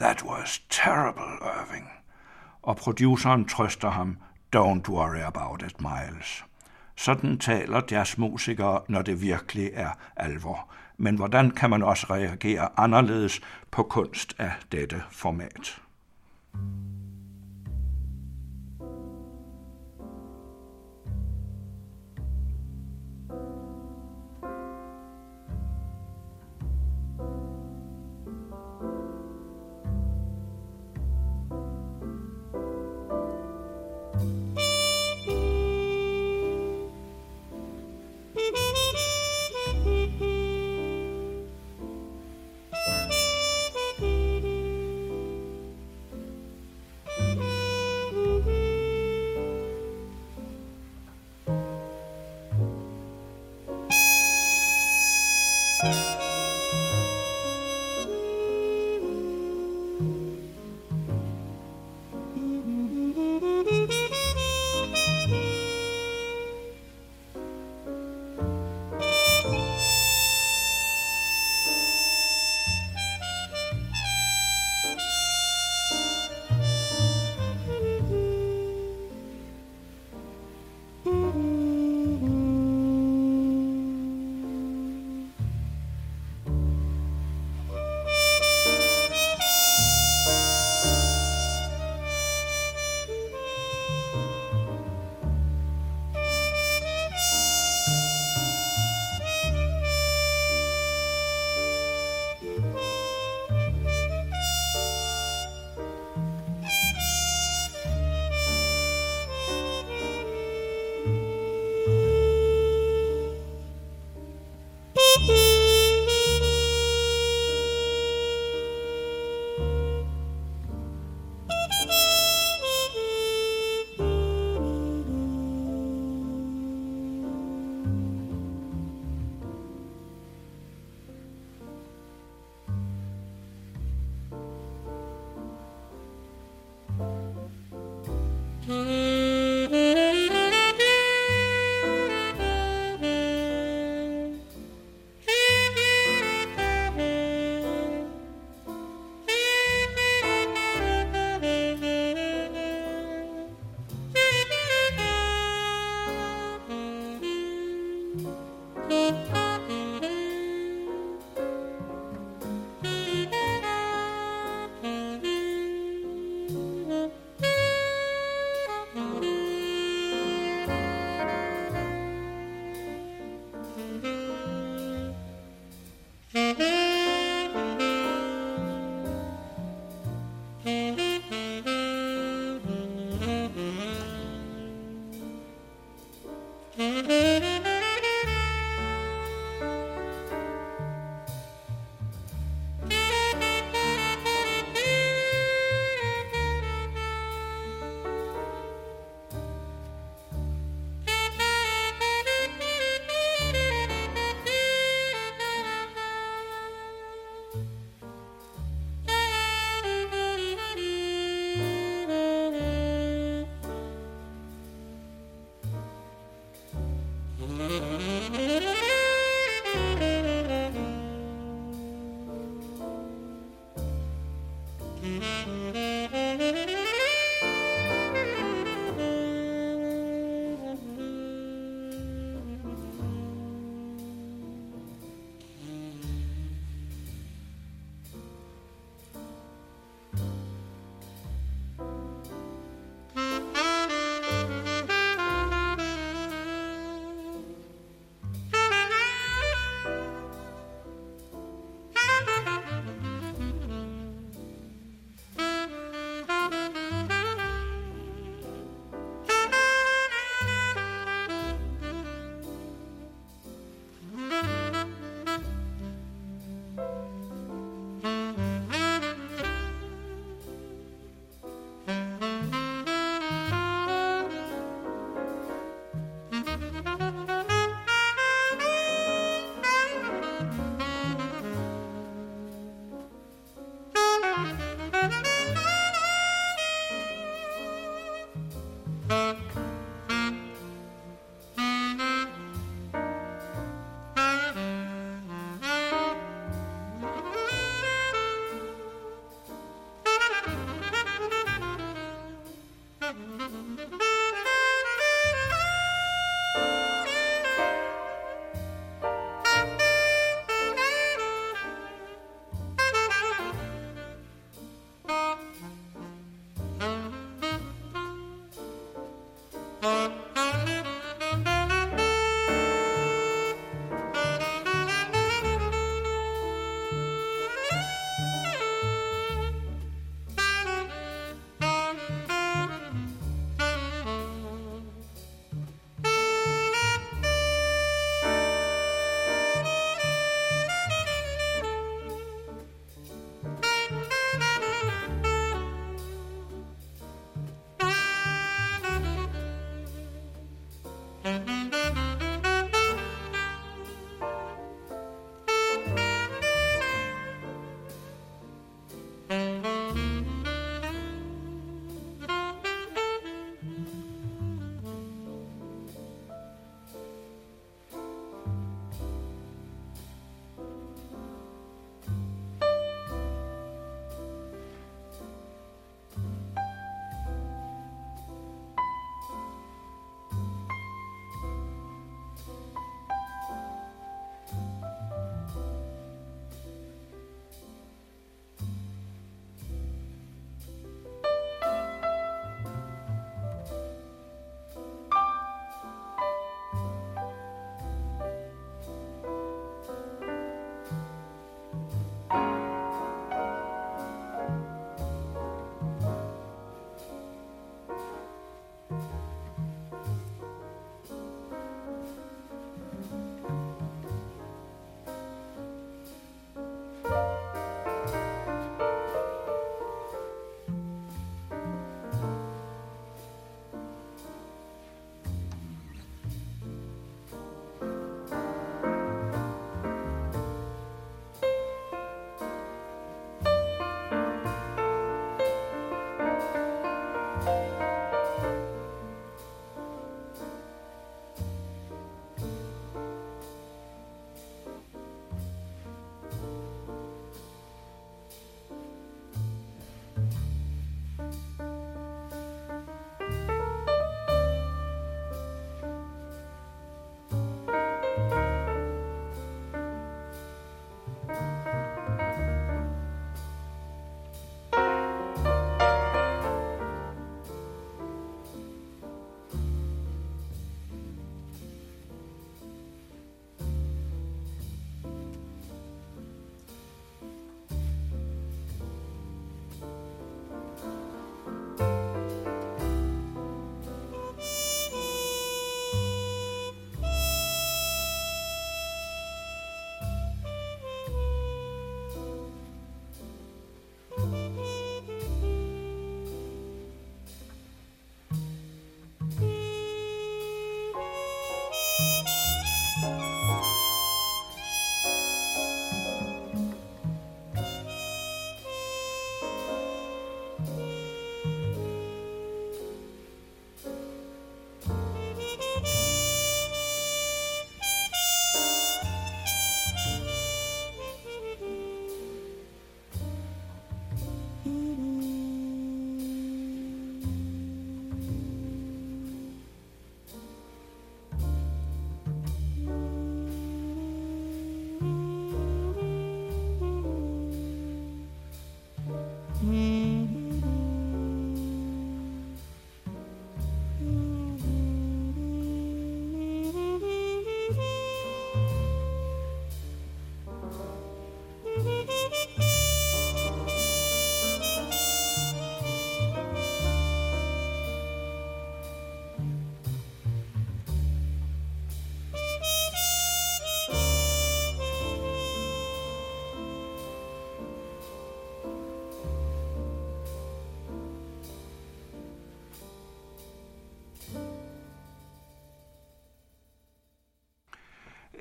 [0.00, 1.88] That was terrible, Irving.
[2.62, 4.16] Og produceren trøster ham,
[4.56, 6.44] Don't worry about it, Miles.
[6.96, 10.70] Sådan taler jazzmusikere, når det virkelig er alvor.
[10.96, 15.80] Men hvordan kan man også reagere anderledes på kunst af dette format?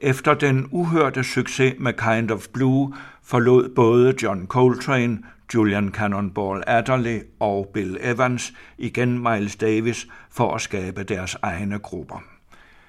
[0.01, 2.93] Efter den uhørte succes med Kind of Blue
[3.23, 5.19] forlod både John Coltrane,
[5.53, 12.23] Julian Cannonball Adderley og Bill Evans igen Miles Davis for at skabe deres egne grupper.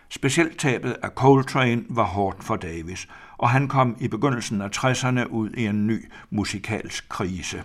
[0.09, 5.27] Specielt tabet af Coltrane var hårdt for Davis, og han kom i begyndelsen af 60'erne
[5.27, 7.63] ud i en ny musikalsk krise.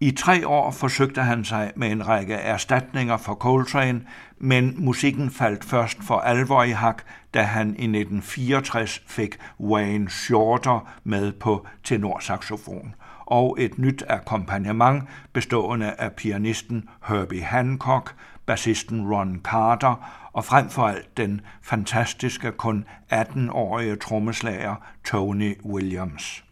[0.00, 4.00] I tre år forsøgte han sig med en række erstatninger for Coltrane,
[4.38, 7.02] men musikken faldt først for alvor i hak,
[7.34, 12.94] da han i 1964 fik Wayne Shorter med på tenorsaxofon
[13.26, 18.14] og et nyt akkompagnement bestående af pianisten Herbie Hancock,
[18.46, 26.44] bassisten Ron Carter og frem for alt den fantastiske kun 18-årige trommeslager Tony Williams.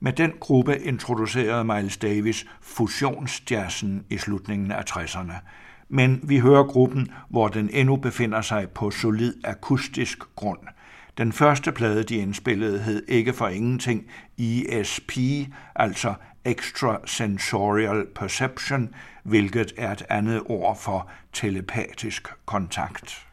[0.00, 5.32] Med den gruppe introducerede Miles Davis fusionsjazzen i slutningen af 60'erne.
[5.88, 10.60] Men vi hører gruppen, hvor den endnu befinder sig på solid akustisk grund.
[11.18, 14.06] Den første plade, de indspillede, hed ikke for ingenting
[14.38, 15.18] ESP,
[15.76, 23.26] altså Extrasensorial Perception, hvilket er et andet ord for telepatisk kontakt.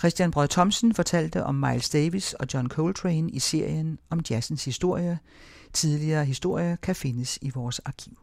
[0.00, 5.18] Christian Brød Thomsen fortalte om Miles Davis og John Coltrane i serien om jazzens historie.
[5.72, 8.18] Tidligere historier kan findes i vores arkiv.